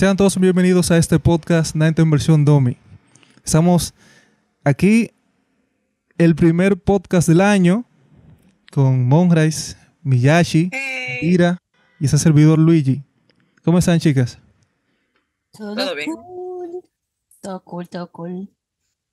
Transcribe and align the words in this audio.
Sean 0.00 0.16
todos 0.16 0.40
bienvenidos 0.40 0.90
a 0.90 0.96
este 0.96 1.18
podcast 1.18 1.76
Nante 1.76 2.00
en 2.00 2.10
versión 2.10 2.46
Domi. 2.46 2.78
Estamos 3.44 3.92
aquí, 4.64 5.10
el 6.16 6.34
primer 6.34 6.78
podcast 6.78 7.28
del 7.28 7.42
año, 7.42 7.84
con 8.72 9.06
Monrais, 9.06 9.76
Miyashi, 10.02 10.70
Hey. 10.72 11.18
Ira 11.20 11.58
y 12.00 12.06
ese 12.06 12.16
servidor 12.16 12.58
Luigi. 12.58 13.02
¿Cómo 13.62 13.76
están, 13.76 14.00
chicas? 14.00 14.38
Todo, 15.52 15.74
Todo 15.76 15.94
bien. 15.94 16.10
cool. 16.14 16.80
Todo 17.42 17.62
cool, 17.62 17.88
todo 17.90 18.10
cool. 18.10 18.48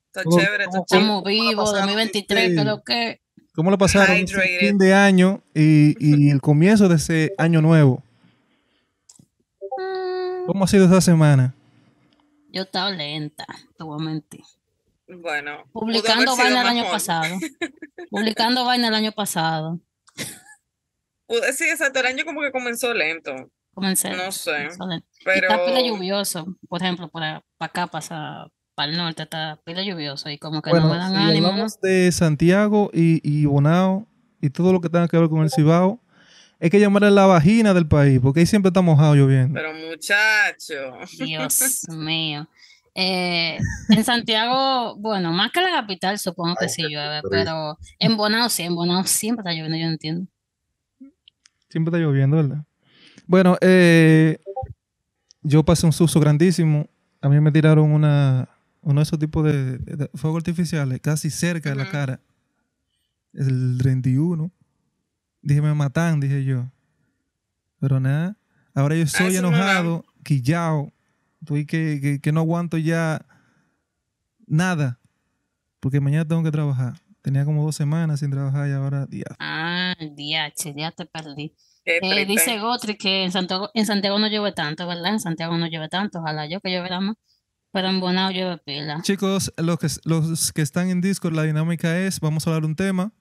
Está 0.05 0.23
¿Cómo- 0.23 0.39
chévere, 0.39 0.63
está 0.63 0.77
cómo 0.77 0.85
chévere. 0.87 1.05
Estamos 1.05 1.23
vivos, 1.25 1.65
pasaron 1.65 1.87
2023, 1.87 2.43
ustedes? 2.51 2.61
creo 2.63 2.83
que. 2.85 3.21
¿Cómo 3.53 3.71
lo 3.71 3.77
pasaron 3.77 4.15
este 4.15 4.31
Hydrated. 4.35 4.59
fin 4.69 4.77
de 4.77 4.93
año 4.93 5.43
y, 5.53 5.95
y 5.99 6.29
el 6.29 6.39
comienzo 6.39 6.87
de 6.87 6.95
ese 6.95 7.33
año 7.37 7.61
nuevo? 7.61 8.06
¿Cómo 10.47 10.63
ha 10.63 10.67
sido 10.67 10.85
esa 10.85 11.01
semana? 11.01 11.53
yo 12.49 12.63
estaba 12.63 12.89
lenta, 12.89 13.45
te 13.77 13.83
voy 13.83 14.01
a 14.01 14.03
mentir. 14.03 14.41
Bueno, 15.07 15.63
Publicando 15.73 16.35
vaina 16.35 16.61
el 16.61 16.67
año 16.67 16.85
pasado. 16.89 17.35
Publicando 18.09 18.65
vaina 18.65 18.87
el 18.87 18.95
año 18.95 19.11
pasado. 19.11 19.79
Sí, 21.53 21.65
exacto, 21.65 21.99
el 21.99 22.05
año 22.07 22.23
como 22.25 22.41
que 22.41 22.51
comenzó 22.51 22.93
lento, 22.93 23.35
Comencé. 23.73 24.09
no 24.15 24.31
sé, 24.31 24.51
comenzó 24.51 24.87
lento. 24.87 25.07
Y 25.19 25.23
pero 25.25 25.49
está 25.51 25.65
pila 25.65 25.81
lluvioso. 25.81 26.47
Por 26.69 26.81
ejemplo, 26.81 27.09
para, 27.09 27.43
acá 27.59 27.87
pasa, 27.87 28.47
para 28.73 28.89
el 28.91 28.97
norte 28.97 29.23
está 29.23 29.59
pila 29.65 29.83
lluvioso 29.83 30.29
y 30.29 30.37
como 30.39 30.61
que 30.61 30.69
Bueno, 30.69 30.87
no 30.87 30.93
me 30.93 30.97
dan 30.99 31.11
si 31.11 31.17
ánimo. 31.17 31.47
hablamos 31.49 31.79
de 31.81 32.11
Santiago 32.13 32.89
y, 32.93 33.19
y 33.29 33.45
Bonao 33.45 34.07
y 34.41 34.49
todo 34.49 34.71
lo 34.71 34.79
que 34.81 34.89
tenga 34.89 35.07
que 35.09 35.17
ver 35.17 35.29
con 35.29 35.41
el 35.43 35.51
Cibao, 35.51 35.99
hay 36.59 36.69
que 36.69 36.79
llamarle 36.79 37.11
la 37.11 37.25
vagina 37.25 37.73
del 37.73 37.87
país, 37.87 38.19
porque 38.21 38.41
ahí 38.41 38.45
siempre 38.45 38.69
está 38.69 38.81
mojado 38.81 39.15
lloviendo. 39.15 39.53
pero 39.53 39.73
muchacho, 39.73 40.97
Dios 41.17 41.87
mío. 41.89 42.47
Eh, 42.99 43.59
en 43.89 44.03
Santiago, 44.03 44.95
bueno, 44.97 45.31
más 45.31 45.51
que 45.51 45.61
la 45.61 45.69
capital, 45.69 46.17
supongo 46.17 46.55
que 46.55 46.67
sí 46.67 46.81
llueve, 46.81 47.21
pero 47.29 47.77
en 47.99 48.17
Bonao 48.17 48.49
sí, 48.49 48.63
en 48.63 48.73
Bonao 48.73 49.03
siempre 49.05 49.41
está 49.41 49.51
lloviendo, 49.51 49.77
yo 49.77 49.85
no 49.85 49.91
entiendo. 49.91 50.27
Siempre 51.69 51.91
está 51.91 51.99
lloviendo, 51.99 52.37
¿verdad? 52.37 52.63
Bueno, 53.27 53.55
eh, 53.61 54.39
yo 55.43 55.63
pasé 55.63 55.85
un 55.85 55.93
susto 55.93 56.19
grandísimo. 56.19 56.89
A 57.21 57.29
mí 57.29 57.39
me 57.39 57.51
tiraron 57.51 57.91
una, 57.91 58.49
uno 58.81 58.99
de 58.99 59.03
esos 59.03 59.19
tipos 59.19 59.43
de, 59.45 59.77
de 59.77 60.09
fuegos 60.15 60.39
artificiales 60.39 60.99
casi 60.99 61.29
cerca 61.29 61.69
de 61.69 61.75
la 61.75 61.89
cara. 61.89 62.19
El 63.33 63.77
31. 63.77 64.51
Dije, 65.47 65.61
me 65.61 65.73
matan, 65.73 66.19
dije 66.19 66.43
yo. 66.43 66.69
Pero 67.79 68.01
nada. 68.01 68.35
Ahora 68.73 68.95
yo 68.95 69.03
estoy 69.03 69.27
eso 69.27 69.41
no 69.41 69.47
enojado, 69.47 70.03
quillao. 70.25 70.91
Estoy 71.39 71.65
que, 71.65 72.01
que, 72.01 72.19
que 72.19 72.31
no 72.33 72.41
aguanto 72.41 72.77
ya 72.77 73.25
nada. 74.45 74.99
Porque 75.79 76.01
mañana 76.01 76.27
tengo 76.27 76.43
que 76.43 76.51
trabajar. 76.51 76.95
Tenía 77.21 77.45
como 77.45 77.63
dos 77.63 77.77
semanas 77.77 78.19
sin 78.19 78.29
trabajar 78.29 78.67
y 78.67 78.73
ahora, 78.73 79.05
día. 79.05 79.23
Ah, 79.39 79.95
DH, 79.97 80.73
ya 80.75 80.91
te 80.91 81.05
perdí. 81.05 81.55
Eh, 81.85 82.25
dice 82.25 82.59
Gotri 82.59 82.97
que 82.97 83.23
en 83.23 83.31
Santiago, 83.31 83.69
en 83.73 83.85
Santiago 83.85 84.19
no 84.19 84.27
llueve 84.27 84.51
tanto, 84.51 84.85
¿verdad? 84.85 85.13
En 85.13 85.21
Santiago 85.21 85.57
no 85.57 85.67
llueve 85.67 85.87
tanto, 85.87 86.19
ojalá 86.19 86.45
yo 86.45 86.59
que 86.59 86.73
lloviera 86.73 86.99
más, 86.99 87.15
pero 87.71 87.87
en 87.87 88.01
Bonao 88.01 88.31
llueve 88.31 88.57
pila. 88.57 88.99
Chicos, 89.01 89.53
los 89.55 89.79
que, 89.79 89.87
los 90.03 90.51
que 90.51 90.61
están 90.61 90.89
en 90.89 90.99
Discord, 90.99 91.35
la 91.35 91.43
dinámica 91.43 91.97
es, 91.97 92.19
vamos 92.19 92.45
a 92.45 92.49
hablar 92.49 92.65
un 92.65 92.75
tema 92.75 93.13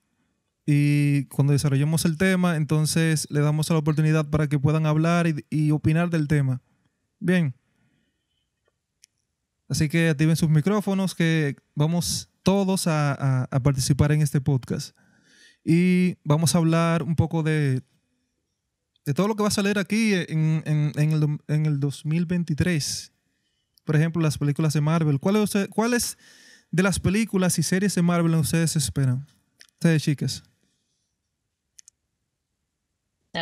y 0.69 1.25
cuando 1.27 1.53
desarrollemos 1.53 2.03
el 2.03 2.17
tema, 2.17 2.57
entonces 2.57 3.25
le 3.31 3.39
damos 3.39 3.69
la 3.69 3.77
oportunidad 3.77 4.29
para 4.29 4.47
que 4.47 4.59
puedan 4.59 4.85
hablar 4.85 5.25
y, 5.49 5.71
opinar 5.71 6.09
del 6.09 6.27
tema. 6.27 6.61
Bien. 7.19 7.55
Así 9.69 9.87
que 9.87 10.09
activen 10.09 10.35
sus 10.35 10.49
micrófonos, 10.49 11.15
que 11.15 11.55
vamos 11.73 12.29
todos 12.43 12.85
a, 12.87 13.47
participar 13.63 14.11
en 14.11 14.21
este 14.21 14.41
podcast. 14.41 14.95
Y 15.63 16.17
vamos 16.25 16.53
a 16.53 16.57
hablar 16.57 17.01
un 17.01 17.15
poco 17.15 17.43
de, 17.43 17.81
de 19.05 19.13
todo 19.13 19.29
lo 19.29 19.35
que 19.37 19.43
va 19.43 19.47
a 19.47 19.51
salir 19.51 19.79
aquí 19.79 20.13
en, 20.13 20.63
en- 20.65 20.91
en 20.95 21.11
el, 21.13 21.39
en 21.47 21.65
el 21.65 21.79
2023 21.79 23.13
por 23.87 23.95
ejemplo, 23.95 24.21
las 24.21 24.37
películas 24.37 24.73
de 24.73 24.81
Marvel. 24.81 25.17
¿Cuáles 25.17 25.53
¿Cuáles 25.69 26.17
de 26.71 26.83
las 26.83 26.99
películas 26.99 27.57
y 27.57 27.63
series 27.63 27.95
de 27.95 28.01
Marvel 28.01 28.35
ustedes 28.35 28.75
esperan? 28.75 29.25
Ustedes, 29.75 30.03
chicas. 30.03 30.43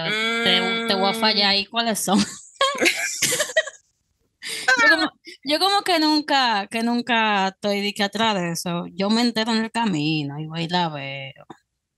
Te, 0.04 0.44
te- 0.44 0.88
te 0.88 0.94
voy 0.96 1.10
a 1.10 1.14
Mm. 1.14 1.20
fallar 1.20 1.50
ahí, 1.52 1.66
¿cuáles 1.66 2.00
son? 2.00 2.20
Yo 4.78 4.90
como, 4.96 5.12
yo 5.44 5.60
como 5.60 5.82
que 5.82 6.00
nunca, 6.00 6.68
que 6.70 6.84
nunca 6.84 7.48
estoy 7.48 7.82
de 7.82 7.94
que 7.94 8.04
atrás 8.04 8.36
de 8.36 8.52
eso. 8.52 8.86
Yo 8.94 9.10
me 9.10 9.22
entero 9.22 9.52
en 9.52 9.64
el 9.64 9.72
camino 9.72 10.40
y 10.40 10.46
voy 10.46 10.64
y 10.64 10.68
la 10.68 10.90
veo. 10.90 11.46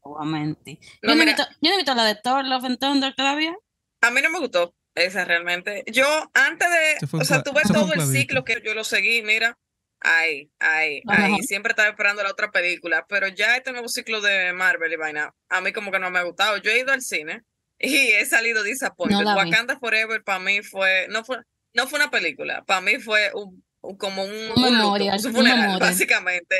Obviamente. 0.01 0.79
No, 1.01 1.13
yo, 1.13 1.15
no 1.19 1.25
visto, 1.25 1.43
yo 1.61 1.69
no 1.69 1.73
he 1.73 1.77
visto 1.77 1.93
la 1.95 2.05
de 2.05 2.15
Thor, 2.15 2.45
Love 2.45 2.65
and 2.65 2.79
Thunder 2.79 3.13
todavía. 3.15 3.53
A 4.01 4.11
mí 4.11 4.21
no 4.21 4.29
me 4.29 4.39
gustó 4.39 4.73
esa 4.95 5.25
realmente. 5.25 5.83
Yo 5.87 6.05
antes 6.33 6.67
de, 6.69 7.17
o 7.17 7.25
sea, 7.25 7.43
tuve 7.43 7.63
se 7.65 7.73
todo 7.73 7.91
el 7.93 8.01
ciclo 8.01 8.45
que 8.45 8.61
yo 8.65 8.73
lo 8.73 8.83
seguí, 8.85 9.21
mira, 9.23 9.57
ahí, 9.99 10.49
ahí, 10.59 11.01
ahí, 11.07 11.41
siempre 11.43 11.71
estaba 11.71 11.89
esperando 11.89 12.23
la 12.23 12.31
otra 12.31 12.51
película, 12.51 13.05
pero 13.09 13.27
ya 13.27 13.57
este 13.57 13.71
nuevo 13.73 13.89
ciclo 13.89 14.21
de 14.21 14.53
Marvel 14.53 14.93
y 14.93 14.95
vaina, 14.95 15.33
a 15.49 15.61
mí 15.61 15.73
como 15.73 15.91
que 15.91 15.99
no 15.99 16.09
me 16.11 16.19
ha 16.19 16.23
gustado. 16.23 16.57
Yo 16.57 16.71
he 16.71 16.79
ido 16.79 16.93
al 16.93 17.01
cine 17.01 17.43
y 17.79 17.95
he 18.13 18.25
salido 18.25 18.63
disappointed. 18.63 19.23
No. 19.23 19.35
Wakanda 19.35 19.77
Forever 19.79 20.23
para 20.23 20.39
mí 20.39 20.61
fue, 20.61 21.07
no 21.09 21.23
fue, 21.23 21.37
no 21.73 21.87
fue 21.87 21.99
una 21.99 22.09
película, 22.11 22.63
para 22.65 22.81
mí 22.81 22.97
fue 22.99 23.31
un, 23.33 23.63
un- 23.81 23.97
como 23.97 24.23
un, 24.23 24.31
Un 24.31 24.39
un 24.39 24.47
luto, 24.55 24.71
memorial, 24.71 25.19
un 25.19 25.25
un 25.27 25.33
funeral, 25.33 25.59
memorial. 25.61 25.79
básicamente. 25.91 26.55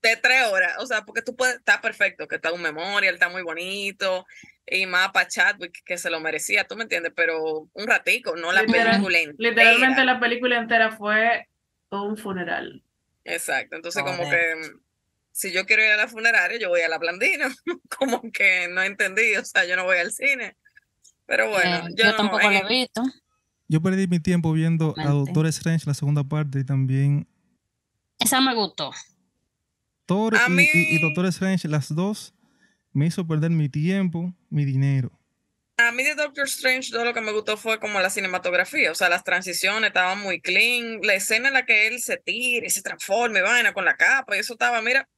De 0.00 0.16
tres 0.16 0.44
horas, 0.44 0.76
o 0.78 0.86
sea, 0.86 1.04
porque 1.04 1.22
tú 1.22 1.34
puedes, 1.34 1.56
está 1.56 1.80
perfecto, 1.80 2.28
que 2.28 2.36
está 2.36 2.52
un 2.52 2.62
memorial, 2.62 3.14
está 3.14 3.28
muy 3.28 3.42
bonito, 3.42 4.24
y 4.64 4.86
más 4.86 5.10
para 5.10 5.26
Chadwick 5.26 5.82
que 5.84 5.98
se 5.98 6.08
lo 6.08 6.20
merecía, 6.20 6.62
tú 6.64 6.76
me 6.76 6.84
entiendes, 6.84 7.12
pero 7.16 7.68
un 7.72 7.86
ratico, 7.88 8.36
no 8.36 8.52
la 8.52 8.62
Literal- 8.62 8.90
película 8.92 9.18
entera. 9.18 9.36
Literalmente 9.50 10.04
la 10.04 10.20
película 10.20 10.56
entera 10.56 10.92
fue 10.96 11.48
un 11.90 12.16
funeral. 12.16 12.80
Exacto, 13.24 13.74
entonces 13.74 14.04
como 14.04 14.24
Joder. 14.24 14.30
que 14.62 14.70
si 15.38 15.52
yo 15.52 15.64
quiero 15.66 15.84
ir 15.84 15.92
a 15.92 15.96
la 15.96 16.08
funeraria, 16.08 16.58
yo 16.58 16.68
voy 16.68 16.80
a 16.80 16.88
la 16.88 16.98
Blandina, 16.98 17.48
como 17.98 18.22
que 18.32 18.66
no 18.68 18.82
entendí, 18.82 19.36
o 19.36 19.44
sea, 19.44 19.64
yo 19.64 19.76
no 19.76 19.84
voy 19.84 19.98
al 19.98 20.10
cine. 20.10 20.56
Pero 21.26 21.48
bueno, 21.50 21.76
Eh, 21.76 21.90
yo, 21.96 22.04
yo 22.04 22.10
no- 22.10 22.16
tampoco 22.16 22.40
en- 22.50 22.54
lo 22.54 22.66
he 22.66 22.68
visto. 22.80 23.02
Yo 23.68 23.80
perdí 23.80 24.08
mi 24.08 24.18
tiempo 24.18 24.52
viendo 24.52 24.94
a 24.96 25.04
Mente. 25.04 25.10
Doctor 25.12 25.46
Strange, 25.46 25.84
la 25.86 25.94
segunda 25.94 26.24
parte, 26.24 26.58
y 26.58 26.64
también 26.64 27.28
Esa 28.18 28.40
me 28.40 28.52
gustó. 28.54 28.90
Thor 30.06 30.34
A 30.36 30.46
y, 30.48 30.50
mí- 30.52 30.68
y- 30.74 30.96
y 30.96 31.00
Doctor 31.02 31.26
Strange, 31.26 31.68
las 31.68 31.94
dos, 31.94 32.34
me 32.92 33.06
hizo 33.06 33.24
perder 33.26 33.50
mi 33.50 33.68
tiempo, 33.68 34.34
mi 34.50 34.64
dinero. 34.64 35.12
A 35.76 35.92
mí 35.92 36.02
de 36.02 36.16
Doctor 36.16 36.46
Strange 36.46 36.90
todo 36.90 37.04
lo 37.04 37.14
que 37.14 37.20
me 37.20 37.30
gustó 37.30 37.56
fue 37.56 37.78
como 37.78 38.00
la 38.00 38.10
cinematografía, 38.10 38.90
o 38.90 38.94
sea, 38.96 39.08
las 39.08 39.22
transiciones 39.22 39.88
estaban 39.88 40.20
muy 40.20 40.40
clean, 40.40 40.98
la 41.02 41.14
escena 41.14 41.48
en 41.48 41.54
la 41.54 41.64
que 41.64 41.86
él 41.86 42.00
se 42.00 42.16
tira 42.16 42.66
y 42.66 42.70
se 42.70 42.82
transforma 42.82 43.38
y 43.38 43.42
vaina 43.42 43.72
con 43.72 43.84
la 43.84 43.96
capa, 43.96 44.34
y 44.36 44.40
eso 44.40 44.54
estaba, 44.54 44.82
mira. 44.82 45.08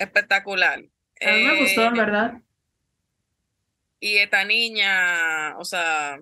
Espectacular. 0.00 0.78
A 1.20 1.32
mí 1.32 1.42
me 1.44 1.56
gustó, 1.56 1.82
en 1.84 1.96
Eh, 1.96 1.98
verdad. 1.98 2.34
Y 4.00 4.16
esta 4.16 4.44
niña, 4.44 5.56
o 5.58 5.64
sea, 5.64 6.18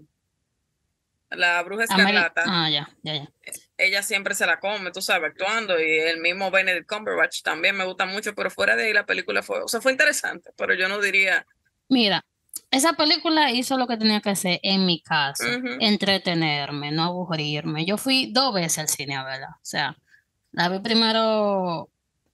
la 1.30 1.62
bruja 1.62 1.84
Ameri- 1.84 1.98
escarlata, 2.00 2.42
Ah, 2.46 2.68
ya, 2.70 2.88
ya, 3.02 3.14
ya. 3.14 3.28
ella 3.76 4.02
siempre 4.02 4.34
se 4.34 4.46
la 4.46 4.58
come, 4.58 4.90
tú 4.90 5.00
sabes, 5.00 5.30
actuando, 5.30 5.78
y 5.80 5.98
el 5.98 6.20
mismo 6.20 6.50
Benedict 6.50 6.88
Cumberbatch 6.88 7.42
también 7.42 7.76
me 7.76 7.84
gusta 7.84 8.06
mucho, 8.06 8.34
pero 8.34 8.50
fuera 8.50 8.74
de 8.76 8.84
ahí 8.86 8.92
la 8.92 9.06
película 9.06 9.42
fue, 9.42 9.60
o 9.62 9.68
sea, 9.68 9.80
fue 9.80 9.92
interesante, 9.92 10.50
pero 10.56 10.74
yo 10.74 10.88
no 10.88 11.00
diría, 11.00 11.46
Mira, 11.90 12.22
esa 12.70 12.92
película 12.94 13.50
hizo 13.52 13.78
lo 13.78 13.86
que 13.86 13.96
tenía 13.96 14.20
que 14.20 14.30
hacer 14.30 14.58
en 14.62 14.84
mi 14.84 15.00
caso, 15.02 15.44
Ujú. 15.48 15.76
entretenerme, 15.80 16.90
no 16.92 17.04
aburrirme. 17.04 17.86
Yo 17.86 17.96
fui 17.96 18.30
dos 18.32 18.52
veces 18.52 18.78
al 18.78 18.88
cine 18.88 19.16
a 19.16 19.24
verla, 19.24 19.48
o 19.56 19.64
sea, 19.64 19.96
la 20.52 20.68
vi 20.68 20.80
primero 20.80 21.88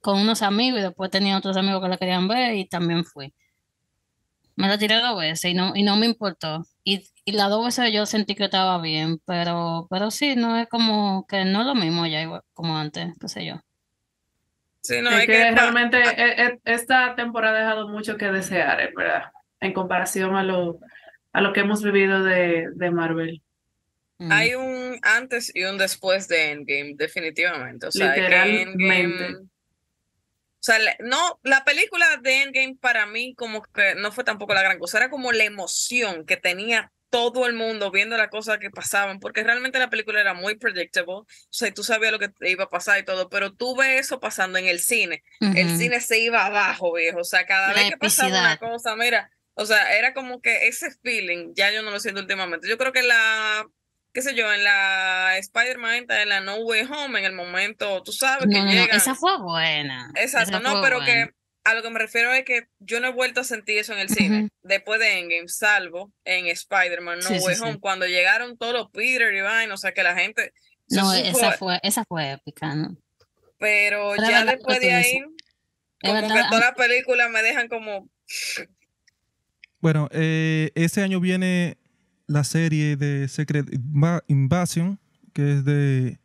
con 0.05 0.21
unos 0.21 0.43
amigos 0.43 0.81
y 0.81 0.83
después 0.83 1.11
tenía 1.11 1.39
otros 1.39 1.56
amigos 1.56 1.83
que 1.83 1.89
la 1.89 1.97
querían 1.97 2.29
ver 2.29 2.55
y 2.56 2.69
también 2.69 3.06
fui. 3.06 3.33
Me 4.55 4.69
la 4.69 4.77
tiré 4.77 5.01
dos 5.01 5.19
veces 5.19 5.51
y 5.51 5.55
no, 5.55 5.73
y 5.75 5.83
no 5.83 5.97
me 5.97 6.05
importó. 6.05 6.62
Y, 6.85 7.09
y 7.25 7.33
las 7.33 7.49
dos 7.49 7.65
veces 7.65 7.91
yo 7.91 8.05
sentí 8.05 8.35
que 8.35 8.45
estaba 8.45 8.79
bien, 8.83 9.19
pero, 9.25 9.87
pero 9.89 10.11
sí, 10.11 10.37
no 10.37 10.59
es 10.59 10.69
como 10.69 11.27
que 11.27 11.47
no 11.47 11.61
es 11.62 11.67
lo 11.67 11.75
mismo 11.75 12.06
ya 12.06 12.21
igual 12.21 12.43
como 12.53 12.77
antes, 12.77 13.15
qué 13.19 13.29
sé 13.29 13.47
yo. 13.47 13.55
sí, 14.83 15.01
no, 15.01 15.09
Es 15.11 15.21
es 15.21 15.27
que 15.27 15.33
que 15.33 15.51
realmente 15.53 15.97
e- 16.03 16.45
e- 16.45 16.61
esta 16.67 17.15
temporada 17.17 17.56
ha 17.56 17.61
dejado 17.62 17.89
mucho 17.89 18.19
que 18.19 18.31
desear, 18.31 18.79
en 18.83 18.95
verdad, 18.95 19.23
en 19.61 19.73
comparación 19.73 20.37
a 20.37 20.43
lo, 20.43 20.79
a 21.33 21.41
lo 21.41 21.55
que 21.55 21.61
hemos 21.61 21.83
vivido 21.83 22.23
de, 22.23 22.69
de 22.75 22.91
Marvel. 22.91 23.41
Mm. 24.19 24.31
hay 24.31 24.55
un 24.55 24.99
antes 25.03 25.51
y 25.56 25.65
un 25.65 25.79
después 25.79 26.29
de 26.29 26.53
Endgame, 26.53 26.95
definitivamente, 26.97 27.87
o 27.87 27.91
sea, 27.91 28.15
que 28.15 28.21
Literalmente. 28.21 28.73
Endgame- 28.85 29.49
sea, 30.65 30.79
le- 30.79 30.97
no, 31.01 31.39
la 31.43 31.65
película 31.65 32.17
de 32.23 32.43
Endgame 32.43 32.77
para 32.81 33.07
mí 33.07 33.35
como 33.37 33.63
que 33.63 33.95
no 33.97 34.13
fue 34.13 34.25
tampoco 34.25 34.55
la 34.55 34.63
gran 34.63 34.79
cosa, 34.79 34.99
era 34.99 35.11
como 35.11 35.33
la 35.33 35.45
emoción 35.45 36.25
que 36.27 36.37
tenía 36.37 36.93
todo 37.11 37.47
el 37.47 37.53
mundo 37.53 37.91
viendo 37.93 38.17
las 38.17 38.29
cosas 38.29 38.59
que 38.59 38.71
pasaban, 38.71 39.21
porque 39.21 39.45
realmente 39.45 39.79
la 39.79 39.91
película 39.91 40.21
era 40.21 40.35
muy 40.35 40.57
predictable, 40.57 41.13
o 41.15 41.27
sea, 41.51 41.73
tú 41.73 41.85
sabías 41.85 42.11
lo 42.13 42.19
que 42.19 42.29
te 42.29 42.51
iba 42.51 42.65
a 42.65 42.71
pasar 42.71 42.99
y 42.99 43.05
todo, 43.05 43.29
pero 43.29 43.53
tú 43.55 43.77
ves 43.77 44.01
eso 44.01 44.19
pasando 44.21 44.59
en 44.59 44.67
el 44.67 44.81
cine, 44.81 45.23
el 45.51 45.71
Ujú. 45.71 45.71
cine 45.71 46.01
se 46.01 46.19
iba 46.19 46.45
abajo, 46.47 46.93
viejo, 46.95 47.21
o 47.21 47.25
sea, 47.25 47.47
cada 47.47 47.73
La 47.73 47.75
vez 47.75 47.87
que 47.87 47.97
pasaba 47.97 48.37
una 48.37 48.57
epicidad. 48.57 48.59
cosa, 48.59 48.97
mira, 48.97 49.31
o 49.55 49.65
sea, 49.67 49.97
era 49.97 50.13
como 50.15 50.41
que 50.41 50.67
ese 50.67 50.91
feeling, 51.03 51.53
ya 51.55 51.71
yo 51.73 51.83
no 51.83 51.91
lo 51.93 52.01
siento 52.01 52.21
últimamente, 52.21 52.69
yo 52.69 52.79
creo 52.79 52.93
que 52.93 53.03
la, 53.03 53.65
qué 54.15 54.23
sé 54.23 54.35
yo, 54.35 54.51
en 54.53 54.63
la 54.63 55.37
Spider-Man, 55.39 56.07
en 56.09 56.29
la 56.29 56.41
No 56.41 56.57
Way 56.59 56.83
Home, 56.91 57.19
en 57.19 57.25
el 57.25 57.33
momento, 57.33 58.01
tú 58.05 58.13
sabes 58.13 58.47
que 58.47 58.55
No, 58.55 58.61
no, 58.61 58.65
no, 58.67 58.71
llega... 58.71 58.97
esa 58.97 59.15
fue 59.17 59.37
buena. 59.43 60.11
Exacto, 60.15 60.51
esa 60.51 60.61
no, 60.61 60.81
pero 60.81 60.99
buena. 60.99 61.27
que 61.27 61.35
a 61.65 61.75
lo 61.75 61.83
que 61.83 61.91
me 61.91 61.99
refiero 61.99 62.33
es 62.33 62.45
que 62.45 62.69
yo 62.79 63.01
no 63.01 63.09
he 63.09 63.13
vuelto 63.13 63.41
a 63.41 63.45
sentir 63.45 63.79
eso 63.79 63.93
en 63.93 63.99
el 63.99 64.09
cine 64.09 64.51
después 64.63 65.01
de 65.01 65.19
Endgame, 65.19 65.49
salvo 65.49 66.13
en 66.25 66.47
Spider-Man 66.47 67.19
No 67.19 67.29
Sí, 67.29 67.39
Way 67.41 67.57
sí. 67.57 67.63
Home, 67.63 67.81
cuando 67.81 68.07
llegaron 68.07 68.57
todos 68.57 68.73
los 68.73 68.91
Peter 68.91 69.35
y 69.35 69.41
vaina, 69.41 69.75
o 69.75 69.79
sea 69.79 69.93
que 69.93 70.03
la 70.03 70.15
gente 70.15 70.53
No, 70.89 71.13
esa 71.13 71.53
fue, 71.53 71.81
esa 71.83 72.05
fue 72.05 72.33
épica, 72.33 72.75
¿no? 72.75 72.97
pero 73.59 74.15
ya 74.17 74.45
después 74.45 74.79
de 74.81 74.93
ahí, 74.93 75.23
como 76.03 76.21
que 76.21 76.43
todas 76.51 76.61
las 76.61 76.75
películas 76.75 77.31
me 77.31 77.43
dejan 77.43 77.67
como 77.69 78.09
Bueno, 79.81 80.09
eh, 80.13 80.71
este 80.75 81.03
año 81.03 81.19
viene 81.19 81.79
la 82.26 82.44
serie 82.44 82.97
de 82.97 83.29
Secret 83.29 83.67
Inva- 83.73 84.23
Invasion, 84.29 84.99
que 85.32 85.55
es 85.55 85.65
de 85.65 86.19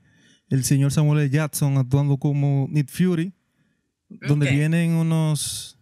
el 0.49 0.63
señor 0.63 0.91
Samuel 0.91 1.19
L. 1.19 1.29
Jackson 1.29 1.77
actuando 1.77 2.17
como 2.17 2.67
Nick 2.71 2.89
Fury, 2.89 3.33
donde 4.27 4.47
vienen 4.55 4.91
unos, 4.93 5.77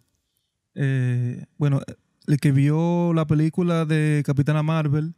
eh, 0.74 1.46
bueno, 1.56 1.80
el 2.26 2.38
que 2.38 2.52
vio 2.52 3.14
la 3.14 3.26
película 3.26 3.86
de 3.86 4.22
Capitana 4.26 4.62
Marvel 4.62 5.14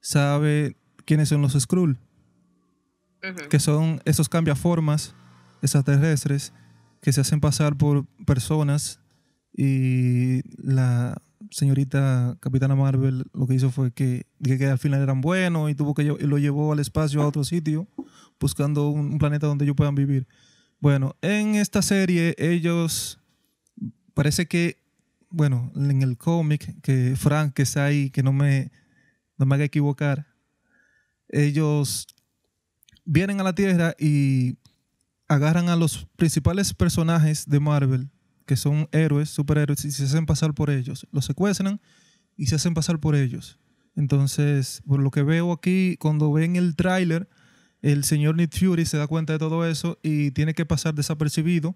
sabe 0.00 0.76
quiénes 1.04 1.28
son 1.28 1.42
los 1.42 1.54
Skrull, 1.58 1.98
que 3.48 3.58
son 3.58 4.00
esos 4.04 4.28
cambiaformas 4.28 5.14
extraterrestres 5.62 6.52
que 7.00 7.12
se 7.12 7.20
hacen 7.20 7.40
pasar 7.40 7.76
por 7.76 8.06
personas 8.26 9.00
y 9.56 10.42
la 10.62 11.20
señorita 11.52 12.36
Capitana 12.40 12.74
Marvel 12.74 13.24
lo 13.32 13.46
que 13.46 13.54
hizo 13.54 13.70
fue 13.70 13.92
que, 13.92 14.26
que, 14.42 14.66
al 14.66 14.78
final 14.78 15.02
eran 15.02 15.20
buenos 15.20 15.70
y 15.70 15.74
tuvo 15.74 15.94
que 15.94 16.02
lle- 16.02 16.18
lo 16.20 16.38
llevó 16.38 16.72
al 16.72 16.80
espacio 16.80 17.22
a 17.22 17.26
otro 17.26 17.44
sitio 17.44 17.86
buscando 18.40 18.88
un, 18.88 19.12
un 19.12 19.18
planeta 19.18 19.46
donde 19.46 19.64
ellos 19.64 19.76
puedan 19.76 19.94
vivir. 19.94 20.26
Bueno, 20.80 21.14
en 21.22 21.54
esta 21.54 21.80
serie 21.82 22.34
ellos 22.38 23.20
parece 24.14 24.46
que, 24.46 24.78
bueno, 25.30 25.70
en 25.76 26.02
el 26.02 26.16
cómic 26.16 26.80
que 26.82 27.14
Frank 27.16 27.52
que 27.54 27.62
está 27.62 27.84
ahí, 27.84 28.10
que 28.10 28.22
no 28.22 28.32
me, 28.32 28.72
no 29.38 29.46
me 29.46 29.54
haga 29.54 29.64
equivocar, 29.64 30.26
ellos 31.28 32.06
vienen 33.04 33.40
a 33.40 33.44
la 33.44 33.54
Tierra 33.54 33.94
y 33.98 34.56
agarran 35.28 35.68
a 35.68 35.76
los 35.76 36.06
principales 36.16 36.74
personajes 36.74 37.48
de 37.48 37.60
Marvel, 37.60 38.10
que 38.52 38.56
son 38.56 38.86
héroes, 38.92 39.30
superhéroes, 39.30 39.82
y 39.86 39.90
se 39.92 40.04
hacen 40.04 40.26
pasar 40.26 40.52
por 40.52 40.68
ellos. 40.68 41.06
Los 41.10 41.24
secuestran 41.24 41.80
y 42.36 42.46
se 42.48 42.56
hacen 42.56 42.74
pasar 42.74 43.00
por 43.00 43.14
ellos. 43.14 43.58
Entonces, 43.96 44.82
por 44.86 45.00
lo 45.00 45.10
que 45.10 45.22
veo 45.22 45.52
aquí, 45.52 45.96
cuando 45.98 46.30
ven 46.30 46.56
el 46.56 46.76
tráiler, 46.76 47.30
el 47.80 48.04
señor 48.04 48.36
Nick 48.36 48.54
Fury 48.54 48.84
se 48.84 48.98
da 48.98 49.06
cuenta 49.06 49.32
de 49.32 49.38
todo 49.38 49.64
eso 49.66 49.98
y 50.02 50.32
tiene 50.32 50.52
que 50.52 50.66
pasar 50.66 50.94
desapercibido 50.94 51.74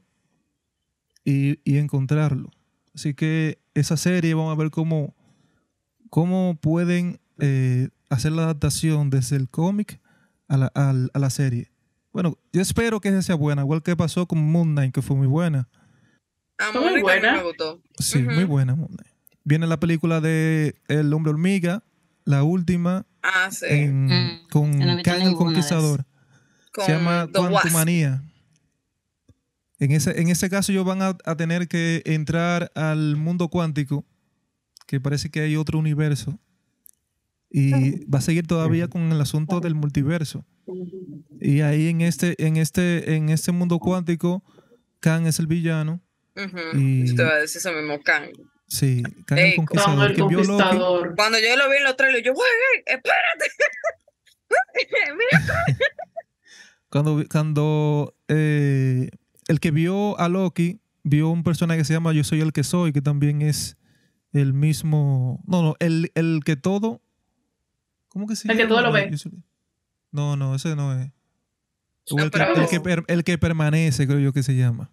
y, 1.25 1.61
y 1.64 1.78
encontrarlo. 1.78 2.50
Así 2.94 3.14
que 3.14 3.58
esa 3.72 3.96
serie 3.96 4.34
vamos 4.34 4.52
a 4.52 4.58
ver 4.61 4.70
cómo, 4.70 5.14
cómo 6.11 6.58
pueden 6.61 7.20
eh, 7.38 7.88
hacer 8.11 8.32
la 8.32 8.43
adaptación 8.43 9.08
desde 9.08 9.37
el 9.37 9.49
cómic 9.49 9.99
a 10.49 10.58
la, 10.58 10.67
al- 10.75 11.11
a 11.14 11.19
la 11.19 11.31
serie. 11.31 11.70
Bueno, 12.12 12.37
yo 12.52 12.61
espero 12.61 13.00
que 13.00 13.08
esa 13.08 13.22
sea 13.22 13.34
buena, 13.34 13.62
igual 13.62 13.82
que 13.82 13.96
pasó 13.96 14.26
con 14.26 14.38
Moon 14.52 14.72
Knight, 14.72 14.93
que 14.94 15.00
fue 15.00 15.17
muy 15.17 15.26
buena. 15.26 15.69
A 16.58 16.64
Fue 16.73 16.81
Moon 16.81 16.93
muy 16.93 17.03
buena. 17.03 17.32
me 17.37 17.43
gustó. 17.43 17.81
Sí, 17.99 18.23
muy 18.23 18.44
buena 18.44 18.75
Moon. 18.75 18.97
Viene 19.44 19.67
la 19.67 19.79
película 19.79 20.20
de 20.20 20.75
El 20.88 21.12
Hombre 21.12 21.31
Hormiga, 21.32 21.82
la 22.25 22.43
última, 22.43 23.06
Ah, 23.23 23.50
sí, 23.50 23.67
en- 23.69 24.06
Mm, 24.06 24.49
con 24.50 24.70
no 24.79 25.03
Kang 25.03 25.23
el 25.23 25.35
Conquistador. 25.35 26.05
con 26.73 26.85
Se 26.87 26.93
llama. 26.93 27.29
Quantumania. 27.32 28.23
En 29.79 29.91
ese, 29.93 30.20
en 30.20 30.29
ese 30.29 30.49
caso 30.49 30.73
ellos 30.73 30.85
van 30.87 31.03
a, 31.03 31.17
a 31.25 31.37
tener 31.37 31.69
que 31.69 32.03
entrar 32.06 32.70
al 32.75 33.17
mundo 33.17 33.49
cuántico, 33.49 34.05
que 34.87 35.00
parece 35.00 35.31
que 35.31 35.41
hay 35.41 35.56
otro 35.56 35.79
universo. 35.79 36.38
Y 37.50 38.05
va 38.06 38.19
a 38.19 38.23
seguir 38.23 38.47
todavía 38.47 38.88
con 38.88 39.03
el 39.12 39.20
asunto 39.20 39.61
del 39.61 39.75
multiverso. 39.75 40.44
Y 41.41 41.61
ahí 41.61 41.88
en 41.88 42.00
este, 42.00 42.35
en 42.47 42.56
este, 42.56 43.14
en 43.17 43.29
este 43.29 43.53
mundo 43.53 43.79
cuántico, 43.79 44.43
Kang 45.00 45.26
es 45.26 45.38
el 45.38 45.47
villano. 45.47 46.00
Y- 46.75 47.06
Yo 47.06 47.15
te 47.15 47.23
iba 47.23 47.31
a 47.33 47.37
decir 47.37 47.59
eso 47.59 47.73
mismo, 47.73 48.00
Kang. 48.03 48.31
Sí, 48.69 49.03
Kang 49.27 49.38
Ey, 49.38 49.50
el 49.50 49.56
con 49.56 49.67
Con 49.67 49.77
conquistador. 49.77 50.11
el 50.11 50.17
Loki. 50.49 51.15
Cuando 51.17 51.38
yo 51.38 51.56
lo 51.56 51.71
vi 51.71 51.77
en 51.77 51.85
los 51.85 51.97
trailers, 51.97 52.25
yo, 52.25 52.35
güey, 52.35 52.49
espérate. 52.85 53.47
Mira, 55.17 55.77
Cuando, 56.88 57.25
cuando 57.31 58.15
eh, 58.29 59.11
el 59.49 59.61
que 59.61 59.71
vio 59.71 60.19
a 60.19 60.29
Loki 60.29 60.81
vio 61.03 61.29
un 61.29 61.43
personaje 61.43 61.79
que 61.81 61.85
se 61.85 61.93
llama 61.93 62.12
Yo 62.12 62.25
soy 62.25 62.41
el 62.41 62.53
que 62.53 62.65
soy, 62.65 62.93
que 62.93 63.03
también 63.03 63.43
es 63.43 63.77
el 64.32 64.53
mismo. 64.55 65.43
No, 65.47 65.62
no, 65.62 65.75
el, 65.79 66.11
el 66.15 66.41
que 66.44 66.56
todo. 66.56 67.03
¿Cómo 68.09 68.27
que 68.27 68.37
se 68.37 68.49
El 68.50 68.56
que 68.56 68.62
llama? 68.65 68.75
todo 68.77 68.82
lo 68.87 68.93
ve. 68.93 69.17
Soy- 69.19 69.32
No, 70.12 70.37
no, 70.37 70.55
ese 70.55 70.75
no 70.77 70.99
es. 70.99 71.11
O 72.11 72.19
el, 72.21 72.31
que, 72.31 72.39
pero- 72.39 72.55
el 72.56 72.69
que 72.69 72.81
per- 72.81 73.05
el 73.09 73.25
que 73.25 73.37
permanece, 73.39 74.06
creo 74.06 74.21
yo 74.21 74.32
que 74.32 74.43
se 74.43 74.55
llama. 74.55 74.91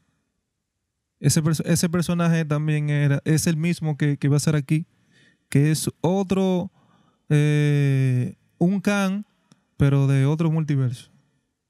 Ese, 1.24 1.42
ese 1.64 1.88
personaje 1.88 2.44
también 2.44 2.90
era, 2.90 3.22
es 3.24 3.48
el 3.48 3.56
mismo 3.56 3.96
que, 3.96 4.18
que 4.18 4.28
va 4.28 4.36
a 4.36 4.42
ser 4.42 4.58
aquí, 4.58 4.86
que 5.48 5.72
es 5.72 5.90
otro, 6.02 6.70
eh, 7.30 8.36
un 8.58 8.82
Khan, 8.82 9.26
pero 9.78 10.06
de 10.06 10.26
otro 10.26 10.52
multiverso. 10.52 11.12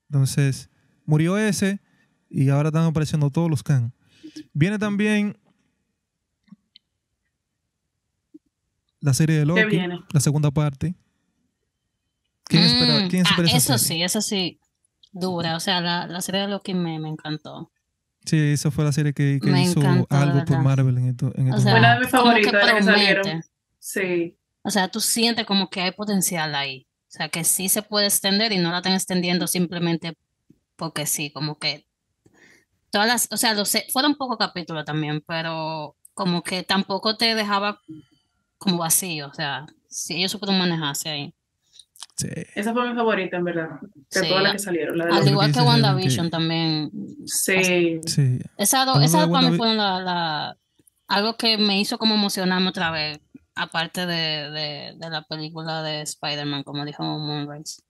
Entonces, 0.09 0.71
murió 1.05 1.37
ese 1.37 1.79
y 2.31 2.49
ahora 2.49 2.69
están 2.69 2.85
apareciendo 2.85 3.29
todos 3.29 3.47
los 3.47 3.61
Khan. 3.61 3.93
Viene 4.53 4.79
también 4.79 5.37
la 9.01 9.13
serie 9.13 9.37
de 9.37 9.45
Loki, 9.45 9.79
la 10.11 10.19
segunda 10.19 10.49
parte. 10.49 10.95
¿Quién 12.45 12.63
espera, 12.63 13.05
Mm, 13.05 13.09
quién 13.09 13.23
ah, 13.27 13.29
espera 13.29 13.47
esa 13.49 13.57
eso 13.57 13.77
serie? 13.77 13.97
sí, 13.99 14.03
eso 14.03 14.21
sí, 14.21 14.59
dura. 15.11 15.55
O 15.55 15.59
sea, 15.59 15.79
la, 15.79 16.07
la 16.07 16.21
serie 16.21 16.41
de 16.41 16.47
Loki 16.47 16.73
me, 16.73 16.97
me 16.99 17.09
encantó. 17.09 17.69
Sí, 18.25 18.37
esa 18.53 18.71
fue 18.71 18.85
la 18.85 18.91
serie 18.91 19.13
que, 19.13 19.39
que 19.41 19.49
hizo 19.61 19.79
encantó, 19.79 20.15
algo 20.15 20.45
por. 20.45 20.59
Marvel 20.59 20.97
en 20.97 21.09
esto. 21.09 21.31
En 21.35 21.47
O 21.47 21.49
estos 21.49 21.63
sea, 21.63 21.71
Fue 21.71 21.79
una 21.79 21.93
de 21.93 21.99
mis 21.99 22.07
que 22.07 22.11
favoritas 22.17 22.53
las 22.53 22.73
que 22.73 22.83
salieron. 22.83 23.43
Sí. 23.79 24.37
O 24.61 24.71
sea, 24.71 24.87
tú 24.87 25.01
sientes 25.01 25.45
como 25.45 25.69
que 25.69 25.81
hay 25.81 25.91
potencial 25.91 26.55
ahí. 26.55 26.87
O 27.07 27.11
sea, 27.15 27.29
que 27.29 27.43
sí 27.43 27.69
se 27.69 27.81
puede 27.81 28.07
extender 28.07 28.51
y 28.53 28.57
no 28.57 28.71
la 28.71 28.77
están 28.77 28.93
extendiendo 28.93 29.45
simplemente 29.45 30.17
porque 30.75 31.05
sí, 31.05 31.31
como 31.31 31.59
que 31.59 31.85
todas 32.89 33.07
las, 33.07 33.27
o 33.31 33.37
sea, 33.37 33.53
los, 33.53 33.71
fueron 33.91 34.15
pocos 34.15 34.37
capítulos 34.37 34.85
también, 34.85 35.23
pero 35.27 35.95
como 36.13 36.43
que 36.43 36.63
tampoco 36.63 37.17
te 37.17 37.35
dejaba 37.35 37.79
como 38.57 38.77
vacío. 38.77 39.27
O 39.27 39.33
sea, 39.33 39.65
sí 39.87 40.15
ellos 40.15 40.31
supieron 40.31 40.57
manejarse 40.57 41.09
ahí. 41.09 41.35
Sí. 42.15 42.29
Esa 42.55 42.73
fue 42.73 42.87
mi 42.89 42.95
favorita, 42.95 43.37
en 43.37 43.43
verdad. 43.43 43.69
De 43.81 44.19
Sí, 44.21 44.27
todas 44.29 44.43
las 44.43 44.51
que 44.53 44.59
salieron. 44.59 44.97
La 44.97 45.05
de 45.05 45.11
Al 45.13 45.27
igual 45.27 45.51
que 45.51 45.59
Helen, 45.59 45.63
que- 45.65 45.69
WandaVision 45.69 46.29
también. 46.29 46.91
Sí. 47.25 47.99
Sí. 48.05 48.39
Para 49.31 49.41
mí 49.41 49.47
WandaVi- 49.49 49.57
fueron 49.57 49.77
la, 49.77 49.99
la- 49.99 50.57
algo 51.07 51.35
que 51.37 51.57
me 51.57 51.79
hizo 51.79 51.97
como 51.97 52.15
emocionarme 52.15 52.69
otra 52.69 52.91
vez, 52.91 53.19
aparte 53.55 54.05
de, 54.05 54.49
de, 54.51 54.93
de 54.97 55.09
la 55.09 55.23
película 55.23 55.81
de 55.83 56.01
Spider-Man, 56.01 56.63
como 56.63 56.85
dijo 56.85 57.03
Moonrise. 57.03 57.75
Sí, 57.75 57.81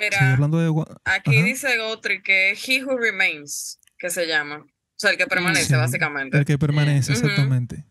Mira, 0.00 0.32
hablando 0.32 0.58
de. 0.58 0.68
Wa- 0.70 0.86
aquí 1.04 1.36
Ajá. 1.36 1.44
dice 1.46 1.78
Gotri 1.78 2.22
que 2.22 2.52
es 2.52 2.68
He 2.68 2.84
Who 2.84 2.96
Remains, 2.98 3.78
que 3.98 4.10
se 4.10 4.26
llama. 4.26 4.56
O 4.58 4.66
sea, 4.96 5.10
el 5.10 5.16
que 5.18 5.26
permanece, 5.26 5.66
Sí, 5.66 5.74
básicamente. 5.74 6.36
El 6.38 6.44
que 6.44 6.58
permanece, 6.58 7.12
exactamente. 7.12 7.84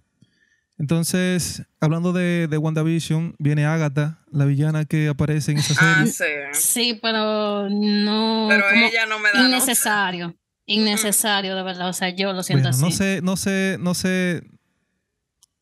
Entonces, 0.81 1.61
hablando 1.79 2.11
de, 2.11 2.47
de 2.49 2.57
WandaVision, 2.57 3.35
viene 3.37 3.65
Agatha, 3.67 4.17
la 4.31 4.45
villana 4.45 4.85
que 4.85 5.09
aparece 5.09 5.51
en 5.51 5.59
esa 5.59 5.75
Ah, 5.77 6.05
serie. 6.07 6.11
sí. 6.11 6.59
Sí, 6.59 6.99
pero 6.99 7.69
no, 7.69 8.47
Pero 8.49 8.63
como 8.67 8.87
ella 8.87 9.05
no 9.05 9.19
me 9.19 9.29
da. 9.31 9.47
innecesario, 9.47 10.35
innecesario 10.65 11.55
de 11.55 11.61
verdad, 11.61 11.87
o 11.87 11.93
sea, 11.93 12.09
yo 12.09 12.33
lo 12.33 12.41
siento 12.41 12.63
bueno, 12.63 12.75
así. 12.75 12.81
no 12.83 12.89
sé, 12.91 13.19
no 13.21 13.37
sé, 13.37 13.77
no 13.79 13.93
sé 13.93 14.41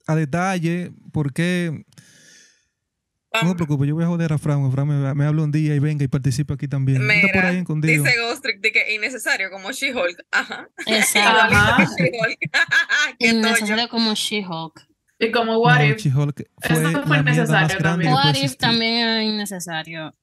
a 0.07 0.15
detalle 0.15 0.93
por 1.11 1.33
qué. 1.33 1.83
No 3.43 3.49
te 3.49 3.55
preocupes, 3.57 3.88
yo 3.89 3.93
voy 3.95 4.05
a 4.05 4.07
joder 4.07 4.31
a 4.33 4.38
Fran. 4.38 4.71
Fran 4.71 4.88
me, 4.88 5.13
me 5.13 5.25
habla 5.25 5.43
un 5.43 5.51
día 5.51 5.75
y 5.75 5.79
venga 5.79 6.03
y 6.03 6.07
participa 6.07 6.53
aquí 6.55 6.67
también. 6.69 7.01
Está 7.11 7.27
por 7.27 7.35
Mira, 7.35 7.49
ahí 7.49 7.57
escondido. 7.57 8.03
dice 8.05 8.17
Ghostrick 8.21 8.59
de 8.61 8.71
que 8.71 8.95
innecesario 8.95 9.51
como 9.51 9.71
She-Hulk. 9.71 10.25
Ajá. 10.31 10.67
Exacto, 10.88 11.39
Ajá. 11.55 11.88
innecesario 13.19 13.88
como 13.89 14.13
She-Hulk. 14.15 14.88
Y 15.19 15.31
como 15.31 15.57
What 15.57 15.79
No, 15.79 15.85
If, 15.85 16.01
fue 16.01 16.09
Eso 16.13 16.23
fue 16.61 16.81
la 16.81 16.89
mierda 16.91 17.05
más 17.05 17.23
necesario 17.25 17.77
grande 17.77 18.05
también. 18.05 18.13
What 18.13 18.35
If 18.35 18.55
también 18.55 19.07
es 19.07 19.23
innecesario. 19.25 20.15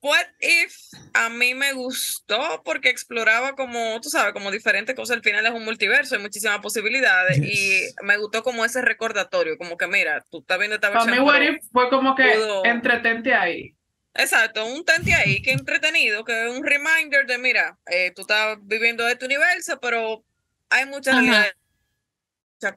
What 0.00 0.26
If 0.38 0.76
a 1.14 1.28
mí 1.30 1.54
me 1.54 1.72
gustó 1.72 2.62
porque 2.64 2.88
exploraba 2.90 3.56
como, 3.56 4.00
tú 4.00 4.08
sabes, 4.08 4.32
como 4.32 4.52
diferentes 4.52 4.94
cosas. 4.94 5.16
Al 5.16 5.22
final 5.24 5.44
es 5.44 5.52
un 5.52 5.64
multiverso, 5.64 6.14
hay 6.14 6.22
muchísimas 6.22 6.60
posibilidades. 6.60 7.40
Yes. 7.40 7.50
Y 7.50 8.04
me 8.04 8.16
gustó 8.18 8.44
como 8.44 8.64
ese 8.64 8.82
recordatorio, 8.82 9.58
como 9.58 9.76
que 9.76 9.88
mira, 9.88 10.24
tú 10.30 10.38
estás 10.38 10.58
viendo 10.58 10.76
esta 10.76 10.92
para 10.92 11.04
mí 11.06 11.10
versión. 11.10 11.26
What 11.26 11.42
If 11.42 11.64
fue 11.72 11.90
como 11.90 12.14
que 12.14 12.22
pudo- 12.36 12.64
entretente 12.64 13.34
ahí. 13.34 13.74
Exacto, 14.14 14.64
un 14.64 14.84
tente 14.84 15.12
ahí, 15.12 15.42
que 15.42 15.52
entretenido, 15.52 16.24
que 16.24 16.46
es 16.46 16.50
un 16.56 16.64
reminder 16.64 17.26
de, 17.26 17.36
mira, 17.36 17.76
eh, 17.90 18.12
tú 18.14 18.22
estás 18.22 18.56
viviendo 18.62 19.06
este 19.08 19.26
universo, 19.26 19.78
pero 19.80 20.24
hay 20.70 20.86
muchas 20.86 21.16
realidades. 21.16 21.52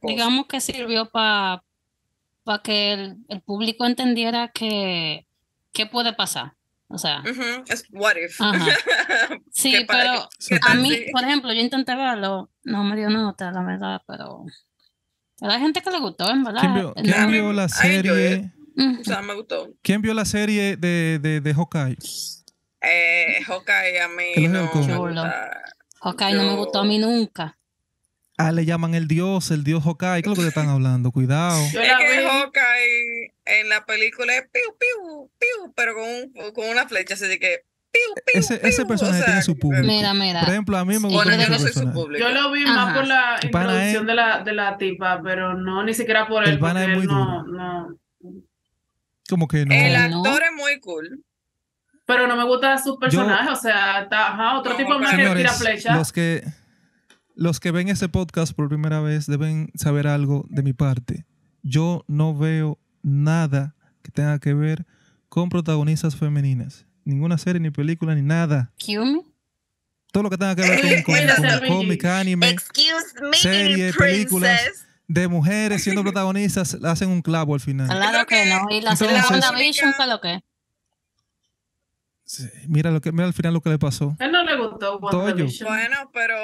Digamos 0.03 0.47
que 0.47 0.59
sirvió 0.61 1.09
para 1.09 1.63
que 2.63 2.93
el, 2.93 3.17
el 3.29 3.41
público 3.41 3.85
entendiera 3.85 4.49
que 4.49 5.25
qué 5.71 5.85
puede 5.85 6.13
pasar. 6.13 6.53
O 6.91 6.97
sea, 6.97 7.21
Es 7.67 7.85
what 7.91 8.15
if. 8.15 8.41
Ajá. 8.41 8.65
sí, 9.51 9.71
¿Qué 9.71 9.85
pa- 9.85 9.93
pero 9.93 10.29
qué 10.47 10.59
a 10.67 10.73
mí, 10.73 10.91
por 11.11 11.23
ejemplo, 11.23 11.53
yo 11.53 11.61
intenté 11.61 11.95
verlo, 11.95 12.49
no 12.63 12.83
me 12.83 12.95
dio 12.95 13.11
nota, 13.11 13.51
la 13.51 13.61
verdad, 13.61 14.01
pero, 14.07 14.43
pero 15.39 15.51
hay 15.51 15.59
gente 15.59 15.81
que 15.83 15.91
le 15.91 15.99
gustó, 15.99 16.27
en 16.31 16.43
verdad. 16.43 16.61
¿Quién 16.61 16.73
vio, 16.73 16.93
quién 16.95 17.55
la 17.55 17.65
it. 17.65 17.69
serie? 17.69 18.51
O 19.01 19.03
sea, 19.03 19.21
me 19.21 19.35
gustó. 19.35 19.69
¿Quién 19.83 20.01
vio 20.01 20.15
la 20.15 20.25
serie 20.25 20.77
de, 20.77 21.19
de, 21.19 21.41
de 21.41 21.53
Hawkeye? 21.53 21.97
Eh, 22.81 23.39
Hawkeye 23.45 24.01
a 24.01 24.07
mí 24.07 24.47
no 24.47 24.63
me 24.63 24.71
Chulo. 24.87 25.07
gusta. 25.21 25.61
Hawkeye 26.01 26.33
no 26.33 26.43
me 26.43 26.55
gustó 26.55 26.79
a 26.79 26.85
mí 26.85 26.97
nunca. 26.97 27.58
Ah, 28.41 28.53
le 28.53 28.63
llaman 28.65 28.95
el 28.95 29.07
dios, 29.09 29.51
el 29.51 29.65
dios 29.65 29.83
Hawkeye. 29.83 30.21
¿Qué 30.21 30.21
es 30.21 30.27
lo 30.27 30.35
que 30.35 30.41
te 30.43 30.47
están 30.47 30.69
hablando? 30.69 31.11
Cuidado. 31.11 31.59
Yo 31.73 31.81
Es 31.81 31.87
la 31.89 31.97
que 31.97 32.17
vi. 32.19 32.23
Hawkeye 32.25 33.33
en 33.45 33.67
la 33.67 33.85
película 33.85 34.33
es 34.33 34.43
piu, 34.43 34.61
piu, 34.79 35.29
piu, 35.37 35.73
pero 35.75 35.93
con, 35.93 36.03
un- 36.05 36.51
con 36.53 36.69
una 36.69 36.87
flecha, 36.87 37.15
así 37.15 37.27
de 37.27 37.37
que 37.37 37.65
piu, 37.91 38.01
piu, 38.25 38.39
Ese- 38.39 38.61
ese 38.65 38.85
personaje 38.85 39.17
o 39.17 39.19
sea, 39.19 39.25
tiene 39.25 39.41
su 39.41 39.59
público. 39.59 39.85
Mira, 39.85 40.13
mira. 40.13 40.39
Por 40.39 40.49
ejemplo, 40.51 40.77
a 40.77 40.85
mí 40.85 40.93
me 40.99 41.09
Sí, 41.09 41.17
pero 41.21 41.35
yo 41.35 41.35
no 41.35 41.43
el 41.43 41.47
soy 41.47 41.57
su 41.57 41.63
personaje. 41.65 41.93
público. 41.93 42.27
Yo 42.29 42.33
lo 42.33 42.51
vi 42.51 42.63
Ajá. 42.63 42.73
más 42.75 42.93
por 42.97 43.07
la 43.07 43.35
El 43.41 43.45
introducción 43.47 44.01
es- 44.03 44.07
de 44.07 44.15
la, 44.15 44.39
de 44.43 44.53
la 44.53 44.77
tipa, 44.77 45.21
pero 45.21 45.53
no 45.55 45.83
ni 45.83 45.93
siquiera 45.93 46.25
por 46.27 46.43
El 46.45 46.51
él, 46.51 46.59
pana 46.59 46.79
porque 46.79 46.91
es 46.93 46.97
muy 46.97 47.03
él 47.07 47.11
no, 47.11 47.43
duro. 47.43 47.57
no. 47.57 47.97
Como 49.29 49.47
que 49.49 49.65
no. 49.65 49.75
El 49.75 50.11
no. 50.11 50.23
actor 50.25 50.43
es 50.43 50.51
muy 50.55 50.79
cool. 50.79 51.23
Pero 52.05 52.25
no 52.25 52.35
me 52.35 52.43
gusta 52.45 52.77
su 52.77 52.97
personaje, 52.97 53.49
o 53.51 53.55
sea, 53.55 54.01
está, 54.03 54.29
ajá, 54.29 54.57
otro 54.57 54.71
No, 54.71 54.77
tipo 54.77 54.97
más 54.97 55.11
que 55.11 55.17
tira 55.17 55.29
Señores, 55.35 55.57
flecha. 55.59 55.95
los 55.95 56.11
que, 56.11 56.43
los 57.39 57.59
que 57.61 57.71
ven 57.71 57.87
este 57.87 58.09
podcast 58.09 58.53
por 58.53 58.67
primera 58.67 58.99
vez 58.99 59.25
deben 59.25 59.71
saber 59.75 60.07
algo 60.07 60.45
de 60.49 60.61
mi 60.61 60.73
parte. 60.73 61.25
Yo 61.63 62.03
no 62.07 62.37
veo 62.37 62.77
nada 63.01 63.75
que 64.03 64.11
tenga 64.11 64.39
que 64.39 64.53
ver 64.53 64.85
con 65.29 65.47
protagonistas 65.47 66.17
femeninas. 66.17 66.85
Ninguna 67.05 67.37
serie, 67.37 67.61
ni 67.61 67.71
película, 67.71 68.13
ni 68.13 68.21
nada. 68.21 68.73
Cue 68.83 68.99
me. 69.05 69.21
Todo 70.11 70.23
lo 70.23 70.29
que 70.29 70.37
tenga 70.37 70.53
que 70.55 70.63
ver 70.63 71.03
con, 71.03 71.15
con, 71.15 71.67
cómic, 71.69 72.03
anime, 72.05 72.49
Excuse 72.49 72.91
me, 73.21 73.37
serie, 73.37 73.93
películas. 73.93 74.59
princess. 74.61 74.85
de 75.07 75.27
mujeres 75.29 75.81
siendo 75.83 76.01
protagistas, 76.03 76.77
hacen 76.83 77.07
un 77.09 77.21
clavo 77.21 77.53
al 77.53 77.61
final. 77.61 77.87
Claro 77.87 78.25
que 78.25 78.45
no. 78.47 78.65
Y 78.69 78.81
la 78.81 78.95
WandaVision 78.99 79.89
única- 79.89 79.93
fue 79.95 80.07
lo 80.07 80.19
que. 80.19 80.41
Mira, 82.67 82.91
lo 82.91 83.01
que, 83.01 83.11
mira 83.11 83.25
al 83.25 83.33
final 83.33 83.53
lo 83.53 83.61
que 83.61 83.69
le 83.71 83.79
pasó. 83.79 84.15
A 84.19 84.25
él 84.25 84.31
no 84.31 84.43
le 84.43 84.55
gustó 84.55 84.99
WandaVision. 84.99 85.67
Bueno, 85.67 86.11
pero 86.13 86.35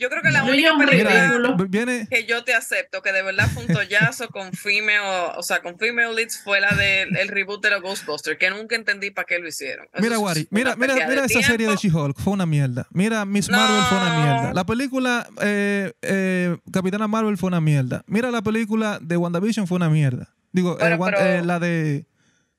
yo 0.00 0.08
creo 0.08 0.22
que 0.22 0.30
la 0.30 0.42
única 0.44 0.70
película 0.78 1.54
viene, 1.68 2.06
que 2.10 2.24
yo 2.24 2.44
te 2.44 2.54
acepto, 2.54 3.02
que 3.02 3.12
de 3.12 3.22
verdad 3.22 3.46
fue 3.52 3.64
un 3.66 3.72
tollazo 3.72 4.28
con 4.28 4.52
female, 4.54 5.32
o 5.36 5.42
sea, 5.42 5.60
con 5.60 5.78
female 5.78 6.14
leads 6.14 6.40
fue 6.42 6.60
la 6.60 6.70
del 6.74 7.14
el 7.16 7.28
reboot 7.28 7.62
de 7.62 7.70
los 7.70 7.82
Ghostbusters, 7.82 8.38
que 8.38 8.48
nunca 8.50 8.74
entendí 8.74 9.10
para 9.10 9.26
qué 9.26 9.38
lo 9.38 9.46
hicieron. 9.48 9.86
Eso 9.92 10.02
Mira, 10.02 10.18
Wari, 10.18 10.48
mira, 10.50 10.76
mira, 10.76 10.94
mira 11.06 11.24
esa 11.26 11.42
serie 11.42 11.68
de. 11.68 11.76
She-Hulk, 11.76 12.18
fue 12.18 12.32
una 12.32 12.46
mierda. 12.46 12.86
Mira, 12.90 13.24
Miss 13.26 13.50
No. 13.50 13.58
Marvel 13.58 13.82
fue 13.88 13.98
una 13.98 14.18
mierda. 14.24 14.54
La 14.54 14.64
película 14.64 15.26
eh, 15.42 15.92
eh, 16.02 16.56
Capitana 16.72 17.06
Marvel 17.06 17.36
fue 17.36 17.48
una 17.48 17.60
mierda. 17.60 18.02
Mira, 18.06 18.30
la 18.30 18.40
película 18.40 18.98
de 19.02 19.16
WandaVision 19.18 19.66
fue 19.66 19.76
una 19.76 19.90
mierda. 19.90 20.30
Digo, 20.52 20.76
Bueno, 20.78 20.94
eh, 20.94 20.98
Wan- 20.98 21.14
pero- 21.18 21.26
eh, 21.30 21.44
la 21.44 21.58
de 21.58 22.06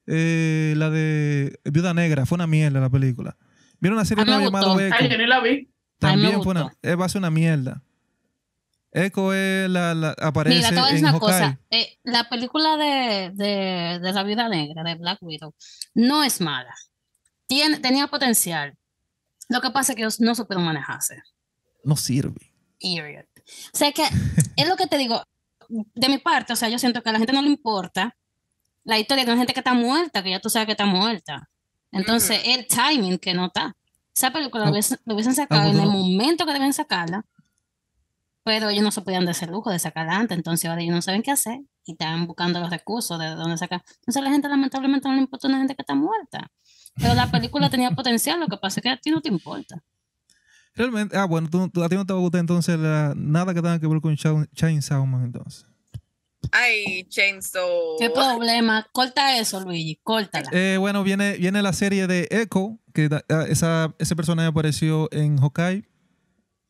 eh, 0.08 0.74
la 0.78 0.90
de 0.90 1.60
Viuda 1.66 1.94
Negra 1.94 2.26
fue 2.26 2.36
una 2.36 2.48
mierda 2.48 2.80
la 2.80 2.90
película. 2.90 3.38
Vieron 3.80 3.98
una 3.98 4.06
serie 4.06 4.26
nueva 4.26 4.42
llamada. 4.44 4.86
Echo. 4.88 4.96
Ay, 5.00 5.10
yo 5.10 5.18
ni 5.18 5.28
la 5.28 5.40
vi. 5.42 5.70
También 6.00 6.42
fue 6.44 6.52
una, 6.52 6.74
eh, 6.82 6.96
va 6.96 7.06
a 7.06 7.10
ser 7.10 7.20
una 7.20 7.32
mierda. 7.32 7.82
Echo 8.92 9.34
es 9.34 9.70
la, 9.70 9.94
la- 9.94 10.16
aparece 10.22 10.56
Mira, 10.58 10.70
te 10.70 10.76
voy 10.76 10.84
a 10.84 10.92
decir 10.94 11.00
en 11.00 11.04
una 11.04 11.12
Hawkeye. 11.20 11.28
cosa. 11.28 11.60
eh, 11.70 11.98
la 12.04 12.30
película 12.30 12.78
de, 12.78 13.32
de, 13.34 14.00
de 14.00 14.14
la 14.14 14.24
Viuda 14.24 14.48
Negra, 14.48 14.84
de 14.84 14.96
Black 14.96 15.18
Widow, 15.22 15.54
no 15.94 16.24
es 16.24 16.40
mala. 16.40 16.74
Tiene, 17.48 17.80
tenía 17.80 18.08
potencial. 18.08 18.78
Lo 19.50 19.60
que 19.62 19.70
pasa 19.72 19.92
es 19.92 19.96
que 19.98 20.02
ellos 20.04 20.22
no 20.22 20.34
supieron 20.34 20.64
manejarse. 20.66 21.22
No 21.84 21.96
sirve. 21.98 22.54
Period. 22.80 23.26
O 23.74 23.78
sea 23.78 23.92
que 23.92 24.04
es 24.56 24.68
lo 24.68 24.76
que 24.78 24.88
te 24.88 24.98
digo. 24.98 25.22
De 25.68 26.10
mi 26.10 26.18
parte, 26.20 26.54
o 26.54 26.56
sea, 26.56 26.70
yo 26.70 26.80
siento 26.80 27.02
que 27.04 27.10
a 27.10 27.12
la 27.14 27.18
gente 27.20 27.34
no 27.34 27.42
le 27.42 27.50
importa 27.50 28.16
la 28.86 28.98
historia 28.98 29.25
de 29.25 29.32
una 29.32 29.39
gente 29.39 29.54
que 29.54 29.60
está 29.60 29.74
muerta, 29.74 30.24
que 30.24 30.30
ya 30.32 30.39
tú 30.39 30.50
sabes 30.50 30.65
que 30.68 30.72
está 30.72 30.86
muerta. 30.86 31.50
Entonces, 31.92 32.42
el 32.46 32.68
timing 32.68 33.18
que 33.18 33.34
no 33.34 33.48
está. 33.48 33.75
Esa 34.15 34.32
película 34.32 34.63
Ah, 34.63 34.65
lo 34.68 34.72
hubiesen, 34.72 34.98
lo 35.06 35.13
hubiesen 35.15 35.36
sacado 35.36 35.63
ah, 35.63 35.70
en 35.72 35.80
el 35.80 35.89
momento 35.89 36.46
que 36.46 36.54
deben 36.54 36.72
sacarla, 36.72 37.25
pero 38.44 38.70
ellos 38.70 38.84
no 38.84 38.92
se 38.92 39.01
podían 39.01 39.25
dar 39.25 39.32
ese 39.36 39.48
lujo 39.48 39.70
de 39.72 39.80
sacarla 39.80 40.15
antes, 40.18 40.38
entonces 40.38 40.70
ahora 40.70 40.82
ellos 40.82 40.96
no 40.96 41.01
saben 41.01 41.22
qué 41.24 41.32
hacer 41.32 41.60
y 41.86 41.94
están 41.94 42.27
buscando 42.27 42.60
los 42.60 42.70
recursos 42.70 43.20
de 43.20 43.27
dónde 43.30 43.58
sacar. 43.58 43.84
Entonces, 44.00 44.18
a 44.22 44.24
la 44.24 44.32
gente 44.32 44.48
lamentablemente 44.48 45.08
no 45.08 45.15
le 45.15 45.22
importa 45.22 45.48
una 45.48 45.58
gente 45.58 45.75
que 45.75 45.82
está 45.82 45.96
muerta. 45.96 46.51
Pero 46.96 47.13
la 47.13 47.30
película 47.30 47.70
tenía 47.70 47.92
potencial, 47.92 48.39
lo 48.39 48.48
que 48.48 48.58
pasa 48.58 48.80
es 48.80 48.84
que 48.84 48.89
a 48.89 48.98
ti 48.98 49.10
no 49.12 49.20
te 49.22 49.30
importa. 49.30 49.84
Realmente, 50.75 51.18
ah, 51.18 51.25
bueno, 51.25 51.50
tú- 51.50 51.70
tú- 51.70 51.84
a 51.84 51.89
ti 51.89 51.96
no 51.96 52.06
te 52.06 52.13
va 52.13 52.20
a 52.20 52.22
gustar 52.22 52.39
entonces 52.39 52.77
la- 52.80 53.13
nada 53.15 53.54
que 53.54 53.62
tenga 53.62 53.80
que 53.80 53.88
ver 53.88 54.00
con 54.01 54.15
Cha- 54.15 54.46
Chainsaw 54.54 55.06
Man 55.06 55.24
entonces. 55.25 55.65
Ay, 56.52 57.06
Chainsaw. 57.10 57.98
¿Qué 58.00 58.10
problema? 58.10 58.88
Corta 58.92 59.38
eso, 59.38 59.60
Luigi, 59.62 60.00
córtala. 60.04 60.50
Eh, 60.52 60.78
bueno, 60.80 61.04
viene, 61.04 61.34
viene 61.38 61.62
la 61.62 61.74
serie 61.74 62.08
de 62.08 62.28
Echo, 62.32 62.80
que 62.94 63.10
da- 63.10 63.24
ah, 63.30 63.46
esa, 63.50 63.94
ese 64.00 64.16
personaje 64.16 64.48
apareció 64.48 65.08
en 65.12 65.38
Hawkeye, 65.38 65.84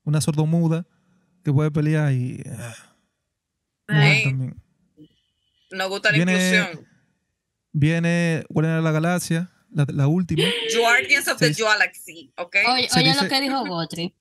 una 0.04 0.22
sordomuda 0.22 0.86
que 1.44 1.52
puede 1.54 1.72
pelear 1.72 2.12
y... 2.14 2.44
ah, 2.58 2.74
también. 3.88 4.56
Nos 5.72 5.90
gusta 5.90 6.12
la 6.12 6.16
Viene- 6.18 6.32
inclusión. 6.34 6.88
Viene 7.72 8.46
Guardianes 8.50 8.80
de 8.80 8.84
la 8.84 8.92
Galaxia, 8.92 9.52
la, 9.72 9.86
la 9.90 10.08
última. 10.08 10.44
Guardians 10.78 11.28
of 11.28 11.38
the. 11.40 11.52
Galaxy, 11.52 12.32
¿ok? 12.38 12.56
Oye, 12.74 12.88
oye 12.96 13.04
dice- 13.10 13.24
lo 13.24 13.30
que 13.30 13.42
dijo 13.42 13.66
Gotri. 13.66 14.16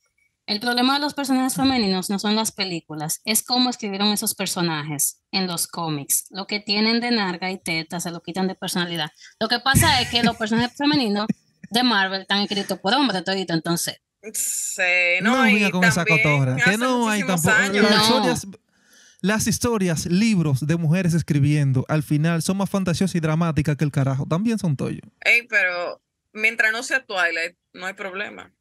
El 0.46 0.60
problema 0.60 0.94
de 0.94 1.00
los 1.00 1.14
personajes 1.14 1.54
femeninos 1.54 2.10
no 2.10 2.18
son 2.18 2.36
las 2.36 2.52
películas, 2.52 3.22
es 3.24 3.42
cómo 3.42 3.70
escribieron 3.70 4.08
esos 4.08 4.34
personajes 4.34 5.22
en 5.32 5.46
los 5.46 5.66
cómics. 5.66 6.26
Lo 6.30 6.46
que 6.46 6.60
tienen 6.60 7.00
de 7.00 7.10
narga 7.12 7.50
y 7.50 7.58
teta 7.58 7.98
se 7.98 8.10
lo 8.10 8.20
quitan 8.20 8.46
de 8.46 8.54
personalidad. 8.54 9.10
Lo 9.40 9.48
que 9.48 9.60
pasa 9.60 10.02
es 10.02 10.10
que 10.10 10.22
los 10.22 10.36
personajes 10.36 10.76
femeninos 10.76 11.26
de 11.70 11.82
Marvel 11.82 12.22
están 12.22 12.42
escritos 12.42 12.78
por 12.78 12.92
hombres 12.94 13.24
todito, 13.24 13.54
entonces. 13.54 13.96
Sí, 14.32 14.82
No, 15.22 15.36
no, 15.36 15.48
y 15.48 15.54
venga 15.54 15.70
con 15.70 15.84
esa 15.84 16.04
también 16.04 16.22
cotorra. 16.22 16.56
Que 16.56 16.76
no 16.78 17.08
hay 17.08 17.22
tampoco. 17.24 17.50
años. 17.56 17.82
Las, 17.90 17.90
No. 17.90 18.02
historias, 18.16 18.46
las 19.20 19.46
historias, 19.46 20.06
libros 20.06 20.66
de 20.66 20.76
mujeres 20.76 21.14
escribiendo, 21.14 21.84
al 21.88 22.02
final 22.02 22.42
son 22.42 22.58
más 22.58 22.68
fantasiosas 22.68 23.14
y 23.14 23.20
dramáticas 23.20 23.76
que 23.76 23.84
el 23.84 23.90
carajo. 23.90 24.26
También 24.26 24.58
son 24.58 24.76
toyo. 24.76 25.00
Ey, 25.20 25.46
pero 25.48 26.02
mientras 26.32 26.70
no 26.72 26.82
sea 26.82 27.04
Twilight, 27.04 27.56
no 27.72 27.86
hay 27.86 27.94
problema. 27.94 28.52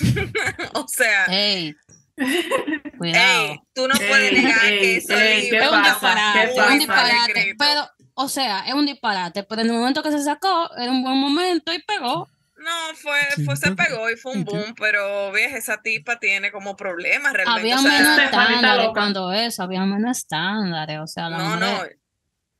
o 0.74 0.88
sea, 0.88 1.26
¡Ey! 1.26 1.74
Cuidado. 2.98 3.52
ey, 3.52 3.60
tú 3.74 3.88
no 3.88 3.94
puedes 3.94 4.32
Ey, 4.32 4.42
negar 4.42 4.64
ey, 4.66 4.78
que 4.78 5.06
¿qué 5.06 5.58
es 5.58 5.70
un 5.70 5.82
disparate, 5.82 6.52
¿Qué 6.54 6.60
es 6.60 6.70
un 6.70 6.78
disparate. 6.78 7.54
Pero, 7.58 7.90
o 8.14 8.28
sea, 8.28 8.60
es 8.66 8.74
un 8.74 8.86
disparate, 8.86 9.42
pero 9.42 9.62
en 9.62 9.68
el 9.68 9.74
momento 9.74 10.02
que 10.02 10.12
se 10.12 10.22
sacó, 10.22 10.70
era 10.76 10.92
un 10.92 11.02
buen 11.02 11.18
momento 11.18 11.72
y 11.72 11.82
pegó. 11.82 12.28
No, 12.56 12.94
fue, 12.94 13.44
fue 13.44 13.56
se 13.56 13.72
pegó 13.72 14.08
y 14.10 14.16
fue 14.16 14.32
un 14.32 14.44
boom, 14.44 14.74
pero 14.78 15.30
vieja, 15.32 15.58
esa 15.58 15.82
tipa 15.82 16.18
tiene 16.18 16.50
como 16.50 16.76
problemas 16.76 17.34
realmente. 17.34 17.72
Había 17.72 17.76
o 17.76 17.82
sea, 17.82 17.90
menos 17.90 18.18
estándares 18.18 18.88
cuando 18.94 19.32
eso, 19.32 19.62
había 19.64 19.84
menos 19.84 20.16
estándares, 20.16 20.98
o 21.00 21.06
sea, 21.06 21.28
no, 21.28 21.56
no, 21.56 21.82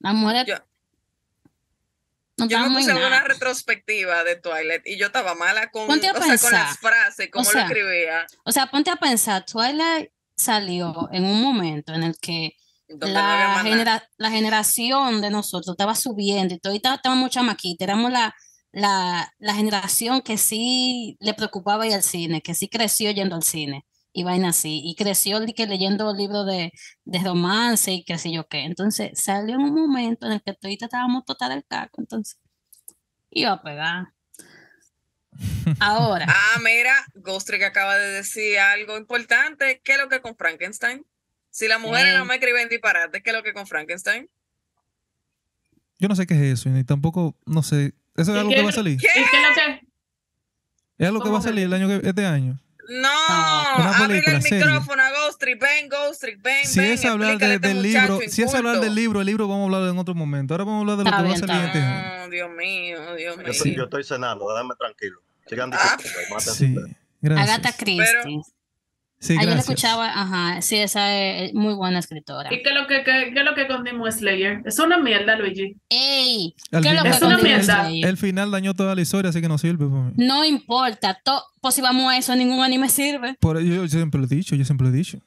las 0.00 0.14
mujeres 0.14 0.44
yo, 0.46 0.56
no 2.36 2.46
yo 2.46 2.58
me 2.58 2.76
puse 2.78 2.90
en 2.90 2.96
una 2.96 3.22
retrospectiva 3.22 4.24
de 4.24 4.36
Twilight 4.36 4.82
y 4.86 4.98
yo 4.98 5.06
estaba 5.06 5.34
mala 5.34 5.70
con, 5.70 5.86
o 6.10 6.14
sea, 6.14 6.50
las 6.64 6.78
frases, 6.78 7.28
como 7.30 7.44
sea, 7.44 7.60
lo 7.62 7.66
escribía. 7.74 8.26
O 8.44 8.52
sea, 8.52 8.66
ponte 8.66 8.90
a 8.90 8.96
pensar, 8.96 9.44
Twilight 9.44 10.10
salió 10.36 11.08
en 11.12 11.24
un 11.24 11.40
momento 11.40 11.94
en 11.94 12.02
el 12.02 12.16
que 12.20 12.56
la, 12.88 13.60
genera- 13.62 14.08
generación 14.30 15.20
de 15.20 15.30
nosotros 15.30 15.74
estaba 15.74 15.94
subiendo 15.94 16.54
y 16.54 16.58
y 16.58 16.96
estábamos 16.96 17.30
chamaquitos, 17.30 17.84
éramos 17.84 18.10
la, 18.10 18.34
la, 18.72 19.32
la 19.38 19.54
generación 19.54 20.20
que 20.20 20.36
sí 20.36 21.16
le 21.20 21.34
preocupaba 21.34 21.86
ir 21.86 21.94
al 21.94 22.02
cine, 22.02 22.42
que 22.42 22.54
sí 22.54 22.68
creció 22.68 23.10
yendo 23.12 23.36
al 23.36 23.42
cine. 23.44 23.86
Y 24.14 24.22
vaina 24.24 24.48
así. 24.50 24.80
Y 24.82 24.94
creció 24.94 25.40
que 25.54 25.66
leyendo 25.66 26.14
libros 26.14 26.46
de, 26.46 26.72
de 27.04 27.18
romance 27.22 27.92
y 27.92 28.04
qué 28.04 28.16
sé 28.16 28.32
yo 28.32 28.46
qué. 28.48 28.60
Entonces 28.64 29.20
salió 29.22 29.56
en 29.56 29.60
un 29.62 29.74
momento 29.74 30.24
en 30.26 30.32
el 30.32 30.42
que 30.42 30.54
todavía 30.54 30.78
estábamos 30.80 31.24
total 31.26 31.52
el 31.52 31.64
caco. 31.66 32.00
Entonces 32.00 32.38
iba 33.30 33.52
a 33.52 33.62
pegar. 33.62 34.06
Ahora, 35.80 36.26
Ah, 36.28 36.58
mira, 36.62 36.94
Ghost 37.14 37.46
Trick 37.48 37.62
acaba 37.64 37.96
de 37.96 38.08
decir 38.12 38.58
algo 38.58 38.96
importante. 38.96 39.80
¿Qué 39.84 39.92
es 39.92 39.98
lo 39.98 40.08
que 40.08 40.20
con 40.20 40.36
Frankenstein? 40.36 41.04
Si 41.50 41.66
las 41.68 41.80
mujeres 41.80 42.14
Eh. 42.14 42.18
no 42.18 42.24
me 42.24 42.34
escriben 42.36 42.68
disparate, 42.68 43.22
¿qué 43.22 43.30
es 43.30 43.36
lo 43.36 43.42
que 43.42 43.52
con 43.52 43.66
Frankenstein? 43.66 44.28
Yo 45.98 46.08
no 46.08 46.16
sé 46.16 46.26
qué 46.26 46.34
es 46.34 46.60
eso, 46.60 46.68
ni 46.70 46.84
tampoco, 46.84 47.36
no 47.46 47.62
sé. 47.62 47.94
¿Eso 48.16 48.30
es 48.32 48.36
¿Y 48.36 48.38
algo 48.38 48.50
qué- 48.50 48.56
que 48.56 48.62
va 48.62 48.68
a 48.68 48.72
salir? 48.72 48.98
¿Qué? 48.98 49.06
¿Y 49.08 49.12
qué 49.12 49.20
es 49.20 49.42
lo 49.42 49.54
que? 49.54 49.86
¿Es 50.98 51.08
algo 51.08 51.20
que 51.20 51.28
va 51.30 51.36
a 51.36 51.38
¿Cómo 51.38 51.38
que? 51.42 51.48
salir 51.48 51.64
el 51.64 51.72
año 51.72 51.88
que, 51.88 52.08
este 52.08 52.26
año? 52.26 52.60
No, 52.88 53.08
ábrele 53.08 54.22
película, 54.22 54.36
el 54.36 54.42
micrófono 54.42 55.02
a 55.02 55.10
Ghost 55.10 55.40
Trick. 55.40 55.60
Ven, 55.60 55.88
Ghost 55.88 56.20
Trick, 56.20 56.42
ven, 56.42 56.66
Si 56.66 56.80
ven. 56.80 56.92
es 56.92 57.04
hablar 57.04 57.38
de- 57.38 57.54
este 57.54 57.68
del 57.68 57.82
libro, 57.82 58.20
si 58.28 58.42
es 58.42 58.54
hablar 58.54 58.80
del 58.80 58.94
libro, 58.94 59.20
el 59.20 59.26
libro 59.26 59.48
vamos 59.48 59.62
a 59.72 59.76
hablar 59.76 59.90
en 59.90 59.98
otro 59.98 60.14
momento. 60.14 60.54
Ahora 60.54 60.64
vamos 60.64 60.78
a 60.78 60.80
hablar 60.92 60.96
de 60.98 61.04
lo 61.04 61.10
Está 61.10 61.22
que 61.22 61.28
va 61.28 61.34
a 61.34 61.38
salir 61.38 61.66
este. 61.66 61.80
No, 61.80 62.28
Dios 62.30 62.50
mío, 62.56 63.14
Dios 63.16 63.36
mío. 63.36 63.46
Yo, 63.46 63.52
estoy- 63.52 63.74
yo 63.76 63.84
estoy 63.84 64.04
cenando, 64.04 64.48
déjame 64.52 64.74
tranquilo. 64.78 65.20
Sigan 65.48 65.70
Ah. 65.74 65.96
Sí, 66.40 66.74
gracias. 67.20 67.48
Agatha 67.50 67.76
Christie. 67.76 68.42
Sí, 69.24 69.36
Ayer 69.38 69.54
la 69.54 69.60
escuchaba, 69.60 70.06
ajá, 70.12 70.60
sí, 70.60 70.76
esa 70.76 71.10
es 71.16 71.54
muy 71.54 71.72
buena 71.72 71.98
escritora. 71.98 72.52
¿Y 72.52 72.62
qué 72.62 72.68
es 72.68 72.74
lo 72.74 72.86
que, 72.86 73.02
qué, 73.04 73.30
qué 73.32 73.38
es 73.40 73.44
lo 73.46 73.54
que 73.54 73.66
con 73.66 73.82
Demon 73.82 74.12
Slayer? 74.12 74.60
Es 74.66 74.78
una 74.78 74.98
mierda, 74.98 75.34
Luigi. 75.36 75.76
¡Ey! 75.88 76.54
¿Qué 76.70 76.76
es 76.90 76.94
lo 76.94 77.02
que 77.02 77.08
Es 77.08 77.22
una 77.22 77.38
mierda. 77.38 77.84
Slayer? 77.86 78.06
El 78.06 78.16
final 78.18 78.50
dañó 78.50 78.74
toda 78.74 78.94
la 78.94 79.00
historia, 79.00 79.30
así 79.30 79.40
que 79.40 79.48
no 79.48 79.56
sirve 79.56 79.86
para 79.86 80.02
mí. 80.02 80.12
No 80.18 80.44
importa, 80.44 81.18
to- 81.24 81.42
pues 81.62 81.74
si 81.74 81.80
vamos 81.80 82.12
a 82.12 82.18
eso, 82.18 82.36
ningún 82.36 82.62
anime 82.62 82.90
sirve. 82.90 83.34
Por 83.40 83.56
ello 83.56 83.76
yo 83.76 83.88
siempre 83.88 84.20
lo 84.20 84.26
he 84.26 84.28
dicho, 84.28 84.54
yo 84.56 84.64
siempre 84.66 84.86
lo 84.88 84.92
he 84.92 84.96
dicho. 84.98 85.18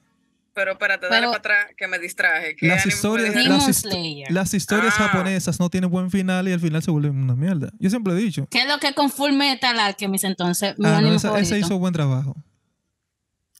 Pero 0.54 0.72
espérate, 0.72 1.06
dale 1.06 1.18
Pero- 1.18 1.30
para 1.30 1.38
atrás 1.38 1.66
que 1.76 1.88
me 1.88 1.98
distraje. 1.98 2.54
¿Qué 2.54 2.68
Las 2.68 2.86
historias, 2.86 3.34
las, 3.34 3.68
histo- 3.68 3.90
Slayer. 3.90 4.30
las 4.30 4.54
historias 4.54 4.94
Ah. 4.96 5.08
japonesas 5.08 5.58
no 5.58 5.70
tienen 5.70 5.90
buen 5.90 6.10
final 6.12 6.46
y 6.46 6.52
al 6.52 6.60
final 6.60 6.82
se 6.84 6.92
vuelven 6.92 7.16
una 7.20 7.34
mierda. 7.34 7.70
Yo 7.80 7.90
siempre 7.90 8.12
lo 8.12 8.18
he 8.20 8.22
dicho. 8.22 8.46
¿Qué 8.48 8.62
es 8.62 8.68
lo 8.68 8.78
que 8.78 8.92
con 8.94 9.10
Full 9.10 9.32
Metal 9.32 9.76
Alchemist 9.80 10.22
entonces? 10.24 10.76
Mi 10.78 10.86
Ah, 10.86 10.92
no, 10.92 10.96
anime 10.98 11.16
esa, 11.16 11.36
esa 11.40 11.58
hizo 11.58 11.76
buen 11.80 11.92
trabajo. 11.92 12.36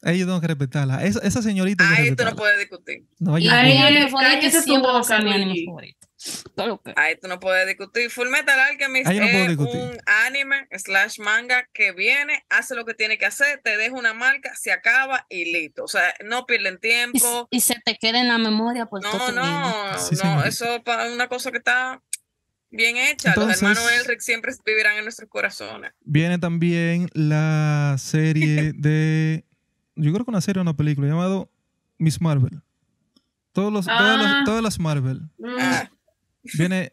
Ahí 0.03 0.19
yo 0.19 0.27
tengo 0.27 0.41
que 0.41 0.47
respetarla. 0.47 1.05
Esa, 1.05 1.21
esa 1.21 1.43
señorita 1.43 1.89
Ahí 1.91 2.15
tú 2.15 2.25
no 2.25 2.37
puedes 2.37 2.59
discutir. 2.59 3.05
No, 3.19 3.37
Y 3.39 3.43
mi 3.43 3.49
anime 3.49 4.11
favorito. 4.11 5.99
Todo 6.57 6.83
Ahí 6.97 7.15
tú 7.21 7.29
no 7.29 7.39
puedes 7.39 7.67
discutir. 7.67 8.11
Full 8.11 8.29
Metal 8.29 8.59
Alchemist 8.59 9.07
no 9.07 9.13
es 9.13 9.49
discutir. 9.49 9.81
un 9.81 9.99
anime 10.27 10.67
slash 10.77 11.21
manga 11.21 11.69
que 11.73 11.93
viene, 11.93 12.45
hace 12.49 12.75
lo 12.75 12.85
que 12.85 12.95
tiene 12.95 13.19
que 13.19 13.27
hacer, 13.27 13.61
te 13.63 13.77
deja 13.77 13.95
una 13.95 14.15
marca, 14.15 14.53
se 14.57 14.73
acaba 14.73 15.27
y 15.29 15.53
listo. 15.53 15.85
O 15.85 15.89
sea, 15.89 16.15
no 16.25 16.45
pierden 16.47 16.79
tiempo. 16.79 17.47
y 17.51 17.61
se 17.61 17.77
te 17.85 17.97
queda 17.97 18.21
en 18.21 18.29
la 18.29 18.39
memoria 18.39 18.87
por 18.87 19.01
todo 19.01 19.31
No, 19.33 19.43
vida. 19.43 19.93
no, 19.93 19.99
Sí, 19.99 20.17
no, 20.23 20.45
eso 20.45 20.77
es 20.77 21.13
una 21.13 21.29
cosa 21.29 21.53
que 21.53 21.59
está 21.59 22.03
bien 22.71 22.97
hecha. 22.97 23.29
Entonces- 23.31 23.63
Los 23.63 23.79
hermanos 23.79 23.93
Elric 24.05 24.21
siempre 24.21 24.53
vivirán 24.65 24.97
en 24.97 25.05
nuestros 25.05 25.29
corazones. 25.31 25.93
Viene 26.01 26.39
también 26.39 27.09
la 27.15 27.95
serie 27.99 28.73
de. 28.77 29.45
Yo 29.99 30.13
creo 30.13 30.25
que 30.25 30.31
una 30.31 30.41
serie 30.41 30.61
o 30.61 30.63
una 30.63 30.75
película 30.77 31.09
llamado 31.09 31.51
Miss 31.99 32.21
Marvel. 32.21 32.63
Todos 33.53 33.73
los, 33.73 33.87
todas, 33.87 34.01
Ah. 34.01 34.23
las, 34.23 34.45
todas 34.45 34.63
las 34.63 34.79
Marvel. 34.79 35.23
Mm, 35.39 35.57
Ah, 35.61 35.91
Viene 36.55 36.93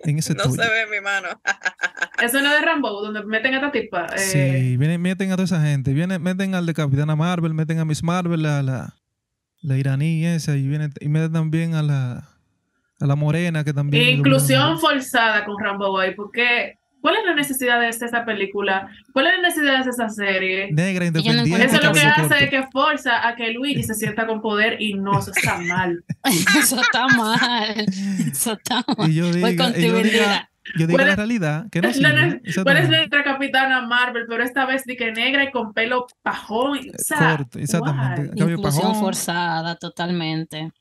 en 0.00 0.18
ese 0.18 0.34
no 0.34 0.44
tuyo. 0.44 0.62
se 0.62 0.68
ve 0.70 0.82
en 0.82 0.90
mi 0.90 1.00
mano. 1.00 1.28
Eso 2.22 2.40
no 2.40 2.48
es 2.52 2.60
de 2.60 2.64
Rambo, 2.66 2.90
donde 3.02 3.24
meten 3.24 3.52
a 3.54 3.56
esta 3.56 3.72
tipa. 3.72 4.06
eh, 4.14 4.18
Sí, 4.18 4.76
viene, 4.76 4.96
meten 4.98 5.30
a 5.32 5.34
toda 5.34 5.44
esa 5.44 5.60
gente. 5.62 5.92
Viene, 5.92 6.18
meten 6.18 6.54
al 6.54 6.64
de 6.66 6.72
Capitana 6.74 7.14
Marvel, 7.16 7.52
meten 7.54 7.78
a 7.78 7.84
Miss 7.84 8.02
Marvel, 8.02 8.46
a 8.46 8.62
la, 8.62 8.94
la 9.62 9.76
iraní 9.76 10.24
esa, 10.24 10.56
y, 10.56 10.66
viene, 10.66 10.90
y 11.00 11.08
meten 11.08 11.32
también 11.32 11.74
a 11.74 11.82
la, 11.82 12.28
a 13.00 13.06
la 13.06 13.16
morena 13.16 13.64
que 13.64 13.72
también. 13.74 14.18
Inclusión 14.18 14.78
forzada 14.78 15.44
con 15.44 15.56
Rambo 15.62 15.90
Boy, 15.90 16.14
porque 16.14 16.78
¿cuál 17.06 17.18
es 17.18 17.24
la 17.24 17.34
necesidad 17.36 17.78
de 17.78 17.88
esa 17.88 18.24
película? 18.24 18.88
¿Cuál 19.12 19.28
es 19.28 19.32
la 19.36 19.42
necesidad 19.48 19.84
de 19.84 19.90
esa 19.90 20.08
serie? 20.08 20.72
Negra, 20.72 21.04
no 21.04 21.06
independiente. 21.06 21.50
encuentro 21.54 21.78
Eso 21.78 21.86
lo 21.86 21.92
que 21.92 22.00
hace 22.00 22.20
corto. 22.22 22.34
es 22.34 22.50
que 22.50 22.62
forza 22.72 23.28
a 23.28 23.36
que 23.36 23.52
Luigi 23.52 23.84
se 23.84 23.94
sienta 23.94 24.26
con 24.26 24.42
poder 24.42 24.82
y 24.82 24.94
no, 24.94 25.20
eso 25.20 25.30
está 25.30 25.56
mal. 25.58 26.02
Eso 26.58 26.80
está 26.80 27.06
mal. 27.06 27.86
Eso 28.28 28.54
está 28.54 28.84
mal. 28.98 29.08
Y 29.08 29.14
yo 29.14 29.26
diga, 29.32 29.40
Voy 29.46 29.52
y 29.52 29.56
con 29.56 29.72
yo 30.74 30.86
¿Cuál 30.88 31.06
la 31.06 31.14
realidad, 31.14 31.66
que 31.70 31.80
no 31.80 31.88
ne- 31.88 32.40
¿Cuál 32.64 32.76
es 32.78 32.88
nuestra 32.88 33.22
capitana 33.22 33.82
Marvel? 33.82 34.24
Pero 34.28 34.42
esta 34.42 34.66
vez 34.66 34.82
de 34.84 34.96
que 34.96 35.12
negra 35.12 35.44
y 35.44 35.52
con 35.52 35.72
pelo 35.72 36.08
pajón. 36.22 36.78
O 36.78 36.82
sea, 36.98 37.36
Corto, 37.36 37.60
exactamente. 37.60 38.32
Inclusión 38.34 38.62
pajón. 38.62 38.94
forzada, 38.96 39.76
totalmente. 39.76 40.72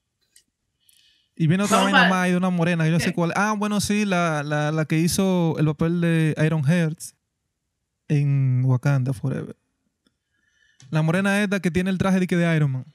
Y 1.36 1.48
viene 1.48 1.64
otra 1.64 1.80
vaina 1.84 2.06
más 2.06 2.28
y 2.28 2.32
de 2.32 2.38
una 2.38 2.50
morena, 2.50 2.86
yo 2.86 2.94
no 2.94 3.00
sé 3.00 3.12
cuál. 3.14 3.34
Ah, 3.36 3.54
bueno, 3.58 3.82
sí, 3.82 4.06
la, 4.06 4.42
la, 4.44 4.72
la 4.72 4.86
que 4.86 4.98
hizo 5.00 5.56
el 5.60 5.66
papel 5.66 6.00
de 6.00 6.34
Iron 6.46 6.64
Hearts 6.64 7.16
en 8.08 8.64
Wakanda 8.64 9.12
Forever. 9.14 9.56
La 10.92 11.02
morena 11.02 11.42
esta 11.44 11.60
que 11.60 11.72
tiene 11.72 11.90
el 11.90 11.98
traje 11.98 12.20
de, 12.20 12.28
que 12.28 12.38
de 12.38 12.56
Iron 12.56 12.72
Man. 12.72 12.86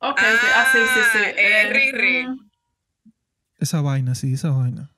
Ok. 0.00 0.18
Ah, 0.20 0.66
sí, 0.72 0.78
sí, 0.78 1.00
sí. 1.12 1.18
Ah, 1.24 1.30
eh, 1.30 1.70
Riri. 1.72 2.26
Esa 3.60 3.80
vaina, 3.82 4.16
sí, 4.16 4.34
esa 4.34 4.50
vaina. 4.50 4.90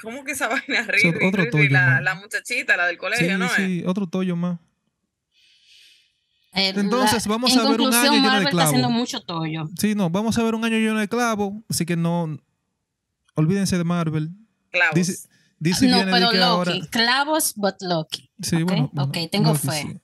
¿Cómo 0.00 0.24
que 0.24 0.32
esa 0.32 0.48
vaina? 0.48 0.82
Riri, 0.88 1.08
otro 1.26 1.42
Riri, 1.42 1.50
toyo, 1.50 1.70
la, 1.70 2.00
la 2.00 2.14
muchachita, 2.14 2.78
la 2.78 2.86
del 2.86 2.96
colegio, 2.96 3.26
Sí, 3.28 3.38
¿no 3.38 3.44
es? 3.44 3.52
sí, 3.52 3.82
otro 3.86 4.06
tollo 4.06 4.36
más. 4.36 4.58
Entonces, 6.52 7.26
la- 7.26 7.30
vamos 7.32 7.52
en 7.52 7.60
a 7.60 7.70
ver 7.70 7.80
un 7.80 7.94
año 7.94 8.12
lleno 8.12 8.30
de 8.32 8.38
está 8.38 8.50
clavos. 8.50 8.68
haciendo 8.68 8.90
mucho 8.90 9.20
tollo. 9.22 9.68
Sí, 9.78 9.94
no, 9.94 10.10
vamos 10.10 10.36
a 10.38 10.42
ver 10.42 10.54
un 10.54 10.64
año 10.64 10.76
lleno 10.76 10.98
de 10.98 11.08
clavos, 11.08 11.54
así 11.68 11.86
que 11.86 11.96
no. 11.96 12.38
Olvídense 13.34 13.78
de 13.78 13.84
Marvel. 13.84 14.30
Clavos. 14.70 14.94
Dice, 14.94 15.28
dice 15.58 15.86
no, 15.88 15.98
pero 16.04 16.26
Loki. 16.26 16.36
ahora. 16.38 16.72
Clavos, 16.90 17.54
but 17.56 17.76
Loki. 17.80 18.30
Sí, 18.40 18.56
ok, 18.56 18.62
bueno, 18.64 18.90
bueno, 18.92 19.08
ok, 19.10 19.30
tengo 19.30 19.52
Loki, 19.52 19.66
fe. 19.68 19.82
sí. 19.82 19.98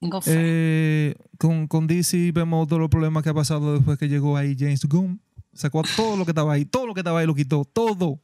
Tengo 0.00 0.20
fe. 0.20 0.32
Eh, 0.34 1.14
con, 1.38 1.68
con 1.68 1.86
DC 1.86 2.32
vemos 2.32 2.66
todos 2.68 2.80
los 2.80 2.90
problemas 2.90 3.22
que 3.22 3.28
ha 3.30 3.34
pasado 3.34 3.74
después 3.74 3.96
que 3.98 4.08
llegó 4.08 4.36
ahí 4.36 4.56
James 4.58 4.84
Gunn. 4.86 5.20
Sacó 5.54 5.82
todo 5.96 6.16
lo 6.16 6.24
que 6.24 6.32
estaba 6.32 6.52
ahí, 6.52 6.64
todo 6.66 6.86
lo 6.86 6.92
que 6.94 7.00
estaba 7.00 7.20
ahí 7.20 7.26
lo 7.26 7.34
quitó, 7.34 7.64
todo. 7.64 8.20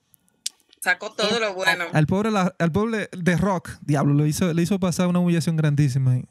Sacó 0.80 1.12
todo 1.12 1.38
lo 1.38 1.54
bueno. 1.54 1.84
Al 1.92 2.06
pobre, 2.06 2.30
la- 2.32 2.54
al 2.58 2.72
pobre 2.72 3.08
de 3.16 3.36
Rock, 3.36 3.70
diablo, 3.82 4.12
le 4.14 4.28
hizo, 4.28 4.52
le 4.52 4.62
hizo 4.62 4.78
pasar 4.80 5.06
una 5.06 5.20
humillación 5.20 5.56
grandísima 5.56 6.12
ahí. 6.12 6.24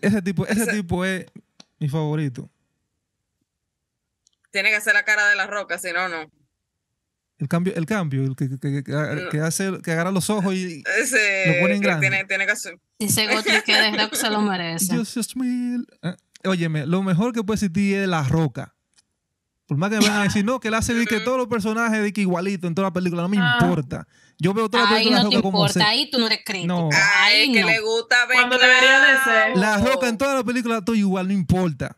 Ese 0.00 0.22
tipo, 0.22 0.46
ese 0.46 0.62
Ese- 0.62 0.72
tipo 0.72 1.04
es 1.04 1.26
mi 1.78 1.88
favorito. 1.88 2.48
Tiene 4.50 4.70
que 4.70 4.76
hacer 4.76 4.94
la 4.94 5.04
cara 5.04 5.28
de 5.28 5.36
la 5.36 5.46
roca, 5.46 5.78
si 5.78 5.92
no, 5.92 6.08
no. 6.08 6.30
El 7.38 7.48
cambio, 7.48 7.74
el 7.74 7.86
cambio, 7.86 8.22
el 8.24 8.36
que, 8.36 8.48
que, 8.58 8.82
que- 8.84 9.40
hace, 9.40 9.80
que 9.82 9.92
agarra 9.92 10.10
los 10.10 10.28
ojos 10.28 10.54
y 10.54 10.82
Ese 11.00 11.54
Lo 11.54 11.60
ponen 11.62 11.80
que 11.80 11.86
grande. 11.86 12.08
tiene, 12.08 12.24
tiene 12.26 12.46
que 12.46 12.52
hacer. 12.52 12.78
Dice 12.98 13.26
Gotti 13.32 13.50
que 13.64 13.74
de 13.74 13.96
Rock 13.96 14.14
se 14.14 14.28
lo 14.28 14.42
merece. 14.42 14.94
Just 14.94 15.16
a 15.16 15.22
smile. 15.22 15.84
Eh, 16.02 16.14
Óyeme, 16.46 16.86
lo 16.86 17.02
mejor 17.02 17.32
que 17.32 17.42
puede 17.42 17.56
existir 17.56 17.96
es 17.98 18.08
la 18.08 18.22
roca. 18.24 18.74
Por 19.66 19.76
más 19.78 19.88
que 19.90 19.96
me 19.96 20.02
vengan 20.04 20.20
a 20.20 20.24
decir, 20.24 20.44
no, 20.44 20.58
que 20.58 20.68
él 20.68 20.74
hace 20.74 20.92
de 20.94 21.06
que 21.06 21.20
todos 21.20 21.38
los 21.38 21.46
personajes 21.46 22.02
de 22.02 22.12
que 22.12 22.22
igualito 22.22 22.66
en 22.66 22.74
toda 22.74 22.88
la 22.88 22.92
película, 22.92 23.22
no 23.22 23.28
me 23.28 23.38
Ah. 23.40 23.58
importa. 23.60 24.06
Yo 24.40 24.54
veo 24.54 24.68
toda 24.70 24.84
la 24.84 24.88
Ahí 24.90 24.94
película 25.04 25.18
de 25.18 25.22
no 25.24 25.28
la 25.28 25.30
te 25.30 25.36
roca 25.36 25.42
como 25.52 25.64
importa, 25.66 25.88
ahí 25.88 26.10
tú 26.10 26.18
no 26.18 26.26
eres 26.26 26.40
crítico. 26.44 26.66
No. 26.74 26.88
Ay, 26.92 27.40
Ahí 27.42 27.52
que 27.52 27.60
no. 27.60 27.68
le 27.68 27.80
gusta 27.80 28.26
ver. 28.26 28.36
Cuando 28.38 28.58
debería 28.58 29.00
de 29.00 29.18
ser. 29.24 29.56
La 29.56 29.78
roca 29.78 30.08
en 30.08 30.18
toda 30.18 30.34
la 30.34 30.42
película 30.44 30.78
estoy 30.78 30.98
igual, 31.00 31.28
no 31.28 31.32
importa. 31.34 31.96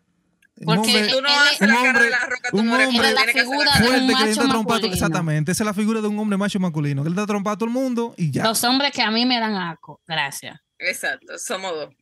Un 0.57 0.66
Porque 0.76 0.81
hombre 0.90 1.05
Si 1.07 1.11
tú 1.12 1.20
no 1.22 1.28
haces 1.28 1.61
la 1.61 1.66
un 1.66 1.72
cara 1.74 1.88
hombre- 1.88 2.05
de 2.05 2.11
la 2.11 2.18
roca, 2.20 2.50
tú 2.50 2.57
un 2.59 2.68
hombre- 2.70 2.85
Era 2.98 3.11
la 3.12 3.24
que 3.26 3.33
de 3.42 3.46
un 3.48 3.59
que 3.59 4.12
macho 4.12 4.42
masculino. 4.46 4.92
Exactamente, 4.92 5.52
esa 5.52 5.62
es 5.62 5.66
la 5.66 5.74
figura 5.74 6.00
de 6.00 6.07
un 6.09 6.18
hombre 6.18 6.37
macho 6.37 6.61
masculino, 6.61 7.02
que 7.02 7.11
le 7.11 7.16
da 7.16 7.26
trompado 7.26 7.55
a 7.55 7.59
todo 7.59 7.66
el 7.68 7.72
mundo 7.72 8.14
y 8.16 8.31
ya. 8.31 8.44
Los 8.44 8.62
hombres 8.64 8.92
que 8.92 9.02
a 9.02 9.11
mí 9.11 9.24
me 9.26 9.40
dan 9.40 9.55
asco. 9.57 10.00
Gracias. 10.07 10.61
Exacto, 10.78 11.38
somos 11.38 11.72
dos. 11.72 11.94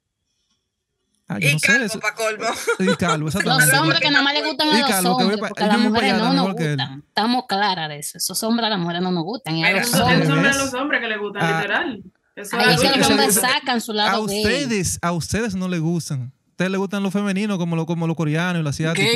Ah, 1.33 1.37
Y 1.41 1.53
no 1.53 1.59
sé 1.61 1.67
calvo, 1.69 2.01
para 2.01 2.15
colmo. 2.17 2.45
Y 2.81 2.97
calvo, 2.97 3.25
Los 3.27 3.73
hombres 3.75 4.01
que 4.01 4.11
nada 4.11 4.23
más 4.25 4.35
le 4.35 4.43
gustan 4.43 4.69
a 4.69 5.01
los 5.01 5.17
ve 5.17 5.25
hombres, 5.25 5.39
porque 5.39 5.63
a 5.63 5.67
las 5.69 5.79
mujeres 5.79 6.15
no 6.19 6.33
nos 6.33 6.47
él. 6.49 6.53
gustan. 6.71 7.05
Estamos 7.07 7.45
claras 7.49 7.89
de 7.89 7.99
eso. 7.99 8.19
Esos 8.19 8.43
hombres 8.43 8.67
a 8.67 8.71
las 8.71 8.79
mujeres 8.81 9.01
no 9.03 9.13
nos 9.13 9.23
gustan. 9.23 9.57
Y 9.57 9.65
a 9.65 9.71
los 9.71 9.95
hombres. 9.95 10.29
¿ves? 10.29 10.57
los 10.57 10.75
hombres 10.75 11.01
que 11.01 11.09
le 11.09 11.19
gustan, 11.19 11.43
Ah. 11.45 11.61
literal. 11.61 12.03
Eso 12.35 12.57
Ahí 12.57 12.75
es 12.75 12.75
es 12.75 12.81
que 12.81 12.87
eso- 12.87 12.97
los 12.97 13.01
eso- 13.07 13.11
hombres 13.11 13.37
eso- 13.37 13.41
sacan 13.47 13.81
su 13.81 13.93
A 13.93 13.95
lado 13.95 14.23
ustedes, 14.23 14.99
a 15.03 15.13
ustedes 15.13 15.55
no 15.55 15.69
les 15.69 15.81
gustan. 15.81 16.23
A 16.23 16.51
ustedes 16.51 16.71
les 16.73 16.79
gustan 16.79 17.03
los 17.05 17.13
femeninos 17.13 17.59
como 17.59 17.77
los 17.77 17.87
como 17.87 18.07
los 18.09 18.17
coreanos 18.17 18.61
y 18.61 18.65
los 18.65 18.75
asiáticos. 18.75 19.13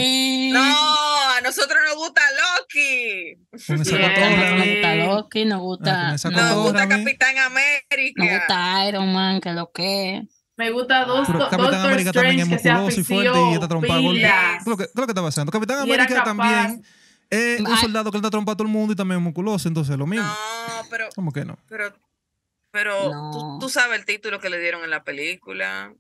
No, 0.52 0.60
a 0.60 1.40
nosotros 1.42 1.78
nos 1.88 1.96
gusta 1.96 2.20
Loki. 2.30 3.36
Nos 3.52 3.66
gusta 3.90 4.94
Loki, 4.96 5.44
nos 5.44 5.54
Ah, 5.58 5.62
gusta, 5.62 6.14
esa 6.14 6.30
nos 6.30 6.54
gusta 6.64 6.82
a 6.82 6.86
mí. 6.86 7.04
Capitán 7.04 7.34
nos 7.34 7.44
América. 7.46 8.24
gusta 8.38 8.88
Iron 8.88 9.12
Man, 9.12 9.40
que 9.40 9.52
lo 9.52 9.70
que 9.72 10.16
es. 10.18 10.24
Me 10.56 10.70
gusta 10.70 11.04
dos, 11.04 11.26
Pero 11.26 11.38
do- 11.40 11.44
Capitán 11.50 11.70
Doctor 11.72 11.86
América 11.90 12.12
también 12.12 12.38
es 12.40 12.46
Strange 12.46 12.56
que 12.56 12.62
se 12.62 12.72
musculoso 12.72 13.00
y 13.00 13.04
fuerte 13.04 13.50
y 13.50 13.54
está 13.54 13.68
trompado. 13.68 14.00
¿Qué 14.12 14.26
es 14.60 14.66
lo 14.66 14.76
que, 14.76 14.82
es 14.84 14.90
lo 14.94 15.06
que 15.06 15.10
está 15.10 15.22
pasando? 15.22 15.52
Capitán 15.52 15.78
América 15.80 16.22
también 16.24 16.84
es 17.30 17.60
un 17.60 17.76
soldado 17.78 18.10
que 18.12 18.16
le 18.16 18.20
está 18.20 18.30
trompado 18.30 18.52
a 18.54 18.56
todo 18.56 18.66
el 18.68 18.72
mundo 18.72 18.92
y 18.92 18.96
también 18.96 19.18
es 19.18 19.24
musculoso, 19.24 19.66
entonces 19.66 19.92
es 19.92 19.98
lo 19.98 20.06
mismo. 20.06 20.26
No, 20.26 20.88
pero, 20.90 21.08
¿Cómo 21.16 21.32
que 21.32 21.44
no? 21.44 21.58
pero, 21.68 21.92
pero 22.70 23.10
No. 23.12 23.30
¿tú, 23.32 23.58
tú 23.66 23.68
sabes 23.68 23.98
el 23.98 24.04
título 24.04 24.38
que 24.40 24.48
le 24.50 24.60
dieron 24.60 24.84
en 24.84 24.90
la 24.90 25.02
película. 25.02 25.92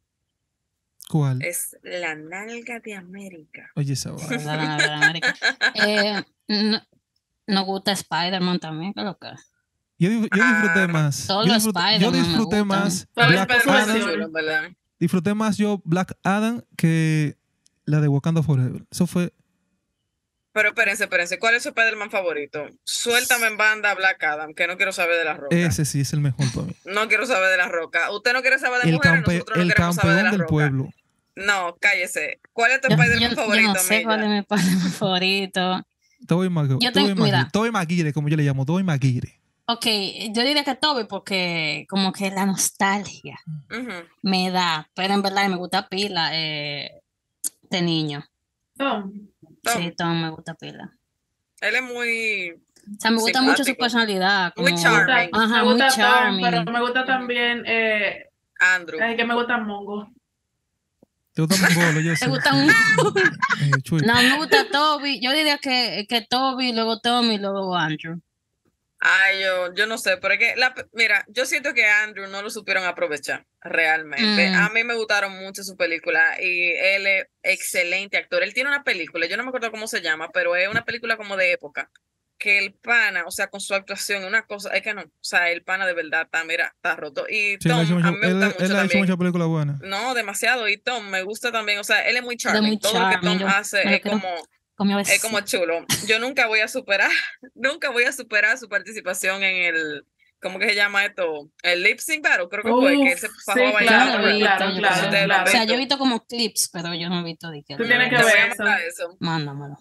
¿Cuál? 1.08 1.42
Es 1.42 1.76
la 1.82 2.14
nalga 2.14 2.80
de 2.80 2.94
América. 2.94 3.70
Oye, 3.74 3.92
esa 3.94 4.12
vaina. 4.12 4.56
La 4.56 4.76
de 4.76 4.88
América. 4.92 5.34
Eh, 5.74 6.22
no- 6.48 6.82
nos 7.46 7.64
gusta 7.66 7.92
Spider-Man 7.92 8.58
también, 8.60 8.94
que 8.94 9.02
lo 9.02 9.18
que. 9.18 9.28
Yo, 10.04 10.10
di- 10.10 10.28
yo 10.36 10.44
disfruté 10.46 10.80
Ah, 10.80 10.88
más. 10.88 11.26
todos 11.26 11.46
Yo 11.46 11.52
los 11.54 11.64
disfruté, 11.64 11.98
yo 12.00 12.10
disfruté 12.12 12.64
más 12.64 13.08
Black 13.14 13.50
Adam. 13.66 14.74
Disfruté 15.00 15.34
más 15.34 15.56
yo 15.56 15.80
Black 15.84 16.16
Adam 16.22 16.62
que 16.76 17.36
la 17.84 18.00
de 18.00 18.08
Wakanda 18.08 18.42
Forever. 18.42 18.82
Eso 18.90 19.06
fue. 19.06 19.32
Pero 20.52 20.68
espérense, 20.68 21.02
espérense. 21.04 21.38
¿Cuál 21.40 21.56
es 21.56 21.64
su 21.64 21.70
Spider-Man 21.70 22.10
favorito? 22.10 22.64
Suéltame 22.84 23.48
en 23.48 23.56
banda 23.56 23.92
Black 23.94 24.22
Adam, 24.22 24.54
que 24.54 24.68
no 24.68 24.76
quiero 24.76 24.92
saber 24.92 25.16
de 25.18 25.24
la 25.24 25.34
roca. 25.34 25.56
Ese 25.56 25.84
sí 25.84 26.00
es 26.00 26.12
el 26.12 26.20
mejor 26.20 26.46
para 26.54 26.68
mí. 26.68 26.74
No 26.84 27.08
quiero 27.08 27.26
saber 27.26 27.50
de 27.50 27.56
la 27.56 27.68
roca. 27.68 28.10
Usted 28.12 28.32
no 28.32 28.40
quiere 28.40 28.58
saber 28.60 28.82
de 28.82 28.88
El, 28.90 28.94
mujeres, 28.94 29.20
nosotros 29.26 29.56
no 29.56 29.62
el 29.62 29.68
queremos 29.74 29.96
saber 29.96 30.16
de 30.16 30.22
del 30.30 30.38
roca. 30.40 30.46
pueblo. 30.50 30.90
No, 31.34 31.76
cállese. 31.80 32.38
¿Cuál 32.52 32.70
es 32.70 32.80
tu 32.80 32.86
Spider-Man 32.86 33.20
yo- 33.20 33.28
yo 33.30 33.34
favorito, 33.42 33.68
no 33.72 33.78
sé 33.80 34.02
cuál 34.04 34.22
es 34.22 34.28
mi 34.28 34.38
Spider-Man 34.38 34.92
favorito. 34.92 35.86
Tobey 36.28 36.48
Maguire. 36.48 36.92
Tengo- 36.92 37.72
Maguire. 37.72 38.12
como 38.12 38.28
yo 38.28 38.36
le 38.36 38.44
llamo. 38.44 38.64
Tobey 38.64 38.84
Maguire. 38.84 39.40
Ok, 39.66 39.86
yo 40.34 40.42
diría 40.42 40.62
que 40.64 40.74
Toby 40.74 41.04
porque 41.04 41.86
como 41.88 42.12
que 42.12 42.30
la 42.30 42.44
nostalgia 42.44 43.38
me 44.22 44.50
da, 44.50 44.90
pero 44.94 45.14
en 45.14 45.22
verdad 45.22 45.48
me 45.48 45.56
gusta 45.56 45.88
pila 45.88 46.30
eh, 46.34 47.00
de 47.70 47.82
niño. 47.82 48.24
Tom, 48.76 49.10
Tom. 49.62 49.72
Sí, 49.82 49.92
Tom 49.96 50.20
me 50.20 50.28
gusta 50.30 50.54
pila. 50.54 50.92
Él 51.60 51.76
es 51.76 51.82
muy... 51.82 52.50
O 52.50 53.00
sea, 53.00 53.10
me 53.10 53.18
gusta 53.20 53.40
mucho 53.40 53.64
su 53.64 53.74
personalidad. 53.76 54.52
Muy 54.56 54.72
como- 54.74 55.04
me 55.06 55.30
Ajá, 55.32 55.64
muy 55.64 55.72
gusta 55.72 55.88
Tom, 55.88 56.40
pero 56.42 56.64
me 56.70 56.80
gusta 56.80 57.06
también, 57.06 57.62
eh, 57.66 58.26
Andrew. 58.60 59.00
ay, 59.02 59.16
que 59.16 59.24
me 59.24 59.34
gusta 59.34 59.56
Mongo. 59.56 60.10
Te 61.32 61.40
gusta 61.42 61.56
Mongolo, 61.70 62.00
yo 62.00 62.14
sé. 62.16 62.26
Me 62.26 62.32
gusta 62.34 62.52
un- 62.54 62.68
Eh. 62.68 64.02
No, 64.06 64.14
me 64.14 64.36
gusta 64.36 64.68
Toby. 64.70 65.20
Yo 65.22 65.32
diría 65.32 65.56
que, 65.56 66.04
que 66.06 66.20
Toby, 66.20 66.72
luego 66.74 67.00
Tommy, 67.00 67.38
luego 67.38 67.74
Andrew. 67.74 68.20
Ay, 69.06 69.42
yo, 69.42 69.74
yo 69.74 69.86
no 69.86 69.98
sé, 69.98 70.16
pero 70.16 70.32
es 70.32 70.40
que, 70.40 70.56
la, 70.56 70.74
mira, 70.94 71.26
yo 71.28 71.44
siento 71.44 71.74
que 71.74 71.84
Andrew 71.86 72.26
no 72.26 72.40
lo 72.40 72.48
supieron 72.48 72.84
aprovechar 72.84 73.44
realmente. 73.60 74.50
Mm. 74.50 74.54
A 74.54 74.70
mí 74.70 74.82
me 74.82 74.94
gustaron 74.94 75.32
mucho 75.38 75.62
sus 75.62 75.76
películas 75.76 76.40
y 76.40 76.70
él 76.72 77.06
es 77.06 77.26
excelente 77.42 78.16
actor. 78.16 78.42
Él 78.42 78.54
tiene 78.54 78.70
una 78.70 78.82
película, 78.82 79.26
yo 79.26 79.36
no 79.36 79.42
me 79.42 79.48
acuerdo 79.50 79.70
cómo 79.70 79.88
se 79.88 80.00
llama, 80.00 80.30
pero 80.32 80.56
es 80.56 80.68
una 80.68 80.84
película 80.86 81.16
como 81.18 81.36
de 81.36 81.52
época. 81.52 81.90
Que 82.38 82.58
el 82.58 82.72
pana, 82.74 83.24
o 83.26 83.30
sea, 83.30 83.46
con 83.48 83.60
su 83.60 83.74
actuación, 83.74 84.24
una 84.24 84.46
cosa, 84.46 84.70
es 84.74 84.82
que 84.82 84.92
no, 84.94 85.02
o 85.02 85.06
sea, 85.20 85.50
el 85.50 85.62
pana 85.62 85.86
de 85.86 85.92
verdad 85.94 86.22
está, 86.22 86.42
mira, 86.44 86.72
está 86.74 86.96
roto. 86.96 87.26
Y 87.28 87.58
Sí, 87.60 87.68
él 87.68 87.72
ha 87.72 87.74
Tom, 87.76 87.84
hecho 87.84 87.94
a 88.08 88.10
mí 88.10 88.18
me 88.18 88.26
él- 88.26 88.34
gusta 88.34 88.46
él 88.46 88.48
mucho 88.48 88.62
ha 88.62 88.64
hecho 88.64 88.74
también. 88.76 88.98
muchas 89.00 89.16
películas 89.16 89.48
buenas. 89.48 89.80
No, 89.82 90.14
demasiado. 90.14 90.68
Y 90.68 90.76
Tom 90.78 91.08
me 91.10 91.22
gusta 91.22 91.52
también, 91.52 91.78
o 91.78 91.84
sea, 91.84 92.00
él 92.08 92.16
es 92.16 92.22
muy 92.22 92.34
Él 92.34 92.38
charming. 92.38 92.62
muy 92.70 92.78
Todo 92.78 92.92
lo 92.98 93.06
que 93.08 93.14
charming, 93.14 93.38
Tom 93.38 93.38
yo- 93.38 93.48
hace 93.48 93.84
lo 93.84 93.90
es 93.90 94.00
quiero- 94.00 94.18
como 94.74 94.98
es 94.98 95.22
como 95.22 95.40
chulo. 95.40 95.84
Yo 96.06 96.18
nunca 96.18 96.46
voy 96.46 96.60
a 96.60 96.68
superar, 96.68 97.10
nunca 97.54 97.90
voy 97.90 98.04
a 98.04 98.12
superar 98.12 98.58
su 98.58 98.68
participación 98.68 99.42
en 99.42 99.74
el, 99.74 100.06
¿cómo 100.40 100.58
que 100.58 100.68
se 100.68 100.74
llama 100.74 101.04
esto? 101.04 101.50
El 101.62 101.82
lip 101.82 101.98
sync 101.98 102.22
battle, 102.22 102.48
creo 102.48 102.62
que 102.64 102.70
fue, 102.70 102.92
que 102.96 103.12
él 103.12 103.18
se 103.18 103.26
Uf, 103.26 103.32
bajó 103.46 103.58
sí, 103.60 103.64
a 103.66 103.72
bailar. 103.72 104.06
claro, 104.38 104.76
claro, 104.76 105.10
claro. 105.10 105.44
O 105.44 105.46
sea, 105.46 105.64
yo 105.64 105.74
he 105.74 105.78
visto. 105.78 105.98
como 105.98 106.24
clips, 106.26 106.70
pero 106.72 106.94
yo 106.94 107.08
no 107.08 107.20
he 107.20 107.24
visto 107.24 107.50
de 107.50 107.62
que. 107.62 107.76
Tú 107.76 107.84
tienes 107.84 108.10
que 108.10 108.24
ver 108.24 108.80
eso. 108.86 109.16
Mándamelo. 109.20 109.76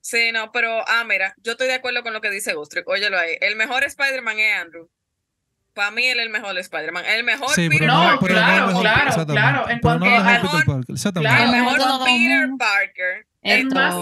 Sí, 0.00 0.32
no, 0.32 0.50
pero, 0.52 0.82
ah, 0.88 1.04
mira, 1.04 1.34
yo 1.38 1.52
estoy 1.52 1.66
de 1.66 1.74
acuerdo 1.74 2.02
con 2.02 2.14
lo 2.14 2.22
que 2.22 2.30
dice 2.30 2.54
Gustrick. 2.54 2.88
Óyelo 2.88 3.18
ahí. 3.18 3.36
El 3.42 3.56
mejor 3.56 3.84
Spider-Man 3.84 4.38
es 4.38 4.56
Andrew. 4.58 4.88
Para 5.78 5.90
mí, 5.92 6.04
él 6.06 6.18
es 6.18 6.26
el 6.26 6.32
mejor 6.32 6.58
Spider-Man. 6.58 7.04
El 7.06 7.22
mejor 7.24 7.50
Sí, 7.50 7.68
pero 7.68 7.70
Peter 7.70 7.86
no, 7.86 7.94
No, 8.02 8.08
Parker. 8.18 8.30
no 8.30 8.34
claro, 8.36 8.58
el 8.58 8.66
mejor. 8.66 8.82
claro, 8.82 9.26
claro, 9.26 9.58
en 9.60 9.66
no 9.68 9.72
el 9.74 9.80
cuanto 9.80 10.04
mejor 10.06 10.24
Peter 10.24 10.40
Parker. 10.50 10.96
Claro. 11.22 11.38
El 11.38 11.44
El 11.44 11.50
mejor 11.50 12.04
Peter. 12.04 12.48
Parker. 12.58 13.26
Es 13.42 13.60
El 13.60 13.66
más-. 13.68 13.94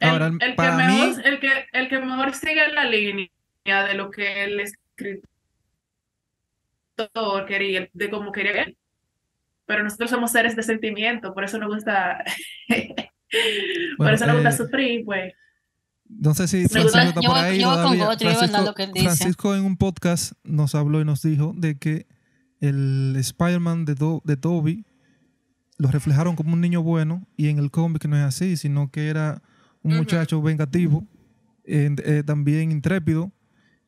El, 0.00 0.08
Ahora, 0.08 0.26
el 0.28 0.38
que 0.38 0.62
mejor, 0.62 0.86
mí- 0.86 1.14
el 1.24 1.40
que, 1.40 1.66
el 1.72 1.88
que 1.90 1.98
mejor 1.98 2.34
sigue 2.34 2.68
la 2.72 2.84
línea 2.86 3.28
de 3.86 3.94
lo 3.94 4.10
que 4.10 4.44
el 4.44 4.60
escritor 4.60 5.20
quería, 7.46 7.88
de 7.92 8.10
cómo 8.10 8.32
quería 8.32 8.62
él. 8.62 8.76
Pero 9.66 9.82
nosotros 9.84 10.08
somos 10.10 10.32
seres 10.32 10.56
de 10.56 10.62
sentimiento, 10.62 11.32
por 11.34 11.44
eso 11.44 11.58
nos 11.58 11.68
gusta, 11.74 12.24
por 12.68 13.96
Bueno, 13.98 14.14
eso 14.14 14.26
nos 14.26 14.36
gusta 14.36 14.48
eh, 14.50 14.52
sufrir, 14.52 15.04
pues. 15.04 15.34
No 16.18 16.34
sé 16.34 16.48
si 16.48 16.66
Francisco 16.68 16.98
está 16.98 17.20
yo 17.20 17.28
por 17.28 17.38
ahí 17.38 17.60
Francisco, 17.62 18.62
lo 18.62 18.74
que 18.74 18.82
él 18.84 18.90
dice. 18.92 19.06
Francisco 19.06 19.54
en 19.56 19.64
un 19.64 19.76
podcast 19.76 20.32
nos 20.44 20.74
habló 20.74 21.00
y 21.00 21.04
nos 21.04 21.22
dijo 21.22 21.54
de 21.56 21.78
que 21.78 22.06
el 22.60 23.14
Spider-Man 23.16 23.84
de, 23.86 23.94
Do- 23.94 24.20
de 24.24 24.36
Toby 24.36 24.84
lo 25.78 25.88
reflejaron 25.90 26.36
como 26.36 26.52
un 26.52 26.60
niño 26.60 26.82
bueno 26.82 27.26
y 27.36 27.48
en 27.48 27.58
el 27.58 27.70
cómic 27.70 28.04
no 28.06 28.16
es 28.16 28.22
así, 28.24 28.56
sino 28.58 28.90
que 28.90 29.08
era 29.08 29.42
un 29.82 29.96
muchacho 29.96 30.42
vengativo, 30.42 31.06
eh, 31.64 31.94
eh, 32.04 32.22
también 32.26 32.70
intrépido 32.70 33.32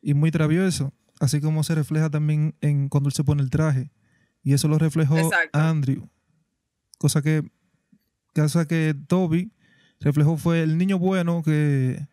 y 0.01 0.15
muy 0.15 0.31
travieso, 0.31 0.95
así 1.21 1.41
como 1.41 1.63
se 1.65 1.75
refleja 1.75 2.09
también 2.09 2.55
en 2.63 2.89
cuando 2.89 3.09
él 3.09 3.13
se 3.15 3.25
pone 3.25 3.43
el 3.43 3.51
traje. 3.51 3.91
Y 4.43 4.55
eso 4.55 4.69
lo 4.69 4.79
reflejó 4.79 5.19
Exacto. 5.19 5.59
Andrew. 5.59 6.09
Cosa 6.99 7.21
que, 7.21 7.43
cosa 8.35 8.67
que 8.67 8.95
Toby 9.07 9.53
reflejó 10.01 10.37
fue 10.39 10.63
el 10.63 10.79
niño 10.79 10.99
bueno 10.99 11.43
que, 11.45 12.07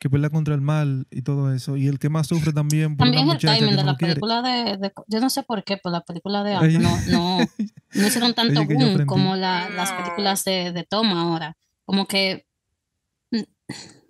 que 0.00 0.10
pelea 0.10 0.30
contra 0.30 0.54
el 0.54 0.60
mal 0.62 1.06
y 1.10 1.22
todo 1.22 1.52
eso. 1.54 1.76
Y 1.76 1.86
el 1.86 1.98
que 2.00 2.08
más 2.08 2.26
sufre 2.26 2.52
también 2.52 2.96
por 2.96 3.06
También 3.06 3.30
el 3.30 3.38
timing 3.38 3.76
de 3.76 3.76
no 3.76 3.82
la 3.84 3.96
quiere. 3.96 4.14
película 4.14 4.40
de, 4.42 4.76
de- 4.78 4.92
Yo 5.06 5.20
no 5.20 5.28
sé 5.30 5.42
por 5.44 5.62
qué, 5.62 5.76
pero 5.76 5.92
la 5.92 6.00
película 6.00 6.42
de. 6.42 6.54
Andrew 6.54 6.80
no, 6.80 6.96
no, 7.10 7.38
no 7.94 8.06
hicieron 8.06 8.32
tanto 8.34 8.64
boom 8.64 9.04
como 9.06 9.36
la- 9.36 9.68
las 9.70 9.92
películas 9.92 10.42
de, 10.44 10.72
de 10.72 10.84
Tom 10.84 11.06
ahora. 11.12 11.56
Como 11.84 12.06
que 12.06 12.46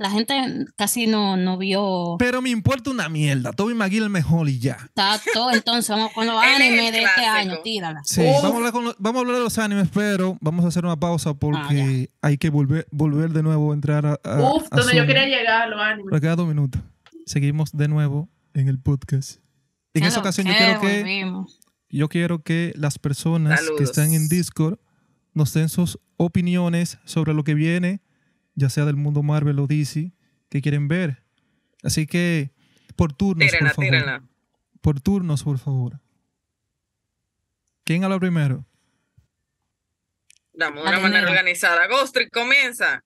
la 0.01 0.11
gente 0.11 0.35
casi 0.77 1.07
no, 1.07 1.37
no 1.37 1.59
vio 1.59 2.17
Pero 2.19 2.41
me 2.43 2.49
importa 2.51 2.91
una 2.91 3.09
mierda. 3.09 3.53
Toby 3.53 3.75
Maguire 3.75 4.05
el 4.05 4.11
mejor 4.11 4.49
y 4.49 4.59
ya. 4.59 4.79
Tato, 4.95 5.51
entonces 5.53 5.91
vamos 5.91 6.13
con 6.15 6.27
los 6.27 6.43
es 6.43 6.57
animes 6.57 6.91
de 6.93 7.03
este 7.03 7.25
año, 7.27 7.59
tírala. 7.63 8.01
Sí, 8.05 8.23
vamos 8.23 8.45
a, 8.45 8.57
hablar 8.57 8.73
con 8.73 8.85
lo- 8.87 8.97
vamos 8.99 9.19
a 9.19 9.21
hablar 9.21 9.37
de 9.37 9.43
los 9.45 9.59
animes, 9.59 9.89
pero 9.93 10.37
vamos 10.41 10.65
a 10.65 10.69
hacer 10.69 10.85
una 10.85 10.99
pausa 10.99 11.35
porque 11.35 12.09
hay 12.23 12.39
que 12.39 12.49
volver, 12.51 12.87
volver 12.91 13.31
de 13.31 13.43
nuevo 13.43 13.71
a 13.71 13.75
entrar 13.75 14.07
a, 14.07 14.19
a- 14.25 14.53
Uf, 14.55 14.65
a 14.71 14.77
donde 14.77 14.97
yo 14.97 15.07
quería 15.07 15.27
llegar, 15.27 15.69
los 15.69 15.81
ánimos. 15.81 16.07
Pero 16.11 16.21
queda 16.21 16.37
dos 16.37 16.49
minutos. 16.49 16.81
Seguimos 17.27 17.71
de 17.73 17.87
nuevo 17.89 18.29
en 18.55 18.69
el 18.69 18.79
podcast. 18.81 19.39
En 19.93 20.03
¿Qué 20.03 20.09
esa 20.09 20.21
ocasión 20.21 20.47
yo 20.47 20.55
quiero 20.57 20.81
que 20.81 20.99
Volvimos. 21.01 21.61
yo 21.91 22.09
quiero 22.09 22.43
que 22.43 22.73
las 22.77 22.99
personas 22.99 23.61
que 23.77 23.85
están 23.85 24.15
en. 24.15 24.29
Discord 24.29 24.79
nos 25.35 25.53
den 25.53 25.69
sus 25.69 25.99
opiniones 26.17 26.99
sobre 27.05 27.35
lo 27.35 27.45
que 27.45 27.55
viene, 27.55 28.01
ya 28.55 28.69
sea 28.71 28.85
del 28.85 28.97
mundo 28.97 29.23
Marvel 29.23 29.59
o 29.59 29.67
DC, 29.67 30.13
que 30.49 30.61
quieren 30.63 30.89
ver. 30.89 31.23
Así 31.83 32.07
que 32.07 32.51
por 32.97 33.13
turnos, 33.13 33.47
Tírenla, 33.47 33.71
por 33.71 33.75
favor. 33.77 33.91
tírenla. 33.91 34.23
Por 34.81 35.01
turnos, 35.01 35.43
por 35.43 35.59
favor. 35.59 36.01
¿Quién 37.85 38.05
habla 38.05 38.19
primero? 38.19 38.65
Dame 40.53 40.83
una 40.83 40.99
manera 41.01 41.29
organizada. 41.29 41.87
Gostrick, 41.89 42.33
comienza. 42.33 43.03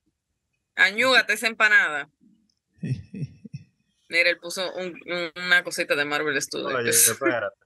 Añúgate 0.76 1.34
esa 1.34 1.46
empanada. 1.46 2.08
Mira, 2.82 4.30
él 4.30 4.38
puso 4.38 4.72
un- 4.74 5.00
un- 5.06 5.44
una 5.44 5.62
cosita 5.64 5.94
de 5.94 6.04
Marvel 6.04 6.40
Studios. 6.40 6.74
Oye, 6.74 6.90
espérate, 6.90 7.56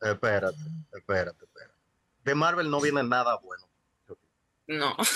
espérate, 0.00 0.58
espérate, 0.92 1.44
espérate. 1.44 1.74
De 2.24 2.34
Marvel 2.34 2.70
no 2.70 2.80
viene 2.80 3.02
nada 3.04 3.36
bueno. 3.38 3.64
No. 4.66 4.96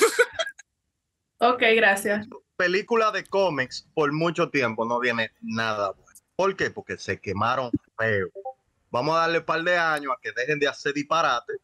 Ok, 1.45 1.61
gracias. 1.75 2.29
Película 2.57 3.11
de 3.11 3.25
cómics 3.25 3.85
por 3.95 4.13
mucho 4.13 4.49
tiempo 4.49 4.85
no 4.85 5.01
viene 5.01 5.33
nada 5.41 5.91
bueno. 5.91 6.21
¿Por 6.37 6.55
qué? 6.57 6.71
Porque 6.71 6.97
se 6.99 7.21
quemaron 7.21 7.73
feo. 7.99 8.29
Vamos 8.93 9.17
a 9.17 9.21
darle 9.23 9.39
un 9.39 9.45
par 9.45 9.63
de 9.65 9.77
años 9.77 10.13
a 10.17 10.21
que 10.21 10.31
dejen 10.31 10.61
de 10.61 10.69
hacer 10.69 10.95
disparate 10.95 11.55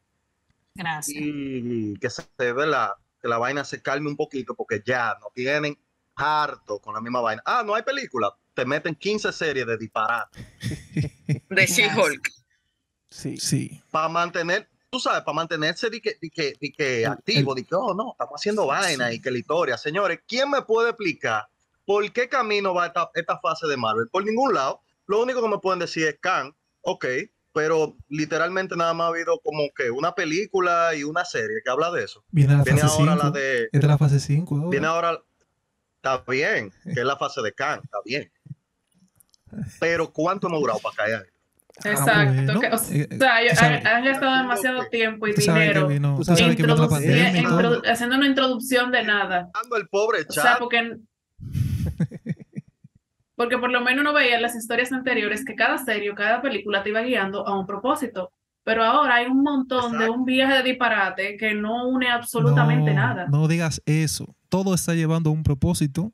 Gracias. 0.74 1.16
y 1.20 1.96
que 2.00 2.10
se 2.10 2.24
ve 2.38 2.66
la, 2.66 2.92
que 3.22 3.28
la 3.28 3.38
vaina 3.38 3.62
se 3.64 3.80
calme 3.80 4.08
un 4.08 4.16
poquito 4.16 4.54
porque 4.54 4.82
ya 4.84 5.16
no 5.20 5.28
tienen 5.32 5.78
harto 6.16 6.80
con 6.80 6.94
la 6.94 7.00
misma 7.00 7.20
vaina. 7.20 7.42
Ah, 7.46 7.62
no 7.64 7.74
hay 7.76 7.82
película. 7.82 8.34
Te 8.54 8.64
meten 8.64 8.96
15 8.96 9.30
series 9.32 9.64
de 9.64 9.78
disparate 9.78 10.44
De 11.48 11.66
She-Hulk. 11.66 12.32
Sí. 13.10 13.36
Sí. 13.36 13.80
para 13.92 14.08
mantener, 14.08 14.68
tú 14.90 14.98
sabes, 15.00 15.22
para 15.22 15.34
mantenerse 15.34 15.90
de 15.90 16.00
que, 16.00 16.16
de 16.20 16.30
que, 16.30 16.54
de 16.60 16.72
que 16.72 17.06
activo, 17.06 17.54
de 17.54 17.64
que, 17.64 17.74
oh, 17.74 17.94
no, 17.94 18.12
estamos 18.12 18.34
haciendo 18.36 18.66
vaina 18.66 19.12
y 19.12 19.20
que 19.20 19.30
la 19.30 19.38
historia. 19.38 19.76
Señores, 19.76 20.20
¿quién 20.26 20.50
me 20.50 20.62
puede 20.62 20.90
explicar 20.90 21.48
por 21.84 22.10
qué 22.12 22.28
camino 22.28 22.74
va 22.74 22.86
esta, 22.86 23.10
esta 23.14 23.38
fase 23.38 23.66
de 23.66 23.76
Marvel? 23.76 24.08
Por 24.08 24.24
ningún 24.24 24.54
lado. 24.54 24.80
Lo 25.06 25.22
único 25.22 25.42
que 25.42 25.48
me 25.48 25.58
pueden 25.58 25.78
decir 25.78 26.06
es 26.06 26.18
Khan, 26.20 26.54
ok, 26.82 27.06
pero 27.52 27.96
literalmente 28.08 28.76
nada 28.76 28.92
más 28.92 29.06
ha 29.06 29.08
habido 29.08 29.40
como 29.40 29.70
que 29.74 29.90
una 29.90 30.14
película 30.14 30.94
y 30.94 31.02
una 31.02 31.24
serie 31.24 31.56
que 31.64 31.70
habla 31.70 31.90
de 31.90 32.04
eso. 32.04 32.24
Viene 32.30 32.56
la 32.56 32.62
Viene 32.62 32.80
fase 32.80 33.00
ahora 33.00 33.12
5. 33.14 33.24
la 33.24 33.30
de, 33.30 33.68
Es 33.72 33.80
de 33.80 33.86
la 33.86 33.98
fase 33.98 34.20
5. 34.20 34.68
viene 34.68 34.86
ahora, 34.86 35.18
está 35.96 36.22
bien, 36.28 36.70
que 36.84 37.00
es 37.00 37.06
la 37.06 37.16
fase 37.16 37.40
de 37.40 37.54
Khan, 37.54 37.80
está 37.82 37.98
bien. 38.04 38.30
Pero 39.80 40.12
¿cuánto 40.12 40.48
hemos 40.48 40.60
durado 40.60 40.78
para 40.80 40.96
caer? 40.96 41.32
Exacto. 41.84 42.32
bueno. 42.54 42.60
que- 42.60 42.66
o 42.68 42.74
Eh, 42.74 43.08
sea, 43.18 43.54
sabes- 43.54 43.84
han, 43.84 43.86
han 43.86 44.04
gastado 44.04 44.36
demasiado 44.36 44.84
tiempo 44.90 45.26
y 45.28 45.32
dinero 45.34 45.86
vino, 45.88 46.18
pandemia 46.24 47.48
todo. 47.48 47.82
haciendo 47.86 48.16
una 48.16 48.26
introducción 48.26 48.90
de 48.90 49.02
nada. 49.04 49.48
Dando 49.54 49.76
el 49.76 49.88
pobre 49.88 50.22
O 50.28 50.32
sea, 50.32 50.42
chat. 50.44 50.58
porque, 50.58 50.96
porque 53.36 53.58
por 53.58 53.70
lo 53.70 53.80
menos 53.80 54.00
uno 54.02 54.12
veía 54.12 54.36
en 54.36 54.42
las 54.42 54.56
historias 54.56 54.92
anteriores 54.92 55.44
que 55.44 55.54
cada 55.54 55.78
serie 55.78 56.10
o 56.10 56.14
cada 56.14 56.42
película 56.42 56.82
te 56.82 56.88
iba 56.90 57.02
guiando 57.02 57.46
a 57.46 57.58
un 57.58 57.66
propósito. 57.66 58.32
Pero 58.64 58.84
ahora 58.84 59.14
hay 59.16 59.26
un 59.26 59.42
montón 59.42 59.92
de 59.92 59.98
Exacto. 59.98 60.12
un 60.12 60.24
viaje 60.26 60.54
de 60.58 60.62
disparate 60.62 61.36
que 61.38 61.54
no 61.54 61.88
une 61.88 62.10
absolutamente 62.10 62.92
no, 62.92 63.00
nada. 63.00 63.26
No 63.30 63.48
digas 63.48 63.80
eso. 63.86 64.34
Todo 64.50 64.74
está 64.74 64.94
llevando 64.94 65.30
a 65.30 65.32
un 65.32 65.42
propósito 65.42 66.12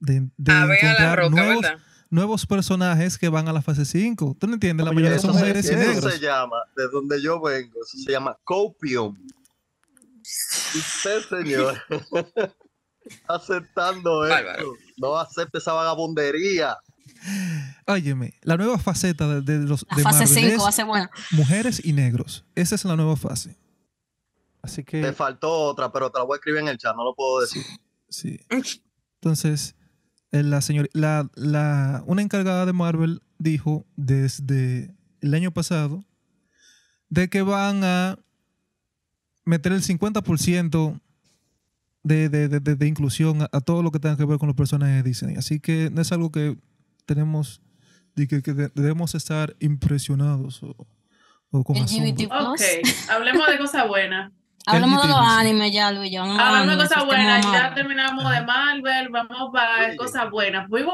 de, 0.00 0.28
de 0.36 0.52
A 0.52 0.64
ver 0.66 0.78
a 0.84 0.84
la 0.84 0.90
encontrar 0.90 1.18
roca, 1.18 1.30
nuevos, 1.42 1.62
¿verdad? 1.62 1.78
Nuevos 2.16 2.46
personajes 2.46 3.16
que 3.18 3.28
van 3.28 3.46
a 3.46 3.52
la 3.52 3.62
fase 3.62 3.84
5. 3.84 4.36
¿Tú 4.40 4.46
no 4.48 4.54
entiendes? 4.54 4.84
La 4.84 4.90
Oye, 4.90 5.00
mayoría 5.00 5.18
son 5.20 5.32
mujeres 5.32 5.66
y 5.66 5.68
eso 5.68 5.78
Eso 5.80 5.92
negros. 5.92 6.12
se 6.14 6.18
llama, 6.20 6.56
de 6.76 6.88
donde 6.88 7.22
yo 7.22 7.40
vengo, 7.40 7.78
eso 7.84 7.98
se 7.98 8.10
llama 8.10 8.36
copium. 8.42 9.16
Y 10.74 10.78
Usted, 10.78 11.20
señor, 11.28 11.80
aceptando 13.28 14.26
esto. 14.26 14.72
No 14.96 15.16
acepte 15.16 15.58
esa 15.58 15.72
vagabundería. 15.74 16.76
Óyeme, 17.86 18.34
la 18.42 18.56
nueva 18.56 18.78
faceta 18.78 19.28
de, 19.28 19.40
de 19.42 19.66
los 19.66 19.86
La 19.90 19.96
de 19.96 20.02
fase 20.02 20.24
Marvel 20.26 20.50
5 20.50 20.62
va 20.62 20.68
a 20.68 20.72
ser 20.72 20.84
buena. 20.86 21.10
mujeres 21.32 21.84
y 21.84 21.92
negros. 21.92 22.44
Esa 22.54 22.74
es 22.74 22.84
la 22.84 22.96
nueva 22.96 23.16
fase. 23.16 23.56
Así 24.62 24.82
Te 24.82 25.00
que 25.02 25.12
faltó 25.12 25.50
otra, 25.52 25.92
pero 25.92 26.10
te 26.10 26.18
la 26.18 26.24
voy 26.24 26.34
a 26.34 26.38
escribir 26.38 26.60
en 26.62 26.68
el 26.68 26.78
chat, 26.78 26.96
no 26.96 27.04
lo 27.04 27.14
puedo 27.14 27.40
decir. 27.40 27.62
Sí. 28.08 28.40
Entonces, 29.20 29.76
eh, 29.80 29.85
la 30.32 30.60
señor, 30.60 30.88
la, 30.92 31.28
la, 31.34 32.02
una 32.06 32.22
encargada 32.22 32.66
de 32.66 32.72
Marvel 32.72 33.22
dijo 33.38 33.86
desde 33.96 34.94
el 35.20 35.34
año 35.34 35.50
pasado 35.52 36.04
de 37.08 37.28
que 37.28 37.42
van 37.42 37.84
a 37.84 38.18
meter 39.44 39.72
el 39.72 39.82
50% 39.82 41.00
de, 42.02 42.28
de, 42.28 42.48
de, 42.48 42.60
de- 42.60 42.74
de 42.76 42.86
inclusión 42.86 43.42
a, 43.42 43.48
a 43.52 43.60
todo 43.60 43.82
lo 43.82 43.90
que 43.90 43.98
tenga 44.00 44.16
que 44.16 44.24
ver 44.24 44.38
con 44.38 44.48
los 44.48 44.56
personajes 44.56 44.96
de 45.02 45.08
Disney. 45.08 45.36
Así 45.36 45.60
que 45.60 45.90
no 45.90 46.00
es 46.02 46.12
algo 46.12 46.30
que 46.30 46.56
tenemos, 47.04 47.60
de 48.14 48.26
que, 48.28 48.42
que 48.42 48.52
de- 48.54 48.70
debemos 48.74 49.14
estar 49.14 49.56
impresionados 49.60 50.62
o, 50.62 50.74
o 51.50 51.64
con 51.64 51.76
LGBT+. 51.76 52.30
asombro. 52.30 52.52
Ok, 52.52 52.60
hablemos 53.10 53.46
de 53.48 53.58
cosas 53.58 53.88
buenas. 53.88 54.32
Hablemos 54.66 55.02
de 55.02 55.08
los 55.08 55.18
animes 55.20 55.72
ya, 55.72 55.92
Luis. 55.92 56.14
A 56.16 56.22
Hablando 56.22 56.72
de 56.72 56.76
cosas 56.78 56.88
sistema 56.88 57.04
buenas, 57.04 57.44
ya 57.52 57.74
terminamos 57.74 58.30
de 58.30 58.42
Marvel, 58.42 59.08
vamos 59.10 59.50
para 59.52 59.86
Oye. 59.86 59.96
cosas 59.96 60.30
buenas. 60.30 60.68
Voy- 60.68 60.84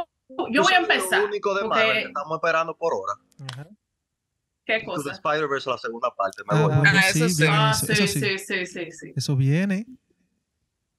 yo 0.50 0.62
voy 0.62 0.72
a 0.74 0.78
empezar. 0.78 1.20
Lo 1.20 1.26
único 1.26 1.54
de 1.54 1.62
porque- 1.62 1.78
Marvel 1.78 2.02
que 2.02 2.08
estamos 2.08 2.36
esperando 2.36 2.76
por 2.76 2.92
hora. 2.94 3.14
Ajá. 3.52 3.66
¿Qué 4.64 4.84
cosa? 4.84 5.12
Spider-Verse, 5.12 5.70
la 5.70 5.78
segunda 5.78 6.10
parte. 6.14 6.42
Me 6.50 6.56
Ah, 6.58 6.66
voy. 6.66 6.74
Ah, 6.86 7.00
eso 7.08 7.28
sí. 7.28 7.34
viene 7.42 7.56
Ah, 7.56 7.70
eso, 7.74 7.86
sí, 7.86 7.92
eso 7.92 8.06
sí, 8.06 8.20
sí. 8.20 8.38
sí, 8.38 8.66
sí, 8.66 8.92
sí. 8.92 9.12
Eso 9.16 9.36
viene. 9.36 9.86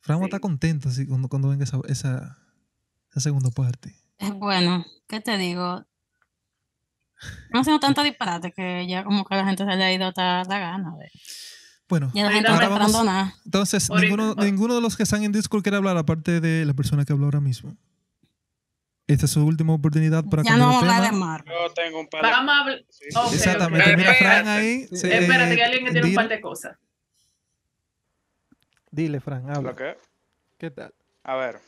Fran 0.01 0.17
va 0.17 0.21
a 0.21 0.23
Sí. 0.23 0.29
estar 0.29 0.41
contento 0.41 0.89
así 0.89 1.07
cuando, 1.07 1.29
cuando 1.29 1.47
venga 1.49 1.63
esa, 1.63 1.79
esa, 1.87 2.37
esa 3.11 3.19
segunda 3.21 3.49
parte. 3.51 3.95
Es 4.17 4.33
bueno, 4.33 4.83
¿qué 5.07 5.21
te 5.21 5.37
digo? 5.37 5.85
No 7.51 7.61
haciendo 7.61 7.79
tanto 7.79 8.03
disparate 8.03 8.51
que 8.51 8.85
ya 8.85 9.03
como 9.05 9.23
que 9.23 9.33
a 9.33 9.37
la 9.37 9.45
gente 9.45 9.63
se 9.63 9.75
le 9.77 9.83
ha 9.83 9.93
ido 9.93 10.07
hasta 10.07 10.43
la 10.43 10.59
gana. 10.59 10.95
de- 10.97 11.11
Bueno, 11.93 12.09
Ya 12.15 12.23
la 12.23 12.29
Ahí 12.29 12.35
gente 12.37 12.49
no 12.49 12.55
dame. 12.55 12.63
está 12.65 12.73
Ahora 12.75 12.87
vamos- 12.91 13.05
nada. 13.05 13.35
entonces 13.45 13.87
ninguno, 13.91 14.33
ninguno 14.33 14.73
de 14.73 14.81
los 14.81 14.97
que 14.97 15.03
están 15.03 15.23
en 15.23 15.31
Discord 15.31 15.61
quiere 15.61 15.77
hablar 15.77 15.95
aparte 15.95 16.41
de 16.41 16.65
la 16.65 16.73
persona 16.73 17.05
que 17.05 17.13
habló 17.13 17.25
ahora 17.25 17.39
mismo. 17.39 17.77
Esta 19.05 19.25
es 19.25 19.31
su 19.31 19.45
última 19.45 19.73
oportunidad 19.73 20.23
para 20.25 20.41
Ya 20.41 20.57
no 20.57 20.65
vamos 20.69 20.83
a 20.83 20.95
hablar 20.97 21.11
de. 21.11 21.17
Marvel. 21.19 21.53
Yo 21.53 21.71
tengo 21.75 21.99
un 21.99 22.07
par 22.07 22.23
de... 22.23 22.31
Vamos 22.31 22.55
a 22.55 22.59
hablar. 22.61 22.83
Sí. 22.89 23.05
Ok, 23.15 23.33
Exactamente. 23.33 23.95
Mira, 23.95 24.11
Espérate. 24.11 24.43
Fran 24.43 24.47
ahí. 24.47 24.87
Sí. 24.87 24.97
se- 24.97 25.17
Espérate, 25.19 25.55
que 25.55 25.63
alguien 25.63 25.85
que 25.85 25.91
tiene 25.91 26.07
un 26.07 26.15
par 26.15 26.29
de 26.29 26.41
cosas. 26.41 26.77
Dile, 28.89 29.19
Fran, 29.19 29.47
habla. 29.49 29.75
¿Qué 30.57 30.71
tal? 30.71 30.93
A 31.23 31.35
ver. 31.35 31.59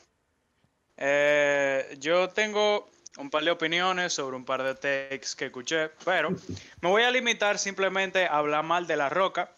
Eh, 0.98 1.98
yo 2.00 2.30
tengo 2.30 2.90
un 3.18 3.30
par 3.30 3.44
de 3.44 3.52
opiniones 3.52 4.14
sobre 4.14 4.36
un 4.38 4.46
par 4.46 4.64
de 4.64 4.74
takes 4.74 5.36
que 5.38 5.46
escuché, 5.46 5.90
pero 6.04 6.32
me 6.82 6.90
voy 6.90 7.04
a 7.04 7.12
limitar 7.12 7.58
simplemente 7.60 8.26
a 8.26 8.38
hablar 8.38 8.64
mal 8.64 8.88
de 8.88 8.96
La 8.96 9.10
Roca. 9.10 9.52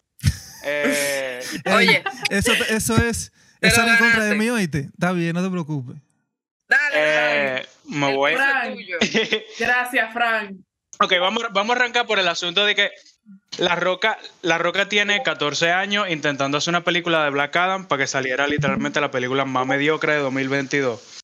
Eh, 0.64 1.40
Oye, 1.74 2.04
Eso, 2.30 2.52
eso 2.70 2.96
es 2.96 3.32
lo 3.60 3.68
en 3.68 3.96
contra 3.96 4.24
de 4.24 4.34
mí, 4.34 4.48
oíste. 4.50 4.88
Está 4.92 5.12
bien, 5.12 5.34
no 5.34 5.42
te 5.42 5.50
preocupes. 5.50 5.96
dale, 6.68 6.94
eh, 6.94 7.66
dale. 7.84 7.98
me 7.98 8.14
voy. 8.14 8.32
piso 8.32 8.44
es 8.44 8.50
Fran. 8.50 8.74
tuyo. 8.74 8.98
Gracias, 9.58 10.12
Frank. 10.12 10.56
Ok, 11.00 11.12
vamos, 11.20 11.44
vamos 11.52 11.76
a 11.76 11.78
arrancar 11.80 12.06
por 12.06 12.18
el 12.18 12.26
asunto 12.26 12.64
de 12.64 12.74
que 12.74 12.90
La 13.58 13.76
Roca, 13.76 14.18
La 14.42 14.58
Roca 14.58 14.88
tiene 14.88 15.22
14 15.22 15.70
años 15.70 16.08
intentando 16.10 16.58
hacer 16.58 16.72
una 16.72 16.82
película 16.84 17.22
de 17.24 17.30
Black 17.30 17.54
Adam 17.54 17.86
para 17.86 18.02
que 18.02 18.06
saliera 18.08 18.48
literalmente 18.48 19.00
la 19.00 19.10
película 19.12 19.44
más 19.44 19.66
mediocre 19.66 20.14
de 20.14 20.18
2022. 20.18 21.20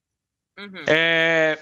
Ujú. 0.57 0.79
Eh, 0.87 1.59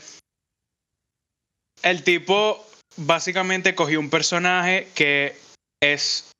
el 1.82 2.02
tipo 2.02 2.66
básicamente 2.96 3.74
cogió 3.74 3.98
un 3.98 4.10
personaje 4.10 4.88
que 4.94 5.36
es, 5.80 6.31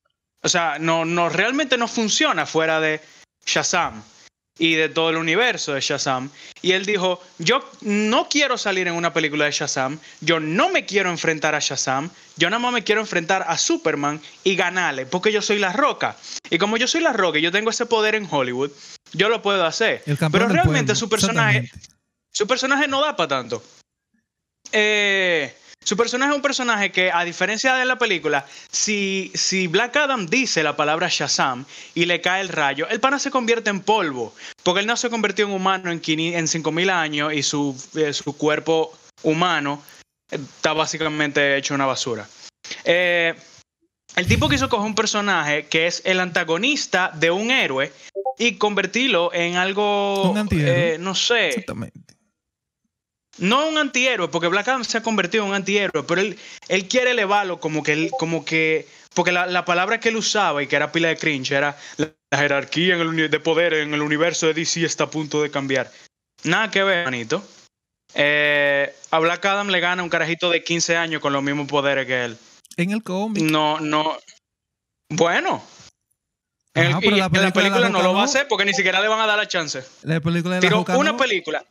o 0.43 0.49
sea, 0.49 0.79
no, 0.79 1.05
no 1.05 1.29
realmente 1.29 1.77
no 1.79 1.89
funciona 1.89 2.47
fuera 2.47 2.81
de 2.81 3.01
Shazam 3.47 4.03
y 4.59 4.75
de 4.75 4.89
todo 4.89 5.11
el 5.11 5.17
universo 5.17 5.73
de 5.73 5.81
Shazam. 5.81 6.31
Y 6.61 6.73
él 6.73 6.85
dijo, 6.85 7.23
yo 7.39 7.69
no 7.81 8.29
quiero 8.29 8.59
salir 8.59 8.87
en 8.87 8.95
una 8.95 9.13
película 9.13 9.47
de 9.47 9.53
Shazam, 9.53 9.99
yo 10.21 10.41
no 10.41 10.69
me 10.69 10.85
quiero 10.85 11.11
enfrentar 11.11 11.55
a 11.55 11.59
Shazam, 11.59 12.11
yo 12.37 12.51
nada 12.51 12.61
más 12.61 12.73
me 12.73 12.85
quiero 12.85 13.01
enfrentar 13.01 13.45
a 13.49 13.57
Superman 13.57 14.21
y 14.45 14.55
ganarle, 14.57 15.07
porque 15.07 15.33
yo 15.33 15.43
soy 15.43 15.59
la 15.59 15.73
roca. 15.73 16.17
Y 16.51 16.59
como 16.59 16.77
yo 16.77 16.87
soy 16.87 17.01
la 17.01 17.13
roca 17.13 17.39
y 17.39 17.43
yo 17.43 17.53
tengo 17.53 17.71
ese 17.71 17.87
poder 17.87 18.15
en 18.15 18.29
Hollywood, 18.31 18.71
yo 19.13 19.29
lo 19.29 19.43
puedo 19.43 19.65
hacer. 19.65 20.03
Pero 20.05 20.49
realmente 20.49 20.93
pueblo, 20.93 20.95
su 20.95 21.09
personaje, 21.09 21.71
su 22.31 22.47
personaje 22.47 22.89
no 22.89 23.01
da 23.01 23.17
para 23.17 23.29
tanto. 23.29 23.63
Eh, 24.71 25.55
su 25.85 25.97
personaje 25.97 26.31
es 26.31 26.37
un 26.37 26.43
personaje 26.43 26.93
que, 26.93 27.11
a 27.11 27.25
diferencia 27.25 27.75
de 27.75 27.85
la 27.85 27.99
película, 27.99 28.47
si, 28.71 29.31
si 29.35 29.67
Black 29.67 29.97
Adam 29.97 30.27
dice 30.27 30.63
la 30.63 30.77
palabra 30.77 31.09
Shazam 31.11 31.65
y 31.95 32.05
le 32.07 32.21
cae 32.21 32.41
el 32.41 32.49
rayo, 32.49 32.89
el 32.89 33.01
pana 33.01 33.19
se 33.19 33.31
convierte 33.31 33.71
en 33.71 33.81
polvo. 33.81 34.35
Porque 34.63 34.81
él 34.81 34.87
no 34.87 34.97
se 34.97 35.11
convirtió 35.11 35.47
en 35.47 35.53
humano 35.53 35.91
en, 35.91 36.01
500 36.01 36.39
en 36.39 36.49
5000 36.49 36.91
años 36.91 37.33
y 37.33 37.43
su, 37.43 37.77
eh, 37.97 38.13
su 38.13 38.37
cuerpo 38.37 38.97
humano 39.23 39.83
está 40.31 40.73
básicamente 40.73 41.57
hecho 41.57 41.75
una 41.75 41.87
basura. 41.87 42.29
Eh, 42.85 43.35
el 44.15 44.27
tipo 44.27 44.49
quiso 44.49 44.69
coger 44.69 44.87
un 44.87 44.95
personaje 44.95 45.67
que 45.67 45.87
es 45.87 46.03
el 46.05 46.21
antagonista 46.21 47.11
de 47.15 47.31
un 47.31 47.51
héroe 47.51 47.93
y 48.39 48.57
convertirlo 48.57 49.33
en 49.33 49.57
algo, 49.57 50.31
Un 50.31 50.49
eh, 50.53 50.97
no 51.01 51.15
sé, 51.15 51.49
Exactamente. 51.49 52.15
No 53.39 53.67
un 53.69 53.79
antihéroe, 53.79 54.29
porque 54.29 54.49
Black 54.49 54.69
Adam 54.69 54.85
se 54.85 54.99
ha 54.99 55.03
convertido 55.03 55.45
en 55.45 55.51
un 55.51 55.57
antihéroe, 55.57 56.03
pero 56.05 56.21
él, 56.21 56.39
él 56.69 56.89
quiere 56.89 57.13
elevarlo 57.13 57.61
como 57.61 57.83
que, 57.83 57.93
él- 57.93 58.11
como 58.19 58.45
que, 58.45 58.87
porque 59.15 59.33
la, 59.33 59.47
la 59.47 59.65
palabra 59.65 60.01
que 60.01 60.11
él 60.11 60.17
usaba 60.17 60.63
y 60.63 60.67
que 60.67 60.77
era 60.77 60.93
pila 60.93 61.09
de 61.09 61.17
cringe 61.17 61.53
era 61.53 61.77
la, 61.97 62.13
la 62.31 62.39
jerarquía 62.39 62.95
en 62.95 63.01
el 63.01 63.31
de 63.31 63.41
poder 63.41 63.75
en 63.75 63.95
el 63.95 64.03
universo 64.03 64.47
de 64.47 64.55
DC 64.55 64.85
está 64.85 65.05
a 65.05 65.11
punto 65.11 65.43
de 65.43 65.51
cambiar. 65.51 65.91
Nada 66.45 66.71
que 66.71 66.83
ver, 66.83 67.05
manito. 67.05 67.43
Eh, 68.15 68.95
a 69.11 69.19
Black 69.19 69.45
Adam 69.47 69.69
le 69.69 69.81
gana 69.81 70.03
un 70.03 70.09
carajito 70.11 70.51
de 70.51 70.63
15 70.63 70.97
años 70.97 71.21
con 71.23 71.33
los 71.33 71.43
mismos 71.43 71.67
poderes 71.69 72.07
que 72.07 72.25
él. 72.25 72.37
En 72.77 72.91
el 72.91 73.03
cómic. 73.03 73.43
No, 73.43 73.81
no. 73.81 74.19
Bueno. 75.09 75.63
El- 76.75 76.97
pero 77.01 77.17
la 77.17 77.27
en 77.27 77.43
la 77.43 77.53
película 77.53 77.81
la 77.81 77.89
no 77.91 78.03
lo 78.03 78.15
va 78.15 78.23
a 78.23 78.25
hacer 78.25 78.49
porque 78.49 78.65
ni 78.65 78.73
siquiera 78.73 79.01
le 79.01 79.09
van 79.09 79.21
a 79.21 79.27
dar 79.27 79.37
la 79.39 79.47
chance. 79.49 79.85
La 80.03 80.21
película 80.21 80.57
de 80.59 80.63
la 80.63 80.69
Tiró 80.85 80.99
una 80.99 81.13
no. 81.13 81.19
película. 81.19 81.65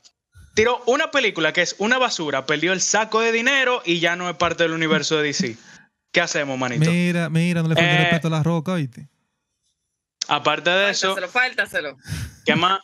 Tiró 0.53 0.81
una 0.85 1.11
película 1.11 1.53
que 1.53 1.61
es 1.61 1.75
una 1.77 1.97
basura, 1.97 2.45
perdió 2.45 2.73
el 2.73 2.81
saco 2.81 3.21
de 3.21 3.31
dinero 3.31 3.81
y 3.85 3.99
ya 3.99 4.15
no 4.15 4.29
es 4.29 4.35
parte 4.35 4.63
del 4.63 4.73
universo 4.73 5.17
de 5.17 5.23
DC. 5.23 5.57
¿Qué 6.13 6.19
hacemos, 6.21 6.57
manito? 6.57 6.89
Mira, 6.91 7.29
mira, 7.29 7.61
no 7.61 7.69
le 7.69 7.75
falta 7.75 7.89
Eh, 7.91 7.97
respeto 8.03 8.27
a 8.27 8.31
la 8.31 8.43
roca, 8.43 8.73
oíste. 8.73 9.07
Aparte 10.27 10.69
de 10.69 10.89
eso, 10.91 11.15
Fáltaselo, 11.15 11.29
fáltaselo. 11.31 11.97
¿qué 12.45 12.55
más? 12.55 12.81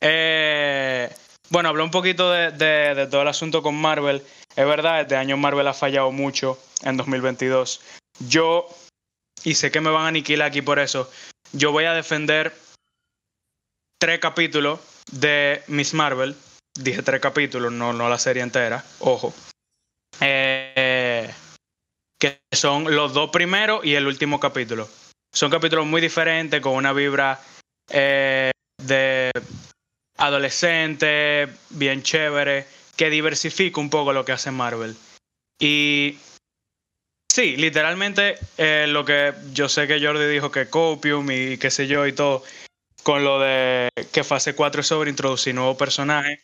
Eh, 0.00 1.14
bueno, 1.50 1.68
habló 1.68 1.84
un 1.84 1.90
poquito 1.90 2.30
de, 2.30 2.50
de- 2.52 2.94
de 2.94 3.06
todo 3.06 3.22
el 3.22 3.28
asunto 3.28 3.62
con 3.62 3.74
Marvel. 3.74 4.22
Es 4.56 4.66
verdad, 4.66 5.02
este 5.02 5.16
año 5.16 5.36
Marvel 5.36 5.66
ha 5.68 5.74
fallado 5.74 6.10
mucho 6.10 6.58
en 6.82 6.96
2022. 6.96 7.80
Yo, 8.28 8.66
y 9.44 9.54
sé 9.54 9.70
que 9.70 9.80
me 9.80 9.90
van 9.90 10.04
a 10.04 10.08
aniquilar 10.08 10.48
aquí 10.48 10.62
por 10.62 10.78
eso, 10.78 11.10
yo 11.52 11.72
voy 11.72 11.84
a 11.84 11.92
defender 11.92 12.54
tres 13.98 14.18
capítulos 14.20 14.80
de 15.12 15.62
Miss 15.68 15.94
Marvel. 15.94 16.36
Dije 16.78 17.02
tres 17.02 17.20
capítulos, 17.20 17.72
no, 17.72 17.92
no 17.92 18.08
la 18.08 18.18
serie 18.18 18.42
entera. 18.42 18.84
Ojo. 19.00 19.34
Eh, 20.20 21.32
que 22.18 22.40
son 22.52 22.94
los 22.94 23.12
dos 23.14 23.30
primeros 23.30 23.84
y 23.84 23.94
el 23.94 24.06
último 24.06 24.38
capítulo. 24.38 24.88
Son 25.32 25.50
capítulos 25.50 25.86
muy 25.86 26.00
diferentes, 26.00 26.60
con 26.60 26.74
una 26.74 26.92
vibra 26.92 27.40
eh, 27.88 28.50
de 28.82 29.30
adolescente, 30.18 31.48
bien 31.70 32.02
chévere, 32.02 32.66
que 32.96 33.10
diversifica 33.10 33.80
un 33.80 33.90
poco 33.90 34.12
lo 34.12 34.24
que 34.24 34.32
hace 34.32 34.50
Marvel. 34.50 34.96
Y 35.58 36.18
Sí, 37.30 37.56
literalmente 37.56 38.38
eh, 38.58 38.86
lo 38.88 39.04
que 39.04 39.32
yo 39.52 39.68
sé 39.68 39.86
que 39.86 40.04
Jordi 40.04 40.26
dijo 40.26 40.50
que 40.50 40.68
Copium 40.68 41.30
y 41.30 41.58
qué 41.58 41.70
sé 41.70 41.86
yo 41.86 42.04
y 42.04 42.12
todo, 42.12 42.42
con 43.10 43.24
lo 43.24 43.40
de 43.40 43.88
que 44.12 44.22
fase 44.22 44.54
4 44.54 44.82
es 44.82 44.86
sobre 44.86 45.10
introducir 45.10 45.52
nuevos 45.52 45.76
personajes. 45.76 46.38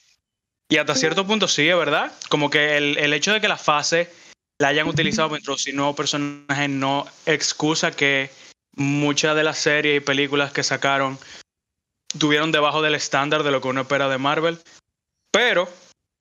Y 0.69 0.79
hasta 0.79 0.97
cierto 0.97 1.25
punto 1.25 1.47
sí, 1.47 1.69
es 1.69 1.77
verdad. 1.77 2.13
Como 2.29 2.51
que 2.51 2.77
el, 2.77 2.99
el 2.99 3.13
hecho 3.13 3.33
de 3.33 3.41
que 3.41 3.47
la 3.47 3.57
fase 3.57 4.11
la 4.59 4.67
hayan 4.67 4.89
utilizado 4.89 5.29
para 5.29 5.39
introducir 5.39 5.77
nuevos 5.77 5.95
personajes 5.95 6.69
no 6.69 7.07
excusa 7.25 7.93
que 7.93 8.33
muchas 8.73 9.37
de 9.37 9.45
las 9.45 9.59
series 9.59 9.99
y 9.99 10.05
películas 10.05 10.51
que 10.53 10.65
sacaron 10.65 11.21
tuvieron 12.19 12.51
debajo 12.51 12.83
del 12.83 12.97
estándar 12.97 13.45
de 13.45 13.53
lo 13.53 13.61
que 13.61 13.69
uno 13.69 13.83
espera 13.83 14.09
de 14.09 14.19
Marvel. 14.19 14.59
Pero 15.31 15.69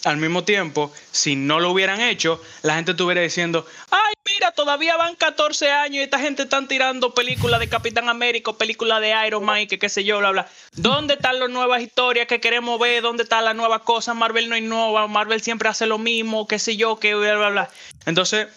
al 0.04 0.18
mismo 0.18 0.44
tiempo, 0.44 0.94
si 1.12 1.36
no 1.36 1.60
lo 1.60 1.72
hubieran 1.72 2.02
hecho, 2.02 2.40
la 2.62 2.76
gente 2.76 2.92
estuviera 2.92 3.22
diciendo, 3.22 3.66
ay, 3.90 4.14
mira, 4.46 4.52
todavía 4.56 4.98
van 4.98 5.16
14 5.16 5.72
años 5.72 5.96
y 5.96 6.02
esta 6.02 6.20
gente 6.20 6.44
están 6.44 6.68
tirando 6.68 7.14
películas 7.14 7.60
de 7.60 7.68
Capitán 7.68 8.10
América, 8.10 8.54
películas 8.54 9.02
de 9.02 9.14
Iron 9.26 9.44
Man 9.44 9.62
y 9.62 9.68
que 9.68 9.80
qué 9.80 9.90
sé 9.90 10.04
yo, 10.04 10.20
bla, 10.20 10.32
bla. 10.32 10.48
¿Dónde 10.74 11.16
están 11.16 11.40
las 11.40 11.50
nuevas 11.50 11.82
historias 11.82 12.28
que 12.28 12.40
queremos 12.40 12.80
ver? 12.80 13.02
¿Dónde 13.02 13.24
están 13.24 13.46
las 13.46 13.56
nuevas 13.56 13.82
cosas? 13.82 14.16
Marvel 14.16 14.50
no 14.50 14.56
hay 14.56 14.62
nueva, 14.62 15.08
Marvel 15.08 15.42
siempre 15.42 15.70
hace 15.70 15.86
lo 15.86 15.98
mismo, 15.98 16.48
qué 16.48 16.60
sé 16.60 16.76
yo, 16.78 17.00
que 17.00 17.16
bla, 17.16 17.36
bla, 17.36 17.50
bla. 17.50 17.70
Entonces, 18.06 18.48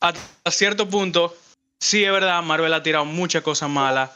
Ah. 0.00 0.12
a 0.44 0.50
cierto 0.50 0.88
punto, 0.88 1.36
sí 1.80 2.04
es 2.04 2.10
verdad, 2.12 2.42
Marvel 2.42 2.72
ha 2.72 2.82
tirado 2.82 3.04
muchas 3.04 3.42
cosas 3.42 3.68
malas. 3.68 4.10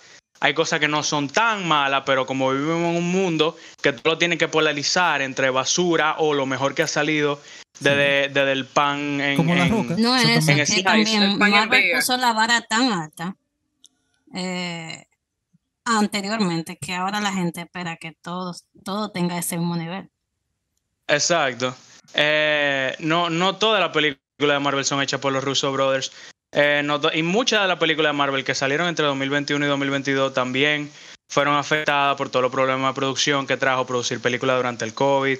Hay 0.44 0.54
cosas 0.54 0.80
que 0.80 0.88
no 0.88 1.04
son 1.04 1.28
tan 1.28 1.68
malas, 1.68 2.02
pero 2.04 2.26
como 2.26 2.50
vivimos 2.50 2.74
en 2.78 2.96
un 2.96 3.12
mundo 3.12 3.56
que 3.80 3.92
tú 3.92 4.00
lo 4.10 4.18
tienes 4.18 4.38
que 4.40 4.48
polarizar 4.48 5.22
entre 5.22 5.50
basura 5.50 6.16
o 6.18 6.34
lo 6.34 6.46
mejor 6.46 6.74
que 6.74 6.82
ha 6.82 6.88
salido 6.88 7.40
desde, 7.78 8.28
desde 8.28 8.50
el 8.50 8.66
pan 8.66 9.20
en, 9.20 9.36
Como 9.36 9.54
La 9.54 9.66
en- 9.66 9.70
Roca. 9.70 9.94
No 9.98 10.16
es 10.16 10.24
eso, 10.28 10.50
En 10.50 10.58
es 10.58 10.68
ese 10.68 10.78
que 10.78 10.82
también 10.82 11.38
Marvel 11.38 11.92
puso 11.94 12.16
la 12.16 12.32
vara 12.32 12.60
tan 12.62 12.90
alta 12.92 13.36
eh, 14.34 15.04
anteriormente 15.84 16.76
que 16.76 16.94
ahora 16.94 17.20
la 17.20 17.32
gente 17.32 17.60
espera 17.60 17.96
que 17.96 18.10
todos, 18.10 18.64
todo 18.84 19.12
tenga 19.12 19.38
ese 19.38 19.56
mismo 19.58 19.76
nivel. 19.76 20.10
Exacto. 21.06 21.72
Eh, 22.14 22.96
no, 22.98 23.30
no 23.30 23.56
todas 23.56 23.80
las 23.80 23.90
películas 23.90 24.18
de 24.38 24.58
Marvel 24.58 24.84
son 24.84 25.00
hechas 25.02 25.20
por 25.20 25.32
los 25.32 25.44
Russo 25.44 25.70
Brothers. 25.72 26.10
Eh, 26.52 26.86
y 27.14 27.22
muchas 27.22 27.62
de 27.62 27.68
las 27.68 27.78
películas 27.78 28.10
de 28.10 28.18
Marvel 28.18 28.44
que 28.44 28.54
salieron 28.54 28.86
entre 28.86 29.06
2021 29.06 29.64
y 29.64 29.68
2022 29.68 30.34
también 30.34 30.92
fueron 31.28 31.54
afectadas 31.56 32.16
por 32.16 32.28
todos 32.28 32.42
los 32.42 32.52
problemas 32.52 32.92
de 32.92 32.94
producción 32.94 33.46
que 33.46 33.56
trajo 33.56 33.86
producir 33.86 34.20
películas 34.20 34.56
durante 34.56 34.84
el 34.84 34.92
COVID. 34.92 35.38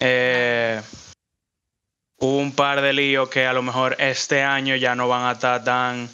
Eh, 0.00 0.82
hubo 2.18 2.38
un 2.38 2.52
par 2.52 2.80
de 2.80 2.92
líos 2.92 3.28
que 3.28 3.46
a 3.46 3.52
lo 3.52 3.62
mejor 3.62 3.94
este 4.00 4.42
año 4.42 4.74
ya 4.74 4.96
no 4.96 5.06
van 5.06 5.26
a 5.26 5.32
estar 5.32 5.62
tan 5.62 6.10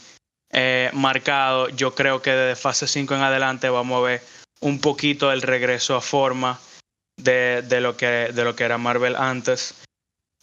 eh, 0.50 0.90
marcados. 0.92 1.74
Yo 1.74 1.94
creo 1.94 2.20
que 2.20 2.32
desde 2.32 2.60
fase 2.60 2.86
5 2.86 3.14
en 3.14 3.22
adelante 3.22 3.70
vamos 3.70 3.98
a 3.98 4.06
ver 4.06 4.22
un 4.60 4.78
poquito 4.78 5.32
el 5.32 5.40
regreso 5.40 5.96
a 5.96 6.02
forma 6.02 6.60
de, 7.16 7.62
de 7.62 7.80
lo, 7.80 7.96
que, 7.96 8.06
de 8.06 8.44
lo 8.44 8.54
que 8.54 8.64
era 8.64 8.76
Marvel 8.76 9.16
antes. 9.16 9.74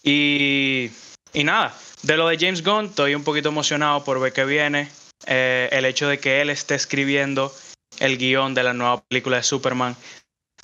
Y, 0.01 0.89
y 1.33 1.43
nada, 1.43 1.75
de 2.05 2.17
lo 2.17 2.27
de 2.27 2.37
James 2.37 2.63
Gunn, 2.63 2.85
estoy 2.85 3.15
un 3.15 3.23
poquito 3.23 3.49
emocionado 3.49 4.03
por 4.03 4.19
ver 4.19 4.31
que 4.31 4.45
viene. 4.45 4.89
Eh, 5.25 5.69
el 5.71 5.85
hecho 5.85 6.07
de 6.07 6.19
que 6.19 6.41
él 6.41 6.49
esté 6.49 6.75
escribiendo 6.75 7.51
el 7.99 8.17
guion 8.17 8.53
de 8.53 8.63
la 8.63 8.73
nueva 8.73 9.01
película 9.01 9.37
de 9.37 9.43
Superman 9.43 9.95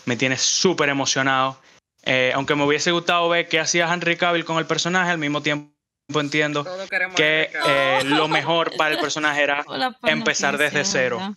me 0.05 0.15
tiene 0.15 0.37
súper 0.37 0.89
emocionado. 0.89 1.59
Eh, 2.03 2.31
aunque 2.35 2.55
me 2.55 2.63
hubiese 2.63 2.91
gustado 2.91 3.27
ver 3.29 3.47
qué 3.47 3.59
hacía 3.59 3.91
Henry 3.91 4.17
Cavill 4.17 4.45
con 4.45 4.57
el 4.57 4.65
personaje, 4.65 5.11
al 5.11 5.17
mismo 5.17 5.41
tiempo 5.41 5.71
entiendo 6.13 6.67
que 7.15 7.49
eh, 7.65 8.01
lo 8.03 8.27
mejor 8.27 8.75
para 8.75 8.93
el 8.93 8.99
personaje 8.99 9.41
era 9.41 9.65
empezar 10.03 10.57
desde 10.57 10.85
cero. 10.85 11.35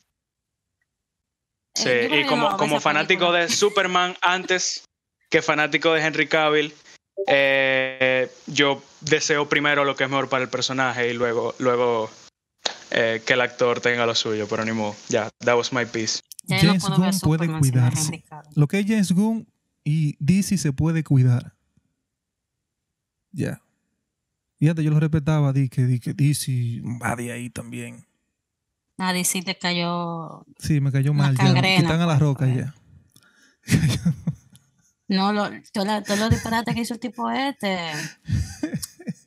Sí, 1.74 1.90
y 1.90 2.26
como, 2.26 2.56
como 2.56 2.80
fanático 2.80 3.32
de 3.32 3.48
Superman 3.48 4.16
antes 4.20 4.84
que 5.30 5.42
fanático 5.42 5.92
de 5.92 6.02
Henry 6.02 6.28
Cavill, 6.28 6.74
eh, 7.26 8.30
yo 8.46 8.82
deseo 9.00 9.48
primero 9.48 9.84
lo 9.84 9.96
que 9.96 10.04
es 10.04 10.10
mejor 10.10 10.28
para 10.28 10.44
el 10.44 10.50
personaje 10.50 11.10
y 11.10 11.14
luego, 11.14 11.54
luego 11.58 12.10
eh, 12.90 13.22
que 13.26 13.32
el 13.34 13.40
actor 13.40 13.80
tenga 13.80 14.06
lo 14.06 14.14
suyo, 14.14 14.46
pero 14.48 14.64
ni 14.64 14.72
modo. 14.72 14.94
Ya, 15.08 15.30
that 15.40 15.56
was 15.56 15.72
my 15.72 15.84
piece. 15.84 16.20
Ya 16.44 16.62
no 16.62 16.68
James 16.68 16.90
ver 16.90 16.98
Gunn 16.98 17.20
puede 17.20 17.58
cuidarse. 17.58 18.24
Lo 18.54 18.68
que 18.68 18.80
es 18.80 18.86
James 18.86 19.12
Gunn 19.12 19.46
y 19.84 20.16
DC 20.18 20.58
se 20.58 20.72
puede 20.72 21.02
cuidar. 21.02 21.54
Ya. 23.32 23.60
Fíjate, 24.58 24.84
yo 24.84 24.90
lo 24.90 25.00
respetaba, 25.00 25.52
di 25.52 25.68
que, 25.68 25.84
di 25.84 26.00
que 26.00 26.14
DC 26.14 26.82
va 27.02 27.16
de 27.16 27.32
ahí 27.32 27.50
también. 27.50 28.06
Nadie 28.96 29.24
sí 29.24 29.42
te 29.42 29.58
cayó. 29.58 30.46
Sí, 30.58 30.80
me 30.80 30.92
cayó 30.92 31.12
mal 31.12 31.36
ya. 31.36 31.44
cangrena, 31.44 31.82
Quitan 31.82 32.00
a 32.00 32.06
la 32.06 32.18
pues, 32.18 32.20
roca 32.20 32.46
ya. 32.46 32.74
No, 35.08 35.32
lo, 35.32 35.50
todos 35.72 35.86
los 35.86 36.04
todos 36.04 36.18
los 36.18 36.30
disparates 36.30 36.74
que 36.74 36.80
hizo 36.80 36.94
el 36.94 37.00
tipo 37.00 37.30
este. 37.30 37.78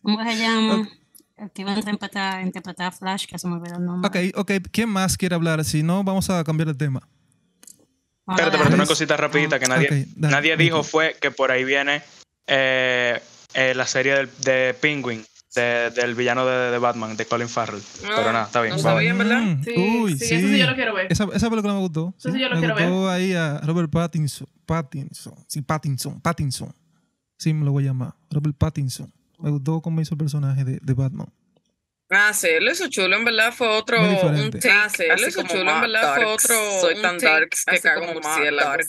¿Cómo 0.01 0.17
que 0.17 0.35
se 0.35 0.37
llama? 0.39 0.89
El 1.37 1.51
que 1.51 1.61
iba 1.61 1.73
a 1.73 1.77
interpretar, 1.77 2.41
interpretar 2.41 2.87
a 2.87 2.91
Flash, 2.91 3.27
que 3.27 3.37
se 3.37 3.47
me 3.47 3.55
olvidó 3.55 3.75
el 3.77 3.85
nombre. 3.85 4.07
Ok, 4.07 4.37
ok. 4.37 4.51
¿Quién 4.71 4.89
más 4.89 5.17
quiere 5.17 5.35
hablar? 5.35 5.63
Si 5.63 5.83
no, 5.83 6.03
vamos 6.03 6.29
a 6.29 6.43
cambiar 6.43 6.67
de 6.67 6.73
tema. 6.73 7.07
Espérate, 8.27 8.55
espérate, 8.55 8.75
una 8.75 8.85
cosita 8.85 9.15
rapidita 9.15 9.59
que 9.59 9.67
nadie, 9.67 10.07
nadie 10.17 10.57
dijo 10.57 10.83
fue 10.83 11.15
que 11.21 11.31
por 11.31 11.49
ahí 11.49 11.63
viene 11.63 12.01
eh, 12.45 13.21
eh, 13.53 13.73
la 13.73 13.87
serie 13.87 14.15
del, 14.15 14.29
de 14.43 14.75
Penguin, 14.81 15.25
de- 15.61 15.91
del 15.91 16.15
villano 16.15 16.45
de, 16.45 16.71
de 16.71 16.77
Batman, 16.77 17.17
de 17.17 17.25
Colin 17.25 17.49
Farrell. 17.49 17.81
No, 18.03 18.09
pero 18.15 18.31
nada, 18.33 18.45
está 18.45 18.61
bien. 18.61 18.75
no 18.75 18.79
sabía. 18.81 18.99
bien, 19.13 19.17
¿verdad? 19.17 19.41
Mm, 19.41 19.63
Sí, 19.63 19.73
Uy, 19.77 20.17
sí, 20.17 20.25
sí. 20.27 20.35
eso 20.35 20.47
sí 20.47 20.57
yo 20.59 20.67
lo 20.67 20.75
quiero 20.75 20.93
ver. 20.93 21.07
Esa, 21.11 21.27
esa 21.33 21.49
película 21.49 21.73
me 21.73 21.79
gustó. 21.79 22.13
Eso 22.17 22.31
sí 22.31 22.39
yo 22.39 22.47
lo 22.49 22.55
me 22.55 22.61
quiero 22.61 22.75
gustó 22.75 23.09
ahí 23.09 23.33
a 23.33 23.59
Robert 23.59 23.89
Pattinson. 23.91 24.47
Pattinson. 24.65 25.33
Sí, 25.47 25.61
Pattinson. 25.61 26.21
Pattinson. 26.21 26.73
Sí, 27.37 27.53
me 27.53 27.65
lo 27.65 27.71
voy 27.71 27.83
a 27.83 27.87
llamar. 27.87 28.13
Robert 28.31 28.55
Pattinson. 28.57 29.11
Me 29.39 29.49
gustó 29.51 29.81
cómo 29.81 30.01
hizo 30.01 30.13
el 30.15 30.17
personaje 30.17 30.63
de, 30.63 30.79
de 30.81 30.93
Batman. 30.93 31.27
Ah, 32.09 32.31
sí, 32.33 32.47
él 32.47 32.67
hizo 32.71 32.87
chulo, 32.87 33.17
en 33.17 33.25
verdad 33.25 33.51
fue 33.53 33.67
otro. 33.67 33.99
Un 34.01 34.49
take, 34.49 34.71
Ah, 34.71 34.87
sí, 34.89 35.03
él 35.09 35.19
hizo 35.27 35.43
chulo, 35.43 35.69
en 35.75 35.81
verdad 35.81 36.15
fue 36.15 36.25
otro. 36.25 36.55
Soy 36.81 36.95
un 36.95 37.01
tan 37.01 37.17
darks 37.17 37.65
que 37.65 37.71
así 37.75 37.81
cago 37.83 37.99
como 37.99 38.11
en 38.13 38.19
más 38.23 38.37
murciélagos. 38.37 38.85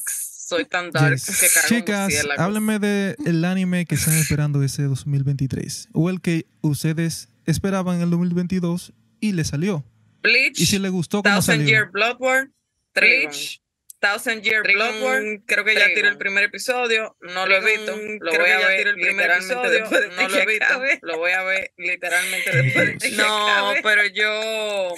Soy 0.49 0.65
tan 0.65 0.91
darks 0.91 1.27
Yes. 1.27 1.41
que 1.41 1.47
cago 1.49 1.67
en 1.69 1.81
Chicas, 1.81 2.03
murciélagos. 2.05 2.41
háblenme 2.43 2.79
del 2.79 3.45
anime 3.45 3.85
que 3.85 3.97
están 3.97 4.15
esperando 4.15 4.63
ese 4.63 4.85
2023. 4.85 5.89
O 5.93 6.09
el 6.09 6.23
que 6.23 6.47
ustedes 6.63 7.29
esperaban 7.45 7.97
en 7.97 8.03
el 8.03 8.11
2022 8.11 8.95
y 9.21 9.33
le 9.33 9.45
salió. 9.45 9.85
Bleach, 10.23 10.59
Y 10.59 10.65
si 10.67 10.79
le 10.79 10.89
gustó, 10.89 11.23
¿cómo 11.23 11.35
Thousand 11.35 11.59
salió? 11.61 11.69
Year 11.69 11.91
Blood 11.91 12.17
War, 12.19 12.51
Trigon. 12.93 13.31
Bleach, 13.31 13.61
Thousand 14.01 14.43
Year 14.43 14.63
Trigon, 14.63 14.89
Blood 15.01 15.03
War. 15.03 15.23
Creo 15.47 15.65
que 15.65 15.75
ya 15.75 15.87
tiró 15.95 16.09
el 16.09 16.19
primer 16.19 16.45
episodio. 16.45 17.17
No 17.21 17.47
lo 17.47 17.57
he 17.57 17.61
visto. 17.61 17.97
Lo 18.21 18.31
creo 18.31 18.43
voy 18.43 18.49
que 18.51 18.53
a 18.53 18.69
ver 18.69 18.79
tiró 18.79 18.91
el 18.91 18.97
primer 18.97 19.15
literalmente 19.31 19.55
episodio, 19.55 19.71
después 19.81 20.01
de 20.03 20.09
no 20.09 20.29
lo 20.29 20.37
he 20.37 20.41
que 20.41 20.47
visto. 20.47 20.83
Lo 21.03 21.19
voy 21.19 21.31
a 21.33 21.43
ver 21.43 21.73
literalmente 21.77 22.51
después 22.63 22.87
de 22.87 22.99
que 22.99 23.17
No, 23.17 23.49
acabe. 23.49 23.81
pero 23.83 24.07
yo. 24.07 24.95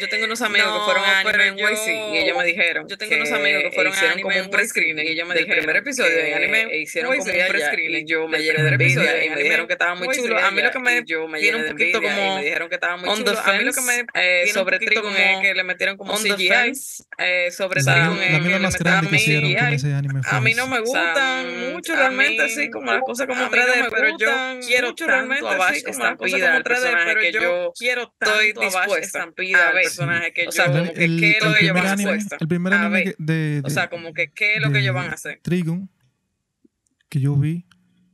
Yo 0.00 0.08
tengo 0.08 0.24
unos 0.26 0.42
amigos 0.42 0.66
que 0.72 0.78
No, 0.78 0.84
fueron 0.84 1.04
a 1.04 1.18
anime 1.20 1.62
YC 1.62 1.88
y 2.14 2.18
ellos 2.18 2.36
me 2.36 2.44
dijeron. 2.44 2.88
yo 2.88 2.98
tengo 2.98 3.14
unos 3.16 3.32
amigos 3.32 3.62
que 3.62 3.70
fueron 3.72 3.92
a 3.92 3.96
hicieron 3.96 4.12
anime 4.14 4.32
como 4.34 4.44
un 4.44 4.50
pre-screening 4.50 5.06
y 5.06 5.08
ellos 5.10 5.28
me 5.28 5.34
del 5.34 5.44
dijeron 5.44 5.64
primer 5.64 5.76
episodio 5.76 6.10
que 6.10 6.28
en 6.28 6.34
anime 6.34 6.76
hicieron 6.78 7.16
como 7.16 7.30
un 7.32 7.48
pre-screening 7.48 8.02
y 8.02 8.04
yo 8.06 8.28
me 8.28 8.38
de 8.38 8.44
llené 8.44 8.62
de 8.62 8.68
envidia 8.70 9.24
y 9.24 9.30
me 9.30 9.42
dijeron 9.42 9.66
que 9.66 9.72
estaba 9.74 9.94
muy 9.94 10.14
chulo. 10.16 10.38
A 10.38 10.50
mí 10.50 10.62
lo 10.62 10.70
que 10.70 10.78
me 10.78 11.02
yo 11.04 11.28
me 11.28 11.38
tiene 11.40 11.58
llené 11.58 11.70
un 11.70 11.76
de 11.78 11.84
poquito 11.84 12.02
como 12.02 12.36
me 12.36 12.44
dijeron 12.44 12.68
que 12.68 12.74
estaba 12.74 12.96
muy 12.96 13.16
chulo. 13.16 13.38
A 13.38 13.52
mí 13.52 13.64
lo 13.64 13.72
que 13.72 13.80
me 13.80 14.04
eh, 14.14 14.46
sobre 14.52 14.78
como 14.94 15.10
es 15.16 15.40
que 15.40 15.54
le 15.54 15.64
metieron 15.64 15.96
como 15.96 16.14
CGI. 16.16 16.72
eh, 17.18 17.50
sobre 17.50 17.82
La, 17.82 17.92
Trigon 18.42 18.62
la 18.62 18.68
más 18.68 18.78
grande 18.78 19.08
que 19.10 19.16
hicieron 19.16 19.54
con 19.54 19.72
ese 19.74 19.94
anime 19.94 20.22
fue 20.22 20.38
A 20.38 20.40
mí 20.40 20.54
no 20.54 20.66
me 20.66 20.78
O 20.80 20.86
sea, 20.86 21.04
gustan 21.04 21.72
mucho 21.72 21.94
realmente 21.94 22.42
así 22.42 22.70
como 22.70 22.92
las 22.92 23.02
cosas 23.02 23.26
como 23.26 23.44
a 23.44 23.48
mí 23.48 23.56
3D, 23.56 23.82
no 23.84 23.90
pero 23.90 24.08
yo 24.08 24.26
gustan 24.26 24.60
quiero 24.60 24.88
mucho 24.88 25.06
realmente 25.06 25.48
a 25.48 25.56
Bash 25.56 25.70
así 25.72 25.82
como 25.84 25.98
las 25.98 26.16
cosas 26.16 26.32
Estampida, 26.34 26.46
como 26.46 26.58
el 26.58 26.64
3D, 26.64 26.64
personaje 26.64 27.04
pero 27.06 27.20
que 27.20 27.32
yo 27.32 27.40
yo 27.40 27.72
quiero 27.78 28.02
estoy 28.02 28.52
tanto 28.52 28.60
a 28.60 28.64
Bash 28.64 28.74
dispuesta 28.86 29.18
Estampida 29.18 29.68
a 29.68 29.72
ver. 29.72 29.82
personaje 29.84 30.32
que 30.32 30.48
O 30.48 30.52
sea, 30.52 30.66
yo 30.66 30.72
como 30.72 30.92
que 30.92 31.16
qué 31.16 31.30
es 31.32 31.42
lo 31.42 31.48
el 31.50 31.54
que 31.58 31.64
ellos 31.64 31.72
primer 31.72 31.74
van 31.74 31.86
a 31.86 31.92
anime, 31.92 32.10
hacer. 32.12 32.38
el 32.40 32.48
primer 32.48 32.74
anime 32.74 33.14
de, 33.18 33.62
O 33.64 33.70
sea, 33.70 33.88
como 33.90 34.12
que 34.12 34.30
qué 34.32 34.54
es 34.56 34.62
lo 34.62 34.72
que 34.72 34.78
ellos 34.80 34.94
van 34.94 35.10
a 35.10 35.12
hacer. 35.14 35.40
Trigon 35.42 35.90
que 37.08 37.20
yo 37.20 37.36
vi. 37.36 37.66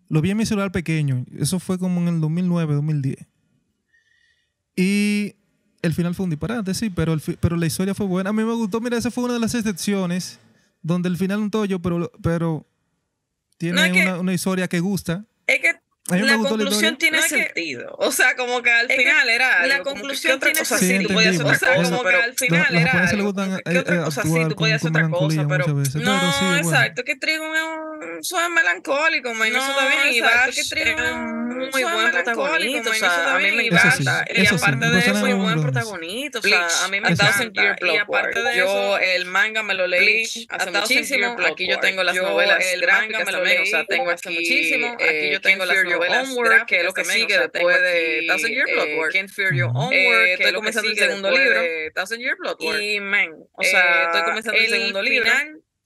Lo 0.09 0.20
vi 0.22 0.30
en 0.30 0.38
mi 0.38 0.46
celular 0.46 0.72
pequeño. 0.72 1.24
Eso 1.38 1.61
fue 1.61 1.78
como 1.78 2.00
en 2.00 2.09
el 2.09 2.20
2009, 2.20 2.74
2010. 2.74 3.26
Y 4.74 5.36
el 5.82 5.94
final 5.94 6.14
fue 6.14 6.24
un 6.24 6.30
disparate, 6.30 6.74
sí, 6.74 6.90
pero, 6.90 7.12
el 7.12 7.20
pero 7.40 7.56
la 7.56 7.66
historia 7.66 7.94
fue 7.94 8.06
buena. 8.06 8.30
A 8.30 8.32
mí 8.32 8.42
me 8.44 8.52
gustó. 8.54 8.80
Mira, 8.80 8.96
esa 8.96 9.10
fue 9.10 9.24
una 9.24 9.34
de 9.34 9.40
las 9.40 9.54
excepciones 9.54 10.38
donde 10.82 11.08
el 11.08 11.16
final 11.16 11.40
un 11.40 11.50
tollo, 11.50 11.80
pero, 11.80 12.10
pero 12.22 12.66
tiene 13.58 13.76
No, 13.80 13.84
es 13.84 13.92
que- 13.92 14.02
una, 14.02 14.18
una 14.20 14.32
historia 14.34 14.68
que 14.68 14.80
gusta 14.80 15.24
la 16.09 16.38
conclusión 16.38 16.92
la 16.92 16.98
tiene 16.98 17.16
no 17.18 17.22
sentido. 17.22 17.96
Que, 17.98 18.06
o 18.06 18.12
sea, 18.12 18.36
como 18.36 18.62
que 18.62 18.70
al 18.70 18.88
final 18.88 19.28
era. 19.28 19.66
La 19.66 19.82
conclusión 19.82 20.40
tiene 20.40 20.64
sentido. 20.64 21.09
O 21.48 21.54
sea, 21.54 21.82
como 21.82 22.02
que 22.02 22.14
al 22.14 22.34
final 22.34 22.66
la, 22.70 22.80
era. 22.80 23.09
Algo, 23.09 23.32
gustan, 23.32 23.61
que 23.64 24.11
sí, 24.11 24.46
tú 24.48 24.56
podías 24.56 24.76
hacer 24.76 24.90
otra 24.90 25.11
cosa, 25.11 25.46
pero. 25.48 25.66
No, 25.68 25.82
pero 25.84 26.56
exacto, 26.56 27.02
bueno. 27.02 27.04
que 27.04 27.16
Trigo 27.16 27.54
es 27.54 27.62
un 27.62 28.24
suave 28.24 28.48
melancólico, 28.50 29.34
man, 29.34 29.52
no, 29.52 29.59
eso 29.59 29.74
también. 29.74 30.14
Y 30.14 30.20
Batch 30.20 30.59
es 30.59 30.72
un 30.72 31.70
muy 31.70 31.82
buen 31.82 32.11
protagonista. 32.11 32.90
O 32.90 32.94
sea, 32.94 33.34
a 33.34 33.38
mí 33.38 33.52
me. 33.52 33.64
Y 33.64 33.68
aparte 34.46 34.86
de 34.86 34.98
eso, 34.98 35.14
muy 35.14 35.32
buen 35.34 35.62
protagonista. 35.62 36.38
O 36.38 36.42
sea, 36.42 36.66
a 36.84 36.88
mí 36.88 37.00
me 37.00 37.09
encanta. 37.09 37.76
Y 37.80 37.96
aparte 37.96 38.42
de 38.42 38.59
eso, 38.59 38.98
el 38.98 39.24
manga 39.26 39.62
me 39.62 39.74
lo 39.74 39.86
leí 39.86 40.24
hace 40.48 40.70
muchísimo. 40.70 41.36
Aquí 41.50 41.68
yo 41.68 41.78
tengo 41.80 42.02
las 42.02 42.16
novelas. 42.16 42.64
El 42.72 42.86
manga 42.86 43.24
me 43.24 43.32
lo 43.32 43.44
leí. 43.44 43.59
O 43.59 43.66
sea, 43.66 43.84
tengo 43.84 44.11
aquí 44.11 44.28
muchísimo. 44.28 44.94
Aquí 44.94 45.30
yo 45.32 45.40
tengo 45.40 45.64
las 45.64 45.76
novelas. 45.84 45.97
Your 45.99 46.16
Own 46.16 46.36
Work, 46.36 46.66
que 46.66 46.78
es 46.78 46.84
lo 46.84 46.92
que 46.92 47.05
sigue 47.05 47.38
después 47.38 47.80
de 47.80 48.24
Thousand 48.28 48.53
Year 48.53 48.66
Blood 48.72 48.88
eh, 48.88 48.99
Work. 48.99 49.12
Can't 49.12 49.30
Fear 49.30 49.55
Your 49.55 49.70
mm. 49.70 49.76
Own 49.76 49.84
Work, 49.84 49.94
eh, 49.94 50.32
estoy 50.34 50.53
comenzando 50.53 50.90
el 50.90 50.96
segundo 50.96 51.30
libro. 51.30 51.61
Thousand 51.94 52.20
Year 52.20 52.36
Blood 52.38 52.57
Work. 52.61 52.82
Y, 52.82 53.01
man, 53.01 53.30
o 53.53 53.62
eh, 53.62 53.66
sea, 53.66 54.05
estoy 54.05 54.22
comenzando 54.22 54.59
el 54.59 54.68
segundo 54.68 55.03
libro 55.03 55.30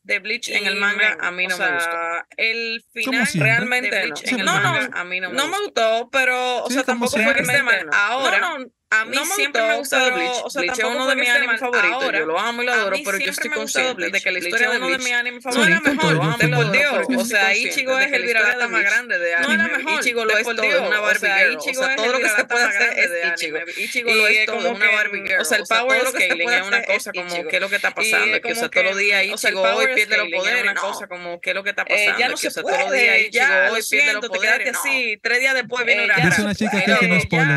de 0.04 0.18
Bleach 0.18 0.48
en 0.48 0.66
el 0.66 0.76
manga 0.76 1.16
a 1.20 1.30
mí 1.30 1.46
no 1.46 1.54
o 1.54 1.58
sea, 1.58 1.68
me 1.68 1.74
gustó. 1.74 1.96
El 2.36 2.84
final 2.92 3.28
realmente 3.34 3.94
de 3.94 4.02
Bleach 4.06 4.24
no. 4.24 4.30
en 4.32 4.40
el 4.40 4.46
no, 4.46 4.52
manga 4.52 4.88
no, 4.88 4.98
a 4.98 5.04
mí 5.04 5.20
no 5.20 5.30
me, 5.30 5.36
no 5.36 5.48
me 5.48 5.58
gustó. 5.58 6.08
pero 6.10 6.64
o 6.64 6.68
sí, 6.68 6.74
sea, 6.74 6.84
tampoco 6.84 7.12
fue 7.12 7.34
que 7.34 7.42
esté 7.42 7.62
mal. 7.62 7.88
Ahora 7.92 8.38
no, 8.38 8.58
no, 8.58 8.66
a 8.92 9.06
mí 9.06 9.16
no 9.16 9.24
siempre 9.24 9.62
me 9.62 9.70
ha 9.70 9.76
gustado 9.76 10.12
Bleach. 10.12 10.42
O 10.44 10.50
sea, 10.50 10.60
Bleach 10.60 10.78
es 10.78 10.84
uno 10.84 11.06
de 11.06 11.16
mis 11.16 11.28
animes 11.30 11.60
favoritos. 11.60 12.12
Yo 12.12 12.26
lo 12.26 12.38
amo 12.38 12.62
y 12.62 12.66
lo 12.66 12.72
adoro, 12.74 12.96
pero 13.02 13.18
yo 13.18 13.30
estoy 13.30 13.50
consciente 13.50 14.10
de 14.10 14.20
que 14.20 14.30
la 14.30 14.38
historia 14.38 14.68
Bleach 14.68 14.80
de 14.80 14.86
uno 14.86 14.98
de 14.98 15.04
mis 15.04 15.12
animes 15.12 15.42
favoritos. 15.42 15.70
No 15.70 15.76
era 15.76 15.94
mejor, 15.94 16.14
lo 16.14 16.22
amo 16.22 17.06
lo. 17.08 17.20
O 17.22 17.24
sea, 17.24 17.56
Ichigo 17.56 17.98
es 17.98 18.12
el 18.12 18.22
viralata 18.22 18.68
más 18.68 18.82
grande 18.82 19.18
de 19.18 19.34
anime. 19.34 19.56
No 19.56 19.64
era 19.64 19.78
mejor. 19.78 20.00
Ichigo 20.00 20.24
lo 20.26 20.36
es 20.36 20.44
todo, 20.44 20.88
una 20.88 21.00
Barbie 21.00 21.28
girl. 21.28 21.56
O 21.56 21.60
sea, 21.60 21.96
todo 21.96 22.12
lo 22.12 22.18
que 22.18 22.28
se 22.28 22.44
puede 22.44 22.64
hacer 22.64 22.98
es 22.98 23.10
Ichigo. 23.32 23.58
Ichigo 23.78 24.14
lo 24.14 24.26
es 24.26 24.46
todo, 24.46 24.72
una 24.72 24.90
Barbie 24.90 25.22
girl. 25.22 25.40
O 25.40 25.44
sea, 25.44 25.58
el 25.58 25.64
power 25.64 26.06
scaling 26.08 26.50
es 26.50 26.66
una 26.66 26.84
cosa 26.84 27.12
como, 27.12 27.48
¿qué 27.48 27.56
es 27.56 27.62
lo 27.62 27.68
que 27.70 27.76
está 27.76 27.94
pasando? 27.94 28.40
Que, 28.42 28.52
o 28.52 28.54
sea, 28.54 28.68
todos 28.68 28.86
los 28.86 28.98
días 28.98 29.24
Ichigo 29.24 29.62
hoy 29.62 29.86
pierde 29.94 30.18
los 30.18 30.28
poderes. 30.28 30.62
una 30.62 30.74
cosa 30.74 31.06
como, 31.06 31.40
¿qué 31.40 31.50
es 31.50 31.56
lo 31.56 31.64
que 31.64 31.70
está 31.70 31.86
pasando? 31.86 32.18
Ya 32.18 32.28
no 32.28 32.36
se 32.36 32.50
puede. 32.50 33.30
Ya, 33.30 33.70
lo 33.70 33.80
siento, 33.80 34.28
te 34.28 34.38
quedaste 34.38 34.70
así. 34.70 35.18
Tres 35.22 35.40
días 35.40 35.54
después 35.54 35.86
viene 35.86 36.04
Urarara. 36.04 36.52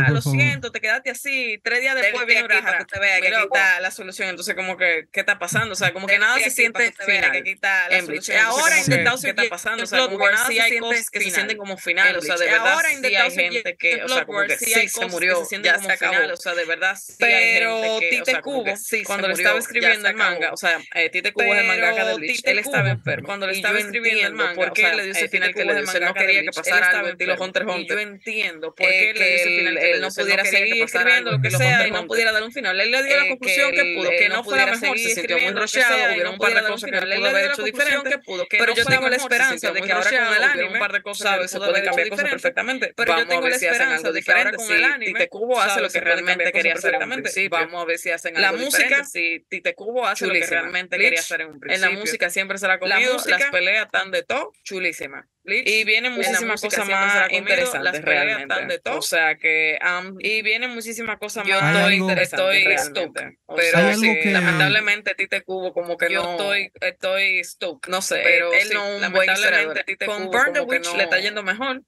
Lo 0.09 0.21
siento, 0.21 0.71
te 0.71 0.79
quedaste 0.79 1.09
así 1.09 1.24
si 1.25 1.59
tres 1.63 1.81
días 1.81 1.95
después 1.95 2.25
viene 2.27 2.43
Uraja, 2.43 2.61
para, 2.61 2.77
que 2.77 2.83
usted 2.83 3.01
vea 3.01 3.19
que 3.19 3.27
aquí 3.29 3.43
está 3.43 3.79
la 3.79 3.91
solución. 3.91 4.29
Entonces, 4.29 4.53
como 4.53 4.77
que, 4.77 5.07
¿qué 5.11 5.21
está 5.21 5.39
pasando? 5.39 5.73
O 5.73 5.75
sea, 5.75 5.91
como 5.91 6.07
que 6.07 6.19
nada 6.19 6.39
se 6.39 6.51
siente 6.51 6.93
final. 7.05 7.31
Que 7.31 7.37
aquí 7.39 7.49
está 7.51 7.89
la 7.89 8.01
solución. 8.01 8.37
Ahora 8.45 8.79
intentado 8.79 9.19
¿qué 9.19 9.29
está 9.29 9.43
pasando? 9.49 9.83
O 9.83 9.87
sea, 9.87 9.99
como 10.01 10.19
que 10.19 10.25
nada 10.25 10.45
se 10.45 10.53
siente 10.53 11.05
que 11.11 11.21
se 11.21 11.31
sienten 11.31 11.57
como 11.57 11.77
final. 11.77 12.15
O 12.15 12.21
sea, 12.21 12.37
de 12.37 12.45
verdad, 12.45 12.79
sí 13.01 13.15
hay 13.15 13.31
gente 13.31 13.75
que, 13.75 14.03
o 14.03 14.07
sea, 14.09 14.25
como 14.25 14.43
que 14.43 14.57
sí 14.57 14.87
se 14.87 15.05
murió, 15.07 15.41
ya 15.61 15.79
se 15.79 15.91
acabó. 15.91 16.33
O 16.33 16.37
sea, 16.37 16.53
de 16.53 16.65
verdad, 16.65 16.95
sí 16.95 17.15
Pero 17.19 17.99
Tite 17.99 18.41
Cubo, 18.41 18.73
cuando 19.05 19.27
le 19.27 19.33
estaba 19.33 19.59
escribiendo 19.59 20.07
el 20.07 20.15
manga, 20.15 20.51
o 20.53 20.57
sea, 20.57 20.79
eh, 20.93 21.09
Tite 21.09 21.33
Cubo 21.33 21.53
es 21.53 21.61
el 21.61 21.67
mangaka 21.67 22.05
de 22.05 22.15
Bleach, 22.15 22.41
él 22.45 22.59
estaba 22.59 22.89
enfermo. 22.89 23.25
Cuando 23.25 23.47
le 23.47 23.53
estaba 23.53 23.79
escribiendo 23.79 24.27
el 24.27 24.33
manga, 24.33 24.53
¿por 24.53 24.73
qué 24.73 24.93
le 24.93 25.03
dio 25.03 25.11
ese 25.11 25.25
eh, 25.25 25.29
final 25.29 25.53
que 25.53 25.65
le 25.65 25.73
dio? 25.73 25.99
No 26.01 26.13
quería 26.13 26.41
que 26.43 26.51
pasara 26.51 26.89
algo 26.91 27.09
estilo 27.09 27.35
Hunter 27.39 27.65
Hunter. 27.65 27.95
Yo 27.95 27.99
entiendo 27.99 28.75
por 28.75 28.87
qué 28.87 29.13
le 29.13 29.25
dio 29.25 29.35
ese 29.35 29.57
final 29.57 29.79
que 29.79 29.99
no 29.99 30.09
pudiera 30.09 30.45
seguir 30.45 30.83
escribiendo 30.83 31.14
escribiendo, 31.15 31.31
lo 31.31 31.41
que 31.41 31.51
sea, 31.51 31.87
y 31.87 31.91
no 31.91 32.07
pudiera 32.07 32.31
dar 32.31 32.43
un 32.43 32.51
final. 32.51 32.79
Él 32.79 32.91
le 32.91 33.03
dio 33.03 33.17
la 33.17 33.25
eh, 33.25 33.29
conclusión 33.29 33.71
que, 33.71 33.95
pudo, 33.95 34.09
que 34.09 34.29
no 34.29 34.43
fuera 34.43 34.65
mejor, 34.65 34.97
se 34.97 35.09
sintió 35.15 35.39
muy 35.39 35.53
rocheado, 35.53 36.13
hubiera 36.13 36.29
un 36.29 36.37
par 36.37 36.53
de 36.53 36.61
cosas 36.63 36.91
que 36.91 36.99
pudo 36.99 37.25
haber 37.27 37.51
hecho 37.51 37.63
diferente, 37.63 38.19
pero 38.49 38.73
yo 38.73 38.85
tengo 38.85 39.09
la 39.09 39.15
esperanza 39.15 39.71
de 39.71 39.81
que 39.81 39.91
ahora 39.91 40.09
con 40.09 40.35
el 40.35 40.43
anime, 40.43 40.73
un 40.73 40.79
par 40.79 40.91
de 40.93 41.01
cosas 41.01 41.51
se 41.51 41.57
pueden 41.59 41.85
cambiar 41.85 42.09
cosas 42.09 42.29
perfectamente, 42.29 42.93
pero 42.95 43.17
yo 43.17 43.27
tengo 43.27 43.47
la 43.47 43.55
esperanza 43.55 44.11
de 44.11 44.21
que 44.21 44.31
ahora 44.31 44.51
con 44.53 44.71
el 44.71 44.83
anime, 44.83 45.13
Tite 45.13 45.29
Cubo 45.29 45.59
hace 45.59 45.81
lo 45.81 45.89
que 45.89 45.99
realmente 45.99 46.51
quería 46.51 46.73
hacer 46.73 46.95
Sí, 47.25 47.47
vamos 47.47 47.81
a 47.81 47.85
ver 47.85 47.97
si 47.97 48.11
hacen 48.11 48.37
algo 48.37 48.57
La 48.57 48.63
música, 48.63 49.03
si 49.03 49.45
Tite 49.49 49.75
Cubo 49.75 50.05
hace 50.05 50.27
lo 50.27 50.33
que 50.33 50.45
realmente 50.45 50.97
quería 50.97 51.19
hacer 51.19 51.41
en 51.41 51.47
un 51.47 51.59
principio. 51.59 51.87
En 51.87 51.93
la 51.93 51.99
música 51.99 52.29
siempre 52.29 52.57
será 52.57 52.79
comido, 52.79 53.17
las 53.27 53.45
peleas 53.51 53.89
tan 53.91 54.11
de 54.11 54.23
todo, 54.23 54.51
chulísima 54.63 55.27
y 55.47 55.83
vienen 55.83 56.13
muchísimas 56.13 56.61
cosas 56.61 56.87
más 56.87 57.31
interesantes 57.31 58.01
realmente. 58.01 58.89
O 58.89 59.01
sea 59.01 59.37
que 59.37 59.77
um, 59.81 60.15
y 60.19 60.41
vienen 60.41 60.71
muchísimas 60.71 61.17
cosas 61.17 61.47
más 61.47 61.75
estoy, 61.75 61.93
algo, 61.93 62.11
estoy 62.11 62.77
stuck, 62.77 63.19
pero 63.55 63.93
sí, 63.95 64.19
que, 64.21 64.31
lamentablemente 64.31 65.15
Tite 65.15 65.43
Cubo 65.43 65.73
como 65.73 65.97
que 65.97 66.09
no 66.09 66.31
estoy 66.31 66.71
estoy 66.81 67.43
stuck, 67.43 67.87
no 67.87 68.01
sé, 68.01 68.21
pero 68.23 68.53
él 68.53 68.69
no 68.73 68.95
un 68.95 69.01
lamentablemente 69.01 69.83
buen 69.83 69.85
Tite 69.85 70.05
Cubo, 70.05 70.15
con 70.15 70.31
Burn 70.31 70.69
Witch 70.69 70.93
le 70.95 71.03
está 71.03 71.19
yendo 71.19 71.43
mejor. 71.43 71.81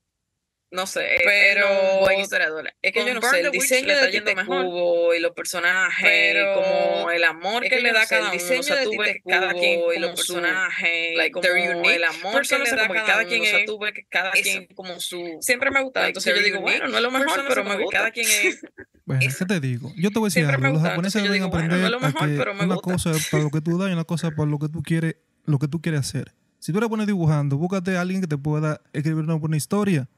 No 0.69 0.85
sé, 0.85 1.21
pero. 1.23 2.09
Es 2.81 2.93
que 2.93 3.05
yo 3.05 3.13
no 3.13 3.21
sé, 3.21 3.39
el 3.39 3.51
diseño 3.51 3.95
de 3.95 4.09
Tite 4.09 4.35
mejor. 4.35 4.65
Y 5.15 5.19
los 5.21 5.31
personajes, 5.31 6.03
pero 6.03 6.55
como 6.55 7.11
el 7.11 7.23
amor 7.23 7.63
que, 7.63 7.79
le 7.79 7.93
da 7.93 8.05
cada 8.05 8.31
uno, 8.31 8.59
o 8.59 8.63
sea, 8.63 8.83
tú 8.83 8.91
ves 8.97 9.17
cada 9.25 9.53
quien 9.53 9.79
y 9.95 9.99
los 9.99 10.11
personajes, 10.11 11.31
como 11.31 11.89
el 11.89 12.03
amor 12.03 12.45
que 12.45 12.59
le 12.59 12.69
da 12.69 12.87
cada, 12.87 13.05
cada 13.05 13.25
quien, 13.25 13.43
o 13.43 13.45
sea, 13.45 13.65
tú 13.65 13.79
ves 13.79 13.93
que 13.93 14.05
cada 14.09 14.31
quien 14.31 14.67
como 14.75 14.99
su 14.99 15.37
Siempre 15.41 15.71
me 15.71 15.79
ha 15.79 15.81
gustado, 15.83 16.07
entonces 16.07 16.35
yo 16.35 16.43
digo, 16.43 16.59
bueno, 16.59 16.87
no 16.87 16.97
es 16.97 17.03
lo 17.03 17.11
mejor, 17.11 17.45
pero 17.47 17.63
me 17.63 17.77
gusta. 17.77 17.97
cada 17.97 18.11
quien 18.11 18.27
es 18.27 18.61
bueno, 19.05 19.21
¿qué 19.21 19.45
te 19.45 19.59
digo? 19.61 19.93
Yo 19.95 20.11
te 20.11 20.19
voy 20.19 20.27
a 20.27 20.29
decir 20.29 20.45
algo. 20.45 20.67
Los 20.67 20.81
japoneses 20.81 21.23
deben 21.23 21.43
aprender 21.43 21.79
bueno, 21.79 21.85
no 21.85 21.89
lo 21.91 21.99
mejor, 22.01 22.23
a 22.23 22.27
que 22.27 22.37
pero 22.37 22.53
me 22.53 22.65
una 22.65 22.75
gusta. 22.75 22.91
cosa 22.91 23.11
para 23.31 23.43
lo 23.43 23.49
que 23.49 23.61
tú 23.61 23.77
das 23.77 23.89
y 23.89 23.93
una 23.93 24.03
cosa 24.03 24.31
para 24.31 24.49
lo 24.49 24.59
que 24.59 24.67
tú 24.67 24.83
quieres, 24.83 25.15
lo 25.45 25.59
que 25.59 25.69
tú 25.69 25.81
quieres 25.81 26.01
hacer. 26.01 26.33
Si 26.59 26.73
tú 26.73 26.81
le 26.81 26.89
pones 26.89 27.07
dibujando, 27.07 27.55
búscate 27.55 27.95
a 27.95 28.01
alguien 28.01 28.19
que 28.19 28.27
te 28.27 28.37
pueda 28.37 28.81
escribir 28.91 29.23
una 29.23 29.35
buena 29.35 29.55
historia 29.55 30.09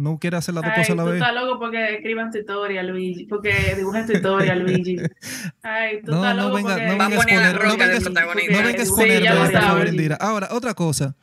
no 0.00 0.18
quiere 0.18 0.38
hacer 0.38 0.54
las 0.54 0.64
dos 0.64 0.72
cosas 0.72 0.90
a 0.90 0.94
la 0.94 1.02
tú 1.02 1.10
vez. 1.10 1.20
Estás 1.20 1.34
loco 1.34 1.58
porque 1.58 1.96
escribas 1.96 2.32
tutorial, 2.32 2.88
Luigi. 2.88 3.26
Porque 3.26 3.74
dibujas 3.76 4.06
tutorial, 4.06 4.62
Luigi. 4.62 4.96
Ay, 5.62 6.00
tú 6.02 6.12
no, 6.12 6.16
estás 6.16 6.36
no 6.36 6.42
loco 6.44 6.56
venga, 6.56 6.70
porque... 6.70 6.86
No 6.86 6.92
venga 6.92 7.04
a 7.04 7.08
exponer, 7.10 7.54
no 7.54 7.60
venga, 7.60 7.86
no 8.50 8.66
venga 8.66 8.82
exponer, 8.82 9.36
por 9.36 9.52
favor, 9.52 9.88
Indira. 9.88 10.16
Ahora, 10.16 10.48
otra 10.52 10.72
cosa. 10.72 11.16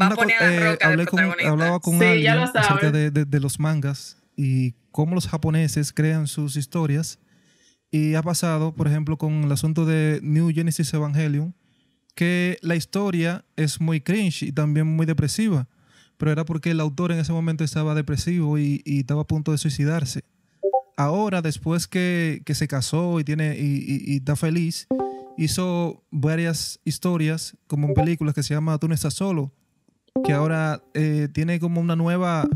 Va 0.00 0.08
a 0.08 0.10
poner 0.10 0.42
a 0.42 0.52
eh, 0.52 0.70
roca 0.72 0.92
eh, 0.92 1.06
con, 1.06 1.20
hablaba 1.46 1.78
con 1.78 2.00
sí, 2.00 2.04
alguien 2.04 2.38
acerca 2.38 2.90
de, 2.90 3.12
de, 3.12 3.24
de 3.24 3.40
los 3.40 3.60
mangas 3.60 4.20
y 4.36 4.72
cómo 4.90 5.14
los 5.14 5.28
japoneses 5.28 5.92
crean 5.92 6.26
sus 6.26 6.56
historias. 6.56 7.20
Y 7.92 8.16
ha 8.16 8.22
pasado, 8.22 8.74
por 8.74 8.88
ejemplo, 8.88 9.18
con 9.18 9.44
el 9.44 9.52
asunto 9.52 9.86
de 9.86 10.18
New 10.20 10.50
Genesis 10.52 10.92
Evangelion, 10.92 11.54
que 12.16 12.58
la 12.60 12.74
historia 12.74 13.44
es 13.54 13.80
muy 13.80 14.00
cringe 14.00 14.42
y 14.42 14.50
también 14.50 14.88
muy 14.88 15.06
depresiva 15.06 15.68
pero 16.24 16.32
era 16.32 16.46
porque 16.46 16.70
el 16.70 16.80
autor 16.80 17.12
en 17.12 17.18
ese 17.18 17.34
momento 17.34 17.64
estaba 17.64 17.94
depresivo 17.94 18.56
y, 18.58 18.80
y 18.86 19.00
estaba 19.00 19.20
a 19.20 19.26
punto 19.26 19.52
de 19.52 19.58
suicidarse. 19.58 20.24
Ahora, 20.96 21.42
después 21.42 21.86
que, 21.86 22.40
que 22.46 22.54
se 22.54 22.66
casó 22.66 23.20
y, 23.20 23.24
tiene, 23.24 23.58
y, 23.58 24.02
y, 24.10 24.16
está 24.16 24.34
feliz, 24.34 24.86
hizo 25.36 26.02
varias 26.10 26.80
historias, 26.82 27.58
como 27.66 27.88
en 27.88 27.92
películas, 27.92 28.34
que 28.34 28.42
se 28.42 28.54
llama 28.54 28.78
Tú 28.78 28.88
no 28.88 28.94
estás 28.94 29.12
solo, 29.12 29.52
que 30.24 30.32
ahora 30.32 30.82
eh, 30.94 31.28
tiene 31.30 31.60
como 31.60 31.78
una 31.78 31.94
nueva, 31.94 32.48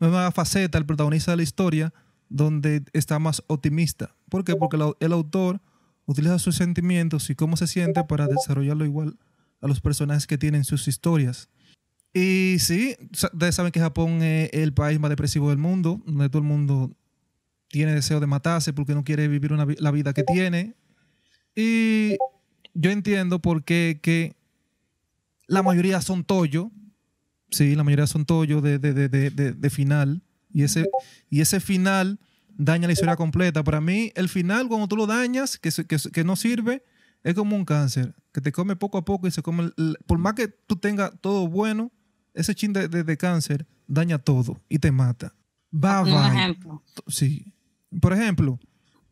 nueva 0.00 0.32
faceta 0.32 0.78
el 0.78 0.86
protagonista 0.86 1.32
de 1.32 1.36
la 1.36 1.42
historia, 1.42 1.92
donde 2.30 2.82
está 2.94 3.18
más 3.18 3.42
optimista. 3.46 4.16
¿Por 4.30 4.42
qué? 4.42 4.56
Porque 4.56 4.78
el 5.00 5.12
autor 5.12 5.60
utiliza 6.06 6.38
sus 6.38 6.56
sentimientos 6.56 7.28
y 7.28 7.34
cómo 7.34 7.58
se 7.58 7.66
siente 7.66 8.02
para 8.04 8.26
desarrollarlo 8.26 8.86
igual 8.86 9.18
a 9.60 9.68
los 9.68 9.82
personajes 9.82 10.26
que 10.26 10.38
tienen 10.38 10.64
sus 10.64 10.88
historias. 10.88 11.50
Y 12.18 12.58
sí, 12.60 12.96
ustedes 13.12 13.54
saben 13.54 13.72
que 13.72 13.78
Japón 13.78 14.22
es 14.22 14.48
el 14.54 14.72
país 14.72 14.98
más 14.98 15.10
depresivo 15.10 15.50
del 15.50 15.58
mundo, 15.58 16.00
donde 16.06 16.30
todo 16.30 16.38
el 16.38 16.48
mundo 16.48 16.96
tiene 17.68 17.92
deseo 17.92 18.20
de 18.20 18.26
matarse 18.26 18.72
porque 18.72 18.94
no 18.94 19.04
quiere 19.04 19.28
vivir 19.28 19.52
la 19.52 19.90
vida 19.90 20.14
que 20.14 20.22
tiene. 20.22 20.76
Y 21.54 22.16
yo 22.72 22.90
entiendo 22.90 23.42
por 23.42 23.64
qué 23.64 24.00
que 24.02 24.34
la 25.46 25.62
mayoría 25.62 26.00
son 26.00 26.24
toyo, 26.24 26.70
sí, 27.50 27.74
la 27.74 27.84
mayoría 27.84 28.06
son 28.06 28.24
toyo 28.24 28.62
de, 28.62 28.78
de, 28.78 28.94
de, 28.94 29.30
de, 29.30 29.70
final. 29.70 30.22
Y 30.50 30.62
ese, 30.62 30.86
y 31.28 31.42
ese 31.42 31.60
final 31.60 32.18
daña 32.56 32.86
la 32.86 32.94
historia 32.94 33.16
completa. 33.16 33.62
Para 33.62 33.82
mí, 33.82 34.10
el 34.14 34.30
final, 34.30 34.68
cuando 34.68 34.88
tú 34.88 34.96
lo 34.96 35.06
dañas, 35.06 35.58
que, 35.58 35.68
que, 36.14 36.24
no 36.24 36.34
sirve, 36.34 36.82
es 37.22 37.34
como 37.34 37.56
un 37.56 37.66
cáncer, 37.66 38.14
que 38.32 38.40
te 38.40 38.52
come 38.52 38.74
poco 38.74 38.96
a 38.96 39.04
poco 39.04 39.26
y 39.26 39.30
se 39.30 39.42
come, 39.42 39.70
por 40.06 40.16
más 40.16 40.32
que 40.32 40.48
tú 40.48 40.76
tengas 40.76 41.12
todo 41.20 41.46
bueno, 41.46 41.92
ese 42.36 42.54
chin 42.54 42.72
de, 42.72 42.88
de, 42.88 43.16
cáncer 43.16 43.66
daña 43.88 44.18
todo 44.18 44.60
y 44.68 44.78
te 44.78 44.92
mata. 44.92 45.34
Bye, 45.70 46.04
bye. 46.04 46.28
Ejemplo. 46.28 46.82
Sí. 47.08 47.52
Por 48.00 48.12
ejemplo, 48.12 48.60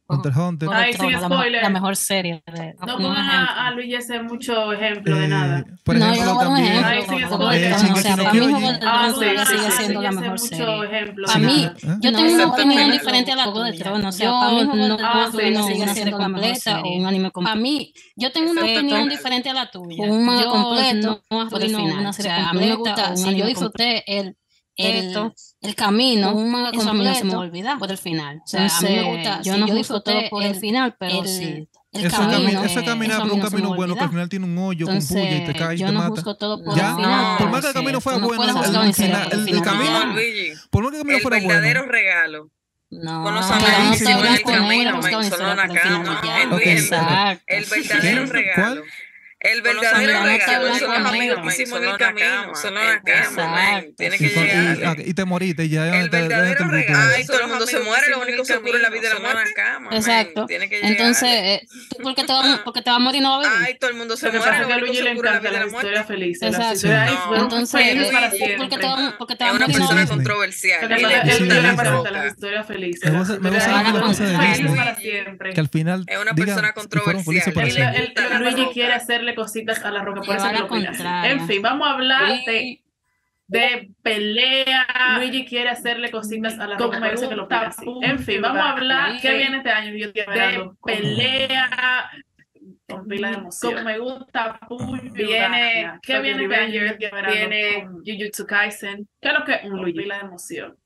Hunter 0.06 0.32
x 0.32 0.40
Hunter. 0.40 0.68
Ay, 0.70 0.92
sin 0.92 1.12
la. 1.12 1.28
La, 1.62 1.70
mejor 1.70 1.96
serie. 1.96 2.42
De, 2.46 2.74
no 2.86 2.98
pongas 2.98 3.26
a, 3.26 3.68
a, 3.68 3.70
Luis 3.70 3.96
hacer 3.96 4.22
mucho 4.22 4.72
ejemplo 4.72 5.16
eh, 5.16 5.20
de 5.20 5.28
nada. 5.28 5.64
Por 5.82 5.96
ejemplo, 5.96 6.24
no, 6.24 6.26
yo 6.26 6.34
no 6.34 6.40
también, 6.40 6.84
ejemplo. 6.84 6.88
Ay, 6.88 7.02
sin 7.02 7.26
spoiler. 7.26 7.64
Eh, 7.64 7.72
ah, 7.72 7.78
ah, 7.78 7.86
ah. 7.88 7.92
o 7.92 7.96
sea, 7.96 8.16
para 8.16 8.32
mí 8.32 8.40
Juego 8.40 8.72
de 8.72 8.78
Tronos 8.78 9.48
sigue 9.48 9.70
siendo 9.70 10.02
la 10.02 10.12
mejor 10.12 10.38
serie. 10.38 10.84
Ejemplo. 10.84 11.26
Para 11.26 11.38
mí, 11.38 11.70
yo 12.00 12.12
tengo 12.12 12.32
una 12.32 12.46
opinión 12.46 12.90
diferente 12.90 13.32
a 13.32 13.36
la 13.36 13.44
Juego 13.44 13.64
de 13.64 13.72
Tronos. 13.72 14.14
O 14.14 14.18
sea, 14.18 14.30
para 14.30 14.50
mí 14.52 14.64
Juego 14.64 14.96
de 14.96 14.96
Tronos 14.96 15.66
sigue 15.66 15.88
siendo 15.88 16.18
la 16.18 16.28
mejor 16.28 16.56
serie. 16.56 16.98
Un 16.98 17.06
anime 17.06 17.30
completo. 17.30 17.54
Para 17.54 17.62
mí, 17.62 17.92
yo 18.16 18.32
tengo 18.32 18.50
una 18.50 18.62
opinión 18.62 19.08
diferente 19.08 19.48
a 19.48 19.54
la 19.54 19.70
tuya. 19.70 20.04
Un 20.04 20.26
manga 20.26 20.44
completo, 20.44 21.22
no, 21.30 21.44
no, 21.44 21.68
no, 21.68 22.00
una 22.00 22.12
serie 22.12 22.32
completa. 22.32 22.50
A 22.50 22.52
mí 22.52 22.60
me 22.60 22.74
gusta, 22.74 23.16
si 23.16 23.34
yo 23.36 23.46
disfruté 23.46 24.04
el 24.06 24.36
el, 24.76 25.06
esto, 25.06 25.34
el 25.60 25.74
camino, 25.74 26.34
un 26.34 26.54
eso 26.72 26.90
a 26.90 27.14
se 27.14 27.24
me 27.24 27.36
olvida 27.36 27.78
por 27.78 27.90
el 27.90 27.98
final. 27.98 28.40
O 28.44 28.46
sea, 28.46 28.68
yo 29.42 29.56
no 29.56 29.66
yo 29.66 30.00
todo 30.02 30.28
por 30.30 30.42
el, 30.42 30.50
el, 30.50 30.56
final, 30.56 30.96
pero 30.98 31.22
el, 31.22 31.28
sí. 31.28 31.68
El 31.94 32.10
camino, 32.10 32.60
cami 32.60 32.66
esa 32.66 32.84
caminada 32.84 33.22
por 33.22 33.32
un 33.32 33.38
no 33.38 33.48
camino 33.48 33.74
bueno 33.74 33.94
que 33.94 34.00
al 34.00 34.08
final 34.10 34.28
tiene 34.28 34.46
un 34.46 34.58
hoyo 34.58 34.86
con 34.86 34.98
puya 34.98 35.36
y 35.36 35.44
te 35.44 35.54
caes 35.54 35.80
y 35.80 35.84
te 35.84 35.92
mata. 35.92 36.08
Yo 36.08 36.48
no 36.48 36.64
por 36.64 36.76
¿Ya? 36.76 36.90
el. 36.90 37.02
No, 37.02 37.36
por 37.38 37.50
más 37.50 37.60
que 37.60 37.68
el 37.68 37.74
camino 37.74 38.00
fuera 38.00 38.18
bueno, 38.18 38.42
el, 38.42 38.52
camino, 39.62 40.14
por 40.70 40.82
más 40.82 40.90
que 40.90 40.96
el 40.96 41.02
camino 41.02 41.18
fuera 41.20 41.36
bueno. 41.36 41.36
El 41.36 41.46
verdadero 41.46 41.86
regalo. 41.86 42.50
No, 42.90 43.22
con 43.22 43.34
los 43.34 43.50
amigos, 43.50 44.00
el 44.00 44.42
camino. 44.42 45.00
El 47.46 47.64
verdadero 47.64 48.26
regalo. 48.26 48.82
El 49.44 49.60
verdadero 49.60 50.24
regalo 50.24 50.74
son 50.74 51.02
los 51.02 51.12
amigos 51.12 51.38
que 51.42 51.48
hicimos 51.48 51.82
en 51.82 51.88
el 51.90 51.98
camino. 51.98 52.54
Son 52.54 52.74
los 52.74 53.94
Tienes 53.96 54.18
que. 54.18 55.04
Y 55.06 55.12
te 55.12 55.24
moriste 55.26 55.68
ya. 55.68 56.00
El 56.00 56.08
verdadero 56.08 56.66
regalo. 56.66 57.12
Ay, 57.14 57.26
todo 57.26 57.40
el 57.40 57.48
mundo 57.48 57.66
se 57.66 57.78
muere. 57.80 58.08
Lo 58.08 58.22
único 58.22 58.44
seguro 58.44 58.76
es 58.76 58.82
la 58.82 58.88
vida 58.88 59.08
de 59.08 59.14
la 59.14 59.20
muerte. 59.20 59.54
Exacto. 59.92 60.46
Entonces, 60.48 61.28
eh, 61.28 61.68
porque 62.02 62.24
te 62.24 62.32
vas 62.32 62.60
porque 62.60 62.80
te 62.80 62.90
va 62.90 62.96
a 62.96 63.00
morir 63.00 63.20
no 63.20 63.30
va 63.30 63.36
a 63.36 63.48
vivir? 63.50 63.66
Ay, 63.66 63.78
todo 63.78 63.90
el 63.90 63.96
mundo 63.96 64.16
se 64.16 64.30
muere. 64.30 64.60
Lo 64.60 64.78
único 64.78 64.94
seguro 64.94 65.28
es 65.28 65.34
la 65.34 65.40
vida 65.40 65.50
de 65.50 65.60
la 65.60 65.66
muerte. 65.66 66.04
feliz. 66.04 66.42
Exacto. 66.42 67.34
Entonces, 67.34 67.80
eh, 67.82 68.54
porque 68.56 68.78
te 68.78 68.86
va 68.86 69.14
porque 69.18 69.36
te 69.36 69.44
va 69.44 69.50
a 69.50 69.52
morir 69.52 69.78
no 69.78 69.88
va 69.88 69.92
a 69.92 69.98
vivir? 69.98 70.08
controversial. 70.08 70.88
la 70.88 72.26
historia 72.28 72.64
feliz. 72.64 73.00
Me 73.04 73.10
gusta 73.10 73.38
la 73.38 74.00
cosa 74.00 74.24
de 74.24 74.38
Disney. 74.38 75.52
Que 75.52 75.60
al 75.60 75.68
final 75.68 76.04
es 76.06 76.18
una 76.18 76.32
persona 76.32 76.72
controversial. 76.72 77.52
Luigi 78.40 78.66
quiere 78.72 78.94
hacerle 78.94 79.33
cositas 79.34 79.84
a 79.84 79.90
la 79.90 80.02
roca, 80.02 80.22
por 80.22 80.36
eso 80.36 80.48
que 80.50 80.58
lo. 80.58 81.24
En 81.24 81.46
fin, 81.46 81.62
vamos 81.62 81.86
a 81.86 81.92
hablar 81.92 82.38
sí. 82.38 82.44
de 82.46 82.84
de 83.46 83.90
pelea. 84.02 84.86
Luigi 85.16 85.44
quiere 85.44 85.68
hacerle 85.70 86.10
cositas 86.10 86.58
a 86.58 86.66
la 86.66 86.78
roca, 86.78 87.00
que 87.00 87.36
lo 87.36 87.48
En 88.02 88.18
fin, 88.18 88.40
vamos 88.40 88.62
a 88.62 88.70
hablar. 88.70 89.20
¿Qué 89.20 89.34
viene 89.34 89.58
este 89.58 89.70
año? 89.70 89.94
Yo 89.94 90.12
de 90.12 90.70
pelea. 90.84 92.10
Con 92.88 93.06
pila 93.08 93.30
de 93.30 93.34
emoción. 93.36 93.72
Como 93.72 93.84
me 93.84 93.98
gusta, 93.98 94.60
viene. 95.12 95.98
¿Qué 96.02 96.20
viene 96.20 96.44
este, 96.44 96.54
este 96.54 97.06
año? 97.06 97.32
Viene 97.32 97.88
Jujutsu 98.04 98.46
Kaisen. 98.46 99.08
¿Qué 99.20 99.28
es 99.28 99.34
lo 99.38 99.44
que? 99.44 99.60
Un 99.64 99.80
Luigi. 99.80 99.98
pila 99.98 100.16
de 100.16 100.20
emoción. 100.22 100.76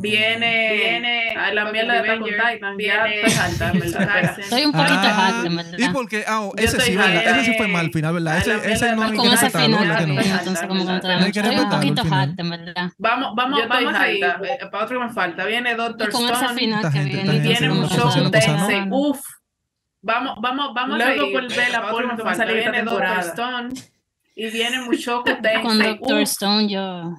Viene, 0.00 0.72
viene 0.72 1.34
la 1.54 1.70
mierda 1.70 2.02
de 2.02 2.18
Titan, 2.18 2.76
viene. 2.76 3.20
Pues 3.22 3.38
Soy 4.48 4.64
un 4.64 4.72
poquito 4.72 4.94
ah. 4.94 5.44
Y 5.76 5.88
porque, 5.90 6.24
ah, 6.26 6.40
oh, 6.42 6.52
ese 6.56 6.80
sí. 6.80 6.98
Ese 6.98 7.44
sí 7.44 7.54
fue 7.56 7.68
mal 7.68 7.92
final, 7.92 8.14
¿verdad? 8.14 8.38
Ese, 8.38 8.56
ese 8.72 8.96
no 8.96 9.04
hay 9.04 9.12
que. 9.12 9.36
Soy 9.36 9.50
un 11.56 11.70
poquito 11.70 12.02
hack, 12.04 12.30
¿verdad? 12.36 12.90
Vamos, 12.98 13.36
vamos, 13.36 13.60
vamos 13.68 13.94
a 13.94 14.04
seguir. 14.04 14.24
Eh, 14.24 14.58
para 14.70 14.84
otro 14.84 14.98
que 14.98 15.04
me 15.06 15.12
falta, 15.12 15.44
viene 15.44 15.76
Doctor 15.76 16.08
Stone. 16.08 16.82
Con 16.82 17.42
viene. 17.42 17.70
Un 17.70 17.88
show 17.88 18.10
intense, 18.18 18.84
uff. 18.90 19.20
Vamos, 20.00 20.36
vamos, 20.40 20.72
vamos 20.74 21.00
a 21.00 21.14
Luego 21.14 21.32
a 22.28 22.34
salir 22.34 22.56
viene 22.56 22.82
Doctor 22.82 23.20
Stone. 23.20 23.68
Y 24.34 24.50
viene 24.50 24.80
mucho 24.82 25.22
Con 25.62 25.78
Doctor 25.78 26.18
Stone 26.20 26.68
yo... 26.68 27.14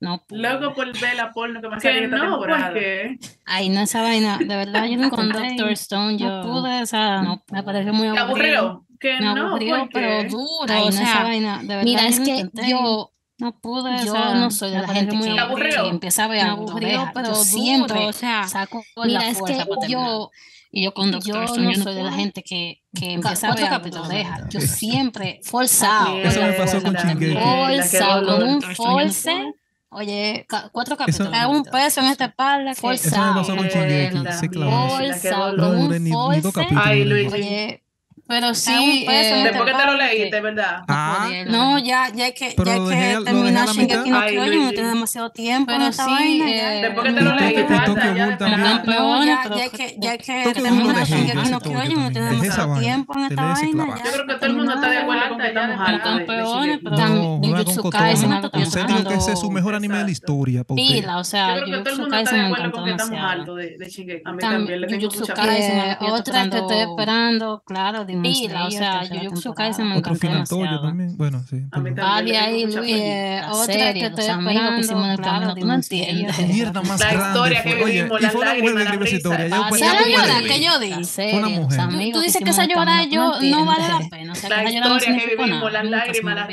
No. 0.00 0.24
Por... 0.26 0.38
Loco 0.38 0.74
por 0.74 0.98
ver 0.98 1.14
la 1.14 1.30
porno 1.30 1.60
que 1.60 1.68
me 1.68 1.78
salió 1.78 3.18
Ay, 3.44 3.68
no, 3.68 3.80
esa 3.82 4.02
vaina, 4.02 4.38
de 4.38 4.56
verdad, 4.56 4.86
yo 4.86 4.96
no 4.96 5.10
con 5.10 5.28
Doctor 5.28 5.70
Stone, 5.72 6.16
yo 6.16 6.26
no 6.26 6.42
pude, 6.42 6.82
o 6.82 6.86
sea, 6.86 7.20
no, 7.20 7.42
me 7.52 7.62
pareció 7.62 7.92
muy 7.92 8.08
aburrido. 8.08 8.86
Que 8.98 9.18
no, 9.20 9.58
pero 9.92 10.24
duro, 10.24 10.88
esa 10.88 11.22
vaina, 11.22 11.58
de 11.60 11.68
verdad. 11.68 11.84
Mira, 11.84 12.08
es 12.08 12.20
que 12.20 12.48
yo... 12.68 13.12
No 13.38 13.58
pude, 13.58 14.04
yo 14.04 14.34
no 14.34 14.50
soy 14.50 14.70
de 14.70 14.82
la 14.82 14.88
gente 14.88 15.18
que, 15.18 15.88
empieza 15.88 16.24
a 16.24 16.28
ver 16.28 16.44
pero 17.14 17.34
siempre, 17.34 18.12
saco 18.12 18.84
mira, 19.02 19.20
la 19.20 19.28
es 19.30 19.38
yo, 19.88 20.30
y 20.70 20.84
yo 20.84 20.92
con 20.92 21.10
Doctor 21.10 21.34
yo 21.34 21.42
Stone, 21.44 21.62
no 21.62 21.72
yo 21.72 21.82
soy 21.82 21.94
de 21.94 22.02
la 22.02 22.12
gente 22.12 22.42
que, 22.42 22.82
que 22.94 23.14
empieza 23.14 23.48
a 23.48 23.54
ver 23.54 23.80
deja. 24.10 24.46
Yo 24.50 24.60
siempre 24.60 25.40
forzado. 25.42 26.18
Eso 26.18 26.82
con 26.82 26.94
Forzado, 26.94 28.26
con 28.26 28.42
un 28.46 28.62
force 28.62 29.54
Oye, 29.92 30.46
cuatro 30.70 30.96
capítulos. 30.96 31.32
un 31.48 31.64
peso 31.64 32.00
en 32.00 32.06
esta 32.06 32.26
espalda, 32.26 32.74
sí. 32.74 32.80
Con 32.80 32.96
un 35.78 35.90
Oye, 37.32 37.82
pero 38.30 38.54
sí. 38.54 39.06
Eh, 39.10 39.42
Después 39.42 39.72
que 39.72 39.76
te 39.76 39.86
lo 39.86 39.94
leíste, 39.96 40.40
¿verdad? 40.40 40.84
Ah, 40.86 41.28
no, 41.48 41.80
ya, 41.80 42.10
ya 42.14 42.28
es 42.28 42.34
que, 42.34 42.54
ya 42.56 42.76
que 42.76 43.18
termina 43.24 43.66
Shingeki 43.66 44.08
no 44.10 44.20
Kyojin, 44.20 44.64
no 44.66 44.70
tiene 44.70 44.88
demasiado 44.88 45.30
tiempo. 45.30 45.72
Pero 45.72 45.92
sí. 45.92 46.40
Eh, 46.40 46.80
Después 46.80 47.06
que 47.08 47.12
te 47.12 47.20
lo 47.22 47.34
leíste, 47.34 47.66
ya, 47.68 47.86
no, 48.86 49.24
ya, 49.24 49.42
ya 49.56 49.64
es 49.64 49.72
que, 49.72 49.96
ya 49.98 50.16
que 50.16 50.52
termina 50.54 51.02
Shingeki 51.02 51.50
no 51.50 51.60
Kyojin, 51.60 52.02
no 52.02 52.10
tiene 52.12 52.30
demasiado 52.30 52.78
tiempo 52.78 53.14
en 53.18 53.24
esta 53.24 53.42
vaina. 53.42 53.86
Yo 54.04 54.12
creo 54.12 54.26
que 54.28 54.34
todo 54.34 54.46
el 54.46 54.56
mundo 54.56 54.74
está 54.74 54.90
de 54.90 54.98
acuerdo 54.98 55.28
con 55.28 55.38
que 55.38 55.48
estamos 55.48 55.80
hartos. 55.80 56.96
También 56.96 57.56
Jujutsu 57.56 57.90
Kaisen, 57.90 58.32
Usted 58.32 58.86
dijo 58.86 59.04
que 59.08 59.14
ese 59.14 59.32
es 59.32 59.40
su 59.40 59.50
mejor 59.50 59.74
anime 59.74 59.98
de 59.98 60.04
la 60.04 60.10
historia. 60.10 60.62
Pila, 60.62 61.18
o 61.18 61.24
sea, 61.24 61.56
Jujutsu 61.66 62.08
Kaisen 62.08 62.42
me 62.42 62.48
encantó 62.50 62.84
demasiado. 62.84 63.56
Jujutsu 65.00 65.26
Kaisen, 65.34 65.96
otra 65.98 66.48
que 66.48 66.58
estoy 66.58 66.78
esperando, 66.78 67.64
claro, 67.66 68.04
dime. 68.04 68.19
Pila, 68.22 68.66
o 68.66 68.70
sea, 68.70 69.02
Jujutsu 69.08 69.54
Kaisen 69.54 69.88
me 69.88 69.96
encantó 69.96 70.26
demasiado. 70.26 70.82
también, 70.82 71.16
bueno, 71.16 71.42
sí. 71.48 71.64
Ahí, 72.02 72.66
Luis, 72.66 72.92
eh, 72.92 73.40
otra 73.50 73.92
que 73.92 74.06
estoy 74.06 74.26
esperando, 74.26 75.16
claro, 75.16 75.54
tú 75.54 75.66
no 75.66 75.74
entiendes. 75.74 76.48
mierda 76.48 76.82
más. 76.82 77.00
La 77.00 77.12
historia 77.12 77.62
que 77.62 77.84
vivimos, 77.84 78.20
las 78.20 78.34
ah, 78.34 78.38
que 80.46 80.62
yo 80.62 80.78
di. 80.78 80.92
Una 81.36 81.48
mujer. 81.48 82.12
Tú 82.12 82.20
dices 82.20 82.42
que 82.42 82.50
esa 82.50 82.66
llora 82.66 83.04
yo 83.04 83.40
no 83.40 83.64
vale 83.64 83.88
la 83.88 84.00
pena. 84.10 84.32
Pues, 84.32 84.48
la 84.48 84.70
historia 84.70 85.18
que 85.18 85.36
vivimos, 85.36 85.72
las 85.72 85.84
lágrimas, 85.84 86.48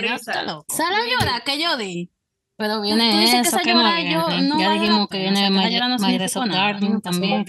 llora 1.06 1.42
que 1.46 1.62
yo 1.62 1.78
di. 1.78 2.10
Pero 2.58 2.82
viene 2.82 3.12
¿Tú 3.12 3.18
dices 3.20 3.48
eso, 3.48 3.58
que 3.58 3.70
esa 3.70 3.72
llora 3.72 4.02
yo 4.02 4.42
no 4.42 4.60
Ya 4.60 4.72
dijimos 4.72 5.08
que 5.10 5.20
viene 5.20 5.52
también. 7.02 7.46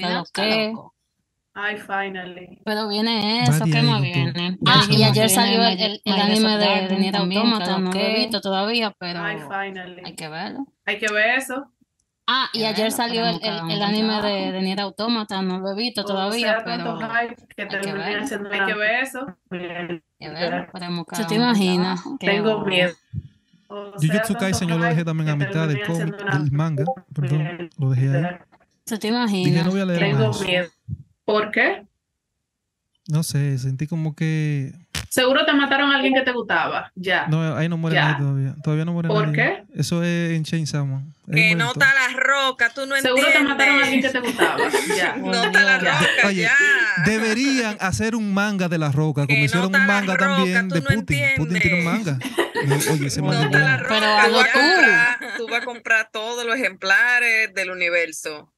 Ay, 1.61 1.77
finally. 1.77 2.61
Pero 2.65 2.87
viene 2.87 3.43
eso, 3.43 3.65
¿qué 3.65 3.83
más 3.83 4.01
viene? 4.01 4.57
Ah, 4.65 4.85
y 4.89 5.03
ayer 5.03 5.29
salió 5.29 5.61
el, 5.67 6.01
anime 6.05 6.57
de, 6.57 6.87
de 6.87 6.99
Nier 7.01 7.17
Automata, 7.17 7.79
no 7.81 7.91
lo 7.91 7.99
he 7.99 8.15
visto 8.15 8.41
todavía, 8.41 8.95
pero 8.97 9.21
Ay, 9.21 9.39
finally. 9.39 10.03
hay 10.05 10.15
que 10.15 10.29
verlo. 10.29 10.67
Hay 10.85 10.99
que 10.99 11.13
ver 11.13 11.37
eso. 11.37 11.69
Ah, 12.29 12.49
y 12.53 12.63
ayer 12.63 12.93
salió 12.93 13.27
el, 13.27 13.83
anime 13.83 14.23
de, 14.23 14.53
de 14.53 14.63
Nier 14.63 14.81
Automata, 14.81 15.43
no 15.43 15.59
lo 15.59 15.73
he 15.73 15.75
visto 15.75 16.05
todavía, 16.05 16.63
pero 16.65 16.97
hay, 17.11 17.35
que 17.57 17.93
ver. 17.93 18.21
Haciendo 18.21 18.51
hay 18.51 18.65
que 18.65 18.75
ver 18.75 19.03
eso. 19.03 19.27
¿Tú 21.17 21.27
te 21.27 21.35
imaginas? 21.35 22.01
Tengo 22.21 22.65
miedo. 22.65 22.93
O 23.67 23.99
sea, 23.99 24.13
Jujutsu 24.13 24.35
Kaisen 24.35 24.69
yo 24.69 24.79
lo 24.79 24.85
dejé 24.85 25.05
también 25.05 25.31
a 25.31 25.37
mitad 25.37 25.67
del, 25.67 25.85
cómic, 25.85 26.17
del 26.17 26.53
manga, 26.53 26.85
perdón, 27.13 27.69
lo 27.77 27.91
dejé 27.91 28.17
ahí. 28.17 28.37
¿Tú 28.85 28.97
te 28.97 29.09
imaginas? 29.09 29.45
Dije, 29.45 29.65
no 29.65 29.71
voy 29.71 29.81
a 29.81 29.85
leer 29.85 30.01
Tengo 30.01 30.29
más. 30.29 30.41
miedo. 30.41 30.69
¿Por 31.29 31.51
qué? 31.51 31.85
No 33.07 33.23
sé, 33.23 33.59
sentí 33.59 33.87
como 33.87 34.17
que. 34.17 34.73
Seguro 35.11 35.45
te 35.45 35.53
mataron 35.53 35.91
a 35.91 35.97
alguien 35.97 36.15
que 36.15 36.23
te 36.23 36.33
gustaba, 36.33 36.91
ya. 36.95 37.27
No, 37.27 37.55
ahí 37.55 37.69
no 37.69 37.77
muere 37.77 37.97
ya. 37.97 38.13
nadie 38.13 38.25
todavía. 38.25 38.55
Todavía 38.65 38.85
no 38.87 38.95
muere 38.95 39.09
¿Por 39.09 39.27
¿Por 39.27 39.35
qué? 39.35 39.65
Eso 39.75 40.03
es 40.03 40.31
en 40.31 40.45
Chainsaw. 40.45 40.87
Que 41.31 41.55
no 41.55 41.73
está 41.73 41.93
la 41.93 42.19
roca, 42.19 42.71
tú 42.75 42.87
no 42.87 42.97
Seguro 42.97 43.27
entiendes. 43.27 43.27
Seguro 43.27 43.33
te 43.33 43.43
mataron 43.43 43.77
a 43.77 43.85
alguien 43.85 44.01
que 44.01 44.09
te 44.09 44.21
gustaba, 44.21 44.57
ya. 44.97 45.17
no 45.17 45.45
está 45.45 45.63
la 45.65 45.79
roca, 45.79 46.33
ya. 46.33 46.57
Deberían 47.05 47.77
hacer 47.79 48.15
un 48.15 48.33
manga 48.33 48.71
de 48.71 48.79
la 48.79 48.91
roca, 48.91 49.27
como 49.27 49.39
hicieron 49.39 49.67
un 49.77 49.87
manga 49.87 50.17
también 50.17 50.71
de 50.71 50.81
Putin. 50.81 51.25
Putin 51.37 51.61
tiene 51.61 51.79
un 51.81 51.85
manga. 51.85 52.19
Oye, 52.91 53.07
ese 53.09 53.21
manga. 53.21 53.51
La 53.51 53.77
roca, 53.77 55.19
Pero 55.21 55.33
tú 55.37 55.47
vas 55.47 55.61
a 55.61 55.65
comprar 55.67 56.09
todos 56.11 56.47
los 56.47 56.57
ejemplares 56.57 57.53
del 57.53 57.71
universo. 57.71 58.51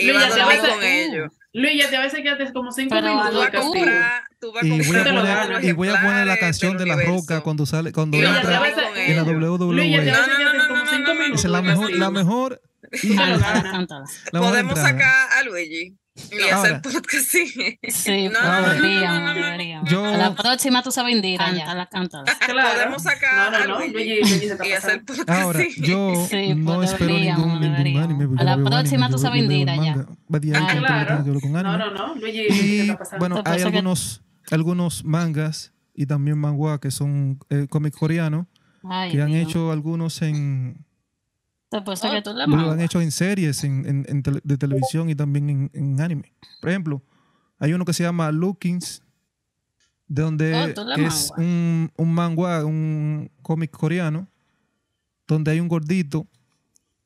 Y 0.00 0.10
vas 0.10 0.36
a 0.36 0.68
con 0.68 0.82
ellos. 0.82 1.32
Luis, 1.52 1.82
ya 1.82 1.90
te 1.90 1.96
a 1.96 2.00
veces 2.00 2.20
quedaste 2.22 2.52
como 2.52 2.70
cinco 2.70 2.94
minutos. 2.94 3.64
Y 4.62 5.72
voy 5.72 5.88
a 5.88 6.00
poner, 6.00 6.26
la 6.26 6.36
canción 6.36 6.76
de 6.76 6.86
la 6.86 6.96
roca 6.96 7.40
cuando 7.40 7.66
sale, 7.66 7.92
cuando 7.92 8.16
en 8.16 8.24
la 8.24 9.22
WWE. 9.24 9.74
Luis, 9.74 9.90
ya 9.92 10.02
te 10.02 10.10
a 10.10 10.68
como 10.68 10.86
cinco 10.86 11.14
minutos. 11.14 11.44
Es 11.44 11.50
la 11.50 11.62
mejor, 11.62 11.92
la 11.92 12.10
mejor. 12.10 12.62
Podemos 14.32 14.78
sacar 14.78 15.28
a 15.38 15.42
Luigi. 15.44 15.99
y 16.32 16.42
Ahora. 16.50 16.56
hacer 16.56 16.82
podcast 16.82 17.26
sí. 17.26 17.78
Sí, 17.88 18.28
No, 18.32 18.40
no, 18.42 18.60
no, 18.60 18.74
no, 18.74 18.74
no, 18.74 19.34
no, 19.34 19.34
no, 19.34 19.82
no. 19.82 19.84
Yo- 19.86 20.04
A 20.04 20.16
la 20.16 20.34
próxima 20.34 20.82
tú 20.82 20.90
sabes 20.90 21.14
Indira, 21.14 21.44
cántala, 21.46 21.86
cántala. 21.86 22.24
Claro. 22.46 22.74
Podemos 22.74 23.02
sacar 23.02 23.52
No, 23.52 23.58
no, 23.66 23.78
no, 23.80 23.86
y 24.66 24.72
hacer 24.72 25.04
podcast 25.04 25.30
Ahora, 25.30 25.60
sí. 25.60 25.74
yo 25.82 26.26
Sí, 26.28 26.54
no 26.54 26.82
espero 26.82 27.18
ningún, 27.18 27.62
anime. 27.64 28.28
A 28.38 28.44
la 28.44 28.56
próxima 28.56 29.06
anime, 29.06 29.10
tú 29.10 29.18
sabes 29.18 29.42
Indira, 29.42 29.76
ya. 29.76 30.06
Ah, 30.54 30.74
claro. 30.78 31.24
No, 31.24 31.62
no, 31.78 31.90
no. 31.90 32.14
Luigi, 32.16 32.46
Y 32.50 32.80
está 32.80 32.98
pasando. 32.98 33.18
bueno, 33.18 33.42
hay 33.44 33.62
algunos, 33.62 34.22
algunos 34.50 35.04
mangas 35.04 35.72
y 35.94 36.06
también 36.06 36.38
manhwa 36.38 36.80
que 36.80 36.90
son 36.90 37.38
eh, 37.50 37.66
cómics 37.68 37.96
coreanos 37.96 38.46
que 39.10 39.20
han 39.20 39.32
hecho 39.34 39.70
algunos 39.72 40.22
en 40.22 40.84
Te 41.70 41.80
puesto 41.82 42.10
que 42.10 42.20
tú 42.22 42.30
lo 42.32 42.72
han 42.72 42.80
hecho 42.80 43.00
en 43.00 43.10
series 43.12 43.62
en, 43.64 43.86
en- 43.86 44.04
en 44.08 44.22
tele- 44.22 44.40
de 44.42 44.56
televisión 44.58 45.08
y 45.08 45.14
también 45.14 45.48
en, 45.50 45.70
en 45.72 46.00
anime. 46.00 46.32
Por 46.60 46.70
ejemplo, 46.70 47.02
hay 47.58 47.72
uno 47.72 47.84
que 47.84 47.92
se 47.92 48.02
llama 48.02 48.30
Lookings 48.32 49.02
de 50.08 50.22
donde 50.22 50.74
Oh, 50.76 51.06
es 51.06 51.32
un, 51.36 51.92
un 51.96 52.12
manga, 52.12 52.64
un 52.64 53.30
cómic 53.42 53.70
coreano, 53.70 54.26
donde 55.28 55.52
hay 55.52 55.60
un 55.60 55.68
gordito 55.68 56.26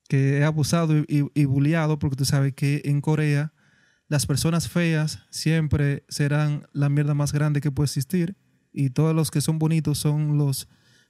que 0.08 0.38
es 0.38 0.44
abusado 0.44 0.96
y, 0.98 1.04
y, 1.08 1.40
y 1.42 1.44
bulleado, 1.44 1.98
porque 1.98 2.16
tú 2.16 2.24
sabes 2.24 2.54
que 2.54 2.80
en 2.86 3.00
Corea 3.02 3.52
las 4.08 4.24
personas 4.26 4.68
feas 4.68 5.20
siempre 5.30 6.04
serán 6.08 6.66
la 6.72 6.88
mierda 6.88 7.12
más 7.14 7.32
grande 7.32 7.60
que 7.60 7.70
puede 7.70 7.86
existir 7.86 8.36
y 8.72 8.90
todos 8.90 9.14
los 9.14 9.30
que 9.30 9.40
son 9.42 9.58
bonitos 9.58 9.98
son 9.98 10.38
los 10.38 10.68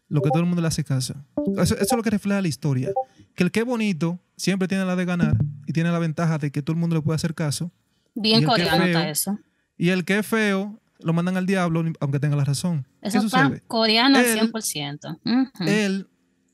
lo 0.08 0.20
que 0.22 0.30
todo 0.30 0.40
el 0.40 0.46
mundo 0.46 0.60
le 0.62 0.68
hace 0.68 0.84
caso. 0.84 1.14
Eso, 1.58 1.74
eso 1.74 1.82
es 1.82 1.92
lo 1.96 2.02
que 2.02 2.10
refleja 2.10 2.40
la 2.40 2.48
historia. 2.48 2.90
Que 3.34 3.42
el 3.42 3.50
que 3.50 3.60
es 3.60 3.66
bonito 3.66 4.20
siempre 4.36 4.68
tiene 4.68 4.84
la 4.84 4.96
de 4.96 5.04
ganar 5.04 5.36
y 5.66 5.72
tiene 5.72 5.90
la 5.90 5.98
ventaja 5.98 6.38
de 6.38 6.50
que 6.50 6.62
todo 6.62 6.74
el 6.74 6.80
mundo 6.80 6.96
le 6.96 7.02
puede 7.02 7.16
hacer 7.16 7.34
caso. 7.34 7.70
Bien 8.14 8.44
coreano 8.44 8.84
está 8.84 9.08
eso. 9.08 9.38
Y 9.76 9.88
el 9.88 10.04
que 10.04 10.18
es 10.18 10.26
feo 10.26 10.78
lo 11.00 11.12
mandan 11.12 11.36
al 11.36 11.46
diablo 11.46 11.84
aunque 12.00 12.20
tenga 12.20 12.36
la 12.36 12.44
razón. 12.44 12.86
Eso 13.02 13.20
¿Qué 13.20 13.26
está 13.26 13.50
coreano 13.66 14.18
al 14.18 14.24
Él- 14.24 14.38
100%. 14.52 15.18
Ujú. 15.24 15.64
Él 15.66 16.06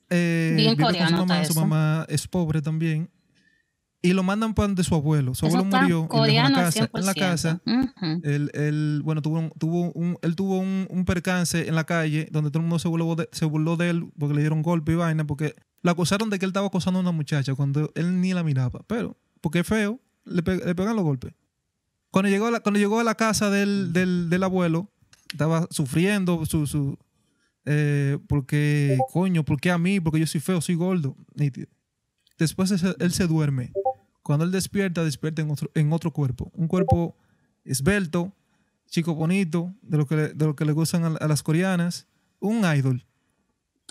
eh, 0.08 0.54
Bien 0.56 0.74
con 0.76 0.86
su 0.86 0.92
coreano 0.92 1.16
mamá, 1.18 1.34
está 1.42 1.52
su 1.52 1.52
eso. 1.52 1.60
mamá 1.66 2.06
es 2.08 2.26
pobre 2.26 2.62
también. 2.62 3.08
Y 4.02 4.14
lo 4.14 4.22
mandan 4.22 4.54
para 4.54 4.68
donde 4.68 4.82
su 4.82 4.94
abuelo. 4.94 5.34
Su 5.34 5.46
Eso 5.46 5.58
abuelo 5.58 5.78
murió 5.82 6.08
coreano 6.08 6.56
al 6.56 6.64
casa. 6.64 6.88
100%. 6.90 6.98
En 7.00 7.06
la 7.06 7.14
casa, 7.14 7.60
él, 8.22 8.50
él, 8.54 9.02
bueno, 9.04 9.20
tuvo 9.20 9.38
un, 9.40 9.50
tuvo 9.58 9.92
un, 9.92 10.16
él 10.22 10.36
tuvo 10.36 10.58
un, 10.58 10.86
un 10.88 11.04
percance 11.04 11.68
en 11.68 11.74
la 11.74 11.84
calle 11.84 12.26
donde 12.32 12.50
todo 12.50 12.60
el 12.60 12.64
mundo 12.64 12.78
se 12.78 12.88
burló, 12.88 13.14
de, 13.14 13.28
se 13.32 13.44
burló 13.44 13.76
de 13.76 13.90
él 13.90 14.10
porque 14.18 14.34
le 14.34 14.40
dieron 14.40 14.62
golpe 14.62 14.92
y 14.92 14.94
vaina, 14.94 15.26
porque 15.26 15.54
lo 15.82 15.90
acusaron 15.90 16.30
de 16.30 16.38
que 16.38 16.46
él 16.46 16.50
estaba 16.50 16.68
acosando 16.68 16.98
a 16.98 17.02
una 17.02 17.12
muchacha 17.12 17.54
cuando 17.54 17.90
él 17.94 18.20
ni 18.22 18.32
la 18.32 18.42
miraba. 18.42 18.80
Pero, 18.86 19.18
porque 19.42 19.58
es 19.60 19.66
feo, 19.66 20.00
le, 20.24 20.42
pe- 20.42 20.64
le 20.64 20.74
pegan 20.74 20.96
los 20.96 21.04
golpes. 21.04 21.34
Cuando 22.10 22.30
llegó 22.30 22.46
a 22.46 22.50
la, 22.52 22.60
cuando 22.60 22.80
llegó 22.80 23.00
a 23.00 23.04
la 23.04 23.14
casa 23.16 23.50
del, 23.50 23.92
del, 23.92 24.30
del 24.30 24.42
abuelo, 24.42 24.90
estaba 25.30 25.66
sufriendo 25.70 26.44
su, 26.46 26.66
su 26.66 26.96
eh, 27.66 28.18
porque, 28.28 28.96
coño, 29.12 29.44
¿por 29.44 29.60
qué 29.60 29.70
a 29.70 29.76
mí? 29.78 30.00
Porque 30.00 30.18
yo 30.20 30.26
soy 30.26 30.40
feo, 30.40 30.60
soy 30.62 30.74
gordo. 30.74 31.16
Nítido. 31.34 31.68
Después 32.38 32.70
él 32.98 33.12
se 33.12 33.26
duerme. 33.26 33.70
Cuando 34.30 34.44
él 34.44 34.52
despierta, 34.52 35.02
despierta 35.02 35.42
en 35.42 35.50
otro, 35.50 35.72
en 35.74 35.92
otro 35.92 36.12
cuerpo. 36.12 36.52
Un 36.54 36.68
cuerpo 36.68 37.16
esbelto, 37.64 38.32
chico 38.88 39.12
bonito, 39.16 39.74
de 39.82 39.98
lo 39.98 40.06
que 40.06 40.14
le, 40.14 40.28
de 40.28 40.44
lo 40.46 40.54
que 40.54 40.64
le 40.64 40.70
gustan 40.70 41.02
a, 41.02 41.08
a 41.16 41.26
las 41.26 41.42
coreanas. 41.42 42.06
Un 42.38 42.64
idol. 42.64 43.04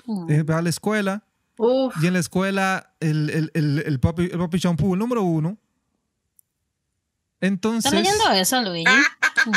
Mm. 0.05 0.31
Eh, 0.31 0.43
va 0.43 0.59
a 0.59 0.61
la 0.61 0.69
escuela 0.69 1.25
Uf. 1.57 1.93
y 2.01 2.07
en 2.07 2.13
la 2.13 2.19
escuela 2.19 2.95
el, 3.01 3.29
el, 3.31 3.51
el, 3.53 3.83
el 3.85 3.99
papi, 3.99 4.29
el 4.31 4.37
papi 4.39 4.61
champú, 4.61 4.93
el 4.93 4.99
número 4.99 5.23
uno. 5.23 5.57
Entonces, 7.41 7.91
¿Estás 7.91 8.01
leyendo 8.01 8.31
eso, 8.31 8.61
Luigi? 8.61 8.85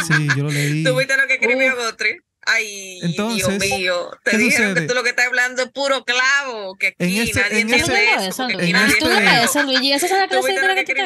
sí, 0.09 0.29
yo 0.37 0.43
lo 0.43 0.51
leí. 0.51 0.83
¿Tú 0.83 0.97
viste 0.97 1.17
lo 1.17 1.29
que 1.29 1.35
escribió. 1.35 1.77
Gotri? 1.77 2.17
Ay, 2.45 2.99
Entonces, 3.03 3.47
Dios 3.47 3.59
mío. 3.79 4.11
Te 4.25 4.33
¿qué 4.33 4.37
dijeron 4.39 4.71
sucede? 4.71 4.81
que 4.87 4.89
tú 4.89 4.95
lo 4.95 5.03
que 5.05 5.11
estás 5.11 5.27
hablando 5.27 5.63
es 5.63 5.69
puro 5.71 6.05
clavo. 6.05 6.75
Que 6.77 6.89
En 6.99 7.09
aquí 7.09 7.21
ese- 7.31 7.41
nadie 7.41 7.61
en 7.61 7.71
¿Estás 7.73 7.89
ese- 7.89 8.27
eso. 8.29 8.43
Luigi? 8.49 8.63
aquí 8.63 8.73
nadie 8.73 8.87
este- 8.89 8.99
¿Tú 8.99 9.07
entiende 9.07 9.31
lees 9.31 9.45
eso. 9.45 9.59
eso, 9.61 9.63
Luigi? 9.69 9.93
¿Esa 9.93 10.07
es 10.07 10.13
la 10.13 10.23
¿Tú 10.23 10.29
clase 10.29 10.47
de 10.49 10.55
historia 10.55 10.75
que 10.75 10.85
que 10.85 10.95
te? 10.95 11.03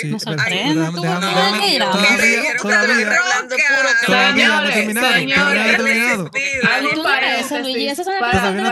Sí, 0.00 0.10
Tú 0.10 0.16
todavía- 0.18 0.90
todavía-. 0.92 1.86
Todavía 4.06 4.48
no 4.48 4.64
he 4.68 4.72
terminado, 4.72 5.06
todavía 5.06 5.36
no 5.36 5.50
he 5.50 5.76
terminado. 5.76 6.30
Tú 6.30 7.02
no 7.02 7.02
eso, 7.40 7.58
Luigi. 7.58 7.88
Esa 7.88 8.02
es 8.02 8.08
clase 8.08 8.52
no 8.52 8.70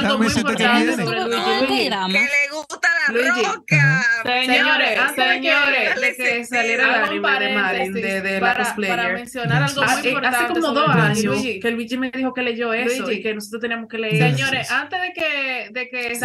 Déjame 0.00 0.24
decirte 0.26 0.54
que 0.54 0.68
viene. 0.68 0.96
Que 0.96 2.18
le 2.20 2.48
gusta 2.52 2.88
la 3.08 3.34
roca. 3.34 4.04
Señores, 4.24 5.00
señores, 5.16 6.16
que 6.16 6.44
saliera 6.44 7.04
anime 7.04 7.38
de 7.40 7.54
Marin, 7.54 7.92
de, 7.92 8.20
de 8.20 8.40
la 8.40 8.54
cosplayer. 8.56 8.96
para 8.96 9.08
mencionar 9.12 9.62
algo 9.64 9.82
muy 9.82 9.90
Hace, 9.92 10.08
importante. 10.08 10.36
hace 10.36 10.46
como 10.60 10.72
dos 10.72 10.88
años 10.90 11.31
Luigi, 11.34 11.60
que 11.60 11.68
el 11.68 11.74
Luigi 11.74 11.98
me 11.98 12.10
dijo 12.10 12.32
que 12.34 12.42
leyó 12.42 12.72
eso 12.72 13.02
Luigi. 13.04 13.20
y 13.20 13.22
que 13.22 13.34
nosotros 13.34 13.60
teníamos 13.60 13.88
que 13.88 13.98
leer. 13.98 14.30
Señores, 14.36 14.70
antes 14.70 15.00
de 15.02 15.12
que, 15.12 15.68
de 15.70 15.88
que 15.88 16.06
el 16.08 16.20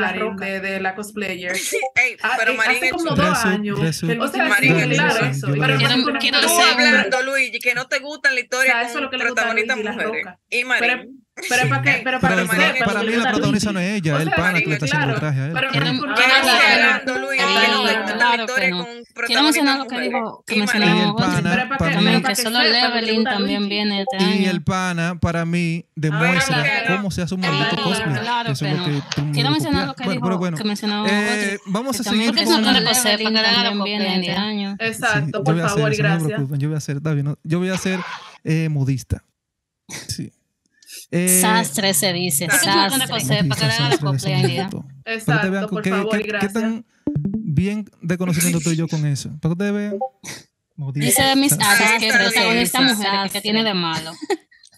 la 0.00 0.12
de 0.12 0.18
Roca. 0.18 0.44
de, 0.46 0.60
de 0.60 0.80
la 0.80 0.94
cosplayer. 0.94 1.52
Ey, 1.96 2.16
Ah, 2.22 2.34
pero 2.38 2.52
eh, 2.52 2.56
Marín 2.56 2.76
hace 2.76 2.86
es 2.86 2.92
como 2.92 3.08
su- 3.10 3.14
dos 3.16 3.28
Resu- 3.28 3.44
años 3.46 3.78
resu- 3.80 4.06
que 4.06 4.12
el 4.12 4.20
O 4.20 4.28
sea, 4.28 4.48
Marín 4.48 4.76
es 4.76 4.86
claro 4.86 5.14
dijo 5.14 5.26
eso, 5.26 5.30
eso. 5.30 5.46
no 5.48 5.52
Quiero- 5.54 5.78
quiero 6.20 6.38
hablando, 6.62 7.22
Luigi, 7.22 7.58
que 7.58 7.74
no 7.74 7.86
te 7.86 7.98
gustan 7.98 8.34
la 8.34 8.40
historia 8.40 8.72
O 8.72 8.74
sea, 8.74 8.82
eso 8.82 8.88
es 8.88 8.94
con 8.94 9.02
lo 9.04 9.10
que 9.10 9.16
gusta 9.16 9.34
protagonistas 9.34 9.76
mujeres. 9.78 10.26
Y 10.50 10.64
Marín. 10.64 11.23
Pero 11.36 11.62
es 11.64 11.68
para 11.68 11.82
que, 11.82 11.90
pero 12.04 12.04
Pero, 12.04 12.20
para 12.20 12.36
que 12.42 12.48
pero 12.48 12.62
es 12.62 12.82
para 12.84 13.00
su- 13.00 13.06
mí 13.06 13.12
la 13.16 13.30
protagonista 13.32 13.72
no 13.72 13.80
es 13.80 13.96
ella, 13.96 14.14
O 14.14 14.16
es 14.18 14.22
el 14.22 14.30
pana 14.30 14.60
que 14.60 14.66
le 14.66 14.72
está 14.74 14.86
es 14.86 14.92
haciendo 14.94 15.14
el 15.14 15.20
traje 15.20 15.40
a 15.40 15.46
él. 15.46 15.52
pero 15.52 15.66
¿por 15.66 15.72
qué 15.72 15.80
no 15.80 15.86
habla? 15.90 16.52
hablando, 17.02 17.12
Ah, 17.14 17.96
que 18.06 18.12
te 18.12 18.12
claro 18.14 18.46
que 18.46 18.70
no. 18.70 18.86
Quiero 19.26 19.42
mencionar 19.42 19.78
lo 19.78 19.86
que 19.86 20.00
dijo, 20.00 20.44
que 20.46 20.54
Y 20.54 20.58
Y 20.58 20.62
es 20.62 20.70
para 20.70 20.78
para 20.78 21.90
que- 21.90 21.96
mí, 21.96 22.04
También 22.04 22.22
para 22.22 22.34
que 22.34 22.42
que 22.42 22.42
solo 22.42 22.58
para 22.58 23.00
que 23.00 23.12
gusta 23.14 23.30
también 23.30 23.68
viene 23.68 24.02
este 24.02 24.16
y 24.24 24.24
año. 24.44 24.50
el 24.50 24.62
pana, 24.62 25.18
para 25.20 25.44
mí, 25.44 25.84
demuestra 25.96 26.62
que 26.62 26.88
no. 26.90 26.96
cómo 26.98 27.10
se 27.10 27.22
hace 27.22 27.34
un 27.34 27.40
maldito 27.40 27.82
cosplay. 27.82 28.20
claro 28.20 28.52
es 28.52 28.58
que 28.60 28.66
que 28.66 28.72
no. 28.74 29.32
Quiero 29.32 29.50
mencionar 29.50 29.86
lo 29.88 29.94
que 29.94 30.04
Bueno, 30.04 30.12
dijo, 30.20 30.26
pero 30.26 30.38
bueno, 30.38 30.56
que 30.56 30.64
mencionaba 30.64 31.08
eh, 31.10 31.58
vamos 31.66 31.96
a 32.00 32.04
Que 32.04 32.10
seguir 32.10 32.26
porque 32.26 32.44
con... 32.44 32.54
solo 32.54 32.68
Sí, 32.68 32.72
Leveling 32.74 33.24
para 33.34 33.42
que 33.42 33.48
hagan 33.56 33.64
también 33.78 33.98
viene 34.02 34.20
este 34.28 34.32
año. 34.40 34.76
Exacto, 34.78 35.42
por 35.42 35.60
favor 35.60 35.92
y 35.92 35.96
gracias. 35.96 36.40
yo 36.52 36.68
voy 36.68 36.76
a 36.76 36.80
ser, 36.80 36.96
está 36.98 37.12
bien, 37.12 37.26
no, 37.26 37.38
yo 37.42 37.58
voy 37.58 37.70
a 37.70 37.76
ser 37.78 37.98
modista. 38.70 39.24
Sí. 40.08 40.30
Eh, 41.16 41.40
Sastre 41.40 41.94
se 41.94 42.12
dice, 42.12 42.46
Sastre. 42.46 42.72
sastre. 42.72 42.98
modista, 42.98 43.48
para 43.48 43.60
que 43.60 43.66
la 43.66 44.10
ustedes 44.10 44.70
Exacto, 45.06 45.50
vean 45.50 45.66
por 45.68 45.82
qué, 45.82 45.90
favor 45.90 46.10
qué- 46.10 46.18
y 46.18 46.22
qué 46.24 46.28
gracias. 46.28 46.52
tan 46.54 46.86
bien 47.22 47.84
de 48.02 48.18
conocimiento 48.18 48.58
estoy 48.58 48.76
yo 48.76 48.88
con 48.88 49.06
eso. 49.06 49.28
Para 49.40 49.54
que 49.54 49.64
ustedes 49.64 49.72
vean. 49.74 49.98
Dice 50.94 51.36
Miss 51.36 51.52
sastre. 51.52 51.86
Alex 51.86 52.00
que 52.04 52.12
protagonista 52.18 52.80
mujer, 52.80 53.30
que 53.30 53.40
tiene 53.40 53.62
de 53.62 53.74
malo. 53.74 54.10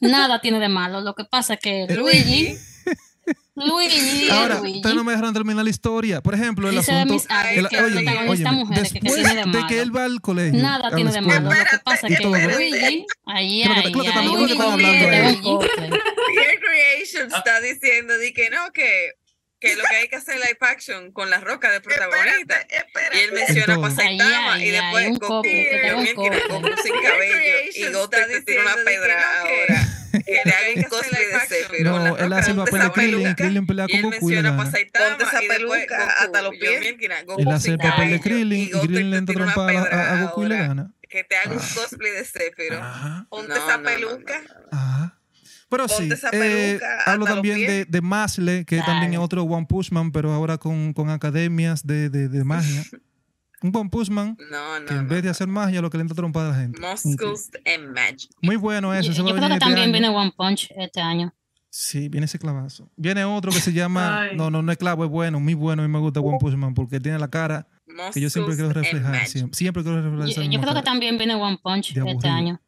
Nada 0.02 0.40
tiene 0.42 0.58
de 0.60 0.68
malo. 0.68 1.00
Lo 1.00 1.14
que 1.14 1.24
pasa 1.24 1.54
es 1.54 1.60
que 1.60 1.86
Luigi, 1.94 2.54
Luigi, 3.54 4.28
Ahora, 4.30 4.58
Luigi, 4.58 4.76
ustedes 4.76 4.96
no 4.96 5.02
me 5.04 5.12
dejaron 5.12 5.32
terminar 5.32 5.64
la 5.64 5.70
historia. 5.70 6.20
Por 6.20 6.34
ejemplo, 6.34 6.68
el 6.68 6.78
asunto. 6.78 7.14
El- 7.50 7.68
que 7.68 7.76
mujer, 8.52 8.82
que 8.92 9.00
de 9.00 9.44
de 9.46 9.66
que 9.66 9.80
él 9.80 9.96
va 9.96 10.04
al 10.04 10.20
colegio. 10.20 10.60
Nada 10.60 10.94
tiene 10.94 11.10
de 11.10 11.20
malo. 11.22 11.50
Lo 11.50 11.56
que 11.64 11.78
pasa 11.84 12.06
es 12.06 12.18
que. 12.18 12.24
Luigi, 12.26 12.74
ahí, 12.84 13.06
ahí, 13.24 13.62
que 13.92 14.08
hablando 14.08 14.46
de 14.46 14.54
Creation 16.60 17.28
está 17.34 17.60
diciendo 17.60 18.18
di 18.18 18.32
que 18.32 18.50
no, 18.50 18.72
que, 18.72 19.12
que 19.58 19.74
lo 19.74 19.84
que 19.84 19.96
hay 19.96 20.08
que 20.08 20.16
hacer 20.16 20.36
live 20.36 20.58
action 20.60 21.12
con 21.12 21.30
la 21.30 21.40
roca 21.40 21.70
de 21.70 21.80
protagonista. 21.80 22.66
Y 23.14 23.18
él 23.18 23.32
menciona 23.32 23.80
Pasaitama 23.80 24.62
y 24.62 24.70
después 24.70 25.18
Goku, 25.18 25.42
que 25.42 25.94
un 25.94 26.06
sin 26.82 26.92
cabello 27.02 27.70
y 27.74 27.92
Goku 27.92 28.10
te 28.10 28.42
tira 28.42 28.62
una 28.62 28.76
pedra 28.84 29.40
ahora. 29.40 29.95
Que 30.26 30.40
le 30.44 30.52
haga 30.52 30.66
un 30.76 30.82
cosplay 30.84 31.24
de 31.24 31.40
Sephiroth. 31.46 32.02
No, 32.02 32.16
él 32.16 32.32
hace 32.32 32.50
el 32.50 32.56
papel 32.56 32.80
de 32.80 32.90
Krillin. 32.90 33.34
Krillin 33.34 33.66
pelea 33.66 33.86
con 33.86 33.96
él 33.96 34.02
Goku 34.02 34.30
y 34.30 34.34
le 34.34 34.42
menciona 34.42 34.56
Ponte 34.56 35.24
esa 35.24 35.40
peluca 35.48 36.06
hasta 36.20 36.42
los 36.42 36.54
pies. 36.56 36.96
Él 37.38 37.48
hace 37.48 37.70
el 37.70 37.78
papel 37.78 38.10
de. 38.10 38.20
Krillin 38.20 38.62
y 38.64 38.70
Krillin 38.70 39.10
le 39.10 39.16
entra 39.18 39.34
trompada 39.34 40.12
a, 40.12 40.22
Goku 40.24 40.44
y 40.44 40.48
le 40.48 40.56
gana. 40.56 40.92
Que 41.08 41.22
te 41.22 41.36
haga 41.36 41.52
un 41.52 41.58
cosplay 41.58 42.12
de 42.12 42.24
Sephiroth. 42.24 42.82
Ajá. 42.82 43.26
Ponte 43.30 43.52
esa 43.52 43.80
peluca. 43.80 44.42
Ajá. 44.72 45.18
Pero 45.68 45.86
Ponte 45.86 46.04
sí, 46.04 46.12
esa 46.12 46.28
eh, 46.32 46.78
peluca 46.80 47.02
hablo 47.06 47.24
también 47.26 47.58
de, 47.58 47.84
de 47.84 48.00
Masle, 48.00 48.64
que 48.64 48.78
también 48.82 49.14
es 49.14 49.20
otro 49.20 49.44
One 49.44 49.66
Punch 49.68 49.92
Man, 49.92 50.10
pero 50.10 50.32
ahora 50.32 50.58
con, 50.58 50.92
con 50.92 51.10
academias 51.10 51.86
de, 51.86 52.10
de, 52.10 52.28
de 52.28 52.44
magia. 52.44 52.82
Un 53.62 53.74
One 53.74 53.88
Punch 53.90 54.10
Man 54.10 54.36
No, 54.50 54.80
no, 54.80 54.86
que 54.86 54.94
en 54.94 55.04
no. 55.04 55.08
vez 55.08 55.22
de 55.22 55.30
hacer 55.30 55.48
magia, 55.48 55.80
lo 55.80 55.88
que 55.90 55.96
le 55.96 56.02
entra 56.02 56.14
trompada 56.14 56.48
a 56.48 56.52
la 56.52 56.58
gente. 56.58 56.80
Muscles 56.80 57.50
and 57.64 57.94
Magic. 57.94 58.30
Muy 58.42 58.56
bueno 58.56 58.92
ese. 58.94 59.12
Yo, 59.12 59.24
creo 59.24 59.36
que 59.36 59.42
este 59.44 59.58
también 59.58 59.84
año. 59.84 59.92
viene 59.92 60.08
One 60.10 60.32
Punch 60.36 60.70
este 60.76 61.00
año. 61.00 61.32
Sí, 61.70 62.08
viene 62.08 62.24
ese 62.26 62.38
clavazo. 62.38 62.90
Viene 62.96 63.24
otro 63.24 63.52
que 63.52 63.60
se 63.60 63.72
llama. 63.72 64.22
Ay. 64.22 64.36
No, 64.36 64.50
no, 64.50 64.62
no 64.62 64.72
es 64.72 64.78
clavo, 64.78 65.04
es 65.04 65.10
bueno, 65.10 65.40
muy 65.40 65.54
bueno. 65.54 65.82
A 65.82 65.86
mí 65.86 65.92
me 65.92 65.98
gusta 65.98 66.20
One 66.20 66.38
Punch 66.40 66.54
Man 66.56 66.74
porque 66.74 67.00
tiene 67.00 67.18
la 67.18 67.28
cara 67.28 67.66
que 68.12 68.20
yo 68.20 68.28
siempre 68.30 68.54
quiero 68.54 68.68
Muscles 68.68 68.92
reflejar. 68.92 69.26
Siempre, 69.26 69.56
siempre 69.56 69.82
quiero 69.82 70.02
reflejar 70.02 70.50
Yo, 70.50 70.60
creo 70.60 70.74
que 70.74 70.82
también 70.82 71.16
viene 71.18 71.34
One 71.34 71.58
Punch 71.62 71.88
este 71.88 72.00
aburrido. 72.00 72.28
año. 72.34 72.60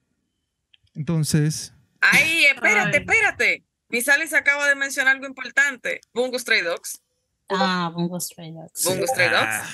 Entonces, 0.95 1.72
Ay, 2.01 2.47
espérate, 2.47 2.97
Ay. 2.99 3.03
espérate. 3.07 3.64
Mi 3.89 4.01
Sally 4.03 4.26
se 4.26 4.36
acaba 4.36 4.68
de 4.68 4.74
mencionar 4.74 5.14
algo 5.14 5.26
importante. 5.26 6.01
Bungo 6.12 6.39
Stray 6.39 6.62
Dogs. 6.62 7.01
Ah, 7.49 7.91
Bungo 7.95 8.20
Stray 8.20 8.53
Dogs. 8.53 8.84
Bungo 8.84 9.07
Stray 9.07 9.28
Ah. 9.34 9.64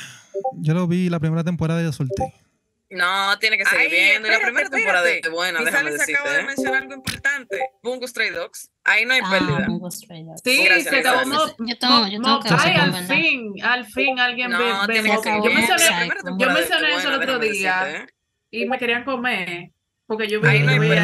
Yo 0.55 0.75
lo 0.75 0.87
vi 0.87 1.09
la 1.09 1.21
primera 1.21 1.45
temporada 1.45 1.81
y 1.81 1.85
la 1.85 1.93
solté. 1.93 2.35
No, 2.91 3.37
tiene 3.41 3.59
que 3.59 3.65
seguir 3.65 3.87
Ay, 3.87 3.91
viendo. 3.91 4.29
Y 4.29 4.31
la 4.31 4.37
espérate, 4.37 4.45
primera 4.45 4.71
temporada 4.71 5.09
espérate. 5.09 5.29
es 5.29 5.35
buena, 5.35 5.61
déjame 5.65 5.91
decirte. 5.91 6.15
acaba 6.15 6.33
de 6.33 6.41
¿eh? 6.41 6.45
mencionar 6.45 6.83
algo 6.83 6.95
importante. 6.95 7.61
Bungo 7.83 8.07
Stray 8.07 8.31
Dogs. 8.31 8.71
Ahí 8.85 9.05
no 9.05 9.15
hay 9.15 9.21
Ah, 9.25 9.31
pérdida. 9.31 9.65
Bungo 9.67 9.91
Stray 9.91 10.23
Dogs. 10.23 10.41
Sí, 10.45 10.65
Gracias, 10.65 10.89
se 10.95 11.01
acabó. 11.01 11.25
Yo 11.59 11.79
tengo- 11.79 12.07
yo 12.07 12.23
tengo 12.23 12.41
que 12.41 12.49
Ay, 12.57 12.75
al 12.77 12.95
fin, 13.07 13.55
al 13.65 13.87
fin 13.87 14.21
alguien 14.21 14.51
No, 14.51 14.59
ve, 14.59 14.65
ve 14.87 14.93
tiene 14.93 15.09
que 15.11 15.15
Mo- 15.17 15.23
seguir 15.23 15.43
Yo 15.43 15.51
mencioné, 15.55 15.85
Yo 16.07 16.23
temporada 16.23 16.55
mencioné 16.61 16.95
eso 16.95 17.09
el 17.09 17.15
otro 17.15 17.39
día 17.41 17.85
decirte, 17.85 18.05
¿eh? 18.05 18.15
y 18.53 18.67
me 18.69 18.79
querían 18.79 19.05
comer. 19.05 19.71
Porque 20.07 20.29
yo 20.29 20.39
Ahí 20.45 20.59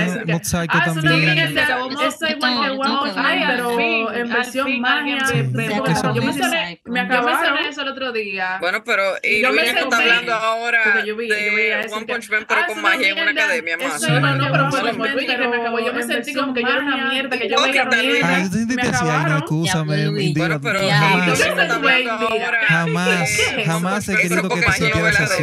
eso. 0.08 0.18
que- 0.26 0.32
Mob 0.32 0.44
Psycho 0.44 0.58
Ah, 0.68 0.82
eso 0.84 0.94
también. 1.00 1.02
también 1.26 1.38
es 1.38 1.54
acabamos- 1.62 2.02
eso 2.02 2.26
es 2.26 2.36
igual 2.36 3.00
que 3.02 3.08
Yo 3.08 3.14
One 3.22 3.46
verlo. 3.46 3.70
pero 3.76 4.12
en 4.12 4.28
versión 4.28 4.80
magia. 4.80 5.18
Yo 5.26 6.22
me 6.22 6.26
mencioné 6.26 7.68
eso 7.68 7.80
el 7.82 7.88
otro 7.88 8.12
día. 8.12 8.58
Bueno, 8.60 8.84
pero 8.84 9.02
y 9.22 9.40
Yo 9.40 9.52
me 9.52 9.62
está 9.62 9.96
hablando 9.96 10.34
ahora 10.34 11.02
de 11.02 11.80
eso 11.80 11.96
One 11.96 12.06
Punch 12.06 12.30
Man, 12.30 12.44
pero 12.46 12.60
Ah, 12.60 12.66
con 12.66 12.78
una 12.78 12.88
magia 12.90 13.08
en 13.08 13.18
una 13.18 13.30
academia 13.30 13.76
más. 13.78 14.02
Eso 14.02 14.12
¿no? 14.12 14.20
no, 14.20 14.34
no, 14.36 14.52
pero 14.52 14.64
No, 14.64 14.70
fue 14.70 14.82
me. 14.92 14.98
Yo 15.86 15.92
me 15.94 16.02
en 16.02 16.06
sentí 16.08 16.34
como 16.34 16.52
que 16.52 16.62
yo 16.62 16.68
era 16.68 16.80
una 16.80 16.96
mierda, 17.10 17.38
que 17.38 17.48
yo 17.48 17.56
mierda. 18.02 18.28
Ah, 18.30 18.48
Me 18.68 18.82
acabaron. 18.82 19.44
Bueno, 20.36 20.60
pero 20.60 20.80
Jamás, 22.68 23.30
jamás 23.66 24.08
he 24.08 24.16
querido 24.16 24.48
que 24.48 24.60
te 24.60 24.72
sintieras 24.72 25.20
la 25.20 25.24
así. 25.26 25.36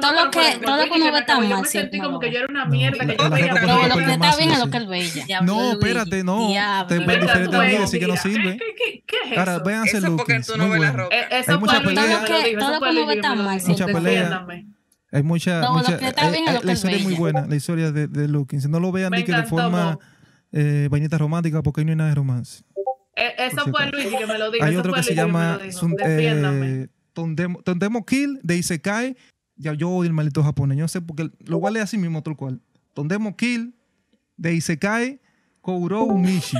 todo 0.00 0.24
lo 0.24 0.30
que- 0.30 0.58
uno 0.96 1.04
me 1.04 1.10
ve 1.12 1.22
tan 1.22 1.36
acabó. 1.36 1.42
Yo 1.42 1.48
mal, 1.50 1.62
me 1.62 1.68
sentí 1.68 1.98
como 1.98 2.18
que 2.18 2.30
yo 2.32 2.38
era 2.38 2.46
una 2.48 2.63
No, 2.64 2.70
mierda, 2.70 3.06
que 3.06 3.16
yo 3.16 3.30
veía 3.30 3.54
No, 3.54 3.88
lo 3.88 3.96
que 3.96 4.12
está 4.12 4.36
bien 4.36 4.50
es 4.50 4.58
lo 4.58 4.70
que 4.70 4.76
él 4.76 4.86
veía. 4.86 5.40
No, 5.42 5.72
espérate, 5.72 6.24
no. 6.24 6.48
Te 6.88 6.98
diferente 6.98 7.32
a 7.32 7.82
así 7.82 7.98
que 7.98 8.06
no 8.06 8.16
sirve. 8.16 8.56
¿Qué, 8.56 8.74
qué, 8.76 9.04
qué 9.06 9.16
es 9.32 9.38
Ahora, 9.38 9.54
eso? 9.56 9.64
véanse 9.64 9.98
Eso 9.98 10.16
porque 10.16 10.32
Lookies, 10.34 10.46
tú 10.46 10.56
no 10.58 10.66
muy 10.66 10.72
ves 10.72 10.80
la 10.82 10.90
bueno. 10.92 11.04
roca. 11.04 11.16
Eh, 11.16 11.26
Eso 11.30 11.34
Hay 11.36 11.44
fue 11.44 11.58
mucha 11.58 11.82
pelea. 11.82 12.24
Todo 12.58 13.06
ve 13.06 13.16
tan 13.20 13.44
mal. 13.44 13.60
Mucha 13.66 13.86
pelea. 13.86 14.02
Defiéndame. 14.02 14.66
Hay 15.12 15.22
mucha, 15.22 15.60
No, 15.60 15.66
lo 15.68 15.72
mucha, 15.74 15.96
que 15.96 16.06
está 16.08 16.28
bien 16.30 16.48
es 16.48 16.54
eh, 16.56 16.58
que 16.60 16.66
la 16.66 16.72
historia 16.72 16.96
es 16.96 17.04
muy 17.04 17.14
buena, 17.14 17.46
la 17.46 17.54
historia 17.54 17.92
de, 17.92 18.08
de 18.08 18.26
Looking. 18.26 18.60
No 18.68 18.80
lo 18.80 18.90
vean 18.90 19.12
ni 19.12 19.22
que 19.22 19.32
de 19.32 19.44
forma 19.44 19.98
eh, 20.50 20.88
vainita 20.90 21.18
romántica 21.18 21.62
porque 21.62 21.80
ahí 21.82 21.84
no 21.84 21.92
hay 21.92 21.96
nada 21.96 22.08
de 22.10 22.16
romance. 22.16 22.64
Eh, 23.16 23.32
Eso 23.38 23.62
fue 23.70 23.72
cierto. 23.80 23.96
Luigi 23.96 24.16
que 24.16 24.26
me 24.26 24.38
lo 24.38 24.50
dijo. 24.50 24.64
Hay 24.64 24.72
eso 24.72 24.80
otro 24.80 24.92
fue 24.92 25.00
que 25.00 25.04
se 25.04 25.14
Luigi 25.14 25.32
me 25.32 25.36
llama 25.36 25.58
eh, 26.04 26.88
Tondemo 27.64 28.04
Kill 28.04 28.40
de 28.42 28.56
Isekai. 28.56 29.16
Ya 29.56 29.72
yo 29.74 29.88
odio 29.90 30.08
el 30.08 30.12
maldito 30.14 30.42
japonés. 30.42 30.76
Yo 30.78 30.84
no 30.84 30.88
sé 30.88 31.00
porque 31.00 31.30
lo 31.46 31.66
a 31.66 31.70
leer 31.70 31.84
así 31.84 31.96
mismo 31.98 32.22
tal 32.22 32.36
cual. 32.36 32.60
Tondemo 32.92 33.36
Kill 33.36 33.74
de 34.36 34.54
Isekai 34.54 35.20
Kouro 35.60 36.06
Mishi. 36.08 36.56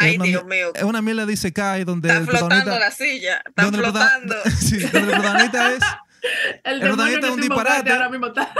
Ay, 0.00 0.12
es, 0.12 0.16
una, 0.18 0.24
Dios 0.26 0.44
mío. 0.44 0.72
es 0.74 0.82
una 0.84 1.02
mierda 1.02 1.26
de 1.26 1.32
Isekai 1.32 1.84
donde 1.84 2.08
Está 2.08 2.20
el 2.20 2.26
flotando 2.28 2.78
la 2.78 2.90
silla. 2.90 3.42
Está 3.46 3.62
donde 3.64 3.78
el 3.78 3.84
flotando. 3.84 4.34
sí, 4.58 4.78
donde 4.78 4.98
el 5.12 5.18
protagonista 5.20 5.72
es 5.72 5.80
El 6.64 6.74
el 6.74 6.80
protagonista 6.88 7.26
es 7.28 7.32
un 7.32 7.40
disparate. 7.40 7.90
ahora 7.92 8.08
mismo 8.10 8.26
está- 8.26 8.52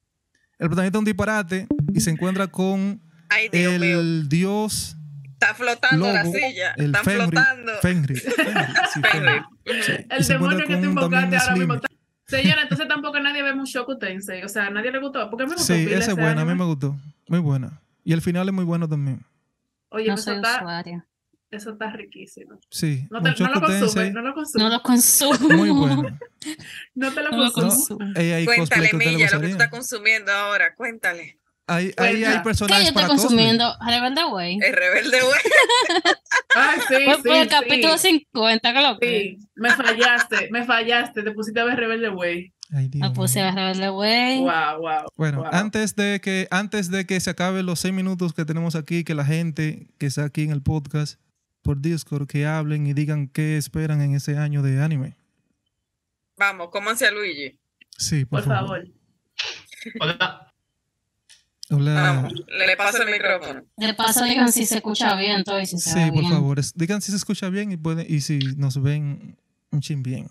el 0.58 0.68
protagonista 0.68 0.96
es 0.96 1.00
un 1.00 1.04
disparate 1.04 1.66
y 1.94 2.00
se 2.00 2.10
encuentra 2.10 2.46
con 2.46 3.02
Ay, 3.28 3.48
Dios 3.48 3.78
mío. 3.80 4.00
el 4.00 4.28
dios 4.28 4.96
Está 5.32 5.54
flotando 5.54 6.10
la 6.12 6.22
lobo, 6.24 6.34
silla. 6.34 6.72
el 6.76 6.86
Está 6.86 7.02
flotando. 7.04 7.72
Fenrir, 7.82 8.18
Fenrir, 8.20 8.66
sí, 8.94 9.00
Fenrir. 9.02 9.42
Fenrir. 9.64 9.84
Sí, 9.84 9.92
El 10.08 10.26
demonio 10.26 10.66
que 10.66 10.74
un 10.76 10.84
invocaste 10.84 11.36
ahora 11.36 11.56
mismo 11.56 11.74
está- 11.74 11.88
Señora, 12.26 12.62
entonces 12.62 12.88
tampoco 12.88 13.20
nadie 13.20 13.42
ve 13.42 13.54
Mushoku 13.54 13.98
Tensei. 13.98 14.42
O 14.42 14.48
sea, 14.48 14.68
nadie 14.70 14.90
le 14.90 14.98
gustó. 14.98 15.30
Porque 15.30 15.44
a 15.44 15.46
mí 15.46 15.50
me 15.50 15.56
gustó. 15.56 15.74
Sí, 15.74 15.84
pila 15.86 15.98
esa 15.98 16.10
es 16.12 16.16
buena, 16.16 16.42
a 16.42 16.44
mí 16.44 16.54
me 16.54 16.64
gustó. 16.64 16.96
Muy 17.28 17.38
buena. 17.40 17.80
Y 18.04 18.12
el 18.12 18.20
final 18.22 18.48
es 18.48 18.54
muy 18.54 18.64
bueno 18.64 18.88
también. 18.88 19.24
Oye, 19.90 20.08
No 20.08 20.14
eso, 20.14 20.24
soy 20.24 20.36
está, 20.36 20.56
usuaria. 20.58 21.06
eso 21.50 21.70
está 21.72 21.90
riquísimo. 21.92 22.58
Sí, 22.70 23.06
No, 23.10 23.22
te, 23.22 23.30
no 23.30 23.30
Mushoku 23.30 23.54
lo 23.54 23.60
consumes, 23.60 23.94
Tensei, 23.94 24.12
no 24.12 24.22
lo 24.22 24.34
consumes. 24.34 24.64
No 24.64 24.70
lo 24.76 24.82
consumo. 24.82 25.48
muy 25.56 25.70
bueno. 25.70 26.18
No 26.94 27.12
te 27.12 27.22
lo 27.22 27.30
No 27.30 27.44
lo 27.44 27.52
consumes. 27.52 28.44
Cuéntale, 28.44 28.90
Milla, 28.94 29.30
lo 29.32 29.40
que 29.40 29.46
tú 29.46 29.52
estás 29.52 29.68
consumiendo 29.70 30.32
ahora. 30.32 30.74
Cuéntale. 30.74 31.38
Ahí, 31.68 31.92
ahí 31.96 32.24
hay. 32.24 32.36
¿Qué 32.36 32.40
personajes 32.44 32.84
yo 32.84 32.88
estoy 32.88 32.94
para 32.94 33.08
cosplay. 33.08 33.28
consumiendo? 33.28 33.76
Rebelde 33.84 34.24
Way. 34.24 34.58
El 34.62 34.72
rebelde, 34.72 35.20
güey. 35.20 35.40
Ay, 36.54 36.78
sí, 36.88 36.94
Fue 37.04 37.16
sí, 37.16 37.22
por 37.24 37.36
el 37.36 37.42
sí. 37.42 37.48
capítulo 37.48 37.98
50, 37.98 38.72
que 38.72 38.82
lo 38.82 38.98
que. 38.98 39.20
Sí, 39.20 39.48
me 39.56 39.74
fallaste, 39.74 40.48
me 40.50 40.64
fallaste. 40.64 41.22
Te 41.22 41.30
pusiste 41.32 41.58
a 41.60 41.64
ver 41.64 41.76
Rebelde 41.76 42.08
Way. 42.10 42.52
Ay, 42.72 42.88
Dios 42.88 43.08
Me 43.08 43.14
puse 43.14 43.40
a 43.40 43.50
Rebelde 43.52 43.90
Way. 43.90 44.38
Wow, 44.40 44.78
wow. 44.78 45.06
Bueno, 45.16 45.38
wow. 45.38 45.50
antes 45.52 45.96
de 45.96 46.20
que 46.20 46.46
antes 46.50 46.90
de 46.90 47.04
que 47.04 47.18
se 47.18 47.30
acaben 47.30 47.66
los 47.66 47.80
seis 47.80 47.92
minutos 47.92 48.32
que 48.32 48.44
tenemos 48.44 48.76
aquí, 48.76 49.02
que 49.02 49.14
la 49.14 49.24
gente 49.24 49.88
que 49.98 50.06
está 50.06 50.24
aquí 50.24 50.42
en 50.42 50.52
el 50.52 50.62
podcast 50.62 51.20
por 51.62 51.80
Discord 51.80 52.28
que 52.28 52.46
hablen 52.46 52.86
y 52.86 52.94
digan 52.94 53.26
qué 53.26 53.56
esperan 53.56 54.00
en 54.02 54.14
ese 54.14 54.36
año 54.38 54.62
de 54.62 54.80
anime. 54.80 55.16
Vamos, 56.36 56.68
cómanse 56.70 57.06
a 57.06 57.10
Luigi. 57.10 57.58
Sí, 57.98 58.24
por, 58.24 58.44
Por 58.44 58.54
favor. 58.54 58.86
Hola. 60.00 60.52
Hola. 61.70 61.94
Vamos, 61.94 62.32
le, 62.46 62.76
paso 62.76 63.02
el 63.02 63.10
micrófono. 63.10 63.64
De 63.76 63.94
paso, 63.94 64.24
digan 64.24 64.52
si 64.52 64.64
se 64.66 64.76
escucha 64.76 65.16
bien 65.16 65.42
todo 65.42 65.60
y 65.60 65.66
si 65.66 65.78
se 65.78 65.90
Sí, 65.90 66.10
por 66.12 66.20
bien. 66.20 66.30
favor. 66.32 66.60
Digan 66.74 67.02
si 67.02 67.10
se 67.10 67.16
escucha 67.16 67.48
bien 67.48 67.72
y 67.72 67.76
pueden 67.76 68.06
y 68.08 68.20
si 68.20 68.38
nos 68.56 68.80
ven 68.80 69.36
un 69.72 69.80
chin 69.80 70.02
bien. 70.02 70.30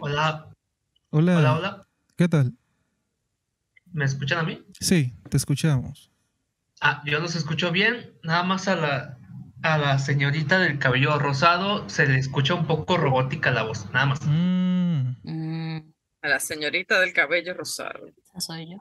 Hola. 0.00 0.48
Hola. 1.10 1.38
Hola, 1.38 1.54
hola. 1.56 1.86
¿Qué 2.16 2.28
tal? 2.28 2.52
¿Me 3.92 4.04
escuchan 4.06 4.38
a 4.38 4.42
mí? 4.44 4.64
Sí, 4.80 5.12
te 5.28 5.36
escuchamos. 5.36 6.10
Ah, 6.80 7.02
yo 7.04 7.20
los 7.20 7.34
escucho 7.36 7.70
bien. 7.70 8.14
Nada 8.22 8.42
más 8.42 8.68
a 8.68 8.76
la, 8.76 9.18
a 9.62 9.76
la 9.78 9.98
señorita 9.98 10.58
del 10.58 10.78
cabello 10.78 11.18
rosado 11.18 11.88
se 11.90 12.06
le 12.06 12.18
escucha 12.18 12.54
un 12.54 12.66
poco 12.66 12.96
robótica 12.96 13.50
la 13.50 13.64
voz. 13.64 13.84
Nada 13.92 14.06
más. 14.06 14.20
Mm, 14.24 14.72
Mm, 15.24 15.92
A 16.22 16.28
la 16.28 16.40
señorita 16.40 16.98
del 17.00 17.12
cabello 17.12 17.52
rosado. 17.54 18.06
esa 18.08 18.40
soy 18.40 18.70
yo. 18.70 18.78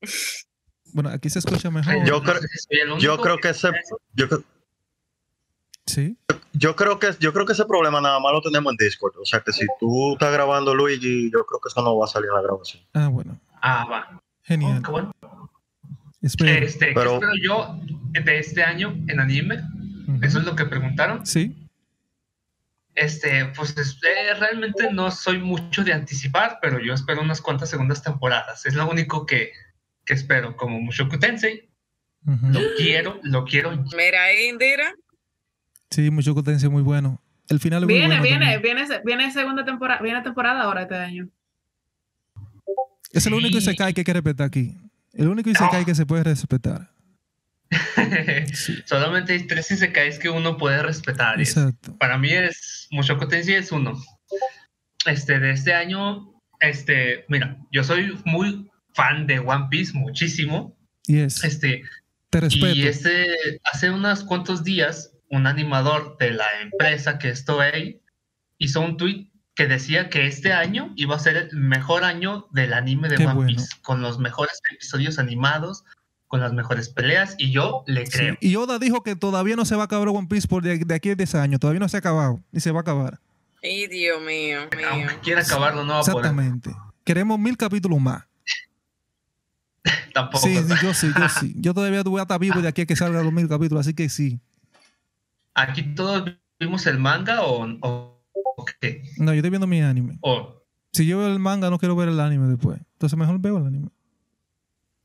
Bueno, 0.92 1.10
aquí 1.10 1.30
se 1.30 1.38
escucha 1.38 1.70
mejor. 1.70 1.94
Yo 2.04 2.20
No 2.20 2.22
creo- 2.22 2.98
Yo 2.98 3.18
creo 3.18 3.38
que 3.38 3.48
ese, 3.50 3.70
yo, 4.14 4.28
creo- 4.28 4.44
Sí. 5.86 6.16
yo 6.52 6.76
creo 6.76 6.98
que 6.98 7.08
yo 7.18 7.32
creo 7.32 7.46
que 7.46 7.52
ese 7.54 7.64
problema 7.64 8.00
nada 8.00 8.20
más 8.20 8.32
lo 8.32 8.40
tenemos 8.42 8.72
en 8.72 8.76
Discord. 8.76 9.14
O 9.18 9.24
sea 9.24 9.40
que 9.40 9.52
si 9.52 9.66
tú 9.80 10.12
estás 10.12 10.32
grabando 10.32 10.74
Luigi, 10.74 11.30
yo 11.32 11.44
creo 11.46 11.60
que 11.60 11.68
eso 11.68 11.82
no 11.82 11.96
va 11.96 12.04
a 12.04 12.08
salir 12.08 12.28
en 12.28 12.34
la 12.36 12.42
grabación. 12.42 12.82
Ah, 12.94 13.08
bueno. 13.08 13.38
Ah, 13.60 13.84
va. 13.90 14.08
Oh, 14.16 14.20
Genial. 14.42 14.82
qué 14.84 14.90
bueno. 14.90 15.12
Espero. 16.20 16.50
Este, 16.64 16.88
¿qué 16.88 16.94
Pero- 16.94 17.14
espero 17.14 17.32
yo 17.42 17.80
de 18.12 18.38
este 18.38 18.62
año 18.62 18.94
en 19.08 19.18
anime? 19.20 19.60
Ujú. 20.08 20.18
Eso 20.24 20.38
es 20.38 20.44
lo 20.44 20.54
que 20.54 20.66
preguntaron. 20.66 21.24
Sí. 21.26 21.58
Este, 22.94 23.46
pues 23.56 23.76
es- 23.78 23.98
eh, 24.04 24.34
realmente 24.38 24.92
no 24.92 25.10
soy 25.10 25.38
mucho 25.38 25.82
de 25.82 25.92
anticipar, 25.94 26.58
pero 26.60 26.78
yo 26.78 26.92
espero 26.92 27.22
unas 27.22 27.40
cuantas 27.40 27.70
segundas 27.70 28.02
temporadas. 28.02 28.66
Es 28.66 28.74
lo 28.74 28.88
único 28.88 29.24
que, 29.24 29.52
que 30.04 30.14
espero. 30.14 30.56
Como 30.56 30.80
Mushoku 30.80 31.18
Tensei, 31.18 31.68
lo 32.24 32.60
quiero, 32.76 33.20
lo 33.22 33.44
quiero. 33.44 33.70
Mira 33.96 34.24
ahí, 34.24 34.48
Indira. 34.48 34.94
Sí, 35.90 36.10
mucho 36.10 36.34
potencia 36.34 36.68
muy 36.70 36.82
bueno. 36.82 37.20
El 37.48 37.58
final 37.60 37.82
es 37.82 37.86
muy 37.86 37.94
Viene, 37.94 38.18
bueno. 38.20 38.22
viene, 38.22 38.58
viene, 38.58 38.86
viene 39.04 39.30
segunda 39.30 39.64
temporada, 39.64 40.00
viene 40.00 40.22
temporada 40.22 40.62
ahora 40.62 40.82
este 40.82 40.94
año. 40.96 41.28
Es 43.10 43.26
el 43.26 43.34
único 43.34 43.58
Sí. 43.60 43.70
Isekai 43.70 43.92
que 43.92 44.00
hay 44.00 44.04
que 44.04 44.12
respetar 44.12 44.46
aquí. 44.46 44.74
El 45.12 45.28
único 45.28 45.50
Isekai 45.50 45.80
No. 45.80 45.86
que 45.86 45.94
se 45.94 46.06
puede 46.06 46.24
respetar. 46.24 46.90
Sí, 48.54 48.76
Solamente 48.84 49.32
hay 49.32 49.46
tres 49.46 49.70
isekais 49.70 50.18
que 50.18 50.28
uno 50.28 50.56
puede 50.58 50.82
respetar. 50.82 51.40
exacto. 51.40 51.96
para 51.98 52.18
mí 52.18 52.30
es 52.30 52.86
Mushoku 52.90 53.26
Tensei 53.28 53.54
es 53.54 53.72
uno. 53.72 53.92
Este, 55.06 55.38
de 55.40 55.50
este 55.52 55.74
año, 55.74 56.32
este, 56.60 57.24
mira, 57.28 57.56
yo 57.70 57.82
soy 57.82 58.18
muy 58.24 58.70
fan 58.94 59.26
de 59.26 59.38
One 59.38 59.66
Piece, 59.70 59.92
muchísimo. 59.94 60.76
Yes. 61.06 61.42
Este, 61.44 61.82
Te 62.30 62.40
respeto. 62.40 62.68
Y 62.74 62.86
este, 62.86 63.26
hace 63.72 63.90
unos 63.90 64.24
cuantos 64.24 64.64
días, 64.64 65.12
un 65.28 65.46
animador 65.46 66.16
de 66.18 66.30
la 66.32 66.46
empresa 66.62 67.18
que 67.18 67.30
es 67.30 67.44
Toei 67.44 68.00
hizo 68.58 68.80
un 68.80 68.96
tweet 68.96 69.28
que 69.54 69.66
decía 69.66 70.08
que 70.08 70.26
este 70.26 70.52
año 70.52 70.92
iba 70.96 71.14
a 71.16 71.18
ser 71.18 71.36
el 71.36 71.56
mejor 71.56 72.04
año 72.04 72.46
del 72.52 72.72
anime 72.72 73.08
de 73.08 73.16
Qué 73.16 73.24
One 73.26 73.34
bueno. 73.34 73.48
Piece, 73.48 73.68
con 73.82 74.00
los 74.00 74.18
mejores 74.18 74.60
episodios 74.72 75.18
animados, 75.18 75.84
con 76.26 76.40
las 76.40 76.54
mejores 76.54 76.88
peleas, 76.88 77.34
y 77.36 77.50
yo 77.52 77.84
le 77.86 78.06
Sí. 78.06 78.12
creo. 78.12 78.36
Y 78.40 78.56
Oda 78.56 78.78
dijo 78.78 79.02
que 79.02 79.14
todavía 79.16 79.54
no 79.56 79.66
se 79.66 79.74
va 79.76 79.82
a 79.82 79.84
acabar 79.84 80.08
One 80.08 80.26
Piece 80.28 80.48
por 80.48 80.62
de, 80.62 80.78
de 80.78 80.94
aquí 80.94 81.10
a 81.10 81.14
10 81.14 81.34
años. 81.34 81.60
Todavía 81.60 81.80
no 81.80 81.88
se 81.90 81.98
ha 81.98 82.00
acabado. 82.00 82.40
Y 82.50 82.60
se 82.60 82.70
va 82.70 82.78
a 82.78 82.82
acabar. 82.82 83.20
Ay, 83.62 83.86
Dios 83.88 84.20
mío, 84.22 84.60
mío. 84.74 84.88
Aunque 84.90 85.18
quiera 85.22 85.42
acabarlo, 85.42 85.84
no 85.84 85.92
va 85.94 86.00
a 86.00 86.02
poder. 86.02 86.16
Exactamente. 86.26 86.70
Queremos 87.04 87.38
mil 87.38 87.56
capítulos 87.58 88.00
más. 88.00 88.24
Tampoco. 90.14 90.44
Sí, 90.46 90.56
sí, 90.56 90.74
yo 90.82 90.94
sí, 90.94 91.10
yo 91.18 91.28
sí. 91.40 91.54
Yo 91.56 91.74
todavía 91.74 92.02
voy 92.02 92.18
a 92.20 92.22
estar 92.22 92.38
vivo 92.38 92.60
de 92.60 92.68
aquí 92.68 92.82
a 92.82 92.86
que 92.86 92.96
salgan 92.96 93.24
los 93.24 93.32
mil 93.32 93.48
capítulos, 93.48 93.86
así 93.86 93.94
que 93.94 94.08
sí. 94.08 94.40
¿Aquí 95.54 95.82
todos 95.94 96.30
vimos 96.58 96.86
el 96.86 96.98
manga 96.98 97.42
o, 97.42 97.66
o, 97.80 98.22
o 98.32 98.64
qué? 98.80 99.02
No, 99.18 99.32
yo 99.32 99.36
estoy 99.38 99.50
viendo 99.50 99.66
mi 99.66 99.80
anime. 99.82 100.18
O- 100.22 100.62
Si 100.92 101.06
yo 101.06 101.18
veo 101.18 101.28
el 101.32 101.38
manga, 101.38 101.68
no 101.70 101.78
quiero 101.78 101.96
ver 101.96 102.08
el 102.08 102.20
anime 102.20 102.46
después. 102.48 102.78
Entonces 102.94 103.18
mejor 103.18 103.38
veo 103.40 103.58
el 103.58 103.66
anime. 103.66 103.88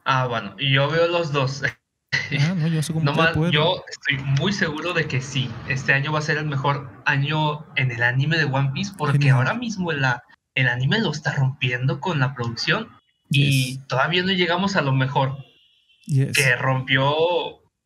ah, 0.05 0.27
bueno, 0.27 0.55
y 0.59 0.73
yo 0.73 0.89
veo 0.89 1.07
los 1.07 1.31
dos. 1.31 1.63
Ah, 1.63 2.55
no, 2.55 2.67
yo 2.67 2.79
No 3.01 3.13
más, 3.13 3.35
yo 3.51 3.83
estoy 3.89 4.23
muy 4.39 4.53
seguro 4.53 4.93
de 4.93 5.07
que 5.07 5.21
sí, 5.21 5.49
este 5.67 5.93
año 5.93 6.11
va 6.13 6.19
a 6.19 6.21
ser 6.21 6.37
el 6.37 6.45
mejor 6.45 6.89
año 7.05 7.65
en 7.75 7.91
el 7.91 8.03
anime 8.03 8.37
de 8.37 8.45
One 8.45 8.71
Piece 8.73 8.93
porque 8.97 9.17
Genial. 9.17 9.37
ahora 9.37 9.53
mismo 9.53 9.91
la, 9.91 10.23
el 10.55 10.67
anime 10.67 10.99
lo 11.01 11.11
está 11.11 11.33
rompiendo 11.35 11.99
con 11.99 12.19
la 12.19 12.33
producción 12.33 12.89
y 13.29 13.73
Yes. 13.75 13.87
todavía 13.87 14.23
no 14.23 14.31
llegamos 14.31 14.75
a 14.75 14.81
lo 14.81 14.91
mejor 14.93 15.37
Yes. 16.05 16.35
que 16.37 16.55
rompió 16.55 17.13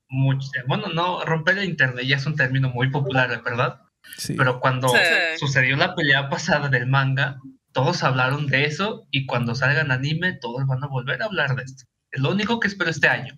mucho, 0.10 0.50
bueno, 0.68 0.88
no, 0.90 1.24
romper 1.26 1.58
el 1.58 1.66
internet 1.70 2.06
ya 2.06 2.18
es 2.18 2.26
un 2.26 2.36
término 2.36 2.70
muy 2.70 2.90
popular, 2.90 3.42
¿verdad? 3.44 3.82
Sí. 4.18 4.36
Pero 4.38 4.60
cuando 4.60 4.90
Sí. 4.90 4.96
sucedió 5.40 5.76
la 5.78 5.96
pelea 5.96 6.30
pasada 6.30 6.68
del 6.70 6.88
manga, 6.88 7.40
todos 7.72 8.04
hablaron 8.04 8.48
de 8.48 8.66
eso 8.66 9.08
y 9.12 9.26
cuando 9.26 9.56
salgan 9.56 9.92
anime 9.92 10.34
todos 10.34 10.68
van 10.68 10.84
a 10.84 10.88
volver 10.88 11.22
a 11.22 11.26
hablar 11.26 11.56
de 11.56 11.64
esto. 11.64 11.86
Es 12.12 12.22
lo 12.22 12.32
único 12.32 12.60
que 12.60 12.68
espero 12.68 12.90
este 12.92 13.08
año. 13.08 13.38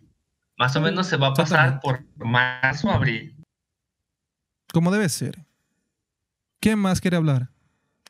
Más 0.58 0.76
o 0.76 0.82
menos 0.82 1.06
se 1.08 1.18
va 1.18 1.28
a 1.28 1.34
pasar 1.34 1.80
por 1.80 2.04
marzo, 2.18 2.90
abril. 2.90 3.36
Como 4.72 4.92
debe 4.92 5.08
ser. 5.10 5.38
¿Quién 6.60 6.80
más 6.80 7.00
quiere 7.02 7.18
hablar? 7.18 7.50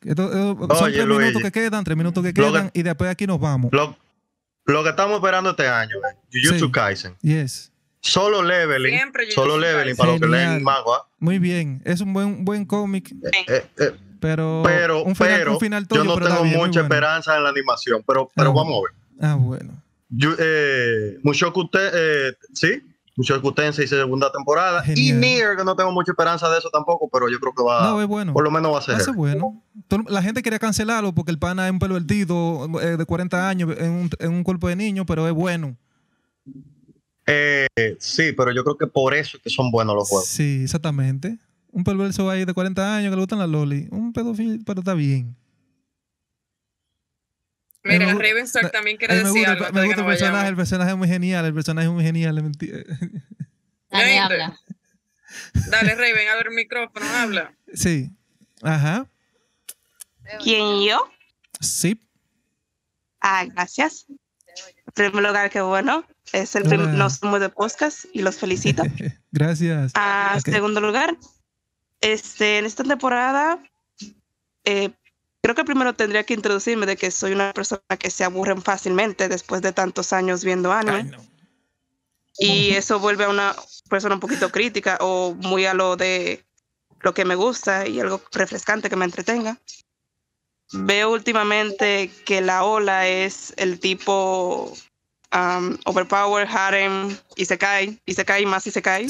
Esto- 0.04 0.24
esto- 0.32 0.74
son 0.76 0.92
tres 0.92 1.04
Luigi. 1.06 1.20
minutos 1.20 1.42
que 1.42 1.52
quedan, 1.52 1.84
tres 1.84 1.96
minutos 1.96 2.22
que 2.22 2.28
Lo 2.32 2.46
que- 2.46 2.52
quedan 2.52 2.70
y 2.74 2.82
después 2.82 3.10
aquí 3.10 3.26
nos 3.26 3.40
vamos. 3.40 3.72
Lo, 3.72 3.96
lo 4.66 4.82
que 4.82 4.90
estamos 4.90 5.16
esperando 5.16 5.50
este 5.50 5.66
año, 5.68 5.96
eh, 5.96 6.16
Jujutsu 6.32 6.66
Sí. 6.66 6.72
Kaisen. 6.72 7.16
Yes. 7.22 7.70
Solo 8.00 8.42
leveling. 8.42 8.94
Siempre 8.94 9.30
Solo 9.30 9.58
leveling 9.58 9.96
Kaisen. 9.96 9.96
para 9.96 10.12
los 10.12 10.20
que 10.20 10.26
leen 10.28 10.62
manga. 10.62 11.04
Muy 11.18 11.38
bien. 11.38 11.80
Es 11.84 12.00
un 12.02 12.12
buen, 12.12 12.44
buen 12.44 12.66
cómic, 12.66 13.10
Eh, 13.48 13.66
eh, 13.78 13.92
pero, 14.20 14.62
pero, 14.64 15.02
un 15.04 15.16
final, 15.16 15.38
pero 15.38 15.52
un 15.52 15.60
final 15.60 15.88
tuyo, 15.88 16.02
yo 16.02 16.08
no 16.10 16.14
pero 16.16 16.26
tengo 16.28 16.44
mucha 16.44 16.58
bueno. 16.58 16.80
esperanza 16.82 17.36
en 17.36 17.42
la 17.44 17.48
animación. 17.48 18.02
Pero, 18.06 18.30
pero 18.34 18.50
Ah, 18.50 18.54
vamos 18.54 18.74
a 18.78 18.82
ver. 18.82 19.30
Ah, 19.30 19.34
bueno. 19.36 19.72
Yo, 20.10 20.34
eh, 20.38 21.18
Mushoku 21.22 21.68
Te- 21.68 21.78
eh, 22.28 22.32
sí, 22.52 22.82
Mushoku 23.16 23.52
Tensei 23.52 23.86
segunda 23.86 24.30
temporada. 24.32 24.82
Genial. 24.82 25.06
Y 25.06 25.12
Nier, 25.12 25.56
que 25.56 25.64
no 25.64 25.76
tengo 25.76 25.92
mucha 25.92 26.12
esperanza 26.12 26.48
de 26.50 26.58
eso 26.58 26.68
tampoco, 26.70 27.08
pero 27.12 27.28
yo 27.28 27.38
creo 27.38 27.52
que 27.54 27.62
va, 27.62 27.82
No, 27.90 28.00
es 28.02 28.08
bueno. 28.08 28.32
por 28.32 28.42
lo 28.42 28.50
menos 28.50 28.72
va 28.74 28.78
a 28.78 28.82
ser. 28.82 28.96
Hace 28.96 29.12
bueno. 29.12 29.62
Todo- 29.88 30.04
La 30.08 30.20
gente 30.22 30.42
quería 30.42 30.58
cancelarlo 30.58 31.14
porque 31.14 31.30
el 31.30 31.38
pana 31.38 31.66
es 31.66 31.72
un 31.72 31.78
pervertido 31.78 32.68
eh, 32.80 32.96
de 32.96 33.04
40 33.06 33.48
años 33.48 33.70
en 33.78 33.90
un, 33.90 34.10
en 34.18 34.32
un 34.32 34.42
cuerpo 34.42 34.68
de 34.68 34.76
niño, 34.76 35.06
pero 35.06 35.26
es 35.28 35.32
bueno. 35.34 35.76
Eh, 37.26 37.66
sí, 37.98 38.32
pero 38.36 38.52
yo 38.52 38.64
creo 38.64 38.76
que 38.76 38.86
por 38.86 39.14
eso 39.14 39.36
es 39.36 39.42
que 39.42 39.50
son 39.50 39.70
buenos 39.70 39.94
los 39.94 40.08
juegos. 40.08 40.26
Sí, 40.28 40.62
exactamente. 40.64 41.38
Un 41.72 41.82
perverso 41.84 42.28
ahí 42.30 42.44
de 42.44 42.52
40 42.54 42.96
años 42.96 43.10
que 43.10 43.16
le 43.16 43.22
gustan 43.22 43.38
las 43.38 43.48
loli. 43.48 43.88
Un 43.90 44.12
pedófilo, 44.12 44.62
pero 44.66 44.80
está 44.80 44.94
bien. 44.94 45.34
Mira, 47.84 48.06
me 48.06 48.14
Ravenstar 48.14 48.70
también 48.70 48.96
quiere 48.96 49.16
decir 49.16 49.30
gusta, 49.32 49.50
algo. 49.52 49.66
el, 49.66 49.72
me 49.74 49.84
gusta 49.84 50.00
el 50.00 50.06
personaje, 50.06 50.48
el 50.48 50.56
personaje 50.56 50.90
es 50.90 50.96
muy 50.96 51.08
genial, 51.08 51.44
el 51.44 51.54
personaje 51.54 51.86
es 51.86 51.92
muy 51.92 52.02
genial. 52.04 52.34
Dale, 53.90 54.18
habla. 54.18 54.58
Dale, 55.68 55.94
Raven, 55.94 56.28
abre 56.34 56.48
el 56.48 56.54
micrófono, 56.54 57.06
habla. 57.14 57.54
Sí. 57.72 58.10
Ajá. 58.62 59.06
¿Quién 60.42 60.82
yo? 60.84 61.10
Sí. 61.60 62.00
Ah, 63.20 63.44
gracias. 63.46 64.06
En 64.08 64.92
primer 64.94 65.22
lugar, 65.22 65.50
qué 65.50 65.60
bueno. 65.60 66.04
Es 66.32 66.54
el 66.56 66.62
prim- 66.64 66.80
Hola. 66.82 66.92
no 66.92 67.10
somos 67.10 67.40
de 67.40 67.48
podcast 67.50 68.06
y 68.12 68.22
los 68.22 68.36
felicito. 68.38 68.82
Gracias. 69.32 69.92
Ah, 69.94 70.38
segundo 70.42 70.80
lugar, 70.80 71.16
este, 72.00 72.58
en 72.58 72.64
esta 72.64 72.82
temporada, 72.84 73.58
eh, 74.64 74.90
creo 75.44 75.54
que 75.54 75.64
primero 75.64 75.92
tendría 75.92 76.24
que 76.24 76.32
introducirme 76.32 76.86
de 76.86 76.96
que 76.96 77.10
soy 77.10 77.32
una 77.32 77.52
persona 77.52 77.82
que 77.98 78.10
se 78.10 78.24
aburren 78.24 78.62
fácilmente 78.62 79.28
después 79.28 79.60
de 79.60 79.72
tantos 79.72 80.14
años 80.14 80.42
viendo 80.42 80.72
anime. 80.72 80.96
Ay, 80.96 81.04
no. 81.04 81.18
Y 82.38 82.70
eso 82.70 82.98
vuelve 82.98 83.24
a 83.24 83.28
una 83.28 83.54
persona 83.90 84.14
un 84.14 84.22
poquito 84.22 84.50
crítica 84.50 84.96
o 85.02 85.34
muy 85.34 85.66
a 85.66 85.74
lo 85.74 85.96
de 85.96 86.42
lo 87.00 87.12
que 87.12 87.26
me 87.26 87.34
gusta 87.34 87.86
y 87.86 88.00
algo 88.00 88.22
refrescante 88.32 88.88
que 88.88 88.96
me 88.96 89.04
entretenga. 89.04 89.58
Veo 90.72 91.12
últimamente 91.12 92.10
que 92.24 92.40
la 92.40 92.64
ola 92.64 93.06
es 93.06 93.52
el 93.58 93.78
tipo 93.78 94.72
um, 95.34 95.76
overpower, 95.84 96.48
harem, 96.48 97.18
y 97.36 97.44
se 97.44 97.58
cae, 97.58 98.00
y 98.06 98.14
se 98.14 98.24
cae 98.24 98.46
más 98.46 98.66
y 98.66 98.70
se 98.70 98.80
cae. 98.80 99.08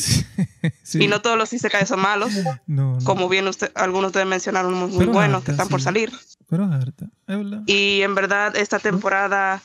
Sí. 0.83 1.03
Y 1.03 1.09
no 1.09 1.21
todos 1.23 1.37
los 1.39 1.53
isekai 1.53 1.87
son 1.87 2.01
malos, 2.01 2.33
No, 2.67 2.99
no. 2.99 3.05
como 3.05 3.29
bien 3.29 3.47
usted, 3.49 3.71
algunos 3.75 4.05
de 4.05 4.19
ustedes 4.19 4.27
mencionaron 4.27 4.73
muy, 4.75 5.07
buenos 5.07 5.37
harta, 5.39 5.45
que 5.47 5.51
están 5.53 5.69
por 5.69 5.81
salir. 5.83 6.13
Pero 6.49 6.65
harta. 6.65 7.07
Es 7.27 7.37
verdad. 7.39 7.63
Y 7.67 8.03
en 8.03 8.15
verdad 8.15 8.57
esta 8.57 8.79
temporada 8.79 9.63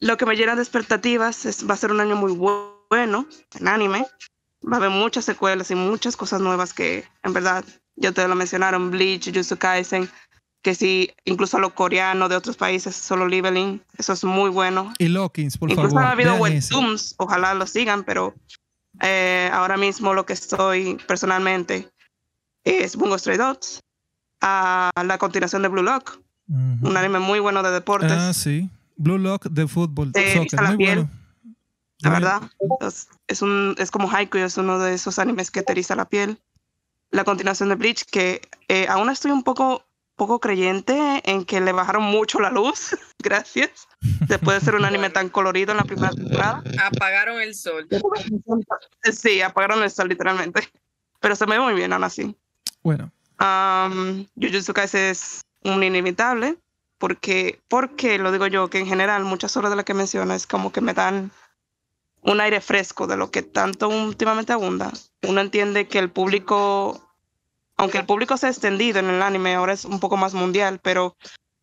lo 0.00 0.16
que 0.16 0.26
me 0.26 0.34
llena 0.36 0.54
de 0.56 0.62
expectativas 0.62 1.46
es 1.46 1.68
va 1.68 1.74
a 1.74 1.78
ser 1.78 1.90
un 1.90 2.00
año 2.00 2.16
muy 2.16 2.32
bu- 2.32 2.74
bueno 2.90 3.26
en 3.58 3.68
anime. 3.68 4.06
Va 4.64 4.74
a 4.74 4.76
haber 4.76 4.90
muchas 4.90 5.24
secuelas 5.24 5.70
y 5.70 5.74
muchas 5.74 6.16
cosas 6.16 6.40
nuevas 6.40 6.72
que 6.74 7.04
en 7.22 7.32
verdad 7.32 7.64
ya 7.96 8.12
te 8.12 8.26
lo 8.28 8.34
mencionaron, 8.34 8.90
Bleach, 8.90 9.26
Jujutsu 9.26 9.56
Kaisen, 9.56 10.08
que 10.62 10.74
sí, 10.74 11.12
incluso 11.24 11.56
a 11.56 11.60
los 11.60 11.72
coreanos 11.72 12.28
de 12.28 12.36
otros 12.36 12.56
países, 12.56 12.94
solo 12.96 13.26
leveling, 13.28 13.80
eso 13.96 14.12
es 14.12 14.24
muy 14.24 14.50
bueno. 14.50 14.92
Y 14.98 15.08
Lockins, 15.08 15.56
por 15.56 15.70
Incluso 15.70 15.90
favor. 15.94 16.04
ha 16.04 16.10
habido 16.10 16.32
vean 16.42 16.52
ese. 16.54 16.74
webtoons, 16.74 17.14
ojalá 17.18 17.54
lo 17.54 17.66
sigan, 17.66 18.02
pero 18.04 18.34
eh, 19.00 19.50
ahora 19.52 19.76
mismo 19.76 20.14
lo 20.14 20.24
que 20.26 20.32
estoy 20.32 20.96
personalmente 21.06 21.88
es 22.64 22.96
Bungo 22.96 23.18
Stray 23.18 23.36
Dogs, 23.36 23.80
a 24.40 24.90
la 25.04 25.18
continuación 25.18 25.62
de 25.62 25.68
Blue 25.68 25.82
Lock, 25.82 26.18
un 26.48 26.96
anime 26.96 27.18
muy 27.18 27.40
bueno 27.40 27.62
de 27.62 27.70
deportes, 27.70 28.12
Ah, 28.12 28.32
sí. 28.32 28.68
Blue 28.96 29.18
Lock 29.18 29.46
de 29.46 29.66
fútbol, 29.66 30.12
Te 30.12 30.34
soccer. 30.34 30.62
Muy 30.62 30.76
piel. 30.76 30.98
bueno. 30.98 31.10
la 32.00 32.10
verdad. 32.10 32.42
Es, 32.80 33.08
es 33.26 33.42
un, 33.42 33.74
es 33.78 33.90
como 33.90 34.10
Haikyuu, 34.10 34.44
es 34.44 34.56
uno 34.56 34.78
de 34.78 34.94
esos 34.94 35.18
animes 35.18 35.50
que 35.50 35.62
te 35.62 35.72
eriza 35.72 35.94
la 35.96 36.08
piel. 36.08 36.40
La 37.10 37.24
continuación 37.24 37.68
de 37.68 37.74
Bleach, 37.76 38.04
que 38.10 38.40
eh, 38.68 38.86
aún 38.88 39.10
estoy 39.10 39.30
un 39.30 39.42
poco, 39.42 39.84
poco 40.16 40.40
creyente 40.40 41.22
en 41.24 41.44
que 41.44 41.60
le 41.60 41.72
bajaron 41.72 42.02
mucho 42.04 42.40
la 42.40 42.50
luz, 42.50 42.96
gracias, 43.22 43.86
después 44.28 44.58
de 44.58 44.64
ser 44.64 44.74
un 44.74 44.84
anime 44.84 45.10
tan 45.10 45.28
colorido 45.28 45.72
en 45.72 45.78
la 45.78 45.84
primera 45.84 46.10
temporada. 46.10 46.62
Apagaron 46.84 47.40
el 47.40 47.54
sol. 47.54 47.88
Sí, 49.12 49.40
apagaron 49.40 49.82
el 49.82 49.90
sol 49.90 50.08
literalmente. 50.08 50.68
Pero 51.20 51.36
se 51.36 51.46
me 51.46 51.58
ve 51.58 51.64
muy 51.64 51.74
bien 51.74 51.92
aún 51.92 52.04
así. 52.04 52.36
Bueno, 52.82 53.10
Um, 53.38 54.26
Jujutsu 54.40 54.72
Kaisen 54.72 55.10
es 55.10 55.42
un 55.62 55.82
inimitable. 55.82 56.56
Porque, 56.98 57.60
porque 57.68 58.16
lo 58.18 58.32
digo 58.32 58.46
yo, 58.46 58.70
que 58.70 58.78
en 58.78 58.86
general 58.86 59.22
muchas 59.22 59.54
obras 59.58 59.68
de 59.68 59.76
las 59.76 59.84
que 59.84 59.92
mencionas 59.92 60.46
como 60.46 60.72
que 60.72 60.80
me 60.80 60.94
dan 60.94 61.30
un 62.22 62.40
aire 62.40 62.62
fresco 62.62 63.06
de 63.06 63.18
lo 63.18 63.30
que 63.30 63.42
tanto 63.42 63.90
últimamente 63.90 64.54
abunda. 64.54 64.90
Uno 65.22 65.42
entiende 65.42 65.88
que 65.88 65.98
el 65.98 66.10
público, 66.10 67.06
aunque 67.76 67.98
el 67.98 68.06
público 68.06 68.38
se 68.38 68.46
ha 68.46 68.48
extendido 68.48 68.98
en 68.98 69.10
el 69.10 69.20
anime, 69.20 69.54
ahora 69.54 69.74
es 69.74 69.84
un 69.84 70.00
poco 70.00 70.16
más 70.16 70.32
mundial, 70.32 70.80
pero 70.82 71.14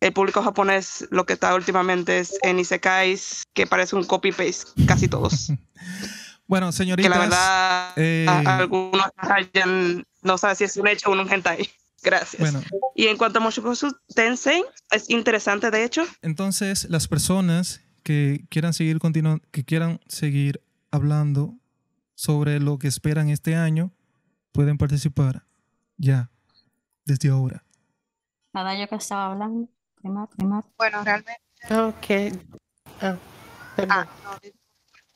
el 0.06 0.12
público 0.12 0.42
japonés 0.42 1.06
lo 1.10 1.24
que 1.26 1.32
está 1.32 1.54
últimamente 1.54 2.18
es 2.18 2.34
en 2.42 2.58
Isekais, 2.58 3.42
que 3.54 3.66
parece 3.66 3.96
un 3.96 4.04
copy-paste, 4.04 4.84
casi 4.86 5.08
todos. 5.08 5.50
bueno, 6.46 6.66
que 6.68 6.72
señoritas. 6.72 7.10
la 7.10 7.18
verdad, 7.18 7.92
eh, 7.96 8.26
a- 8.28 8.58
algunos 8.58 9.06
rayan, 9.16 10.04
no 10.22 10.36
sabe 10.38 10.54
si 10.56 10.64
es 10.64 10.76
un 10.76 10.88
hecho 10.88 11.10
o 11.10 11.12
un 11.12 11.30
hentai. 11.32 11.68
Gracias. 12.02 12.38
bueno, 12.38 12.60
Y 12.94 13.06
en 13.06 13.16
cuanto 13.16 13.38
a 13.38 13.42
Mushoku 13.42 13.72
Tensei, 14.14 14.62
es 14.90 15.08
interesante 15.08 15.70
de 15.70 15.84
hecho. 15.84 16.04
entonces 16.20 16.86
las 16.90 17.08
personas 17.08 17.80
que 18.02 18.44
quieran 18.50 18.74
seguir 18.74 18.98
continuando, 18.98 19.42
que 19.50 19.64
quieran 19.64 20.00
seguir 20.06 20.60
hablando 20.90 21.54
sobre 22.14 22.60
lo 22.60 22.78
que 22.78 22.88
esperan 22.88 23.30
este 23.30 23.56
año, 23.56 23.90
pueden 24.52 24.76
participar 24.76 25.44
ya, 25.96 26.30
desde 27.06 27.30
ahora. 27.30 27.64
Nada, 28.52 28.78
yo 28.78 28.86
que 28.86 28.96
estaba 28.96 29.32
hablando. 29.32 29.68
Bueno, 30.76 31.02
realmente. 31.04 31.40
Ok. 31.70 32.36
Ah, 33.00 33.16
perdón. 33.76 33.90
Ah, 33.90 34.06
no, 34.24 34.38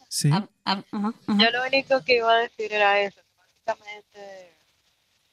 Sí. 0.09 0.31
Ajá, 0.33 0.49
ajá. 0.91 1.13
yo 1.39 1.51
lo 1.51 1.67
único 1.67 2.03
que 2.03 2.17
iba 2.17 2.33
a 2.33 2.39
decir 2.39 2.73
era 2.73 3.01
eso. 3.03 3.21
Básicamente, 3.37 4.57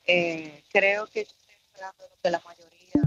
eh, 0.03 0.63
creo 0.69 1.07
que 1.07 1.21
estoy 1.21 1.53
esperando 1.63 2.03
lo 2.09 2.15
que 2.21 2.29
la 2.29 2.41
mayoría 2.45 3.01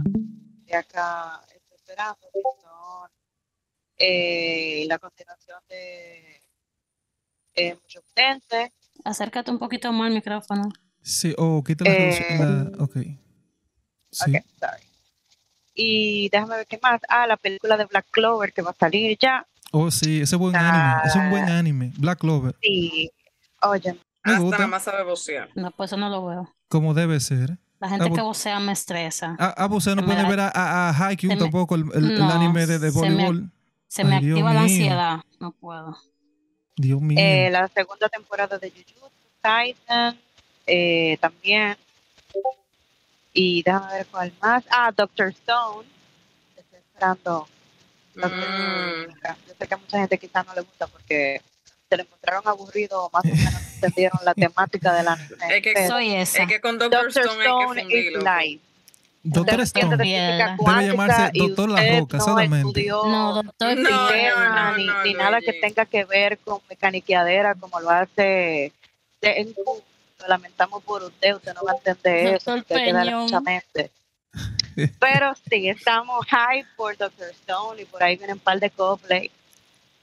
de 0.66 0.74
acá 0.74 1.42
está 1.54 1.74
esperando, 1.74 2.18
que 2.32 2.40
son 2.62 3.10
eh, 3.98 4.84
la 4.88 4.98
continuación 4.98 5.60
de 5.68 6.42
eh, 7.54 7.78
Tensei. 8.14 8.72
Acércate 9.04 9.50
un 9.50 9.58
poquito 9.58 9.92
más 9.92 10.06
al 10.08 10.14
micrófono. 10.14 10.70
Sí, 11.02 11.34
o 11.36 11.62
quita 11.62 11.84
la, 11.84 11.90
Eh, 11.92 12.38
la- 12.38 12.82
Ok. 12.84 12.94
Sí. 14.10 14.36
Ok, 14.36 14.44
sorry. 14.58 14.87
Y 15.80 16.28
déjame 16.30 16.56
ver 16.56 16.66
qué 16.66 16.78
más. 16.82 17.00
Ah, 17.08 17.26
la 17.28 17.36
película 17.36 17.76
de 17.76 17.84
Black 17.84 18.06
Clover 18.10 18.52
que 18.52 18.62
va 18.62 18.72
a 18.72 18.74
salir 18.74 19.16
ya. 19.20 19.46
Oh, 19.70 19.90
sí, 19.92 20.22
ese 20.22 20.34
es 20.34 20.38
buen 20.40 20.56
Ah. 20.56 20.94
anime. 20.98 21.02
Es 21.08 21.14
un 21.14 21.30
buen 21.30 21.48
anime. 21.48 21.92
Black 21.98 22.18
Clover. 22.18 22.56
Sí. 22.60 23.10
Oye, 23.62 23.92
Me 24.24 24.32
Hasta 24.32 24.42
gusta. 24.42 24.56
nada 24.58 24.68
más 24.68 24.82
sabe 24.82 25.04
vocear. 25.04 25.48
No, 25.54 25.70
pues 25.70 25.90
eso 25.90 25.96
no 25.96 26.08
lo 26.10 26.26
veo. 26.26 26.52
Como 26.68 26.94
debe 26.94 27.20
ser. 27.20 27.56
La 27.78 27.88
gente 27.88 28.10
que 28.12 28.20
vocea 28.20 28.58
me 28.58 28.72
estresa. 28.72 29.36
Ah, 29.38 29.68
pues 29.68 29.86
usted 29.86 29.94
no 29.94 30.04
puede 30.04 30.22
da- 30.22 30.28
ver 30.28 30.40
a, 30.40 30.48
a, 30.52 30.88
a 30.90 31.06
Haikyuu 31.06 31.30
se 31.30 31.36
me- 31.36 31.42
tampoco, 31.42 31.76
el, 31.76 31.84
el- 31.94 32.20
anime 32.22 32.66
de, 32.66 32.78
de 32.80 32.90
se 32.90 33.00
me- 33.02 33.08
voleibol. 33.10 33.50
Se 33.86 34.02
me 34.04 34.16
Ay, 34.16 34.28
activa 34.30 34.48
la 34.52 34.60
mío. 34.60 34.60
ansiedad. 34.62 35.20
No 35.38 35.52
puedo. 35.52 35.96
Dios 36.76 37.00
mío. 37.00 37.18
eh, 37.20 37.48
la 37.50 37.68
segunda 37.68 38.08
temporada 38.08 38.58
de 38.58 38.70
Jujutsu 38.70 39.08
Kaisen 39.40 40.18
eh, 40.66 41.16
también. 41.20 41.76
Y 43.32 43.62
déjame 43.62 43.92
ver 43.94 44.06
cuál 44.06 44.32
más. 44.40 44.64
Ah, 44.70 44.92
Doctor 44.96 45.28
Stone. 45.28 45.86
Estoy 46.56 46.78
esperando. 46.78 47.48
Doctor 48.14 48.32
Mm. 48.38 49.10
Stone. 49.10 49.36
Yo 49.46 49.54
sé 49.58 49.66
que 49.68 49.74
a 49.74 49.76
mucha 49.76 49.98
gente 49.98 50.18
quizás 50.18 50.46
no 50.46 50.54
le 50.54 50.60
gusta 50.62 50.86
porque 50.88 51.40
se 51.88 51.96
lo 51.96 52.02
encontraron 52.02 52.42
aburrido 52.46 53.04
o 53.04 53.10
más 53.12 53.24
o 53.24 53.28
menos 53.28 53.52
no 53.52 53.58
entendieron 53.74 54.18
la 54.24 54.34
temática 54.34 54.92
del 54.94 55.08
anime. 55.08 55.28
Es 55.50 55.62
que, 55.62 55.72
pero 55.74 55.88
Soy 55.88 56.14
esa. 56.14 56.42
es 56.42 56.48
que 56.48 56.60
con 56.60 56.78
Doctor, 56.78 57.04
Doctor 57.04 57.22
Stone, 57.26 57.44
hay 57.44 57.48
Stone 57.48 57.88
que. 57.88 58.60
Doctor 59.22 59.60
Stone. 59.60 59.96
Debe 59.96 60.86
llamarse 60.86 61.30
Doctor 61.34 61.70
La 61.70 61.98
Roca, 62.00 62.16
no 62.18 62.24
solamente. 62.24 62.68
estudió 62.68 63.04
No, 63.06 63.34
doctor 63.42 63.76
No, 63.76 63.90
no, 63.90 64.76
ni, 64.76 64.86
no, 64.86 65.02
ni 65.04 65.14
nada 65.14 65.40
que 65.40 65.52
tenga 65.54 65.84
que 65.86 66.04
ver 66.04 66.38
con 66.38 66.60
mecaniqueadera 66.68 67.54
como 67.54 67.80
lo 67.80 67.90
hace 67.90 68.72
de- 69.20 69.40
en. 69.40 69.54
Lo 70.20 70.26
lamentamos 70.28 70.82
por 70.82 71.02
usted, 71.02 71.36
usted 71.36 71.54
no 71.54 71.62
va 71.64 71.72
a 71.72 71.76
entender 71.76 72.34
eso, 72.34 72.50
Doctor 72.50 72.58
porque 72.64 72.74
hay 72.74 72.86
que 72.86 72.92
darle 72.92 73.10
Peñón. 73.12 73.22
mucha 73.24 73.40
mente. 73.40 73.90
Pero 75.00 75.34
sí, 75.48 75.68
estamos 75.68 76.26
high 76.26 76.64
por 76.76 76.96
Doctor 76.96 77.28
Stone 77.30 77.82
y 77.82 77.84
por 77.84 78.02
ahí 78.02 78.16
vienen 78.16 78.36
un 78.36 78.40
par 78.40 78.58
de 78.60 78.70
cosplay 78.70 79.30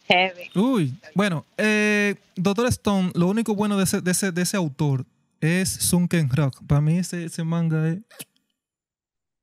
heavy. 0.08 0.50
Uy, 0.56 0.94
bueno, 1.14 1.46
eh, 1.58 2.16
Doctor 2.36 2.68
Stone, 2.68 3.12
lo 3.16 3.28
único 3.28 3.56
bueno 3.56 3.78
de 3.78 3.84
ese, 3.86 4.02
de 4.02 4.12
ese, 4.12 4.32
de 4.32 4.42
ese 4.42 4.58
autor 4.58 5.06
es 5.42 5.70
Sunken 5.70 6.30
Rock. 6.30 6.62
Para 6.68 6.82
mí 6.82 6.98
ese, 6.98 7.26
ese 7.26 7.44
manga 7.44 7.90
es 7.90 8.00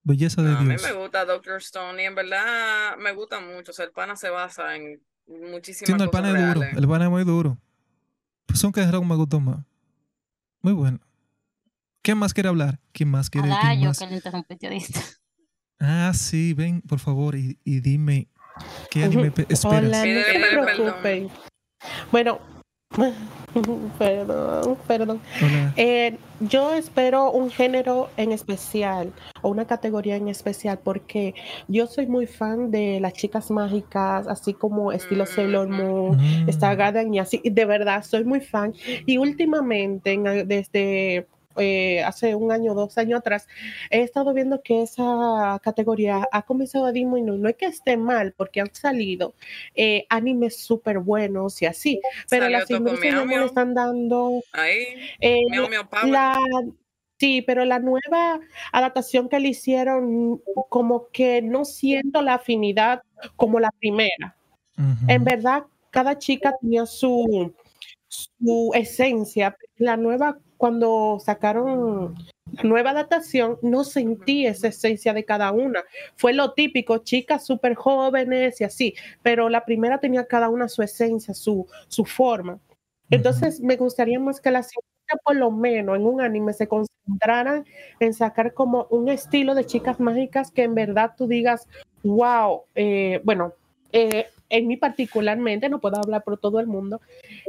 belleza 0.02 0.42
de 0.42 0.54
A 0.54 0.60
mí 0.60 0.70
Dios. 0.70 0.82
me 0.82 0.92
gusta 0.92 1.24
Doctor 1.24 1.58
Stone 1.60 2.02
y 2.02 2.06
en 2.06 2.14
verdad 2.14 2.96
me 2.98 3.12
gusta 3.12 3.40
mucho. 3.40 3.72
O 3.72 3.74
sea, 3.74 3.84
el 3.84 3.92
pana 3.92 4.16
se 4.16 4.30
basa 4.30 4.74
en 4.76 5.00
muchísimas 5.26 5.86
Sí, 5.86 5.92
no, 5.92 6.04
el 6.04 6.10
cosas 6.10 6.22
pan 6.22 6.36
es 6.36 6.54
duro, 6.54 6.66
el 6.78 6.88
pan 6.88 7.02
es 7.02 7.08
muy 7.10 7.24
duro. 7.24 7.58
Sunken 8.54 8.90
Rock 8.92 9.04
me 9.04 9.16
gustó 9.16 9.40
más. 9.40 9.58
Muy 10.62 10.72
bueno. 10.72 11.00
¿Quién 12.02 12.18
más 12.18 12.34
quiere 12.34 12.48
hablar? 12.48 12.80
¿Quién 12.92 13.08
más 13.10 13.30
quiere? 13.30 13.48
¿Quién 13.60 13.80
yo 13.80 13.88
más? 13.88 13.98
que 13.98 14.06
le 14.06 14.14
interrumpí 14.16 14.56
periodista. 14.56 15.00
Ah, 15.78 16.12
sí, 16.14 16.54
ven, 16.54 16.80
por 16.82 16.98
favor, 17.00 17.34
y, 17.34 17.58
y 17.64 17.80
dime 17.80 18.28
qué 18.90 19.04
anime 19.04 19.30
pe- 19.32 19.46
esperas. 19.48 19.84
Hola, 19.84 20.04
no 20.06 20.22
se 20.22 20.74
preocupen. 20.74 21.30
Bueno, 22.12 22.40
perdón, 23.98 24.76
perdón. 24.86 25.20
Eh, 25.76 26.16
yo 26.40 26.72
espero 26.74 27.30
un 27.30 27.50
género 27.50 28.08
en 28.16 28.32
especial 28.32 29.12
o 29.42 29.48
una 29.50 29.66
categoría 29.66 30.16
en 30.16 30.28
especial 30.28 30.78
porque 30.82 31.34
yo 31.68 31.86
soy 31.86 32.06
muy 32.06 32.26
fan 32.26 32.70
de 32.70 32.98
las 33.00 33.12
chicas 33.12 33.50
mágicas, 33.50 34.26
así 34.26 34.54
como 34.54 34.92
estilo 34.92 35.26
Sailor 35.26 35.68
Moon, 35.68 36.16
Mm. 36.16 36.48
Star 36.48 36.76
Garden 36.76 37.14
y 37.14 37.18
así. 37.18 37.40
De 37.44 37.64
verdad, 37.64 38.02
soy 38.04 38.24
muy 38.24 38.40
fan. 38.40 38.72
Y 39.06 39.18
últimamente, 39.18 40.12
en- 40.12 40.48
desde 40.48 41.26
eh, 41.56 42.02
hace 42.02 42.34
un 42.34 42.52
año, 42.52 42.74
dos 42.74 42.98
años 42.98 43.20
atrás, 43.20 43.48
he 43.90 44.02
estado 44.02 44.32
viendo 44.34 44.62
que 44.62 44.82
esa 44.82 45.60
categoría 45.62 46.28
ha 46.32 46.42
comenzado 46.42 46.86
a 46.86 46.92
disminuir. 46.92 47.40
No 47.40 47.48
es 47.48 47.56
que 47.56 47.66
esté 47.66 47.96
mal, 47.96 48.32
porque 48.36 48.60
han 48.60 48.74
salido 48.74 49.34
eh, 49.74 50.06
animes 50.08 50.56
súper 50.64 50.98
buenos 50.98 51.60
y 51.62 51.66
así, 51.66 52.00
pero 52.28 52.44
Salió 52.44 52.58
las 52.58 52.70
industrias 52.70 53.14
no 53.14 53.24
le 53.24 53.44
están 53.44 53.74
dando 53.74 54.40
Ahí, 54.52 54.86
eh, 55.20 55.40
Miau 55.50 55.68
Miau 55.68 55.84
la, 56.06 56.38
sí, 57.18 57.42
pero 57.42 57.64
la 57.64 57.78
nueva 57.78 58.40
adaptación 58.72 59.28
que 59.28 59.38
le 59.38 59.48
hicieron, 59.48 60.42
como 60.68 61.08
que 61.12 61.40
no 61.40 61.64
siento 61.64 62.20
la 62.22 62.34
afinidad 62.34 63.02
como 63.36 63.60
la 63.60 63.70
primera. 63.78 64.36
En 65.06 65.22
verdad, 65.22 65.64
cada 65.90 66.18
chica 66.18 66.56
tenía 66.60 66.86
su, 66.86 67.54
su 68.08 68.72
esencia. 68.74 69.56
La 69.76 69.96
nueva, 69.96 70.38
cuando 70.62 71.18
sacaron 71.18 72.14
la 72.52 72.62
nueva 72.62 72.90
adaptación, 72.90 73.58
no 73.62 73.82
sentí 73.82 74.46
esa 74.46 74.68
esencia 74.68 75.12
de 75.12 75.24
cada 75.24 75.50
una. 75.50 75.82
Fue 76.14 76.32
lo 76.32 76.52
típico, 76.52 76.98
chicas 76.98 77.44
súper 77.44 77.74
jóvenes 77.74 78.60
y 78.60 78.64
así, 78.64 78.94
pero 79.22 79.48
la 79.48 79.64
primera 79.64 79.98
tenía 79.98 80.24
cada 80.24 80.48
una 80.50 80.68
su 80.68 80.82
esencia, 80.82 81.34
su, 81.34 81.66
su 81.88 82.04
forma. 82.04 82.60
Entonces, 83.10 83.60
me 83.60 83.74
gustaría 83.74 84.20
más 84.20 84.40
que 84.40 84.52
las 84.52 84.68
chicas, 84.68 85.20
por 85.24 85.34
lo 85.34 85.50
menos 85.50 85.96
en 85.96 86.06
un 86.06 86.20
anime, 86.20 86.52
se 86.52 86.68
concentraran 86.68 87.64
en 87.98 88.14
sacar 88.14 88.54
como 88.54 88.86
un 88.90 89.08
estilo 89.08 89.56
de 89.56 89.66
chicas 89.66 89.98
mágicas 89.98 90.52
que 90.52 90.62
en 90.62 90.76
verdad 90.76 91.14
tú 91.18 91.26
digas, 91.26 91.66
wow, 92.04 92.62
eh, 92.76 93.20
bueno, 93.24 93.52
eh, 93.90 94.28
en 94.52 94.66
mí 94.66 94.76
particularmente, 94.76 95.68
no 95.70 95.80
puedo 95.80 95.96
hablar 95.96 96.22
por 96.22 96.38
todo 96.38 96.60
el 96.60 96.66
mundo, 96.66 97.00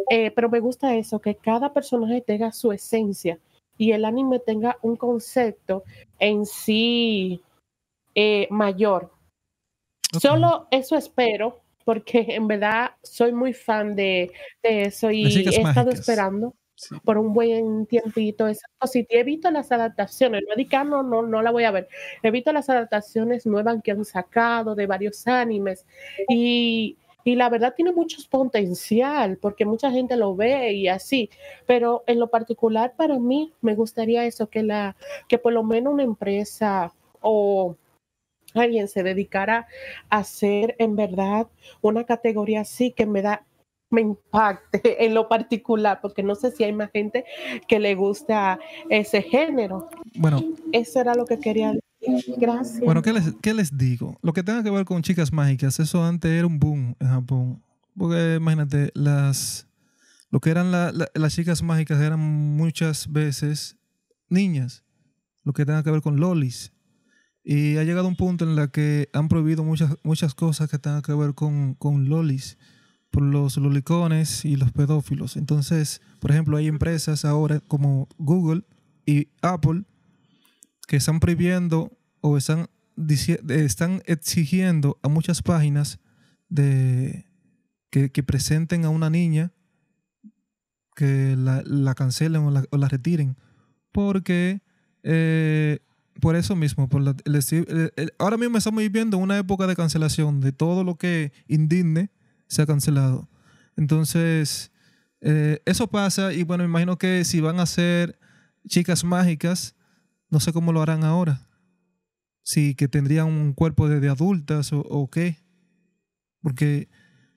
eh, 0.09 0.31
pero 0.31 0.49
me 0.49 0.61
gusta 0.61 0.95
eso, 0.95 1.19
que 1.19 1.35
cada 1.35 1.73
personaje 1.73 2.21
tenga 2.21 2.51
su 2.53 2.71
esencia 2.71 3.37
y 3.77 3.91
el 3.91 4.05
anime 4.05 4.39
tenga 4.39 4.77
un 4.81 4.95
concepto 4.95 5.83
en 6.17 6.45
sí 6.45 7.41
eh, 8.15 8.47
mayor. 8.49 9.11
Solo 10.17 10.67
eso 10.71 10.95
espero, 10.95 11.59
porque 11.83 12.25
en 12.29 12.47
verdad 12.47 12.91
soy 13.01 13.33
muy 13.33 13.51
fan 13.51 13.95
de, 13.95 14.31
de 14.61 14.83
eso 14.83 15.11
y 15.11 15.25
he 15.25 15.49
estado 15.49 15.87
mágicas. 15.87 15.99
esperando 15.99 16.55
por 17.03 17.17
un 17.17 17.33
buen 17.33 17.85
tiempito 17.85 18.47
esas 18.47 18.69
cosas. 18.77 18.95
Y 18.95 19.07
he 19.09 19.23
visto 19.23 19.49
las 19.51 19.71
adaptaciones, 19.71 20.43
no 20.43 20.77
ah, 20.77 20.83
no, 20.83 21.03
no, 21.03 21.41
la 21.41 21.51
voy 21.51 21.63
a 21.63 21.71
ver. 21.71 21.87
He 22.21 22.31
visto 22.31 22.51
las 22.51 22.69
adaptaciones 22.69 23.45
nuevas 23.45 23.81
que 23.83 23.91
han 23.91 24.05
sacado 24.05 24.75
de 24.75 24.87
varios 24.87 25.27
animes 25.27 25.85
y, 26.29 26.97
y 27.23 27.35
la 27.35 27.49
verdad 27.49 27.73
tiene 27.75 27.91
mucho 27.91 28.17
potencial 28.29 29.37
porque 29.37 29.65
mucha 29.65 29.91
gente 29.91 30.17
lo 30.17 30.35
ve 30.35 30.73
y 30.73 30.87
así. 30.87 31.29
Pero 31.65 32.03
en 32.07 32.19
lo 32.19 32.29
particular 32.29 32.93
para 32.95 33.19
mí 33.19 33.53
me 33.61 33.75
gustaría 33.75 34.25
eso, 34.25 34.47
que, 34.49 34.63
la, 34.63 34.95
que 35.27 35.37
por 35.37 35.53
lo 35.53 35.63
menos 35.63 35.93
una 35.93 36.03
empresa 36.03 36.93
o 37.21 37.77
alguien 38.53 38.87
se 38.87 39.03
dedicara 39.03 39.67
a 40.09 40.19
hacer 40.19 40.75
en 40.77 40.95
verdad 40.95 41.47
una 41.81 42.03
categoría 42.03 42.61
así 42.61 42.91
que 42.91 43.05
me 43.05 43.21
da 43.21 43.45
me 43.93 44.01
impacte 44.01 45.05
en 45.05 45.13
lo 45.13 45.29
particular, 45.29 45.99
porque 46.01 46.23
no 46.23 46.35
sé 46.35 46.51
si 46.51 46.63
hay 46.63 46.73
más 46.73 46.91
gente 46.91 47.23
que 47.67 47.79
le 47.79 47.95
gusta 47.95 48.59
ese 48.89 49.21
género. 49.21 49.87
Bueno, 50.15 50.43
Eso 50.71 50.99
era 50.99 51.15
lo 51.15 51.25
que 51.25 51.39
quería 51.39 51.71
decir. 52.01 52.35
Gracias. 52.37 52.81
Bueno, 52.81 53.01
¿qué 53.01 53.13
les, 53.13 53.33
qué 53.41 53.53
les 53.53 53.77
digo? 53.77 54.17
Lo 54.21 54.33
que 54.33 54.43
tenga 54.43 54.63
que 54.63 54.69
ver 54.71 54.83
con 54.85 55.01
chicas 55.03 55.31
mágicas, 55.31 55.79
eso 55.79 56.03
antes 56.03 56.29
era 56.31 56.45
un 56.47 56.59
boom 56.59 56.95
en 56.99 57.07
Japón. 57.07 57.63
Porque 57.97 58.35
imagínate, 58.35 58.91
las, 58.95 59.67
lo 60.31 60.39
que 60.41 60.49
eran 60.49 60.71
la- 60.71 60.91
la- 60.91 61.07
las 61.13 61.33
chicas 61.35 61.61
mágicas 61.63 62.01
eran 62.01 62.19
muchas 62.19 63.11
veces 63.11 63.77
niñas. 64.27 64.83
Lo 65.43 65.53
que 65.53 65.65
tenga 65.65 65.83
que 65.83 65.91
ver 65.91 66.01
con 66.01 66.19
lolis. 66.19 66.73
Y 67.43 67.77
ha 67.77 67.83
llegado 67.83 68.07
un 68.07 68.15
punto 68.15 68.43
en 68.45 68.55
la 68.55 68.69
que 68.69 69.09
han 69.13 69.27
prohibido 69.27 69.63
muchas, 69.63 69.95
muchas 70.03 70.33
cosas 70.33 70.69
que 70.69 70.79
tengan 70.79 71.01
que 71.01 71.13
ver 71.13 71.33
con, 71.35 71.75
con 71.75 72.09
lolis 72.09 72.57
por 73.13 73.21
los 73.21 73.57
lolicones 73.57 74.43
y 74.43 74.55
los 74.55 74.71
pedófilos. 74.71 75.37
Entonces, 75.37 76.01
por 76.19 76.31
ejemplo, 76.31 76.57
hay 76.57 76.65
empresas 76.67 77.25
ahora 77.25 77.59
como 77.59 78.09
Google 78.17 78.63
y 79.05 79.27
Apple 79.43 79.83
que 80.87 80.95
están 80.95 81.19
prohibiendo 81.19 81.95
o 82.21 82.37
están, 82.37 82.69
eh, 82.97 83.37
están 83.49 84.01
exigiendo 84.07 84.97
a 85.03 85.09
muchas 85.09 85.43
páginas 85.43 85.99
de 86.49 87.27
que, 87.91 88.09
presenten 88.23 88.83
a 88.83 88.89
una 88.89 89.11
niña 89.11 89.51
que 90.95 91.35
la, 91.37 91.61
la 91.65 91.93
cancelen 91.93 92.41
o 92.41 92.77
la, 92.77 92.87
retiren 92.87 93.37
porque 93.91 94.61
eh, 95.03 95.79
por 96.19 96.35
eso 96.35 96.55
mismo 96.55 96.89
por 96.89 97.01
la- 97.03 97.15
el- 97.95 98.13
ahora 98.17 98.37
mismo 98.37 98.57
estamos 98.57 98.79
viviendo 98.81 99.19
una 99.19 99.37
época 99.37 99.67
de 99.67 99.75
cancelación 99.75 100.39
de 100.41 100.51
todo 100.51 100.83
lo 100.83 100.95
que 100.95 101.31
indigne 101.47 102.09
se 102.53 102.61
ha 102.61 102.65
cancelado 102.65 103.29
entonces 103.75 104.71
eh, 105.21 105.61
eso 105.65 105.87
pasa 105.87 106.31
y 106.33 106.43
bueno 106.43 106.63
me 106.63 106.69
imagino 106.69 106.97
que 106.97 107.25
si 107.25 107.41
van 107.41 107.59
a 107.59 107.65
ser 107.65 108.19
chicas 108.67 109.03
mágicas 109.03 109.75
no 110.33 110.39
sé 110.39 110.51
cómo 110.51 110.73
lo 110.73 110.81
harán 110.81 111.03
ahora. 111.03 111.47
Si 112.41 112.73
que 112.73 112.87
tendrían 112.87 113.27
un 113.27 113.53
cuerpo 113.53 113.87
de, 113.87 113.99
de 113.99 114.09
adultas 114.09 114.71
o, 114.73 115.07
qué. 115.11 115.37
Porque 116.41 116.89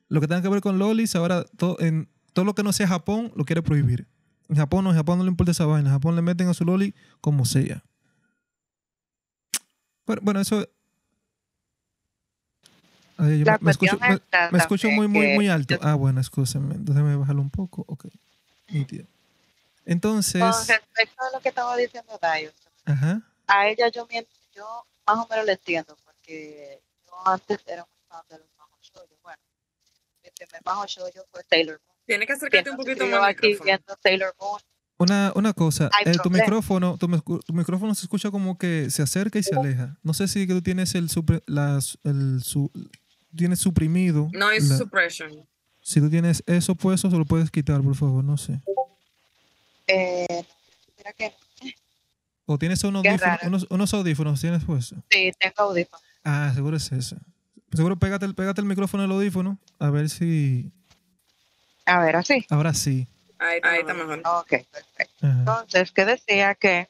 lo 0.09 0.19
que 0.23 0.27
tenga 0.27 0.41
que 0.41 0.49
ver 0.49 0.63
con 0.63 0.79
lolis, 0.79 1.15
ahora 1.15 1.45
to- 1.59 1.79
en, 1.79 2.09
todo 2.33 2.47
lo 2.47 2.55
que 2.55 2.63
no 2.63 2.73
sea 2.73 2.89
Japón 2.89 3.33
lo 3.37 3.45
quiere 3.45 3.63
prohibir. 3.63 4.09
En 4.49 4.57
Japón 4.57 4.85
no, 4.85 4.91
en 4.91 4.97
Japón 4.97 5.19
no 5.19 5.25
le 5.25 5.31
importa 5.31 5.53
esa 5.53 5.67
vaina. 5.67 5.91
En 5.91 5.95
Japón 5.95 6.17
le 6.17 6.23
meten 6.23 6.49
a 6.49 6.55
su 6.55 6.65
loli 6.65 6.95
como 7.21 7.45
sea. 7.45 7.85
Bueno, 10.07 10.41
eso... 10.41 10.67
Ay, 13.19 13.39
yo 13.41 13.45
La 13.47 13.53
me, 13.53 13.59
me 13.63 13.71
escucho, 13.71 13.99
cuestión 13.99 14.11
me- 14.11 14.17
está 14.17 14.51
me 14.51 14.59
escucho 14.59 14.91
muy, 14.91 15.09
muy, 15.09 15.29
muy 15.35 15.49
alto. 15.49 15.79
Ah, 15.83 15.95
bueno, 15.95 16.21
escúchame. 16.21 16.75
Entonces 16.75 17.03
me 17.03 17.17
bajarlo 17.17 17.41
un 17.43 17.51
poco. 17.51 17.85
Ok. 17.89 18.07
Nítido. 18.69 19.07
Entonces... 19.85 20.41
Con 20.43 20.53
respecto 20.67 21.23
a 21.23 21.37
lo 21.37 21.41
que 21.41 21.49
estaba 21.49 21.77
diciendo 21.77 22.19
Dayo, 22.21 22.51
Ajá. 22.85 23.23
a 23.47 23.69
ella 23.69 23.89
yo, 23.89 24.07
yo 24.55 24.85
más 25.07 25.17
o 25.25 25.29
menos 25.31 25.47
le 25.47 25.53
entiendo, 25.53 25.97
porque 26.05 26.81
yo 27.07 27.13
antes 27.29 27.59
era 27.67 27.83
muy 27.83 27.99
fan 28.09 28.23
de 28.29 28.39
los 28.39 28.47
Majo 28.59 28.77
Shoujo. 28.83 29.17
Bueno, 29.23 29.39
mi 30.25 30.31
primer 30.37 30.63
Majo 30.65 30.87
Shoujo 30.87 31.25
fue 31.31 31.43
Sailor 31.49 31.81
Moon. 31.87 31.97
Tienes 32.07 32.27
que 32.27 32.33
acercarte 32.33 32.71
un 32.71 32.77
poquito 32.77 33.07
yo 33.07 33.21
más 33.21 33.31
aquí 33.31 33.49
micrófono. 33.49 33.65
viendo 33.65 33.97
Sailor 34.03 34.35
Moon. 34.41 34.61
Una, 34.99 35.31
una 35.35 35.53
cosa, 35.53 35.91
eh, 36.07 36.17
tu 36.23 36.31
micrófono, 36.31 36.97
tu, 36.97 37.07
tu 37.41 37.53
micrófono 37.53 37.95
se 37.95 38.03
escucha 38.07 38.31
como 38.31 38.57
que 38.57 38.89
se 38.91 39.03
acerca 39.03 39.39
y 39.39 39.43
se 39.43 39.55
aleja. 39.55 39.95
No 40.03 40.15
sé 40.15 40.27
si 40.27 40.47
que 40.47 40.55
tú 40.55 40.63
tienes 40.63 40.95
el, 40.95 41.11
supre- 41.11 41.43
las- 41.47 41.99
el 42.03 42.43
su- 42.43 42.73
tienes 43.37 43.59
suprimido. 43.61 44.29
Noise 44.33 44.69
la- 44.71 44.77
suppression. 44.79 45.47
si 45.83 46.01
tú 46.01 46.11
tienes 46.11 46.43
eso 46.47 46.75
puesto, 46.75 47.11
se 47.11 47.17
lo 47.17 47.25
puedes 47.25 47.51
quitar, 47.51 47.81
por 47.83 47.95
favor, 47.95 48.25
no 48.25 48.37
sé. 48.37 48.61
Eh, 49.87 50.45
que 51.17 51.33
¿O 52.47 52.59
tienes 52.59 52.83
unos 52.85 53.03
Qué 53.03 53.09
audífonos, 53.11 53.37
raro. 53.39 53.49
unos, 53.49 53.67
unos 53.71 53.95
audífonos 53.95 54.41
tienes 54.41 54.65
puesto? 54.65 54.97
Sí, 55.11 55.31
tengo 55.39 55.55
audífonos. 55.59 56.03
Ah, 56.25 56.51
seguro 56.55 56.77
es 56.77 56.91
eso. 56.93 57.17
Seguro 57.73 57.97
pégate, 57.97 58.25
el- 58.25 58.35
pégate 58.35 58.61
el 58.61 58.67
micrófono 58.67 59.03
al 59.05 59.11
audífono. 59.13 59.59
A 59.79 59.91
ver 59.91 60.09
si. 60.09 60.71
A 61.85 62.01
ver, 62.01 62.17
así. 62.17 62.45
Ahora 62.51 62.73
sí. 62.75 63.07
Ahí, 63.39 63.61
ahí 63.63 63.81
está 63.81 63.95
mejor. 63.95 64.21
Ok, 64.25 64.49
perfecto. 64.49 65.27
Ajá. 65.27 65.39
Entonces, 65.41 65.93
que 65.93 66.05
decía 66.05 66.55
que 66.55 66.89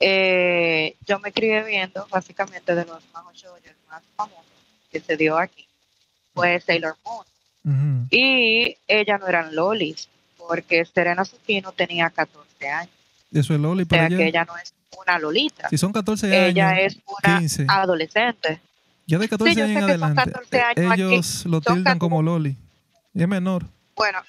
eh, 0.00 0.96
yo 1.06 1.18
me 1.20 1.32
crié 1.32 1.62
viendo 1.64 2.06
básicamente 2.10 2.74
de 2.74 2.84
los 2.84 3.02
más 3.12 3.34
shows 3.34 3.60
más 3.88 4.02
famosos 4.16 4.44
que 4.94 5.00
se 5.00 5.16
dio 5.16 5.36
aquí. 5.36 5.66
Fue 6.34 6.60
Sailor 6.60 6.96
Moon. 7.04 7.26
Ujú. 7.64 8.06
Y 8.10 8.76
ella 8.86 9.18
no 9.18 9.26
eran 9.26 9.54
lolis, 9.54 10.08
porque 10.38 10.84
Serena 10.84 11.24
Sukino 11.24 11.72
tenía 11.72 12.10
14 12.10 12.68
años. 12.68 12.92
Eso 13.32 13.54
es 13.54 13.60
Loli 13.60 13.82
O 13.82 13.86
para 13.86 14.02
sea 14.02 14.06
allá. 14.06 14.16
que 14.18 14.26
ella 14.28 14.44
no 14.44 14.56
es 14.56 14.72
una 15.00 15.18
lolita. 15.18 15.68
Si 15.68 15.76
son 15.78 15.92
14 15.92 16.46
Ella 16.48 16.68
años, 16.70 16.94
es 16.94 17.02
una 17.24 17.38
15. 17.40 17.66
adolescente. 17.68 18.60
Ya 19.06 19.18
de 19.18 19.28
14 19.28 19.54
Sí, 19.54 19.60
años 19.60 19.76
en 19.78 19.82
adelante, 19.84 20.22
14 20.24 20.60
años 20.60 20.92
aquí. 20.92 21.02
ellos 21.02 21.46
lo 21.46 21.60
Son 21.60 21.74
tildan 21.76 21.98
como 21.98 22.22
Loli. 22.22 22.56
Y 23.12 23.22
es 23.22 23.28
menor. 23.28 23.64
Bueno, 23.96 24.20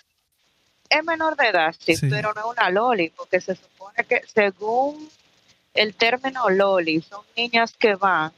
es 0.89 1.03
menor 1.03 1.35
de 1.37 1.47
edad, 1.49 1.75
sí, 1.77 1.95
Sí. 1.95 2.07
pero 2.09 2.33
no 2.33 2.41
es 2.41 2.47
una 2.57 2.69
loli, 2.71 3.11
porque 3.15 3.39
se 3.41 3.55
supone 3.55 4.03
que 4.07 4.21
según 4.33 5.07
el 5.73 5.93
término 5.95 6.49
loli, 6.49 7.01
son 7.01 7.21
niñas 7.37 7.73
que 7.77 7.95
van 7.95 8.31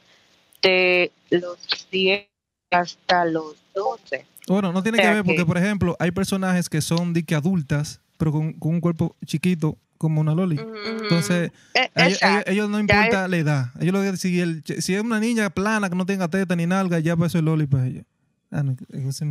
de 0.62 1.12
los 1.30 1.58
10 1.90 2.26
hasta 2.70 3.24
los 3.24 3.56
12. 3.74 4.26
Bueno, 4.46 4.72
no 4.72 4.82
tiene 4.82 4.98
O 4.98 5.02
que 5.02 5.08
ver 5.08 5.24
porque, 5.24 5.36
que- 5.40 5.46
por 5.46 5.58
ejemplo, 5.58 5.96
hay 5.98 6.10
personajes 6.10 6.68
que 6.68 6.80
son 6.80 7.12
de 7.12 7.22
que 7.22 7.34
adultas, 7.34 8.00
pero 8.16 8.32
con, 8.32 8.52
con 8.54 8.74
un 8.74 8.80
cuerpo 8.80 9.14
chiquito 9.24 9.76
como 9.98 10.20
una 10.20 10.34
Loli. 10.34 10.58
Entonces, 11.02 11.50
Eh, 11.74 11.90
a 11.94 12.06
ellos, 12.06 12.22
a 12.22 12.68
no 12.68 12.78
importa 12.78 13.28
la 13.28 13.36
edad. 13.36 13.66
Ellos 13.80 13.92
lo 13.92 14.00
que 14.02 14.16
si, 14.16 14.40
el, 14.40 14.62
si 14.64 14.94
es 14.94 15.02
una 15.02 15.18
niña 15.20 15.50
plana 15.50 15.88
que 15.90 15.96
no 15.96 16.06
tenga 16.06 16.28
teta 16.28 16.54
ni 16.56 16.66
nalga, 16.66 16.98
ya 17.00 17.16
pues 17.16 17.32
eso 17.32 17.38
es 17.38 17.44
Loli 17.44 17.66
para 17.66 17.86
ellos. 17.86 18.04
Ah, 18.50 18.62
no, 18.62 18.74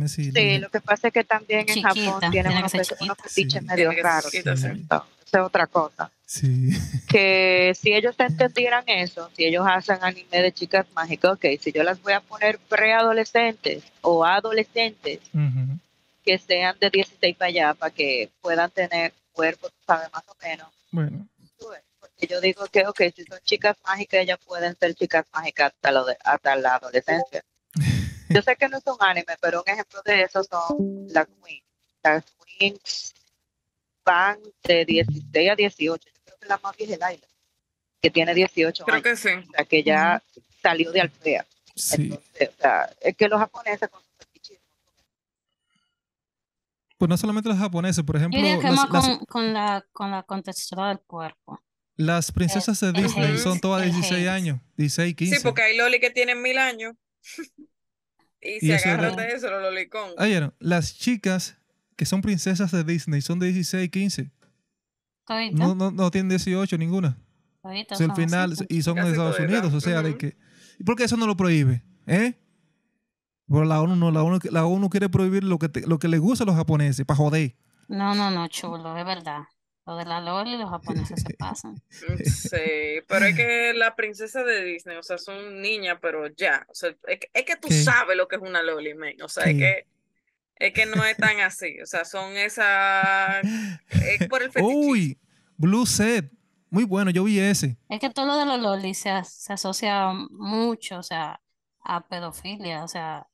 sí, 0.08 0.30
Sí, 0.32 0.58
lo 0.58 0.68
que 0.70 0.80
pasa 0.80 1.08
es 1.08 1.12
que 1.12 1.24
también 1.24 1.66
en 1.68 1.82
Japón 1.82 2.20
tienen 2.30 2.52
unos, 2.56 2.72
fetiches 2.72 3.62
medio 3.64 3.90
raros. 3.90 4.30
sí. 4.30 4.42
No, 4.44 5.06
Esa 5.26 5.38
es 5.40 5.44
otra 5.44 5.66
cosa. 5.66 6.10
Sí. 6.24 6.70
que 7.08 7.72
si 7.74 7.92
ellos 7.94 8.14
entendieran 8.18 8.84
eso, 8.86 9.30
si 9.36 9.44
ellos 9.44 9.64
hacen 9.68 9.98
anime 10.02 10.42
de 10.42 10.52
chicas 10.52 10.86
mágicas, 10.94 11.32
ok, 11.32 11.44
si 11.60 11.72
yo 11.72 11.82
las 11.82 12.00
voy 12.02 12.12
a 12.12 12.20
poner 12.20 12.58
preadolescentes 12.68 13.82
o 14.02 14.24
adolescentes 14.24 15.20
que 16.22 16.38
sean 16.38 16.76
de 16.78 16.90
16 16.90 17.36
para 17.36 17.48
allá, 17.48 17.74
para 17.74 17.92
que 17.92 18.30
puedan 18.40 18.70
tener 18.70 19.12
cuerpo, 19.32 19.68
sabes, 19.86 20.08
más 20.12 20.22
o 20.28 20.36
menos. 20.42 20.68
Bueno, 20.92 21.26
Porque 22.00 22.26
yo 22.28 22.40
digo 22.40 22.66
que, 22.66 22.86
ok, 22.86 23.00
si 23.14 23.24
son 23.24 23.38
chicas 23.44 23.76
mágicas, 23.84 24.20
ellas 24.20 24.38
pueden 24.46 24.76
ser 24.76 24.94
chicas 24.94 25.24
mágicas 25.32 25.72
hasta, 25.74 25.90
lo 25.92 26.04
de- 26.04 26.18
hasta 26.24 26.54
la 26.56 26.74
adolescencia. 26.76 27.42
Yo 28.30 28.42
sé 28.42 28.56
que 28.56 28.68
no 28.68 28.78
es 28.78 28.86
un 28.86 28.96
anime, 29.00 29.36
pero 29.40 29.62
un 29.66 29.72
ejemplo 29.72 30.00
de 30.04 30.22
eso 30.22 30.42
son 30.44 31.06
las 31.08 31.26
queens. 31.44 31.64
Las 32.02 32.24
queens 32.58 33.14
van 34.04 34.38
de 34.64 34.84
16 34.84 35.50
a 35.50 35.56
18. 35.56 36.04
Yo 36.08 36.12
creo 36.24 36.38
que 36.38 36.46
la 36.48 36.58
más 36.62 36.76
vieja 36.76 36.94
es 36.94 36.98
Laila, 37.00 37.26
que 38.02 38.10
tiene 38.10 38.34
18 38.34 38.84
Creo 38.84 38.94
años. 38.94 39.04
que 39.04 39.16
sí. 39.16 39.28
O 39.28 39.50
sea, 39.52 39.64
que 39.64 39.82
ya 39.82 40.22
salió 40.62 40.90
de 40.92 41.00
Alfea. 41.02 41.46
sí. 41.74 41.94
Entonces, 42.04 42.48
o 42.58 42.60
sea, 42.62 42.90
es 43.00 43.16
que 43.16 43.28
los 43.28 43.38
japoneses 43.38 43.88
con. 43.88 44.02
Pues 46.96 47.08
no 47.08 47.16
solamente 47.16 47.48
los 47.48 47.58
japoneses, 47.58 48.02
por 48.04 48.16
Yo 48.16 48.18
ejemplo, 48.18 48.40
diría 48.40 48.58
que 48.58 48.64
las, 48.66 48.74
más 48.74 48.90
las- 48.90 49.04
con, 49.18 49.24
con 49.26 49.52
la, 49.54 49.86
con 49.92 50.10
la 50.10 50.22
contextura 50.24 50.88
del 50.88 50.98
cuerpo. 51.00 51.60
las 51.96 52.32
princesas 52.32 52.80
de 52.80 52.88
el 52.88 52.94
Disney 52.94 53.38
son 53.38 53.60
todas 53.60 53.84
el 53.84 53.92
16 53.92 54.20
hate. 54.22 54.28
años, 54.28 54.60
16, 54.76 55.14
15. 55.14 55.36
Sí, 55.36 55.42
porque 55.44 55.62
hay 55.62 55.76
loli 55.76 56.00
que 56.00 56.10
tienen 56.10 56.42
mil 56.42 56.58
años. 56.58 56.94
y 58.40 58.56
Y 58.56 58.60
se 58.60 58.74
agarran 58.90 59.16
de- 59.16 59.22
de 59.24 59.28
eso, 59.32 59.50
los 59.50 59.62
lolicón. 59.62 60.10
Oyeron, 60.18 60.54
las 60.60 60.96
chicas 60.96 61.56
que 61.96 62.04
son 62.06 62.20
princesas 62.22 62.70
de 62.70 62.84
Disney 62.84 63.20
son 63.20 63.38
de 63.38 63.46
16, 63.52 63.90
15. 63.90 64.30
Todito, 65.26 65.56
No, 65.56 65.74
no, 65.74 65.90
no 65.90 66.10
tienen 66.10 66.28
18 66.30 66.78
ninguna. 66.78 67.18
O 67.62 67.70
sea, 67.96 68.06
al 68.08 68.14
final, 68.14 68.52
así. 68.52 68.64
y 68.68 68.82
son 68.82 68.94
de 68.96 69.10
Estados 69.10 69.38
Unidos, 69.40 69.74
o 69.74 69.80
sea, 69.80 70.00
de 70.02 70.16
que... 70.16 70.36
¿Y 70.78 70.84
por 70.84 70.96
qué 70.96 71.04
eso 71.04 71.16
no 71.16 71.26
lo 71.26 71.36
prohíbe? 71.36 71.82
¿Eh? 72.06 72.34
Por 73.46 73.66
la 73.66 73.80
ONU 73.82 73.96
no, 73.96 74.10
la 74.10 74.22
ONU, 74.22 74.38
la 74.50 74.64
ONU 74.64 74.88
quiere 74.88 75.08
prohibir 75.08 75.42
lo 75.44 75.58
que, 75.58 75.68
te- 75.68 75.86
lo 75.86 75.98
que 75.98 76.08
les 76.08 76.20
gusta 76.20 76.44
a 76.44 76.46
los 76.46 76.54
japoneses, 76.56 77.04
para 77.04 77.16
joder. 77.16 77.56
No, 77.88 78.14
no, 78.14 78.30
no, 78.30 78.46
chulo, 78.48 78.96
es 78.96 79.04
verdad. 79.04 79.40
Lo 79.88 79.96
de 79.96 80.04
la 80.04 80.20
Loli 80.20 80.58
los 80.58 80.68
japoneses 80.68 81.22
se 81.26 81.32
pasan. 81.34 81.72
Mm, 81.72 82.22
Sí, 82.24 83.00
pero 83.08 83.24
es 83.24 83.34
que 83.34 83.72
la 83.74 83.96
princesa 83.96 84.44
de 84.44 84.62
Disney, 84.62 84.98
o 84.98 85.02
sea, 85.02 85.16
son 85.16 85.62
niñas, 85.62 85.96
pero 86.02 86.26
ya. 86.28 86.66
O 86.68 86.74
sea, 86.74 86.90
es 87.06 87.18
que, 87.20 87.30
es 87.32 87.44
que 87.46 87.56
tú 87.56 87.68
¿Qué? 87.68 87.74
sabes 87.82 88.14
lo 88.14 88.28
que 88.28 88.36
es 88.36 88.42
una 88.42 88.62
loli, 88.62 88.92
men. 88.92 89.20
O 89.22 89.28
sea, 89.30 89.44
es 89.44 89.54
¿Qué? 89.54 89.58
que, 89.58 89.86
es 90.66 90.72
que 90.74 90.84
no 90.84 91.02
es 91.06 91.16
tan 91.16 91.40
así. 91.40 91.80
O 91.80 91.86
sea, 91.86 92.04
son 92.04 92.36
esas. 92.36 93.42
Es 93.90 94.28
por 94.28 94.42
el 94.42 94.52
fetichismo. 94.52 94.90
Uy, 94.90 95.18
Blue 95.56 95.86
Set. 95.86 96.30
Muy 96.70 96.84
bueno, 96.84 97.10
yo 97.10 97.24
vi 97.24 97.40
ese. 97.40 97.78
Es 97.88 97.98
que 97.98 98.10
todo 98.10 98.26
lo 98.26 98.36
de 98.36 98.44
los 98.44 98.60
lolis 98.60 98.98
se, 98.98 99.08
as- 99.08 99.32
se 99.32 99.54
asocia 99.54 100.12
mucho, 100.30 100.98
o 100.98 101.02
sea, 101.02 101.40
a 101.82 102.06
pedofilia, 102.06 102.84
o 102.84 102.88
sea, 102.88 103.26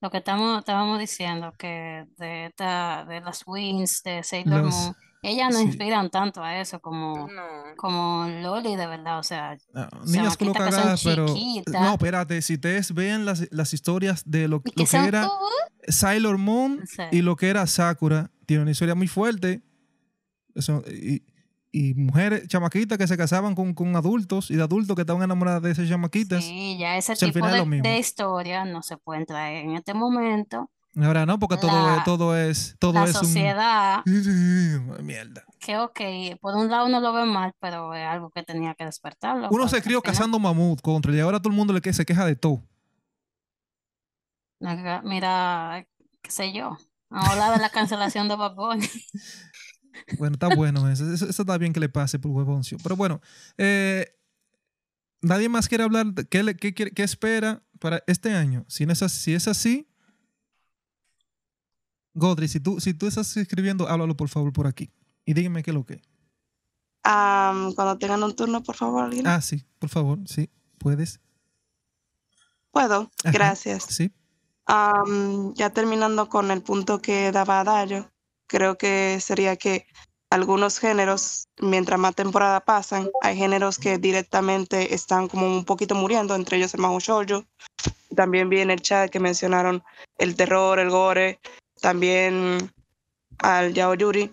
lo 0.00 0.10
que 0.10 0.16
estamos, 0.18 0.58
estábamos 0.58 0.98
diciendo 0.98 1.52
que 1.56 2.04
de 2.18 2.46
esta, 2.46 3.04
de 3.08 3.20
las 3.20 3.44
Wings, 3.46 4.02
de 4.02 4.24
Sailor 4.24 4.62
Los- 4.64 4.74
Moon, 4.74 4.96
ellas 5.22 5.50
no 5.52 5.58
sí. 5.58 5.64
inspiran 5.64 6.10
tanto 6.10 6.42
a 6.42 6.60
eso 6.60 6.80
como, 6.80 7.28
No. 7.28 7.42
como 7.76 8.26
Loli 8.42 8.76
de 8.76 8.86
verdad, 8.86 9.18
o 9.18 9.22
sea, 9.22 9.56
niñas 10.06 10.36
culo 10.36 10.52
cagadas, 10.52 11.02
pero... 11.04 11.26
chiquitas. 11.26 11.74
No, 11.82 11.92
espérate, 11.92 12.40
si 12.42 12.54
ustedes 12.54 12.94
vean 12.94 13.24
las, 13.26 13.46
las 13.50 13.72
historias 13.74 14.22
de 14.24 14.48
lo, 14.48 14.62
lo 14.76 14.84
que 14.86 14.96
era 14.96 15.28
Sailor 15.88 16.38
Moon 16.38 16.80
Sí. 16.86 17.02
y 17.12 17.22
lo 17.22 17.36
que 17.36 17.48
era 17.48 17.66
Sakura, 17.66 18.30
tiene 18.46 18.62
una 18.62 18.70
historia 18.72 18.94
muy 18.94 19.08
fuerte. 19.08 19.62
Eso, 20.54 20.82
y, 20.88 21.22
y 21.72 21.94
mujeres, 21.94 22.48
chamaquitas 22.48 22.98
que 22.98 23.06
se 23.06 23.16
casaban 23.16 23.54
con, 23.54 23.74
con 23.74 23.94
adultos 23.94 24.50
y 24.50 24.56
de 24.56 24.62
adultos 24.62 24.96
que 24.96 25.02
estaban 25.02 25.22
enamoradas 25.22 25.62
de 25.62 25.70
esas 25.70 25.88
chamaquitas. 25.88 26.42
sí, 26.42 26.76
ya 26.78 26.96
ese 26.96 27.12
O 27.12 27.16
sea, 27.16 27.30
tipo 27.30 27.46
de, 27.46 27.80
de 27.82 27.98
historia 27.98 28.64
no 28.64 28.82
se 28.82 28.96
pueden 28.96 29.24
traer 29.26 29.64
en 29.66 29.76
este 29.76 29.94
momento. 29.94 30.68
Ahora 30.96 31.24
no, 31.24 31.38
porque 31.38 31.56
todo, 31.56 31.70
La- 31.70 31.98
es, 31.98 32.04
todo 32.04 32.36
es, 32.36 32.76
todo 32.80 32.92
La 32.94 33.04
es 33.04 33.12
sociedad, 33.12 34.02
un... 34.06 34.96
Mierda. 35.06 35.44
que 35.60 35.78
ok, 35.78 36.00
por 36.40 36.56
un 36.56 36.68
lado 36.68 36.86
uno 36.86 37.00
lo 37.00 37.12
ve 37.12 37.24
mal, 37.26 37.52
pero 37.60 37.94
es 37.94 38.04
algo 38.06 38.30
que 38.30 38.42
tenía 38.42 38.74
que 38.74 38.84
despertarlo. 38.84 39.48
Uno 39.50 39.68
se 39.68 39.80
crió 39.82 40.02
cazando 40.02 40.38
mamut 40.40 40.80
contra 40.80 41.14
y 41.14 41.20
ahora 41.20 41.38
todo 41.38 41.50
el 41.50 41.56
mundo 41.56 41.72
le 41.72 41.80
que 41.80 41.92
se 41.92 42.04
queja 42.04 42.24
de 42.26 42.34
todo. 42.34 42.62
Mira, 45.04 45.86
qué 46.22 46.30
sé 46.30 46.52
yo. 46.52 46.76
Ahora 47.08 47.50
de 47.52 47.58
la 47.58 47.70
cancelación 47.70 48.28
de 48.28 48.36
Bad. 48.36 48.54
Bueno, 50.18 50.34
está 50.34 50.54
bueno 50.54 50.88
eso. 50.88 51.12
Eso, 51.12 51.28
eso 51.28 51.42
está 51.42 51.58
bien 51.58 51.72
que 51.72 51.80
le 51.80 51.88
pase 51.88 52.18
por 52.18 52.30
huevoncio. 52.30 52.78
Pero 52.82 52.94
bueno, 52.96 53.20
eh, 53.58 54.06
nadie 55.20 55.48
más 55.48 55.68
quiere 55.68 55.84
hablar. 55.84 56.06
de 56.06 56.24
¿Qué, 56.26 56.42
le- 56.44 56.56
qué, 56.56 56.72
qué 56.72 57.02
espera 57.02 57.62
para 57.80 58.02
este 58.06 58.32
año? 58.34 58.64
Si, 58.68 58.86
no 58.86 58.92
es, 58.92 59.02
así, 59.02 59.20
si 59.20 59.34
es 59.34 59.48
así, 59.48 59.89
Godri, 62.14 62.48
si 62.48 62.60
tú, 62.60 62.80
si 62.80 62.94
tú 62.94 63.06
estás 63.06 63.36
escribiendo, 63.36 63.88
háblalo 63.88 64.16
por 64.16 64.28
favor 64.28 64.52
por 64.52 64.66
aquí. 64.66 64.90
Y 65.24 65.34
dígame 65.34 65.62
qué 65.62 65.70
es 65.70 65.74
lo 65.74 65.84
que. 65.84 66.02
Am, 67.02 67.72
cuando 67.74 67.98
tengan 67.98 68.22
un 68.22 68.34
turno, 68.34 68.62
por 68.62 68.76
favor, 68.76 69.04
alguien. 69.04 69.26
Ah, 69.26 69.40
sí, 69.40 69.64
por 69.78 69.88
favor, 69.88 70.18
sí, 70.26 70.50
puedes. 70.78 71.20
Puedo, 72.70 73.10
Ajá. 73.24 73.32
gracias. 73.32 73.84
Sí. 73.84 74.12
Ya 75.54 75.70
terminando 75.70 76.28
con 76.28 76.50
el 76.50 76.62
punto 76.62 77.02
que 77.02 77.32
daba 77.32 77.64
Dayo, 77.64 78.08
creo 78.46 78.78
que 78.78 79.18
sería 79.20 79.56
que 79.56 79.86
algunos 80.30 80.78
géneros, 80.78 81.48
mientras 81.60 81.98
más 81.98 82.14
temporada 82.14 82.60
pasan, 82.60 83.10
hay 83.20 83.36
géneros 83.36 83.78
que 83.78 83.98
directamente 83.98 84.94
están 84.94 85.26
como 85.26 85.46
un 85.46 85.64
poquito 85.64 85.96
muriendo, 85.96 86.36
entre 86.36 86.58
ellos 86.58 86.72
el 86.74 86.80
Mahou 86.80 87.00
Shoujo. 87.00 87.44
También 88.14 88.48
vi 88.48 88.60
en 88.60 88.70
el 88.70 88.80
chat 88.80 89.10
que 89.10 89.18
mencionaron 89.18 89.82
el 90.18 90.36
terror, 90.36 90.78
el 90.78 90.90
gore, 90.90 91.40
también 91.80 92.70
al 93.38 93.72
Yaoyuri. 93.74 94.30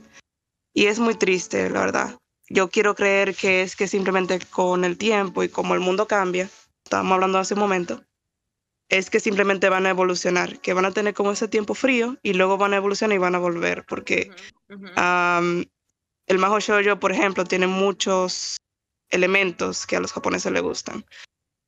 Y 0.73 0.85
es 0.85 0.99
muy 0.99 1.15
triste, 1.15 1.69
la 1.69 1.79
verdad. 1.79 2.17
Yo 2.49 2.69
quiero 2.69 2.95
creer 2.95 3.35
que 3.35 3.61
es 3.61 3.75
que 3.75 3.87
simplemente 3.87 4.39
con 4.51 4.85
el 4.85 4.97
tiempo 4.97 5.43
y 5.43 5.49
como 5.49 5.73
el 5.73 5.79
mundo 5.79 6.07
cambia, 6.07 6.49
estábamos 6.83 7.15
hablando 7.15 7.39
hace 7.39 7.55
un 7.55 7.59
momento, 7.59 8.03
es 8.89 9.09
que 9.09 9.19
simplemente 9.19 9.69
van 9.69 9.85
a 9.85 9.89
evolucionar, 9.89 10.59
que 10.61 10.73
van 10.73 10.85
a 10.85 10.91
tener 10.91 11.13
como 11.13 11.31
ese 11.31 11.47
tiempo 11.47 11.73
frío 11.73 12.17
y 12.23 12.33
luego 12.33 12.57
van 12.57 12.73
a 12.73 12.77
evolucionar 12.77 13.15
y 13.15 13.19
van 13.19 13.35
a 13.35 13.39
volver, 13.39 13.85
porque 13.85 14.31
Ujú, 14.69 14.85
ujú. 14.85 14.93
am, 14.95 15.65
el 16.27 16.37
Mahou 16.37 16.59
Shoujo, 16.59 16.99
por 16.99 17.11
ejemplo, 17.11 17.43
tiene 17.43 17.67
muchos 17.67 18.57
elementos 19.09 19.85
que 19.85 19.95
a 19.95 19.99
los 19.99 20.13
japoneses 20.13 20.51
les 20.51 20.61
gustan. 20.61 21.05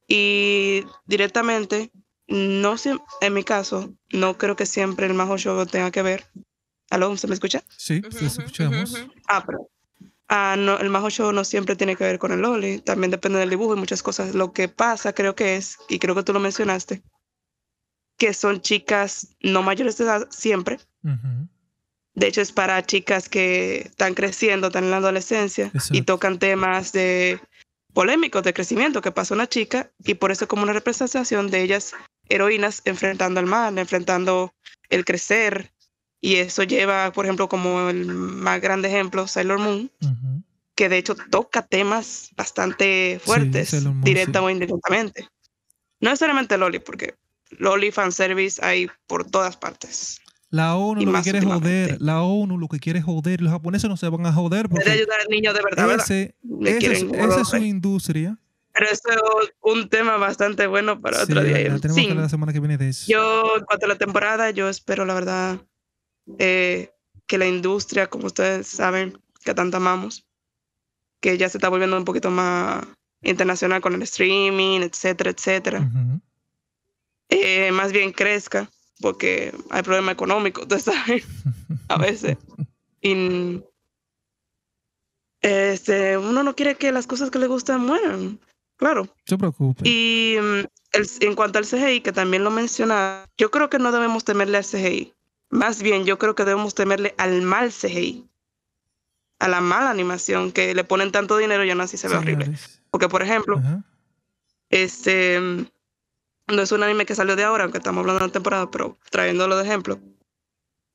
Y 0.08 0.86
directamente, 1.06 1.92
no 2.30 2.76
en 3.22 3.34
mi 3.34 3.44
caso, 3.44 3.94
no 4.12 4.38
creo 4.38 4.56
que 4.56 4.66
siempre 4.66 5.08
el 5.08 5.14
Mahou 5.14 5.38
Shoujo 5.38 5.66
tenga 5.66 5.92
que 5.92 6.02
ver. 6.02 6.26
¿Aló? 6.90 7.16
¿Se 7.18 7.28
me 7.28 7.34
escucha? 7.34 7.64
Sí, 7.78 8.02
te 8.02 8.26
escuchamos. 8.26 8.94
ujú. 8.94 9.12
Ah, 9.28 9.44
pero 9.46 9.70
ah, 10.28 10.56
no, 10.58 10.78
el 10.78 10.90
majo 10.90 11.10
show 11.10 11.32
no 11.32 11.44
siempre 11.44 11.76
tiene 11.76 11.96
que 11.96 12.04
ver 12.04 12.20
con 12.20 12.32
el 12.32 12.42
loli, 12.42 12.80
también 12.80 13.12
depende 13.12 13.40
del 13.40 13.50
dibujo 13.50 13.76
y 13.76 13.80
muchas 13.80 14.02
cosas. 14.02 14.34
Lo 14.34 14.54
que 14.54 14.68
pasa 14.68 15.14
creo 15.14 15.36
que 15.36 15.56
es, 15.56 15.78
y 15.88 16.00
creo 16.00 16.16
que 16.16 16.24
tú 16.24 16.34
lo 16.34 16.40
mencionaste, 16.40 17.04
que 18.18 18.34
son 18.34 18.62
chicas 18.62 19.36
no 19.42 19.64
mayores 19.64 19.98
de 19.98 20.06
edad 20.06 20.28
siempre. 20.30 20.80
De 22.16 22.28
hecho, 22.28 22.42
es 22.42 22.52
para 22.52 22.86
chicas 22.86 23.30
que 23.30 23.80
están 23.80 24.14
creciendo, 24.14 24.68
están 24.68 24.86
en 24.86 24.92
la 24.92 24.98
adolescencia 24.98 25.72
y 25.92 26.02
tocan 26.02 26.38
temas 26.38 26.92
de 26.92 27.40
polémicos 27.94 28.44
de 28.44 28.54
crecimiento 28.54 29.02
que 29.02 29.12
pasa 29.12 29.34
una 29.34 29.48
chica 29.48 29.92
y 30.04 30.16
por 30.16 30.32
eso 30.32 30.46
es 30.46 30.50
como 30.50 30.64
una 30.64 30.74
representación 30.74 31.50
de 31.50 31.62
ellas 31.62 31.94
heroínas 32.30 32.82
enfrentando 32.86 33.40
el 33.40 33.46
mal, 33.46 33.78
enfrentando 33.78 34.54
el 34.90 35.06
crecer 35.06 35.74
y 36.22 36.36
eso 36.36 36.64
lleva, 36.64 37.12
por 37.12 37.26
ejemplo, 37.26 37.48
como 37.48 37.90
el 37.90 38.06
más 38.06 38.62
grande 38.62 38.90
ejemplo, 38.90 39.28
Sailor 39.28 39.60
Moon, 39.60 39.92
que 40.76 40.90
de 40.90 40.98
hecho 40.98 41.16
toca 41.16 41.66
temas 41.66 42.32
bastante 42.36 43.20
fuertes, 43.24 43.70
Sailor 43.70 43.94
Moon, 43.94 44.04
directa 44.04 44.40
sí. 44.40 44.46
o 44.46 44.50
indirectamente. 44.50 45.28
No 46.02 46.10
necesariamente 46.10 46.58
Loli, 46.58 46.80
porque 46.80 47.16
Loli 47.52 47.92
fanservice 47.92 48.64
hay 48.64 48.88
por 49.08 49.30
todas 49.30 49.58
partes. 49.58 50.22
La 50.52 50.76
ONU 50.76 51.02
Y 51.02 51.06
lo 51.06 51.14
que 51.14 51.22
quiere 51.22 51.42
joder. 51.42 52.02
La 52.02 52.22
ONU 52.24 52.58
lo 52.58 52.68
que 52.68 52.80
quiere 52.80 53.02
joder. 53.02 53.40
Los 53.42 53.52
japoneses 53.52 53.88
no 53.90 53.98
se 53.98 54.10
van 54.10 54.26
a 54.26 54.34
joder 54.34 54.68
Debe 54.68 54.70
porque 54.70 54.92
ayudar 54.92 55.20
al 55.22 55.28
niño 55.28 55.54
de 55.54 55.62
verdad, 55.62 55.88
¿verdad? 55.88 56.06
ese, 56.06 56.36
Le 56.44 56.72
ese 56.72 56.92
es, 56.92 57.04
quieren 57.04 57.16
esa 57.16 57.42
es 57.42 57.48
su 57.48 57.58
industria. 57.58 58.38
Pero 58.80 58.92
eso 58.92 59.42
es 59.44 59.52
un 59.62 59.90
tema 59.90 60.16
bastante 60.16 60.66
bueno 60.66 61.02
para 61.02 61.18
Sí, 61.26 61.34
otro 61.34 61.44
día. 61.44 61.62
ya 61.62 61.80
tenemos 61.80 61.96
Sí, 62.02 62.08
que 62.08 62.14
la 62.16 62.30
semana 62.30 62.54
que 62.54 62.60
viene 62.62 62.78
de 62.78 62.88
eso. 62.88 63.06
yo, 63.10 63.58
en 63.58 63.66
cuanto 63.66 63.86
a 63.86 63.90
la 63.90 63.98
temporada, 63.98 64.52
yo 64.52 64.70
espero, 64.70 65.04
la 65.06 65.14
verdad, 65.16 65.60
eh, 66.38 66.90
que 67.28 67.38
la 67.38 67.46
industria, 67.46 68.08
como 68.08 68.28
ustedes 68.28 68.68
saben, 68.68 69.22
que 69.44 69.54
tanto 69.54 69.76
amamos, 69.78 70.26
que 71.20 71.38
ya 71.38 71.50
se 71.50 71.58
está 71.58 71.68
volviendo 71.68 71.98
un 71.98 72.06
poquito 72.06 72.30
más 72.32 72.86
internacional 73.22 73.82
con 73.82 73.96
el 73.96 74.02
streaming, 74.04 74.80
etcétera, 74.80 75.32
etcétera, 75.32 75.80
Ujú. 75.82 76.22
eh, 77.28 77.74
más 77.74 77.92
bien 77.92 78.14
crezca, 78.14 78.70
porque 79.02 79.54
hay 79.72 79.82
problemas 79.84 80.14
económicos, 80.14 80.64
ustedes 80.64 80.84
saben, 80.84 81.22
a 81.90 81.98
veces. 81.98 82.38
Y 83.02 83.62
este, 85.42 86.18
uno 86.18 86.44
no 86.44 86.54
quiere 86.56 86.76
que 86.76 86.92
las 86.92 87.08
cosas 87.08 87.30
que 87.32 87.40
le 87.40 87.48
gustan 87.48 87.80
mueran, 87.86 88.40
claro. 88.80 89.04
No 89.04 89.14
se 89.26 89.38
preocupe. 89.38 89.88
Y 89.88 90.38
mm, 90.42 90.66
el- 90.94 91.10
en 91.20 91.36
cuanto 91.36 91.60
al 91.60 91.66
CGI, 91.66 92.02
que 92.02 92.12
también 92.12 92.44
lo 92.44 92.50
menciona, 92.50 93.26
yo 93.38 93.52
creo 93.52 93.70
que 93.70 93.78
no 93.78 93.92
debemos 93.92 94.24
temerle 94.24 94.58
al 94.58 94.66
CGI. 94.66 95.14
Más 95.52 95.82
bien, 95.84 96.06
yo 96.06 96.18
creo 96.18 96.34
que 96.34 96.46
debemos 96.46 96.74
temerle 96.74 97.14
al 97.18 97.42
mal 97.44 97.72
CGI. 97.72 98.26
A 99.40 99.48
la 99.48 99.62
mala 99.62 99.90
animación, 99.92 100.52
que 100.52 100.74
le 100.74 100.84
ponen 100.84 101.12
tanto 101.12 101.38
dinero 101.38 101.64
y 101.64 101.70
aún 101.70 101.82
así 101.82 101.96
se 101.98 102.08
ve 102.10 102.16
horrible. 102.18 102.58
Porque, 102.92 103.08
por 103.08 103.22
ejemplo, 103.22 103.58
Ajá. 103.58 103.84
este 104.70 105.40
mm, 105.40 105.66
no 106.56 106.62
es 106.62 106.72
un 106.72 106.84
anime 106.84 107.06
que 107.06 107.16
salió 107.16 107.36
de 107.36 107.44
ahora, 107.44 107.64
aunque 107.64 107.78
estamos 107.78 108.02
hablando 108.02 108.20
de 108.22 108.28
la 108.28 108.34
temporada, 108.34 108.70
pero 108.72 108.98
trayéndolo 109.12 109.56
de 109.58 109.64
ejemplo. 109.64 110.00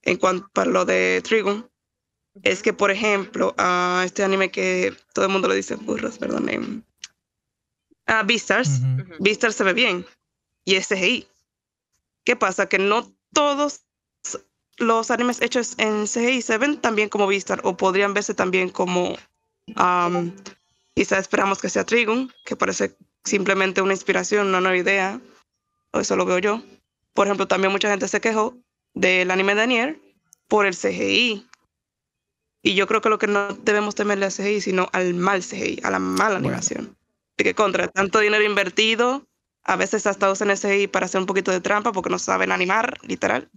En 0.03 0.17
cuanto 0.19 0.49
para 0.53 0.71
lo 0.71 0.85
de 0.85 1.23
Trigun, 1.25 1.67
es 2.43 2.63
que, 2.63 2.73
por 2.73 2.91
ejemplo, 2.91 3.55
a 3.57 4.03
este 4.05 4.23
anime 4.25 4.51
que 4.51 4.95
todo 5.15 5.25
el 5.25 5.31
mundo 5.33 5.49
le 5.49 5.55
dice 5.55 5.77
burros, 5.77 6.19
perdón, 6.19 6.85
a 8.07 8.23
Beastars, 8.23 8.81
Ujú. 8.81 9.15
Beastars 9.21 9.57
se 9.57 9.65
ve 9.65 9.73
bien 9.73 10.07
y 10.65 10.77
es 10.77 10.89
CGI. 10.89 11.27
¿Qué 12.25 12.37
pasa? 12.37 12.69
Que 12.69 12.79
no 12.79 13.13
todos 13.33 13.83
los 14.79 15.11
animes 15.11 15.41
hechos 15.41 15.75
en 15.79 16.07
CGI 16.07 16.43
se 16.43 16.59
ven 16.59 16.81
tan 16.81 16.97
bien 16.97 17.09
como 17.09 17.27
Beastar 17.27 17.61
o 17.65 17.77
podrían 17.77 18.15
verse 18.15 18.35
también 18.35 18.71
como 18.71 19.17
um, 19.77 20.33
quizá 20.95 21.19
esperamos 21.19 21.61
que 21.61 21.69
sea 21.69 21.85
Trigun, 21.85 22.33
que 22.45 22.57
parece 22.57 22.97
simplemente 23.25 23.81
una 23.83 23.93
inspiración, 23.93 24.49
una 24.49 24.61
nueva 24.61 24.77
idea, 24.77 25.21
o 25.93 26.01
eso 26.01 26.17
lo 26.17 26.25
veo 26.27 26.39
yo. 26.39 26.63
Por 27.13 27.27
ejemplo, 27.27 27.47
también 27.47 27.73
mucha 27.73 27.89
gente 27.91 28.09
se 28.09 28.21
quejó 28.21 28.57
del 28.95 29.31
anime 29.31 29.55
de 29.55 29.67
Nier 29.67 30.01
por 30.49 30.67
el 30.67 30.75
CGI. 30.77 31.47
Y 32.63 32.75
yo 32.75 32.87
creo 32.87 33.01
que 33.01 33.09
lo 33.11 33.19
que 33.19 33.27
no 33.27 33.55
debemos 33.55 33.95
temerle 33.95 34.27
al 34.27 34.33
CGI, 34.33 34.61
sino 34.61 34.89
al 34.93 35.15
mal 35.15 35.43
CGI, 35.43 35.81
a 35.85 35.91
la 35.91 35.99
mala 35.99 36.35
Bueno. 36.35 36.49
animación. 36.49 36.97
De 37.37 37.45
que 37.45 37.55
contra 37.55 37.89
tanto 37.89 38.21
dinero 38.21 38.45
invertido, 38.45 39.27
a 39.65 39.77
veces 39.77 40.07
hasta 40.07 40.31
usan 40.31 40.49
CGI 40.57 40.87
para 40.89 41.07
hacer 41.07 41.21
un 41.21 41.27
poquito 41.27 41.51
de 41.51 41.61
trampa 41.61 41.93
porque 41.93 42.11
no 42.11 42.19
saben 42.19 42.53
animar, 42.53 42.99
literal, 43.03 43.49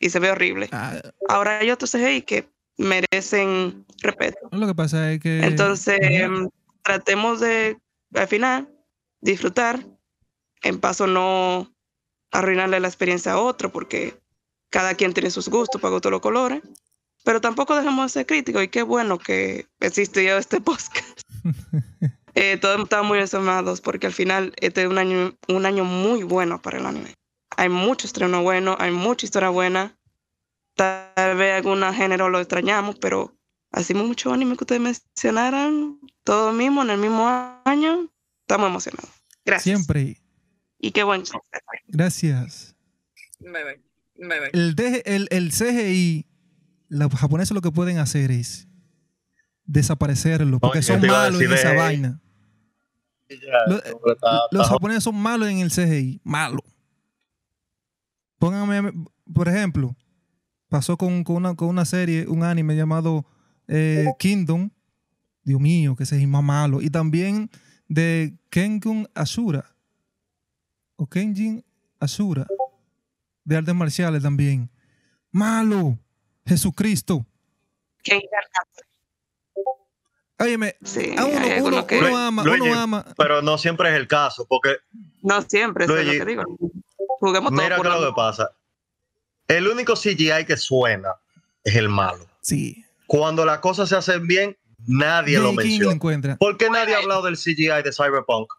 y 0.00 0.10
se 0.10 0.18
ve 0.18 0.30
horrible. 0.30 0.68
Ah, 0.72 1.00
Ahora 1.28 1.58
hay 1.58 1.70
otros 1.70 1.92
CGI 1.92 2.22
que 2.22 2.48
merecen 2.76 3.86
respeto. 4.02 4.48
lo 4.50 4.66
que 4.66 4.74
pasa 4.74 5.12
es 5.12 5.20
que. 5.20 5.40
Entonces, 5.44 5.98
em, 6.00 6.48
tratemos 6.82 7.40
de, 7.40 7.78
al 8.14 8.28
final, 8.28 8.68
disfrutar, 9.20 9.86
en 10.62 10.80
paso 10.80 11.06
no 11.06 11.72
arruinarle 12.32 12.80
la 12.80 12.88
experiencia 12.88 13.32
a 13.32 13.38
otro, 13.38 13.70
porque 13.70 14.20
cada 14.70 14.94
quien 14.94 15.12
tiene 15.14 15.30
sus 15.30 15.48
gustos, 15.48 15.80
para 15.80 15.92
gustos 15.92 16.10
los 16.10 16.20
colores, 16.20 16.62
pero 17.24 17.40
tampoco 17.40 17.76
dejemos 17.76 18.06
de 18.06 18.20
ser 18.20 18.26
críticos, 18.26 18.64
y 18.64 18.68
qué 18.68 18.82
bueno 18.82 19.18
que 19.18 19.66
existe 19.80 20.24
ya 20.24 20.38
este 20.38 20.60
podcast. 20.60 21.20
Eh, 22.34 22.56
todos 22.56 22.80
estamos 22.82 23.08
muy 23.08 23.18
emocionados, 23.18 23.80
porque 23.80 24.06
al 24.06 24.12
final 24.12 24.54
este 24.60 24.82
es 24.82 24.88
un 24.88 24.98
año, 24.98 25.36
un 25.48 25.66
año 25.66 25.84
muy 25.84 26.22
bueno 26.22 26.62
para 26.62 26.78
el 26.78 26.86
anime. 26.86 27.14
Hay 27.56 27.68
mucho 27.68 28.06
estreno 28.06 28.42
bueno, 28.42 28.76
hay 28.78 28.90
mucha 28.90 29.26
historia 29.26 29.50
buena, 29.50 29.98
tal 30.74 31.36
vez 31.36 31.54
algún 31.54 31.82
género 31.92 32.30
lo 32.30 32.40
extrañamos, 32.40 32.96
pero 32.98 33.36
así 33.70 33.92
mucho 33.92 34.32
anime 34.32 34.56
que 34.56 34.64
ustedes 34.64 34.80
mencionaran, 34.80 36.00
todo 36.24 36.52
mismo 36.52 36.82
en 36.82 36.90
el 36.90 36.98
mismo 36.98 37.28
año, 37.64 38.10
estamos 38.40 38.68
emocionados. 38.68 39.10
Gracias. 39.44 39.64
Siempre. 39.64 40.22
Y 40.78 40.90
qué 40.92 41.02
buen 41.02 41.24
Gracias. 41.88 42.74
Bye, 43.40 43.52
bye. 43.52 43.80
Bye, 44.16 44.40
bye. 44.40 44.50
El, 44.52 44.74
el, 45.04 45.28
el 45.30 45.50
CGI, 45.50 46.26
los 46.88 47.12
japoneses 47.12 47.54
lo 47.54 47.60
que 47.60 47.70
pueden 47.70 47.98
hacer 47.98 48.30
es 48.30 48.68
desaparecerlo, 49.64 50.58
porque 50.60 50.80
yo 50.82 50.94
son 50.94 51.00
malos 51.06 51.40
en 51.40 51.52
esa 51.52 51.70
de- 51.70 51.76
vaina. 51.76 52.20
Lo- 53.66 53.80
los 54.50 54.68
japoneses 54.68 55.04
son 55.04 55.16
malos 55.16 55.48
en 55.48 55.58
el 55.60 55.70
CGI, 55.70 56.20
malo. 56.24 56.62
Pónganme, 58.38 58.92
por 59.32 59.48
ejemplo, 59.48 59.96
pasó 60.68 60.96
con, 60.96 61.24
con 61.24 61.36
una, 61.36 61.54
con 61.54 61.68
una 61.68 61.84
serie, 61.84 62.26
un 62.28 62.42
anime 62.42 62.76
llamado 62.76 63.24
eh, 63.68 64.06
Kingdom. 64.18 64.70
Dios 65.44 65.60
mío, 65.60 65.96
que 65.96 66.02
ese 66.04 66.20
es 66.20 66.28
más 66.28 66.42
malo. 66.42 66.80
Y 66.82 66.90
también 66.90 67.50
de 67.88 68.36
Kengun 68.50 69.08
Asura. 69.14 69.74
O 70.96 71.06
Kenjin 71.08 71.64
Asura. 71.98 72.46
De 73.44 73.56
artes 73.56 73.74
marciales 73.74 74.22
también. 74.22 74.70
Malo. 75.32 75.98
Jesucristo. 76.46 77.24
Óyeme, 80.42 80.76
Sí, 80.84 81.14
a 81.16 81.24
uno, 81.24 81.38
hay 81.38 81.44
uno, 81.46 81.54
algunos 81.54 81.84
que- 81.86 81.98
uno 81.98 82.16
ama, 82.18 82.42
Luigi, 82.44 82.60
uno 82.68 82.78
ama. 82.80 83.04
Pero 83.16 83.42
no 83.42 83.58
siempre 83.58 83.90
es 83.90 83.96
el 83.96 84.08
caso, 84.08 84.46
porque 84.48 84.76
No 85.22 85.40
siempre, 85.42 85.84
eso 85.84 85.96
es 85.96 86.04
Luigi, 86.04 86.18
lo 86.18 86.24
que 86.24 86.30
digo. 86.30 86.42
Juguemos 87.20 87.50
todo 87.52 87.62
mira 87.62 87.76
por 87.76 87.86
que 87.86 87.92
lo 88.00 88.06
que 88.08 88.12
pasa. 88.16 88.50
El 89.48 89.68
único 89.68 89.94
CGI 89.94 90.44
que 90.46 90.56
suena 90.56 91.10
es 91.64 91.76
el 91.76 91.88
malo. 91.88 92.26
Sí. 92.40 92.84
Cuando 93.06 93.44
las 93.44 93.58
cosas 93.58 93.88
se 93.88 93.96
hacen 93.96 94.26
bien, 94.26 94.56
nadie 94.86 95.38
lo 95.38 95.44
¿Quién 95.50 95.56
lo 95.56 95.62
menciona. 95.62 95.92
encuentra? 95.92 96.36
¿Por 96.36 96.56
qué 96.56 96.70
nadie 96.70 96.94
ha 96.94 96.98
hablado 96.98 97.22
del 97.22 97.36
CGI 97.36 97.82
de 97.84 97.92
Cyberpunk? 97.92 98.52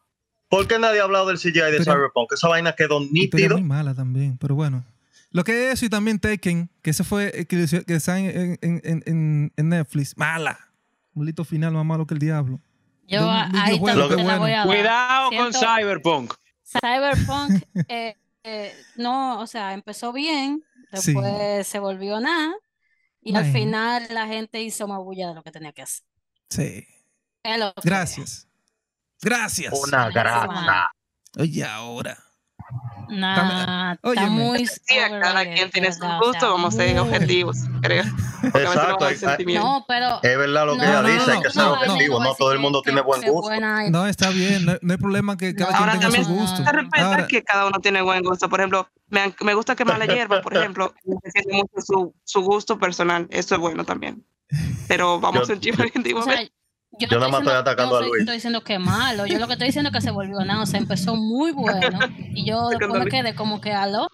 ¿Por 0.49 0.67
qué 0.67 0.77
nadie 0.79 0.99
ha 1.01 1.03
hablado 1.03 1.27
del 1.27 1.37
CGI 1.39 1.51
de 1.71 1.79
Pero- 1.79 1.83
Cyberpunk? 1.85 2.31
Esa 2.33 2.47
vaina 2.47 2.73
quedó 2.73 2.99
nítido. 3.01 3.55
muy 3.57 3.63
mala 3.67 3.93
también, 3.95 4.37
pero 4.37 4.55
bueno. 4.55 4.83
Lo 5.31 5.43
que 5.43 5.67
es 5.69 5.73
eso 5.73 5.85
y 5.85 5.89
también 5.89 6.19
Taken, 6.19 6.69
que 6.83 6.91
ese 6.91 7.03
fue 7.03 7.31
eh, 7.33 7.45
que, 7.47 7.65
que 7.87 7.95
está 7.95 8.19
en, 8.19 8.57
en, 8.61 8.81
en, 8.83 9.03
en- 9.07 9.51
en 9.57 9.69
Netflix. 9.69 10.15
Mala. 10.15 10.59
Un 11.15 11.25
lito 11.25 11.43
final 11.45 11.73
más 11.73 11.85
malo 11.85 12.05
que 12.07 12.13
el 12.13 12.19
diablo. 12.19 12.59
Yo 13.07 13.19
De 13.19 13.25
un 13.25 13.31
a- 13.31 13.43
ahí 13.65 13.79
también 13.79 14.07
te 14.17 14.23
la 14.23 14.37
voy 14.37 14.51
a 14.51 14.57
dar. 14.59 14.67
Cuidado 14.67 15.29
con 15.31 15.53
Cyberpunk. 15.53 16.33
Cyberpunk, 16.63 17.63
eh, 17.89 18.15
eh, 18.43 18.73
no, 18.95 19.39
o 19.39 19.47
sea, 19.47 19.73
empezó 19.73 20.11
bien, 20.13 20.63
Sí. 20.93 21.13
después 21.13 21.67
se 21.67 21.79
volvió 21.79 22.19
nada, 22.19 22.53
y 23.21 23.35
al 23.35 23.51
final 23.51 24.07
la 24.11 24.27
gente 24.27 24.61
hizo 24.61 24.87
más 24.87 24.99
bulla 24.99 25.29
de 25.29 25.35
lo 25.35 25.43
que 25.43 25.51
tenía 25.51 25.71
que 25.71 25.81
hacer. 25.83 26.05
Sí. 26.49 26.87
Gracias. 27.83 28.47
Gracias. 29.21 29.73
Una 29.87 30.09
grasa. 30.09 30.91
Oye, 31.37 31.63
ahora. 31.63 32.17
Nah, 33.13 33.93
está 33.93 34.09
Óyeme. 34.09 34.29
muy 34.29 34.65
Sí, 34.67 34.81
cada 35.21 35.43
quien 35.43 35.69
tiene 35.71 35.87
de 35.87 35.93
sus 35.93 36.01
verdad, 36.01 36.17
o 36.17 36.25
gustos, 36.25 36.41
sea, 36.41 36.49
vamos 36.49 36.73
a 36.73 36.77
ser 36.77 36.99
objetivos, 36.99 37.57
creo. 37.81 38.03
Exacto, 38.43 39.07
no 39.53 39.85
pero 39.87 40.19
Es 40.21 40.37
verdad 40.37 40.65
lo 40.65 40.73
que 40.73 40.79
No, 40.79 40.83
ella 40.85 41.01
no, 41.01 41.07
dice, 41.07 41.25
no, 41.27 41.33
hay 41.33 41.39
que 41.39 41.47
no, 41.47 41.51
ser 41.51 41.63
no, 41.63 41.73
objetivo. 41.73 42.19
no, 42.23 42.35
todo 42.35 42.51
el 42.51 42.59
mundo 42.59 42.81
tiene 42.81 43.01
buen 43.01 43.21
gusto. 43.21 43.51
No, 43.91 44.07
está 44.07 44.29
bien. 44.29 44.65
No, 44.65 44.73
no 44.81 44.91
hay 44.93 44.97
problema 44.97 45.37
que 45.37 45.53
cada 45.55 45.71
No, 45.71 45.77
quien 45.77 45.89
Ahora 45.89 45.99
tenga 45.99 46.11
su 46.11 46.17
también 46.23 46.39
gusto. 46.41 46.57
se 46.63 46.71
respeta 46.71 47.05
Ahora, 47.05 47.27
que 47.27 47.43
cada 47.43 47.67
uno 47.67 47.79
tiene 47.79 48.01
buen 48.01 48.23
gusto. 48.23 48.49
Por 48.49 48.59
ejemplo, 48.59 48.89
me, 49.09 49.33
me 49.41 49.53
gusta 49.53 49.75
quemar 49.75 49.97
la 49.99 50.05
hierba, 50.05 50.41
por 50.41 50.55
ejemplo, 50.57 50.93
me 51.05 51.53
mucho 51.53 51.73
su, 51.85 52.15
su 52.23 52.41
gusto 52.41 52.77
personal. 52.77 53.27
Eso 53.29 53.55
es 53.55 53.61
bueno 53.61 53.85
también. 53.85 54.25
Pero 54.87 55.19
vamos 55.19 55.49
a 55.49 55.53
O 56.15 56.21
sea, 56.23 56.41
Yo, 56.99 57.07
Yo 57.07 57.17
no 57.17 57.19
nada 57.21 57.31
más 57.31 57.41
estoy 57.41 57.55
atacando 57.57 57.97
a 57.97 58.01
no 58.01 58.07
Luis. 58.07 58.19
estoy 58.21 58.35
diciendo 58.35 58.63
que 58.63 58.73
es 58.75 58.79
malo, 58.79 59.25
yo 59.25 59.39
lo 59.39 59.47
que 59.47 59.53
estoy 59.53 59.67
diciendo 59.67 59.89
es 59.89 59.95
que 59.95 60.01
se 60.01 60.11
volvió 60.11 60.39
nada, 60.45 60.61
o 60.61 60.65
sea, 60.65 60.79
empezó 60.79 61.15
muy 61.15 61.51
bueno 61.51 61.99
y 62.33 62.45
yo 62.47 62.69
después 62.79 63.03
me 63.03 63.09
quedé 63.09 63.33
como 63.35 63.59
que 63.61 63.71
aló, 63.71 64.07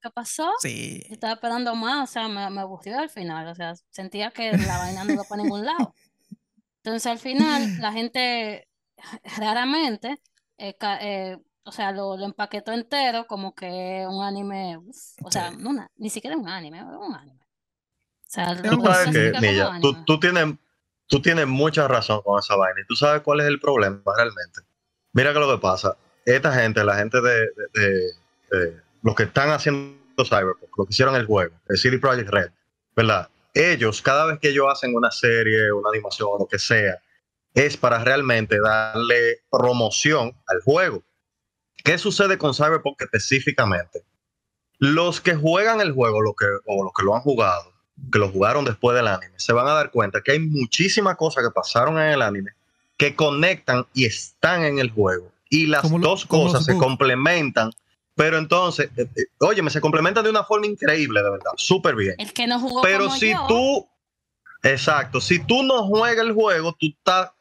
¿qué 0.00 0.10
pasó? 0.10 0.52
Sí. 0.60 1.02
Yo 1.08 1.14
estaba 1.14 1.32
esperando 1.32 1.74
más, 1.74 2.10
o 2.10 2.12
sea, 2.12 2.28
me, 2.28 2.48
me 2.50 2.60
aburrió 2.60 2.98
al 3.00 3.10
final, 3.10 3.48
o 3.48 3.54
sea, 3.54 3.74
sentía 3.90 4.30
que 4.30 4.56
la 4.56 4.78
vaina 4.78 5.04
no 5.04 5.12
iba 5.14 5.24
para 5.24 5.42
ningún 5.42 5.64
lado. 5.64 5.94
Entonces 6.84 7.06
al 7.06 7.18
final 7.18 7.80
la 7.80 7.92
gente 7.92 8.68
raramente, 9.36 10.20
eh, 10.58 10.76
eh, 11.00 11.38
o 11.64 11.72
sea, 11.72 11.92
lo, 11.92 12.16
lo 12.16 12.26
empaquetó 12.26 12.72
entero 12.72 13.26
como 13.26 13.54
que 13.54 14.06
un 14.08 14.22
anime, 14.22 14.76
uf, 14.76 14.96
o 15.22 15.30
sea, 15.30 15.50
no 15.50 15.72
ni 15.96 16.10
siquiera 16.10 16.36
un 16.36 16.48
anime, 16.48 16.78
es 16.78 16.84
un 16.84 17.14
anime. 17.14 17.40
O 17.40 18.30
sea, 18.34 18.54
Tú 18.60 18.76
lo 18.76 18.84
sabes 18.84 19.10
que, 19.10 19.32
anime. 19.36 19.80
tú, 19.80 19.94
tú 20.04 20.20
tienes, 20.20 20.44
tú 21.06 21.20
tienes 21.20 21.46
mucha 21.46 21.88
razón 21.88 22.22
con 22.22 22.38
esa 22.38 22.56
vaina. 22.56 22.80
Y 22.80 22.86
tú 22.86 22.94
sabes 22.94 23.22
cuál 23.22 23.40
es 23.40 23.46
el 23.46 23.60
problema 23.60 24.00
realmente. 24.16 24.60
Mira 25.12 25.32
que 25.32 25.38
lo 25.38 25.50
que 25.50 25.60
pasa. 25.60 25.96
Esta 26.24 26.52
gente, 26.52 26.84
la 26.84 26.96
gente 26.96 27.20
de, 27.20 27.48
los 29.02 29.14
que 29.14 29.24
están 29.24 29.50
haciendo 29.50 30.24
Cyberpunk, 30.24 30.70
lo 30.76 30.86
que 30.86 30.92
hicieron 30.92 31.14
el 31.16 31.26
juego, 31.26 31.54
el 31.68 31.76
CD 31.76 31.98
Projekt 31.98 32.30
Red, 32.30 32.50
¿verdad? 32.96 33.28
Ellos, 33.52 34.00
cada 34.00 34.26
vez 34.26 34.38
que 34.40 34.48
ellos 34.48 34.66
hacen 34.70 34.94
una 34.94 35.10
serie, 35.10 35.70
una 35.70 35.90
animación 35.90 36.28
o 36.32 36.38
lo 36.38 36.46
que 36.46 36.58
sea, 36.58 36.98
es 37.52 37.76
para 37.76 38.02
realmente 38.02 38.58
darle 38.58 39.42
promoción 39.50 40.32
al 40.46 40.60
juego. 40.62 41.04
¿Qué 41.84 41.98
sucede 41.98 42.38
con 42.38 42.54
Cyberpunk 42.54 43.00
específicamente? 43.02 44.04
Los 44.78 45.20
que 45.20 45.34
juegan 45.34 45.80
el 45.80 45.92
juego, 45.92 46.34
que, 46.34 46.46
o 46.66 46.82
los 46.82 46.92
que 46.94 47.04
lo 47.04 47.14
han 47.14 47.20
jugado, 47.20 47.73
que 48.12 48.18
lo 48.18 48.28
jugaron 48.28 48.64
después 48.64 48.96
del 48.96 49.08
anime, 49.08 49.34
se 49.36 49.52
van 49.52 49.66
a 49.68 49.72
dar 49.72 49.90
cuenta 49.90 50.20
que 50.22 50.32
hay 50.32 50.40
muchísimas 50.40 51.16
cosas 51.16 51.44
que 51.44 51.50
pasaron 51.50 51.98
en 51.98 52.12
el 52.12 52.22
anime 52.22 52.52
que 52.96 53.14
conectan 53.14 53.86
y 53.92 54.04
están 54.04 54.64
en 54.64 54.78
el 54.78 54.90
juego. 54.90 55.32
Y 55.48 55.66
las 55.66 55.82
Como 55.82 55.98
dos 55.98 56.24
cosas 56.24 56.64
se 56.64 56.76
complementan, 56.76 57.70
pero 58.14 58.38
entonces, 58.38 58.90
eh, 58.96 59.06
eh, 59.16 59.24
óyeme, 59.40 59.70
se 59.70 59.80
complementan 59.80 60.24
de 60.24 60.30
una 60.30 60.44
forma 60.44 60.66
increíble, 60.66 61.22
de 61.22 61.30
verdad, 61.30 61.50
súper 61.56 61.94
bien. 61.94 62.14
El 62.18 62.32
que 62.32 62.46
no 62.46 62.60
jugó 62.60 62.82
Pero 62.82 63.04
como 63.04 63.16
si 63.16 63.30
yo, 63.30 63.44
tú, 63.46 63.88
exacto, 64.62 65.20
si 65.20 65.38
tú 65.40 65.62
no 65.62 65.86
juegas 65.86 66.24
el 66.24 66.32
juego, 66.32 66.76
tú 66.78 66.86
estás 66.86 67.32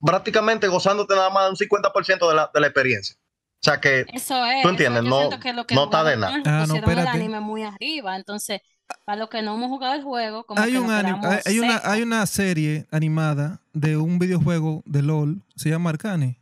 prácticamente 0.00 0.68
gozándote 0.68 1.14
nada 1.14 1.30
más 1.30 1.44
de 1.44 1.50
un 1.50 1.56
50% 1.56 2.28
de 2.28 2.34
la, 2.34 2.50
de 2.52 2.60
la 2.60 2.66
experiencia. 2.66 3.16
O 3.62 3.64
sea 3.64 3.80
que 3.80 4.04
Eso 4.12 4.44
es. 4.44 4.62
¿Tú 4.62 4.70
entiendes? 4.70 5.04
no- 5.04 5.18
siento 5.18 5.38
que 5.38 5.54
que 5.66 5.74
no 5.76 5.84
está 5.84 6.02
de 6.02 6.16
nada. 6.16 6.42
Ah, 6.44 6.66
no, 6.66 6.74
el 6.74 6.98
anime 7.06 7.38
muy 7.38 7.62
arriba. 7.62 8.16
Entonces, 8.16 8.60
para 9.04 9.18
los 9.18 9.28
que 9.28 9.42
no 9.42 9.54
hemos 9.54 9.68
jugado 9.68 9.94
el 9.94 10.02
juego, 10.02 10.44
como 10.44 10.60
Hay, 10.60 10.72
que 10.72 10.78
un 10.78 10.90
hay, 10.90 11.40
hay 11.44 11.58
una, 11.60 11.80
hay 11.84 12.02
una 12.02 12.26
serie 12.26 12.86
animada 12.90 13.60
de 13.72 13.96
un 13.96 14.18
videojuego 14.18 14.82
de 14.86 15.02
LOL, 15.02 15.42
se 15.56 15.70
llama 15.70 15.90
Arcane. 15.90 16.38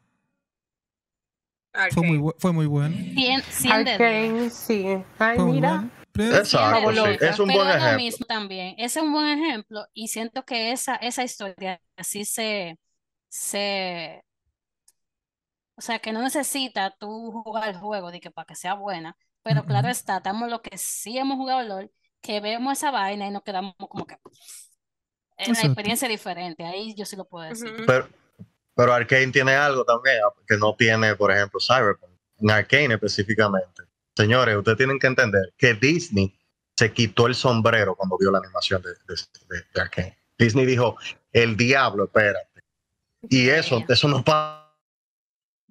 Fue 1.93 2.03
muy, 2.07 2.33
fue 2.39 2.53
muy 2.53 2.67
bueno. 2.67 2.97
Cien- 2.97 3.43
cien 3.43 3.85
de 3.85 3.99
diez. 3.99 4.01
Arcane, 4.01 4.51
sí. 4.51 4.87
Ay, 5.19 5.37
Fue 5.37 5.45
mira. 5.47 5.89
Exacto, 6.19 6.93
sí, 6.93 6.99
es 7.21 7.39
un 7.39 7.47
Pero 7.47 7.59
buen 7.61 7.69
lo 7.69 7.75
ejemplo. 7.77 7.97
mismo 7.99 8.27
también. 8.27 8.75
Ese 8.77 8.99
es 8.99 9.05
un 9.05 9.13
buen 9.13 9.27
ejemplo 9.29 9.87
y 9.95 10.09
siento 10.09 10.45
que 10.45 10.73
esa, 10.73 10.97
esa 10.97 11.23
historia 11.23 11.81
así 11.97 12.25
se, 12.25 12.79
se, 13.29 14.23
o 15.77 15.81
sea, 15.81 15.99
que 16.01 16.13
no 16.13 16.21
necesita 16.23 16.91
tú 16.99 17.33
jugar 17.45 17.69
el 17.71 17.77
juego 17.79 18.11
de 18.11 18.21
que 18.21 18.31
para 18.31 18.45
que 18.47 18.55
sea 18.55 18.75
buena, 18.75 19.17
pero 19.43 19.65
claro 19.65 19.89
está, 19.89 20.19
estamos 20.19 20.51
los 20.51 20.61
que 20.61 20.77
sí 20.77 21.17
hemos 21.17 21.37
jugado 21.37 21.63
LOL, 21.63 21.91
que 22.21 22.41
vemos 22.41 22.73
esa 22.79 22.91
vaina 22.91 23.27
y 23.27 23.31
nos 23.31 23.43
quedamos 23.43 23.75
como 23.77 24.07
que 24.07 24.17
la 25.39 25.45
Exacto. 25.47 25.67
experiencia 25.69 26.07
es 26.07 26.11
diferente, 26.13 26.65
ahí 26.65 26.95
yo 26.95 27.05
sí 27.07 27.17
lo 27.17 27.25
puedo 27.25 27.49
decir. 27.49 27.73
Pero, 27.87 28.09
pero 28.75 28.93
Arkane 28.93 29.29
tiene 29.29 29.53
algo 29.55 29.85
también 29.85 30.17
ah, 30.27 30.33
que 30.47 30.57
no 30.59 30.75
tiene, 30.77 31.15
por 31.17 31.33
ejemplo, 31.33 31.59
Cyberpunk. 31.61 32.11
En 32.41 32.51
Arkane 32.51 32.95
específicamente. 32.95 33.83
Señores, 34.17 34.57
ustedes 34.57 34.77
tienen 34.79 34.99
que 34.99 35.07
entender 35.07 35.53
que 35.57 35.75
Disney 35.75 36.37
se 36.77 36.93
quitó 36.93 37.27
el 37.27 37.35
sombrero 37.35 37.95
cuando 37.95 38.17
vio 38.19 38.31
la 38.31 38.39
animación 38.39 38.83
de, 38.83 38.91
de, 38.91 39.15
de- 39.49 39.65
de 39.75 39.81
Arkane. 39.81 40.19
Disney 40.39 40.67
dijo, 40.67 40.97
el 41.33 41.57
diablo, 41.57 42.05
espérate. 42.05 42.61
Y 43.29 43.49
eso, 43.51 43.83
eso 43.89 44.09
no 44.09 44.23
pa- 44.25 44.60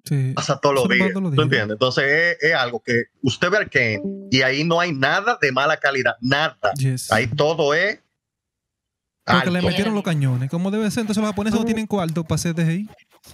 Sí. 0.04 0.32
pasa 0.34 0.58
todos 0.60 0.74
los 0.74 0.88
días. 0.88 1.08
todos 1.10 1.22
los 1.22 1.34
¿Tú 1.34 1.42
entiendes? 1.42 1.74
Entonces 1.74 2.04
es, 2.04 2.42
es 2.42 2.54
algo 2.54 2.82
que 2.82 3.04
usted 3.22 3.50
ve 3.50 3.58
Arkane 3.58 4.02
y 4.30 4.42
ahí 4.42 4.64
no 4.64 4.80
hay 4.80 4.92
nada 4.92 5.38
de 5.40 5.52
mala 5.52 5.76
calidad, 5.76 6.16
nada. 6.20 6.72
Yes. 6.76 7.12
Ahí 7.12 7.26
todo 7.26 7.74
es 7.74 8.00
Porque 9.24 9.50
le 9.50 9.62
metieron 9.62 9.94
los 9.94 10.04
cañones. 10.04 10.50
Como 10.50 10.70
debe 10.70 10.90
ser, 10.90 11.02
entonces 11.02 11.22
los 11.22 11.30
japoneses 11.30 11.58
no 11.58 11.66
tienen 11.66 11.86
cuarto 11.86 12.24
para 12.24 12.36
hacer 12.36 12.54
DGI. 12.54 12.88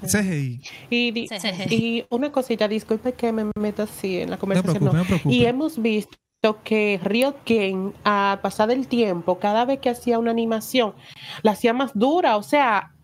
CGI. 0.06 0.60
Y, 0.90 2.04
una 2.10 2.32
cosita, 2.32 2.68
disculpe 2.68 3.12
que 3.12 3.32
me 3.32 3.50
meta 3.58 3.84
así 3.84 4.18
en 4.18 4.30
la 4.30 4.36
conversación. 4.36 4.84
no. 4.84 4.92
no. 4.92 5.06
Y 5.30 5.46
hemos 5.46 5.80
visto 5.80 6.18
que 6.64 7.00
Game, 7.46 7.92
a 8.04 8.38
pasar 8.42 8.70
el 8.70 8.86
tiempo, 8.86 9.38
cada 9.38 9.64
vez 9.64 9.80
que 9.80 9.90
hacía 9.90 10.18
una 10.18 10.30
animación, 10.30 10.94
la 11.42 11.52
hacía 11.52 11.72
más 11.72 11.92
dura, 11.94 12.36
o 12.36 12.42
sea, 12.42 12.94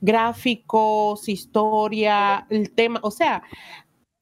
gráficos, 0.00 1.28
historia, 1.28 2.46
el 2.50 2.72
tema, 2.74 3.00
o 3.02 3.10
sea, 3.10 3.42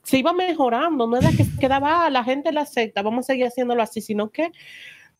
se 0.03 0.19
iba 0.19 0.33
mejorando, 0.33 1.07
no 1.07 1.17
era 1.17 1.31
que 1.33 1.45
quedaba, 1.61 2.07
"Ah, 2.07 2.11
la 2.11 2.23
gente 2.25 2.53
la 2.53 2.63
acepta, 2.63 3.03
vamos 3.03 3.25
a 3.25 3.33
seguir 3.33 3.47
haciéndolo 3.47 3.83
así, 3.83 4.01
sino 4.01 4.31
que 4.31 4.53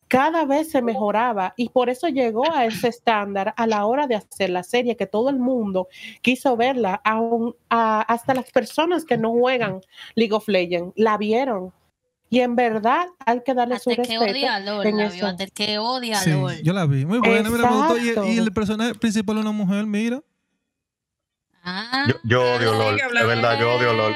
cada 0.07 0.45
vez 0.45 0.71
se 0.71 0.81
mejoraba 0.81 1.53
y 1.57 1.67
por 1.69 1.89
eso 1.89 2.07
llegó 2.07 2.49
a 2.53 2.65
ese 2.65 2.87
estándar 2.87 3.53
a 3.57 3.67
la 3.67 3.85
hora 3.85 4.07
de 4.07 4.15
hacer 4.15 4.49
la 4.49 4.63
serie, 4.63 4.95
que 4.95 5.05
todo 5.05 5.29
el 5.29 5.37
mundo 5.39 5.89
quiso 6.21 6.55
verla, 6.55 7.01
aun- 7.03 7.55
hasta 7.69 8.33
las 8.33 8.49
personas 8.51 9.03
que 9.03 9.17
no 9.17 9.31
juegan 9.33 9.81
League 10.15 10.33
of 10.33 10.47
Legends 10.47 10.93
la 10.95 11.17
vieron. 11.17 11.73
Y 12.29 12.41
en 12.41 12.55
verdad 12.55 13.05
hay 13.25 13.41
que 13.45 13.53
darle 13.53 13.79
su 13.79 13.89
el 13.89 13.95
que 13.97 14.01
respeto. 14.03 14.23
odia 14.31 14.55
a 14.55 14.59
LOL, 14.59 14.85
en 14.85 14.97
la 14.97 15.05
hasta 15.05 15.43
el 15.43 15.51
que 15.51 15.77
odia 15.79 16.17
a 16.19 16.21
Sí, 16.21 16.31
LOL. 16.31 16.61
yo 16.61 16.73
la 16.73 16.85
vi. 16.85 17.05
Muy 17.05 17.19
buena, 17.19 17.49
mira, 17.49 17.69
me 17.69 17.77
gustó. 17.77 17.97
Y, 18.25 18.33
y 18.33 18.37
el 18.37 18.51
personaje 18.51 18.95
principal 18.95 19.37
es 19.37 19.41
una 19.43 19.51
mujer, 19.51 19.85
mira. 19.85 20.21
Ah, 21.63 22.05
Yo, 22.07 22.15
yo 22.25 22.41
odio 22.55 22.73
LOL, 22.73 22.97
de 22.97 23.25
verdad, 23.25 23.59
yo 23.59 23.73
odio 23.75 23.93
LOL. 23.93 24.13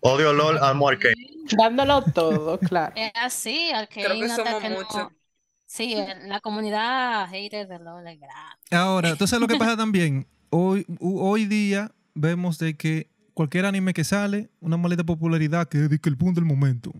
Odio 0.00 0.32
LOL, 0.32 0.58
amo 0.62 0.88
Arkane. 0.88 1.14
Dándolo 1.56 2.02
todo, 2.02 2.58
claro. 2.60 2.92
Es 2.96 3.12
así, 3.14 3.70
al 3.70 3.88
que 3.88 4.04
Creo 4.04 4.20
que 4.20 4.28
somos 4.28 4.60
que 4.60 4.68
no-. 4.70 5.10
Sí, 5.66 5.96
la 6.26 6.40
comunidad 6.40 7.28
hater 7.28 7.66
de 7.66 7.78
LOL 7.80 8.06
es 8.06 8.18
grande. 8.20 8.56
Ahora, 8.70 9.16
¿tú 9.16 9.26
sabes 9.26 9.40
lo 9.40 9.48
que 9.48 9.56
pasa 9.56 9.76
también? 9.76 10.26
Hoy, 10.50 10.86
hoy 11.00 11.46
día 11.46 11.90
vemos 12.14 12.58
de 12.58 12.76
que 12.76 13.10
cualquier 13.34 13.66
anime 13.66 13.92
que 13.92 14.04
sale, 14.04 14.48
una 14.60 14.76
maldita 14.76 15.04
popularidad 15.04 15.68
que 15.68 15.84
es 15.84 15.90
el 15.90 16.16
punto 16.16 16.40
del 16.40 16.46
momento. 16.48 16.92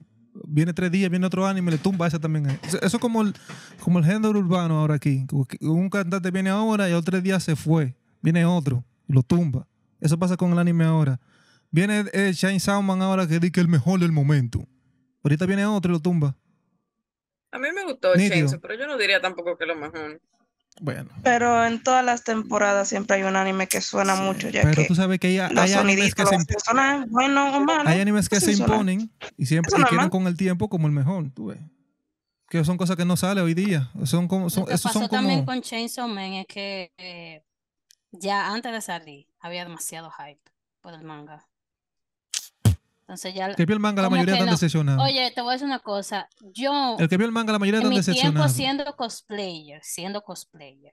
Viene 0.49 0.73
tres 0.73 0.91
días, 0.91 1.11
viene 1.11 1.27
otro 1.27 1.47
anime, 1.47 1.73
le 1.73 1.79
tumba 1.79 2.07
ese 2.07 2.19
también. 2.19 2.47
Eso 2.63 2.81
eso 2.81 2.97
es 2.97 3.01
como 3.01 3.23
el, 3.23 3.35
como 3.81 3.99
el 3.99 4.05
género 4.05 4.39
urbano 4.39 4.79
ahora 4.79 4.95
aquí. 4.95 5.27
Un 5.61 5.91
cantante 5.91 6.31
viene 6.31 6.51
ahora 6.51 6.89
y 6.89 6.93
a 6.93 7.03
tres 7.03 7.23
días 7.23 7.43
se 7.43 7.57
fue. 7.57 7.95
Viene 8.23 8.45
otro 8.45 8.85
y 9.09 9.13
lo 9.13 9.23
tumba. 9.23 9.67
Eso 10.01 10.19
pasa 10.19 10.37
con 10.37 10.53
el 10.53 10.59
anime 10.59 10.85
ahora. 10.85 11.21
Viene 11.71 12.05
eh, 12.13 12.33
Shine 12.33 12.61
Soundman 12.61 13.03
ahora 13.03 13.27
que 13.27 13.41
dice 13.41 13.53
que 13.53 13.61
el 13.61 13.69
mejor 13.69 14.01
del 14.01 14.13
momento. 14.13 14.67
Ahorita 15.25 15.47
viene 15.47 15.67
otro 15.67 15.93
y 15.93 15.95
lo 15.95 16.01
tumba. 16.01 16.37
A 17.51 17.59
mí 17.59 17.69
me 17.75 17.85
gustó. 17.85 18.15
Chainsaw, 18.15 18.61
pero 18.61 18.75
yo 18.75 18.87
no 18.87 18.97
diría 18.97 19.21
tampoco 19.21 19.57
que 19.57 19.65
es 19.65 19.69
lo 19.69 19.77
mejor. 19.77 20.21
Bueno. 20.81 21.11
Pero 21.23 21.65
en 21.65 21.83
todas 21.83 22.05
las 22.05 22.23
temporadas 22.25 22.89
siempre 22.89 23.17
hay 23.17 23.23
un 23.23 23.37
anime 23.37 23.67
que 23.67 23.81
suena 23.81 24.15
mucho, 24.15 24.49
ya 24.51 24.63
Pero 24.63 24.83
que 24.83 24.85
tú 24.89 24.95
sabes 24.95 25.19
que 25.19 25.29
hay, 25.29 25.37
los 25.37 25.51
hay 25.51 25.73
animes 25.73 25.73
soniditos, 25.73 26.15
que 26.15 26.27
se 26.27 26.35
los 26.37 26.47
que 26.47 26.55
suenan 26.63 27.11
bueno 27.11 27.57
o 27.57 27.61
malo. 27.61 27.89
Hay 27.89 28.01
animes 28.01 28.29
que 28.29 28.41
sí 28.41 28.55
se 28.55 28.63
imponen 28.63 29.11
y 29.37 29.47
siempre 29.47 29.73
quieren 29.89 30.11
con 30.11 30.27
el 30.27 30.37
tiempo 30.37 30.69
como 30.69 30.87
el 30.87 30.93
mejor, 30.93 31.31
tú 31.31 31.47
ves. 31.47 31.59
Que 32.49 32.65
son 32.65 32.77
cosas 32.77 32.97
que 32.97 33.05
no 33.05 33.17
salen 33.17 33.43
hoy 33.43 33.55
día. 33.55 33.91
Son 34.05 34.29
como, 34.29 34.51
son, 34.51 34.63
Lo 34.63 34.67
que 34.69 34.75
esos 34.75 34.93
pasó 34.93 35.01
son 35.01 35.09
también 35.09 35.45
con 35.45 35.61
Chainsaw 35.63 36.07
Man 36.07 36.35
es 36.35 36.47
que 36.47 36.93
eh, 36.97 37.43
ya 38.13 38.53
antes 38.53 38.73
de 38.73 38.81
salir 38.81 39.27
había 39.41 39.65
demasiado 39.65 40.11
hype 40.11 40.41
por 40.81 40.95
el 40.95 41.03
manga. 41.03 41.49
Entonces 43.09 43.35
ya... 43.35 43.55
Que 43.55 43.65
vio 43.67 43.75
el 43.75 43.81
manga, 43.81 44.03
la 44.03 44.11
mayoría 44.11 44.35
están 44.35 44.47
no. 44.47 44.53
decepcionados. 44.53 45.05
Oye, 45.05 45.31
te 45.33 45.41
voy 45.41 45.51
a 45.51 45.53
decir 45.53 45.67
una 45.67 45.79
cosa. 45.79 46.29
Yo, 46.53 46.97
El 46.99 47.09
que 47.09 47.17
vio 47.17 47.27
el 47.27 47.33
manga, 47.33 47.53
la 47.53 47.59
mayoría 47.61 47.81
en 47.81 47.87
están 47.87 47.97
mi 47.99 48.03
tiempo 48.03 48.43
decepcionados. 48.43 48.53
siendo 48.53 48.97
cosplayer, 48.97 49.81
siendo 49.85 50.23
cosplayer, 50.23 50.93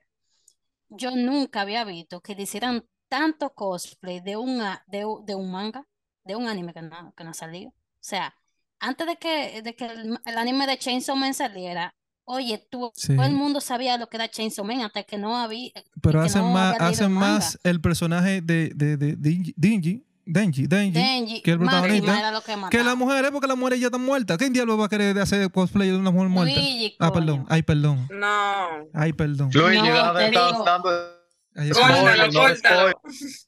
yo 0.90 1.10
nunca 1.16 1.62
había 1.62 1.84
visto 1.84 2.20
que 2.20 2.36
le 2.36 2.42
hicieran 2.42 2.84
tanto 3.08 3.52
cosplay 3.52 4.20
de, 4.20 4.36
una, 4.36 4.84
de, 4.86 5.04
de 5.26 5.34
un 5.34 5.50
manga, 5.50 5.86
de 6.24 6.36
un 6.36 6.46
anime 6.48 6.72
que 6.72 6.82
no, 6.82 7.12
que 7.16 7.24
no 7.24 7.30
ha 7.30 7.34
salido. 7.34 7.70
O 7.70 7.74
sea, 8.00 8.34
antes 8.78 9.06
de 9.06 9.16
que, 9.16 9.62
de 9.62 9.74
que 9.74 9.86
el, 9.86 10.18
el 10.24 10.38
anime 10.38 10.66
de 10.68 10.78
Chainsaw 10.78 11.16
Man 11.16 11.34
saliera, 11.34 11.94
oye, 12.24 12.64
tú- 12.70 12.92
Sí. 12.94 13.16
todo 13.16 13.26
el 13.26 13.32
mundo 13.32 13.60
sabía 13.60 13.98
lo 13.98 14.08
que 14.08 14.18
era 14.18 14.28
Chainsaw 14.28 14.64
Man 14.64 14.82
hasta 14.82 15.02
que 15.02 15.18
no 15.18 15.36
había... 15.36 15.72
Pero 16.00 16.20
hacen 16.20 16.42
no 16.42 16.50
más, 16.50 16.76
hacen 16.80 17.06
el 17.06 17.10
más 17.10 17.58
el 17.64 17.80
personaje 17.80 18.40
de, 18.40 18.70
de, 18.74 18.96
de 18.96 19.16
Dingy, 19.56 20.04
Denji, 20.26 20.66
Denji, 20.66 21.42
que 21.42 21.50
el 21.50 21.58
Máxima 21.58 21.80
protagonista. 21.82 22.30
lo 22.32 22.42
que 22.70 22.76
Que 22.78 22.82
las 22.84 22.96
mujeres, 22.96 23.30
porque 23.30 23.46
las 23.46 23.56
mujeres 23.58 23.80
ya 23.80 23.86
están 23.86 24.00
muertas. 24.04 24.38
¿Quién 24.38 24.52
diablo 24.52 24.78
va 24.78 24.86
a 24.86 24.88
querer 24.88 25.18
hacer 25.18 25.50
cosplay 25.50 25.90
de 25.90 25.96
una 25.98 26.10
mujer 26.10 26.28
muerta? 26.30 26.54
Luigi, 26.54 26.96
ah, 26.98 27.12
perdón. 27.12 27.46
Ay, 27.48 27.62
perdón. 27.62 28.08
No. 28.10 28.66
Ay, 28.94 29.12
perdón. 29.12 29.50
Luigi, 29.52 29.76
No, 29.88 30.12
te 30.14 30.30
digo- 30.30 30.64
dando 30.64 30.90
Ay, 31.56 31.70
Córtalo, 31.70 32.26
no, 32.26 32.32
córtalo. 32.40 33.00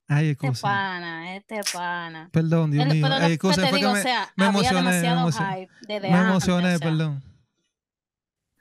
Ay, 0.07 0.28
Este 0.28 0.47
excusa. 0.47 0.62
pana, 0.62 1.35
este 1.36 1.61
pana. 1.73 2.28
Perdón, 2.32 2.70
Dios 2.70 2.86
El- 2.86 2.93
mío. 2.93 3.03
pero 3.09 3.24
Ay, 3.24 3.32
excusa, 3.32 3.62
te 3.69 3.74
digo, 3.74 3.93
me, 3.93 3.98
o 3.98 4.03
sea, 4.03 4.32
me 4.36 4.44
había 4.44 4.61
emocioné. 4.61 4.82
Me 4.82 4.97
demasiado 4.97 5.20
emocioné, 5.20 5.55
hype 5.57 5.70
me 5.89 5.94
antes, 5.97 6.28
emocioné, 6.31 6.74
o 6.74 6.78
sea, 6.78 6.89
perdón. 6.89 7.23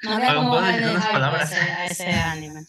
No 0.01 0.11
había 0.13 0.27
Pero 0.27 0.39
como 0.39 0.49
puedo 0.49 0.61
darle 0.63 0.87
hype 0.87 0.97
a 0.97 1.11
palabras. 1.11 1.51
ese, 1.51 1.61
a 1.61 1.85
ese 1.85 2.13
anime. 2.13 2.65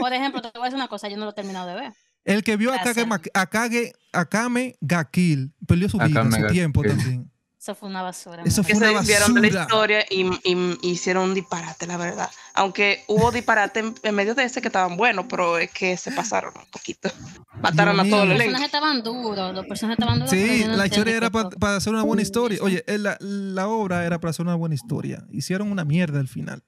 Por 0.00 0.12
ejemplo, 0.12 0.42
te 0.42 0.48
voy 0.50 0.62
a 0.62 0.64
decir 0.64 0.76
una 0.76 0.88
cosa, 0.88 1.08
yo 1.08 1.16
no 1.16 1.24
lo 1.26 1.30
he 1.30 1.34
terminado 1.34 1.68
de 1.68 1.74
ver. 1.74 1.92
El 2.26 2.44
que 2.44 2.56
vio 2.56 2.72
a. 2.72 2.78
Kage, 2.82 3.06
Mak- 3.06 3.30
a 3.32 3.48
Kage- 3.48 3.92
Akame 4.12 4.76
Gakil 4.80 5.52
perdió 5.66 5.88
su 5.88 5.98
vida, 5.98 6.24
su 6.30 6.46
tiempo 6.48 6.82
Gakil. 6.82 6.98
también. 6.98 7.30
Eso 7.58 7.74
fue 7.74 7.88
una 7.88 8.00
basura. 8.02 8.44
Eso 8.44 8.62
que 8.62 8.74
fue 8.74 8.84
se 8.86 8.90
una 8.92 9.00
desviaron 9.00 9.34
de 9.34 9.50
la 9.50 9.62
historia 9.62 10.04
y, 10.08 10.22
y- 10.44 10.78
y 10.82 10.88
hicieron 10.90 11.24
un 11.30 11.34
disparate, 11.34 11.86
la 11.88 11.96
verdad. 11.96 12.30
Aunque 12.54 13.02
hubo 13.08 13.32
disparate 13.32 13.80
en, 13.80 13.92
en 14.04 14.14
medio 14.14 14.36
de 14.36 14.44
ese 14.44 14.60
que 14.60 14.68
estaban 14.68 14.96
buenos, 14.96 15.26
pero 15.28 15.58
es 15.58 15.72
que 15.72 15.96
se 15.96 16.12
pasaron 16.12 16.52
un 16.56 16.66
poquito. 16.70 17.10
Mataron 17.60 17.96
Dios 17.96 18.06
a 18.06 18.10
todo 18.10 18.22
el 18.22 18.28
mío. 18.28 18.34
Los 18.36 18.44
elenco. 18.44 18.52
personajes 18.52 18.66
estaban 18.66 19.02
duros, 19.02 19.54
los 19.54 19.66
personajes 19.66 19.98
estaban 19.98 20.18
duros. 20.20 20.30
pero 20.30 20.52
Sí, 20.54 20.64
no 20.64 20.76
la 20.76 20.86
historia 20.86 21.16
era 21.16 21.30
para 21.30 21.76
hacer 21.76 21.92
una 21.92 22.02
buena 22.04 22.22
historia. 22.22 22.58
Oye, 22.62 22.84
la, 22.86 23.16
la 23.20 23.66
obra 23.66 24.04
era 24.06 24.20
para 24.20 24.30
hacer 24.30 24.46
una 24.46 24.54
buena 24.54 24.76
historia. 24.76 25.24
Hicieron 25.32 25.72
una 25.72 25.84
mierda 25.84 26.20
al 26.20 26.28
final. 26.28 26.62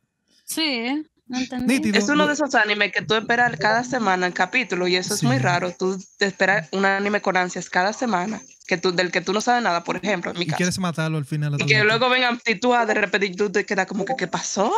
Sí, 0.44 1.06
no. 1.28 1.38
Es 1.72 2.08
uno 2.08 2.26
de 2.26 2.32
esos 2.32 2.54
animes 2.54 2.92
que 2.92 3.02
tú 3.02 3.14
esperas 3.14 3.56
cada 3.58 3.84
semana 3.84 4.26
el 4.26 4.34
capítulo 4.34 4.88
y 4.88 4.96
eso 4.96 5.14
es 5.14 5.22
muy 5.22 5.38
raro. 5.38 5.72
Tú 5.78 5.98
te 6.18 6.26
esperas 6.26 6.68
un 6.72 6.84
anime 6.84 7.20
con 7.20 7.36
ansias 7.36 7.68
cada 7.68 7.92
semana 7.92 8.40
que 8.66 8.76
tú, 8.76 8.92
del 8.92 9.10
que 9.10 9.20
tú 9.20 9.32
no 9.32 9.40
sabes 9.40 9.62
nada, 9.62 9.84
por 9.84 9.96
ejemplo, 9.96 10.30
en 10.30 10.38
mi 10.38 10.44
Y 10.44 10.46
caso. 10.48 10.56
quieres 10.56 10.78
matarlo 10.78 11.18
al 11.18 11.24
final. 11.24 11.56
Y 11.58 11.66
que 11.66 11.84
luego 11.84 12.08
vengan 12.08 12.38
y 12.46 12.54
tú 12.56 12.74
ah, 12.74 12.84
de 12.86 12.94
repente 12.94 13.26
y 13.26 13.34
tú 13.34 13.50
te 13.50 13.64
quedas 13.64 13.86
como 13.86 14.04
que 14.04 14.14
¿qué 14.16 14.26
pasó? 14.26 14.72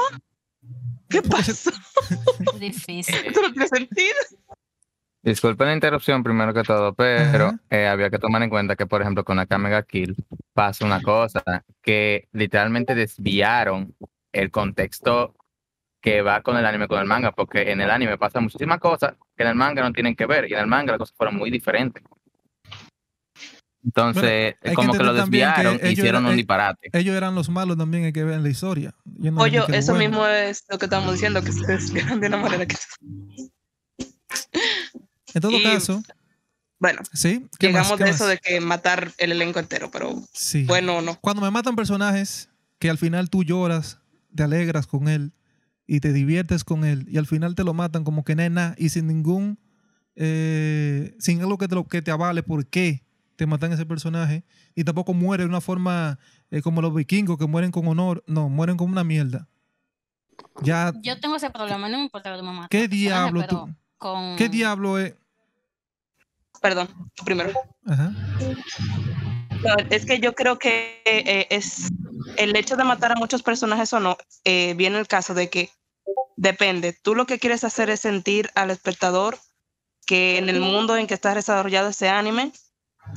¿Qué 1.08 1.22
pasó? 1.22 1.70
Difícil. 2.58 3.14
Esto 3.26 3.42
no 3.42 3.52
tiene 3.52 3.68
sentido. 3.68 4.16
Disculpen 5.22 5.66
la 5.66 5.74
interrupción 5.74 6.22
primero 6.22 6.54
que 6.54 6.62
todo, 6.62 6.94
pero 6.94 7.52
eh, 7.68 7.86
había 7.86 8.08
que 8.08 8.18
tomar 8.18 8.42
en 8.42 8.48
cuenta 8.48 8.74
que, 8.74 8.86
por 8.86 9.02
ejemplo, 9.02 9.22
con 9.22 9.38
Akame 9.38 9.68
ga 9.68 9.82
Kill 9.82 10.16
pasa 10.54 10.86
una 10.86 11.02
cosa, 11.02 11.42
que 11.82 12.28
literalmente 12.32 12.94
desviaron 12.94 13.94
el 14.32 14.50
contexto 14.50 15.34
que 16.00 16.22
va 16.22 16.40
con 16.42 16.56
el 16.56 16.64
anime, 16.64 16.88
con 16.88 16.98
el 16.98 17.06
manga, 17.06 17.32
porque 17.32 17.70
en 17.70 17.80
el 17.80 17.90
anime 17.90 18.16
pasa 18.18 18.40
muchísimas 18.40 18.78
cosas 18.80 19.14
que 19.36 19.42
en 19.42 19.50
el 19.50 19.54
manga 19.54 19.82
no 19.82 19.92
tienen 19.92 20.16
que 20.16 20.26
ver, 20.26 20.50
y 20.50 20.54
en 20.54 20.60
el 20.60 20.66
manga 20.66 20.92
las 20.92 20.98
cosas 20.98 21.14
fueron 21.16 21.36
muy 21.36 21.50
diferentes. 21.50 22.02
Entonces, 23.82 24.22
Bueno, 24.22 24.56
que 24.62 24.74
como 24.74 24.92
que 24.92 24.98
lo 25.04 25.14
que 25.14 25.20
desviaron 25.20 25.74
ellos 25.76 25.92
hicieron 25.92 26.26
un 26.26 26.32
eh, 26.32 26.36
disparate. 26.36 26.90
Ellos 26.92 27.16
eran 27.16 27.34
los 27.34 27.48
malos 27.48 27.78
también, 27.78 28.04
hay 28.04 28.12
que 28.12 28.24
ver 28.24 28.34
en 28.34 28.42
la 28.42 28.48
historia. 28.50 28.94
Yo 29.04 29.32
no 29.32 29.40
Oye, 29.40 29.62
eso 29.72 29.94
mismo 29.94 30.26
es 30.26 30.64
lo 30.68 30.78
que 30.78 30.84
estamos 30.86 31.12
diciendo, 31.12 31.42
que 31.42 31.52
se 31.52 31.66
desviaron 31.66 32.20
de 32.20 32.26
una 32.28 32.36
manera 32.36 32.66
que... 32.66 32.76
En 35.34 35.40
todo 35.40 35.52
y- 35.58 35.62
caso, 35.62 36.02
Bueno, 36.78 37.00
sí. 37.12 37.46
llegamos 37.58 37.92
¿Qué 37.96 38.04
de 38.04 38.10
más? 38.10 38.16
eso 38.16 38.26
de 38.26 38.38
que 38.38 38.60
matar 38.60 39.12
el 39.18 39.32
elenco 39.32 39.58
entero, 39.58 39.90
pero 39.90 40.14
Sí. 40.32 40.64
bueno 40.64 40.98
o 40.98 41.00
no. 41.02 41.16
Cuando 41.20 41.40
me 41.42 41.50
matan 41.50 41.76
personajes 41.76 42.50
que 42.78 42.90
al 42.90 42.98
final 42.98 43.30
tú 43.30 43.44
lloras, 43.44 43.98
te 44.34 44.42
alegras 44.42 44.86
con 44.86 45.08
él 45.08 45.32
y 45.92 45.98
te 45.98 46.12
diviertes 46.12 46.62
con 46.62 46.84
él 46.84 47.04
y 47.08 47.18
al 47.18 47.26
final 47.26 47.56
te 47.56 47.64
lo 47.64 47.74
matan 47.74 48.04
como 48.04 48.22
que 48.22 48.36
nena 48.36 48.76
y 48.78 48.90
sin 48.90 49.08
ningún 49.08 49.58
eh, 50.14 51.16
sin 51.18 51.40
algo 51.40 51.58
que 51.58 51.66
te, 51.66 51.74
lo- 51.74 51.88
que 51.88 52.00
te 52.00 52.12
avale 52.12 52.44
por 52.44 52.64
qué 52.68 53.02
te 53.34 53.44
matan 53.44 53.72
ese 53.72 53.84
personaje 53.86 54.44
y 54.76 54.84
tampoco 54.84 55.14
muere 55.14 55.42
de 55.42 55.48
una 55.48 55.60
forma 55.60 56.20
eh, 56.52 56.62
como 56.62 56.80
los 56.80 56.94
vikingos 56.94 57.38
que 57.38 57.46
mueren 57.48 57.72
con 57.72 57.88
honor, 57.88 58.22
no, 58.28 58.48
mueren 58.48 58.76
como 58.76 58.92
una 58.92 59.02
mierda. 59.02 59.48
Ya, 60.62 60.92
Yo 61.02 61.18
tengo 61.18 61.34
ese 61.34 61.50
problema, 61.50 61.88
no 61.88 61.96
me 61.98 62.04
importa 62.04 62.30
que 62.32 62.38
tú 62.38 62.44
me 62.44 62.52
mates. 62.52 62.68
¿qué 62.70 62.86
diablo 62.86 63.44
tú? 63.48 63.74
Con... 63.98 64.36
¿Qué 64.36 64.48
diablo 64.48 64.96
es? 64.96 65.14
Perdón, 66.62 66.88
tú 67.14 67.24
primero. 67.24 67.50
Ajá. 67.86 68.12
No, 69.64 69.74
es 69.90 70.06
que 70.06 70.20
yo 70.20 70.34
creo 70.34 70.56
que 70.56 71.02
eh, 71.04 71.48
es 71.50 71.88
el 72.36 72.54
hecho 72.54 72.76
de 72.76 72.84
matar 72.84 73.10
a 73.10 73.16
muchos 73.16 73.42
personajes 73.42 73.92
o 73.92 73.98
no, 73.98 74.16
eh, 74.44 74.74
viene 74.74 75.00
el 75.00 75.08
caso 75.08 75.34
de 75.34 75.50
que 75.50 75.70
depende. 76.40 76.94
Tú 76.94 77.14
lo 77.14 77.26
que 77.26 77.38
quieres 77.38 77.64
hacer 77.64 77.90
es 77.90 78.00
sentir 78.00 78.50
al 78.54 78.70
espectador 78.70 79.38
que 80.06 80.38
en 80.38 80.48
el 80.48 80.60
mundo 80.60 80.96
en 80.96 81.06
que 81.06 81.14
está 81.14 81.34
desarrollado 81.34 81.90
ese 81.90 82.08
anime 82.08 82.52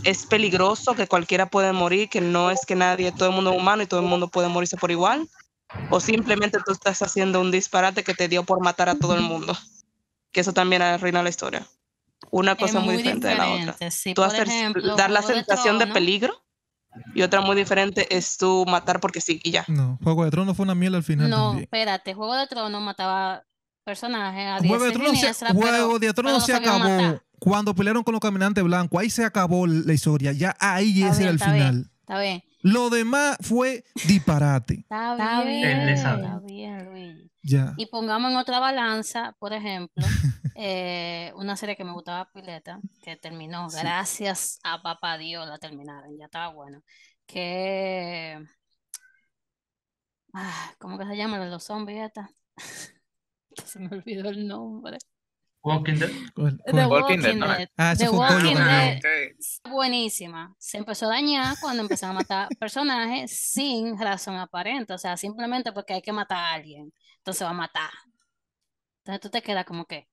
es 0.03 0.25
peligroso, 0.25 0.93
que 0.93 1.07
cualquiera 1.07 1.45
puede 1.45 1.71
morir, 1.71 2.09
que 2.09 2.19
no 2.19 2.51
es 2.51 2.65
que 2.65 2.75
nadie, 2.75 3.11
todo 3.13 3.29
el 3.29 3.35
mundo 3.35 3.51
es 3.51 3.57
humano 3.57 3.81
y 3.81 3.87
todo 3.87 4.01
el 4.01 4.07
mundo 4.07 4.27
puede 4.27 4.49
morirse 4.49 4.75
por 4.75 4.91
igual, 4.91 5.29
o 5.89 5.99
simplemente 5.99 6.57
tú 6.65 6.73
estás 6.73 7.01
haciendo 7.01 7.39
un 7.39 7.51
disparate 7.51 8.03
que 8.03 8.13
te 8.13 8.27
dio 8.27 8.43
por 8.43 8.61
matar 8.61 8.89
a 8.89 8.95
todo 8.95 9.15
el 9.15 9.21
mundo, 9.21 9.57
que 10.31 10.41
eso 10.41 10.51
también 10.51 10.81
arruina 10.81 11.23
la 11.23 11.29
historia. 11.29 11.65
Una 12.29 12.55
cosa 12.55 12.79
muy, 12.79 12.95
muy 12.95 12.97
diferente 12.97 13.27
de 13.27 13.35
la 13.35 13.49
otra. 13.49 13.91
sí. 13.91 14.13
Tú 14.13 14.21
Por 14.21 14.31
hacer, 14.31 14.47
ejemplo, 14.47 14.95
dar 14.95 15.11
la 15.11 15.21
de 15.21 15.27
sensación 15.27 15.79
de 15.79 15.87
peligro 15.87 16.43
y 17.15 17.21
otra 17.21 17.41
muy 17.41 17.55
diferente 17.55 18.15
es 18.15 18.37
tú 18.37 18.65
matar 18.67 18.99
porque 18.99 19.21
sí 19.21 19.39
y 19.43 19.51
ya. 19.51 19.65
No, 19.67 19.97
Juego 20.03 20.25
de 20.25 20.31
Tronos 20.31 20.55
fue 20.55 20.63
una 20.63 20.75
mierda 20.75 20.97
al 20.97 21.03
final 21.03 21.29
No, 21.29 21.47
también. 21.47 21.63
espérate, 21.63 22.13
Juego 22.13 22.35
de 22.35 22.47
Tronos 22.47 22.81
mataba 22.81 23.43
personajes 23.83 24.47
a 24.47 24.59
Juego 24.67 24.85
de 24.85 24.91
Tronos 24.91 25.19
se, 25.19 25.33
pero- 25.39 25.53
Juego 25.53 25.93
de 25.99 25.99
pero 25.99 26.13
Tronos 26.13 26.33
no 26.33 26.45
se 26.45 26.53
acabó 26.53 26.79
matar. 26.79 27.21
cuando 27.39 27.75
pelearon 27.75 28.03
con 28.03 28.13
los 28.13 28.21
caminantes 28.21 28.63
blancos. 28.63 29.01
Ahí 29.01 29.09
se 29.09 29.25
acabó 29.25 29.67
la 29.67 29.93
historia. 29.93 30.31
Ya 30.31 30.55
ahí 30.59 31.03
Está 31.03 31.09
ese 31.11 31.17
bien, 31.19 31.21
era 31.21 31.29
el 31.31 31.35
está 31.35 31.51
bien, 31.53 31.67
final. 31.67 31.91
Está 32.01 32.19
bien. 32.19 32.43
Lo 32.63 32.89
demás 32.89 33.37
fue 33.41 33.83
disparate. 34.07 34.75
Está 34.89 35.43
bien. 35.43 35.65
Él 35.81 35.85
le 35.85 35.97
sabe. 35.97 36.23
Está 36.23 36.39
bien, 36.39 36.85
Luis. 36.85 37.29
Ya. 37.43 37.73
Y 37.77 37.87
pongamos 37.87 38.31
en 38.31 38.37
otra 38.37 38.59
balanza, 38.59 39.35
por 39.37 39.51
ejemplo, 39.51 39.93
eh, 40.55 41.33
una 41.35 41.57
serie 41.57 41.75
que 41.75 41.83
me 41.83 41.91
gustaba 41.91 42.31
Pileta, 42.31 42.79
que 43.01 43.17
terminó, 43.17 43.69
Sí. 43.69 43.77
gracias 43.81 44.59
a 44.63 44.81
papá 44.81 45.17
Dios 45.17 45.45
la 45.45 45.57
terminaron, 45.57 46.17
ya 46.17 46.25
estaba 46.25 46.47
bueno. 46.53 46.81
Que. 47.25 48.41
Ah, 50.33 50.73
¿cómo 50.79 50.97
que 50.97 51.05
se 51.05 51.17
llama? 51.17 51.37
los 51.45 51.63
zombies 51.63 52.05
esta? 52.05 52.29
Se 53.65 53.77
me 53.79 53.87
olvidó 53.89 54.29
el 54.29 54.47
nombre. 54.47 54.97
Walking 55.63 55.93
Dead. 55.95 56.11
¿Cuál- 56.35 56.61
The? 56.65 56.85
Walking 56.85 57.19
Dead. 57.19 57.69
Ah, 57.77 57.95
The 57.97 58.09
Walking. 58.09 58.55
Dead 58.55 59.01
buenísima. 59.69 60.53
Se 60.57 60.77
empezó 60.77 61.05
a 61.05 61.09
dañar 61.09 61.55
cuando 61.61 61.81
empezaron 61.83 62.15
a 62.17 62.19
matar 62.19 62.47
personajes 62.59 63.31
sin 63.39 63.97
razón 63.97 64.35
aparente. 64.35 64.93
O 64.93 64.97
sea, 64.97 65.15
simplemente 65.17 65.71
porque 65.71 65.93
hay 65.93 66.01
que 66.01 66.11
matar 66.11 66.37
a 66.37 66.53
alguien. 66.53 66.93
Entonces 67.17 67.45
va 67.45 67.51
a 67.51 67.53
matar. 67.53 67.89
Entonces 68.99 69.21
tú 69.21 69.29
te 69.29 69.41
quedas 69.41 69.65
como 69.65 69.85
que. 69.85 70.07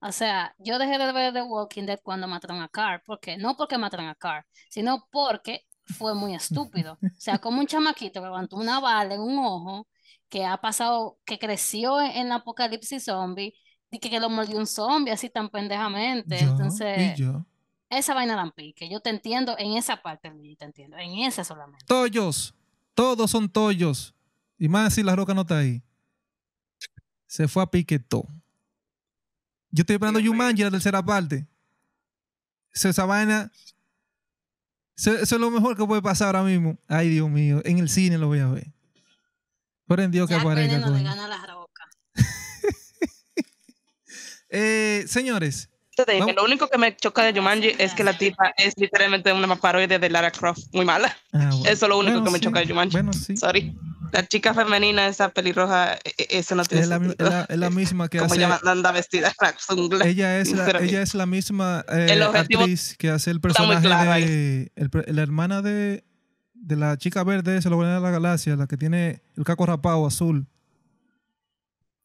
O 0.00 0.12
sea, 0.12 0.54
yo 0.58 0.78
dejé 0.78 0.98
de 0.98 1.12
ver 1.12 1.32
The 1.32 1.42
Walking 1.42 1.84
Dead 1.86 2.00
cuando 2.02 2.28
mataron 2.28 2.60
a 2.62 2.68
Carl. 2.68 3.00
¿Por 3.04 3.20
qué? 3.20 3.36
No 3.36 3.56
porque 3.56 3.78
mataron 3.78 4.06
a 4.08 4.14
Carl, 4.14 4.44
sino 4.68 5.08
porque 5.10 5.62
fue 5.86 6.14
muy 6.14 6.34
estúpido. 6.34 6.94
O 7.02 7.08
sea, 7.18 7.38
como 7.38 7.60
un 7.60 7.66
chamaquito 7.66 8.20
que 8.20 8.26
levantó 8.26 8.56
una 8.56 8.80
bala 8.80 9.14
en 9.14 9.20
un 9.20 9.38
ojo, 9.38 9.88
que 10.28 10.44
ha 10.44 10.56
pasado, 10.58 11.18
que 11.24 11.38
creció 11.38 12.00
en, 12.00 12.10
en 12.12 12.28
la 12.28 12.36
apocalipsis 12.36 13.04
zombie, 13.04 13.54
y 13.94 13.98
que, 13.98 14.10
que 14.10 14.18
lo 14.18 14.28
mordió 14.28 14.58
un 14.58 14.66
zombie 14.66 15.12
así 15.12 15.30
tan 15.30 15.48
pendejamente. 15.48 16.38
Yo, 16.40 16.50
Entonces. 16.50 17.18
y 17.18 17.22
yo. 17.22 17.46
Esa 17.88 18.12
vaina 18.12 18.34
dan 18.34 18.50
pique. 18.50 18.88
Yo 18.88 19.00
te 19.00 19.10
entiendo 19.10 19.54
en 19.56 19.76
esa 19.76 20.02
parte, 20.02 20.32
te 20.58 20.64
entiendo. 20.64 20.96
En 20.98 21.18
esa 21.20 21.44
solamente. 21.44 21.84
Tollos. 21.86 22.54
Todos 22.94 23.30
son 23.30 23.48
tollos. 23.48 24.14
Y 24.58 24.68
más 24.68 24.94
si 24.94 25.02
la 25.02 25.14
roca 25.14 25.32
no 25.32 25.42
está 25.42 25.58
ahí. 25.58 25.82
Se 27.26 27.46
fue 27.46 27.62
a 27.62 27.66
pique 27.66 27.98
todo. 28.00 28.26
Yo 29.70 29.82
estoy 29.82 29.94
esperando 29.94 30.18
Yumanji, 30.20 30.62
la 30.62 30.70
tercera 30.70 31.04
parte. 31.04 31.46
Esa, 32.72 32.88
esa 32.88 33.04
vaina. 33.04 33.52
Eso, 34.96 35.12
eso 35.12 35.34
es 35.36 35.40
lo 35.40 35.50
mejor 35.50 35.76
que 35.76 35.84
puede 35.84 36.02
pasar 36.02 36.34
ahora 36.34 36.48
mismo. 36.48 36.78
Ay, 36.88 37.10
Dios 37.10 37.30
mío. 37.30 37.60
En 37.64 37.78
el 37.78 37.88
cine 37.88 38.18
lo 38.18 38.26
voy 38.26 38.40
a 38.40 38.48
ver. 38.48 38.72
Por 39.86 40.00
en 40.00 40.10
Dios 40.10 40.28
que 40.28 40.34
aparezca. 40.34 40.74
Veneno 40.78 40.90
le 40.90 40.98
coño. 40.98 41.10
gana 41.10 41.28
la 41.28 41.46
roca. 41.46 41.88
Eh, 44.56 45.04
señores, 45.08 45.68
Te 45.96 46.04
dije. 46.12 46.32
Lo 46.34 46.44
único 46.44 46.68
que 46.68 46.78
me 46.78 46.96
choca 46.96 47.22
de 47.22 47.32
Jumanji 47.32 47.72
es 47.78 47.92
que 47.94 48.02
la 48.04 48.16
tipa 48.18 48.52
es 48.56 48.74
literalmente 48.76 49.32
una 49.32 49.54
parodia 49.56 49.86
de 49.98 50.10
Lara 50.10 50.30
Croft, 50.30 50.62
muy 50.72 50.84
mala. 50.84 51.08
Ah, 51.32 51.50
bueno. 51.52 51.62
Eso 51.66 51.86
es 51.86 51.88
lo 51.88 51.98
único 51.98 52.14
Bueno, 52.20 52.24
que 52.26 52.30
me 52.32 52.38
sí. 52.38 52.44
choca 52.44 52.60
de 52.60 52.66
Jumanji. 52.66 52.92
Bueno, 52.92 53.12
sí. 53.12 53.36
Sorry. 53.36 53.74
La 54.12 54.26
chica 54.26 54.54
femenina, 54.54 55.06
esa 55.08 55.28
pelirroja, 55.30 55.94
e- 55.94 55.98
e- 56.18 56.38
eso 56.38 56.54
no 56.54 56.64
tiene 56.64 56.82
Es 56.84 56.88
la, 56.88 56.98
sentido. 56.98 57.26
es 57.26 57.32
la- 57.32 57.46
es 57.48 57.58
la 57.58 57.70
misma 57.70 58.08
que 58.08 58.18
Como 58.18 58.32
hace. 58.32 58.44
ella 58.44 58.60
anda 58.64 58.92
vestida. 58.92 59.32
Ella 60.04 60.38
es, 60.40 60.52
la, 60.52 60.70
ella 60.80 61.02
es 61.02 61.14
la 61.14 61.26
misma 61.26 61.84
eh, 61.88 62.06
El 62.10 62.22
actriz 62.22 62.96
que 62.96 63.10
hace 63.10 63.30
el 63.32 63.40
personaje 63.40 63.84
claro 63.86 64.12
de. 64.12 64.72
el 64.76 64.90
la 65.16 65.22
hermana 65.22 65.62
de, 65.62 66.04
de 66.54 66.76
la 66.76 66.96
chica 66.96 67.24
verde, 67.24 67.60
se 67.62 67.70
lo 67.70 67.80
de 67.82 68.00
la 68.00 68.10
galaxia, 68.10 68.54
la 68.56 68.66
que 68.66 68.76
tiene 68.76 69.22
el 69.36 69.44
caco 69.44 69.66
rapado 69.66 70.06
azul. 70.06 70.46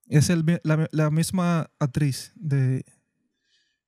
Es 0.10 0.30
el, 0.30 0.44
la, 0.64 0.88
la 0.91 1.10
misma 1.11 1.69
actriz 1.80 2.34
de, 2.36 2.84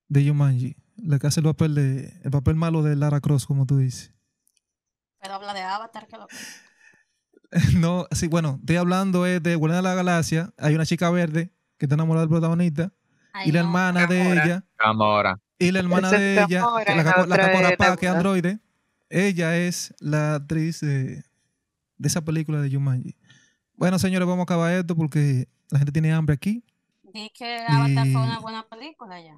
de 0.08 0.24
Yumanji, 0.24 0.76
la 0.96 1.18
que 1.18 1.26
hace 1.26 1.40
el 1.40 1.44
papel, 1.44 1.74
de, 1.74 2.20
el 2.22 2.30
papel 2.30 2.54
malo 2.54 2.82
de 2.82 2.96
Lara 2.96 3.20
Cross, 3.20 3.46
como 3.46 3.66
tú 3.66 3.78
dices. 3.78 4.14
Pero 5.20 5.34
habla 5.34 5.52
de 5.52 5.62
Avatar, 5.62 6.06
que 6.06 6.16
lo 6.16 6.26
No, 7.78 8.06
sí, 8.12 8.28
bueno, 8.28 8.58
estoy 8.60 8.76
hablando 8.76 9.26
es 9.26 9.42
de 9.42 9.56
Guardianes 9.56 9.84
de 9.84 9.88
la 9.88 9.94
Galaxia. 9.94 10.54
Hay 10.58 10.74
una 10.74 10.86
chica 10.86 11.10
verde 11.10 11.52
que 11.76 11.86
está 11.86 11.94
enamorada 11.94 12.22
del 12.24 12.30
protagonista 12.30 12.92
y 13.44 13.52
la 13.52 13.60
hermana 13.60 14.06
de 14.06 14.32
ella. 14.32 14.64
Y 15.58 15.70
la 15.70 15.78
hermana 15.80 16.10
de 16.10 16.34
ella, 16.34 16.66
la, 16.86 17.26
la 17.26 17.76
Pack, 17.76 17.98
que 17.98 18.06
es 18.06 18.12
androide, 18.12 18.60
ella 19.08 19.56
es 19.56 19.94
la 20.00 20.36
actriz 20.36 20.80
de, 20.80 21.24
de 21.98 22.08
esa 22.08 22.24
película 22.24 22.60
de 22.60 22.70
Jumanji. 22.70 23.16
Bueno, 23.76 23.98
señores, 23.98 24.26
vamos 24.28 24.40
a 24.40 24.44
acabar 24.44 24.72
esto 24.72 24.94
porque 24.96 25.48
la 25.70 25.78
gente 25.78 25.92
tiene 25.92 26.12
hambre 26.12 26.34
aquí. 26.34 26.64
Di 27.12 27.30
que 27.30 27.64
Avatar 27.68 28.06
fue 28.10 28.22
una 28.22 28.38
buena 28.38 28.62
película 28.68 29.20
ya. 29.20 29.34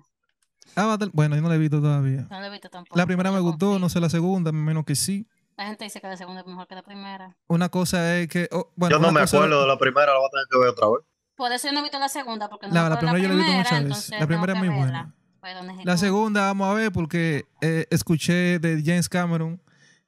Avatar, 0.77 1.11
bueno, 1.13 1.37
yo 1.37 1.43
no 1.43 1.49
la 1.49 1.55
he 1.55 1.59
visto 1.59 1.81
todavía. 1.81 2.27
No 2.31 2.41
la 2.41 2.47
he 2.47 2.51
visto 2.51 2.69
tampoco. 2.69 2.97
La 2.99 3.07
primera 3.07 3.31
me 3.31 3.41
gustó, 3.41 3.79
no 3.79 3.89
sé 3.89 4.01
la 4.01 4.09
segunda, 4.09 4.53
menos 4.53 4.85
que 4.85 4.95
sí. 4.97 5.27
La 5.57 5.67
gente 5.67 5.85
dice 5.85 6.01
que 6.01 6.09
la 6.09 6.17
segunda 6.17 6.41
es 6.41 6.47
mejor 6.47 6.67
que 6.67 6.75
la 6.75 6.83
primera. 6.83 7.37
Una 7.47 7.69
cosa 7.69 8.17
es 8.19 8.29
que. 8.29 8.49
oh, 8.53 8.71
bueno, 8.75 8.97
Yo 8.97 9.01
no 9.01 9.13
me 9.13 9.21
cosa- 9.21 9.37
acuerdo 9.39 9.63
de 9.63 9.69
la 9.69 9.79
primera, 9.79 10.07
la 10.13 10.19
voy 10.19 10.27
a 10.27 10.31
tener 10.31 10.47
que 10.51 10.59
ver 10.59 10.69
otra 10.69 10.89
vez. 10.89 10.99
Por 11.37 11.53
eso 11.53 11.69
yo 11.69 11.73
no 11.75 11.81
he 11.81 11.83
visto 11.83 11.99
la 11.99 12.09
segunda, 12.09 12.49
porque 12.49 12.67
no 12.69 12.75
La, 12.75 12.83
me 12.85 12.89
la 12.91 12.95
acuerdo 12.97 13.15
primera 13.15 13.23
yo 13.23 13.29
la 13.29 13.35
he 13.35 13.59
visto 13.59 13.75
muchas 13.75 13.85
veces. 13.89 14.21
La 14.21 14.27
primera 14.27 14.53
es 14.53 14.59
muy 14.59 14.69
buena. 14.69 15.15
necesito- 15.43 15.85
La 15.85 15.97
segunda 15.97 16.41
vamos 16.47 16.69
a 16.69 16.75
ver 16.75 16.93
porque 16.93 17.45
eh, 17.61 17.87
escuché 17.91 18.59
de 18.59 18.83
James 18.85 19.09
Cameron 19.09 19.61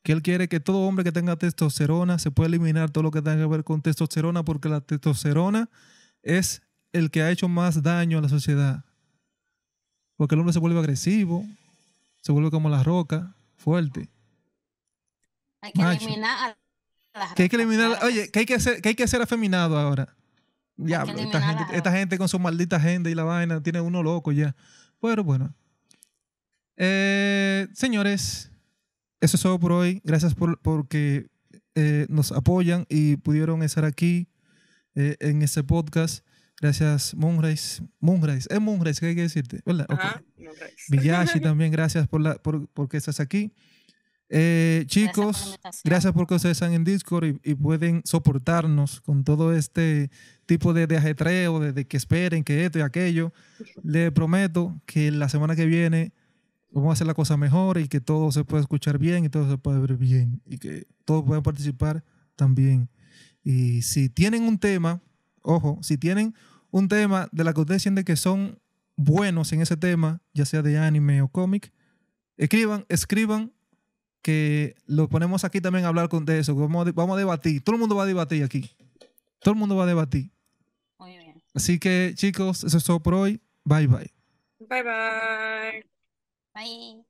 que 0.06 0.12
él 0.12 0.22
quiere 0.22 0.46
que 0.46 0.60
todo 0.60 0.86
hombre 0.86 1.02
que 1.02 1.10
tenga 1.10 1.34
testosterona 1.34 2.20
se 2.20 2.30
pueda 2.30 2.46
eliminar 2.46 2.90
todo 2.90 3.02
lo 3.02 3.10
que 3.10 3.20
tenga 3.20 3.38
que 3.38 3.46
ver 3.46 3.64
con 3.64 3.82
testosterona 3.82 4.44
porque 4.44 4.68
la 4.68 4.80
testosterona 4.80 5.68
es 6.22 6.62
el 6.92 7.10
que 7.10 7.22
ha 7.22 7.30
hecho 7.32 7.48
más 7.48 7.82
daño 7.82 8.18
a 8.18 8.20
la 8.20 8.28
sociedad. 8.28 8.84
Porque 10.16 10.36
el 10.36 10.40
hombre 10.42 10.52
se 10.52 10.60
vuelve 10.60 10.78
agresivo, 10.78 11.44
se 12.22 12.30
vuelve 12.30 12.52
como 12.52 12.68
la 12.68 12.84
roca, 12.84 13.34
fuerte. 13.56 14.08
Hay 15.60 15.72
que 15.72 15.82
macho. 15.82 16.04
eliminar 16.04 16.56
a 17.12 17.18
las 17.18 17.34
Que 17.34 17.42
hay 17.42 17.48
que 17.48 17.56
eliminar, 17.56 17.98
oye, 18.04 18.30
que 18.30 18.38
hay 18.38 18.46
que 18.46 18.60
ser, 18.60 18.80
que 18.80 18.90
hay 18.90 18.94
que 18.94 19.08
ser 19.08 19.22
afeminado 19.22 19.76
ahora. 19.76 20.14
Ya, 20.76 21.02
esta 21.02 21.42
gente, 21.42 21.76
esta 21.76 21.90
gente 21.90 22.16
con 22.16 22.28
su 22.28 22.38
maldita 22.38 22.76
agenda 22.76 23.10
y 23.10 23.16
la 23.16 23.24
vaina 23.24 23.60
tiene 23.60 23.80
uno 23.80 24.04
loco 24.04 24.30
ya. 24.30 24.54
Pero 25.00 25.24
bueno. 25.24 25.52
Eh, 26.76 27.66
señores, 27.72 28.52
eso 29.26 29.36
es 29.36 29.42
todo 29.42 29.58
por 29.58 29.72
hoy. 29.72 30.00
Gracias 30.04 30.34
por 30.34 30.60
porque 30.60 31.26
eh, 31.74 32.06
nos 32.08 32.30
apoyan 32.30 32.86
y 32.88 33.16
pudieron 33.16 33.64
estar 33.64 33.84
aquí 33.84 34.28
eh, 34.94 35.16
en 35.18 35.42
este 35.42 35.64
podcast. 35.64 36.24
Gracias, 36.60 37.12
Moonrise. 37.16 37.82
Moonrise, 37.98 38.46
es 38.48 38.60
Moonrise, 38.60 39.00
¿qué 39.00 39.06
hay 39.08 39.14
que 39.16 39.22
decirte? 39.22 39.60
¿Verdad? 39.66 39.86
Ok. 39.90 39.98
Ajá, 39.98 40.22
Rex. 40.36 40.84
Villashi 40.88 41.40
también, 41.42 41.72
gracias 41.72 42.06
por, 42.06 42.20
la, 42.20 42.36
por 42.36 42.68
porque 42.68 42.98
estás 42.98 43.18
aquí. 43.18 43.52
Eh, 44.28 44.84
chicos, 44.86 45.58
gracias 45.84 46.12
porque 46.12 46.34
ustedes 46.34 46.56
están 46.56 46.72
en 46.72 46.84
Discord 46.84 47.26
y, 47.26 47.40
y 47.50 47.54
pueden 47.56 48.02
soportarnos 48.04 49.00
con 49.00 49.24
todo 49.24 49.52
este 49.52 50.08
tipo 50.46 50.72
de, 50.72 50.86
de 50.86 50.96
ajetreo, 50.96 51.58
de, 51.58 51.72
de 51.72 51.84
que 51.84 51.96
esperen, 51.96 52.44
que 52.44 52.64
esto 52.64 52.78
y 52.78 52.82
aquello. 52.82 53.32
Les 53.82 54.12
prometo 54.12 54.80
que 54.86 55.10
la 55.10 55.28
semana 55.28 55.56
que 55.56 55.66
viene 55.66 56.12
vamos 56.70 56.90
a 56.90 56.92
hacer 56.94 57.06
la 57.06 57.14
cosa 57.14 57.36
mejor 57.36 57.78
y 57.78 57.88
que 57.88 58.00
todo 58.00 58.30
se 58.32 58.44
pueda 58.44 58.60
escuchar 58.62 58.98
bien 58.98 59.24
y 59.24 59.28
todo 59.28 59.48
se 59.48 59.58
puede 59.58 59.80
ver 59.80 59.96
bien 59.96 60.42
y 60.46 60.58
que 60.58 60.86
todos 61.04 61.24
puedan 61.24 61.42
participar 61.42 62.04
también. 62.34 62.88
Y 63.42 63.82
si 63.82 64.08
tienen 64.08 64.42
un 64.42 64.58
tema, 64.58 65.00
ojo, 65.42 65.78
si 65.82 65.96
tienen 65.96 66.34
un 66.70 66.88
tema 66.88 67.28
de 67.32 67.44
la 67.44 67.52
que 67.52 67.60
ustedes 67.60 67.82
sienten 67.82 68.04
que 68.04 68.16
son 68.16 68.58
buenos 68.96 69.52
en 69.52 69.60
ese 69.60 69.76
tema, 69.76 70.20
ya 70.34 70.44
sea 70.44 70.62
de 70.62 70.78
anime 70.78 71.22
o 71.22 71.28
cómic, 71.28 71.72
escriban, 72.36 72.84
escriban 72.88 73.52
que 74.22 74.74
lo 74.86 75.08
ponemos 75.08 75.44
aquí 75.44 75.60
también 75.60 75.84
a 75.84 75.88
hablar 75.88 76.08
con 76.08 76.24
de 76.24 76.40
eso. 76.40 76.54
Vamos 76.54 76.86
a, 76.86 76.92
vamos 76.92 77.14
a 77.14 77.18
debatir. 77.18 77.62
Todo 77.62 77.76
el 77.76 77.80
mundo 77.80 77.94
va 77.94 78.02
a 78.02 78.06
debatir 78.06 78.42
aquí. 78.42 78.70
Todo 79.38 79.54
el 79.54 79.60
mundo 79.60 79.76
va 79.76 79.84
a 79.84 79.86
debatir. 79.86 80.32
Muy 80.98 81.10
bien. 81.10 81.42
Así 81.54 81.78
que, 81.78 82.12
chicos, 82.16 82.64
eso 82.64 82.76
es 82.76 82.84
todo 82.84 83.00
por 83.00 83.14
hoy. 83.14 83.40
Bye 83.64 83.86
bye. 83.86 84.12
Bye 84.58 84.82
bye. 84.82 85.95
Bye. 86.56 87.05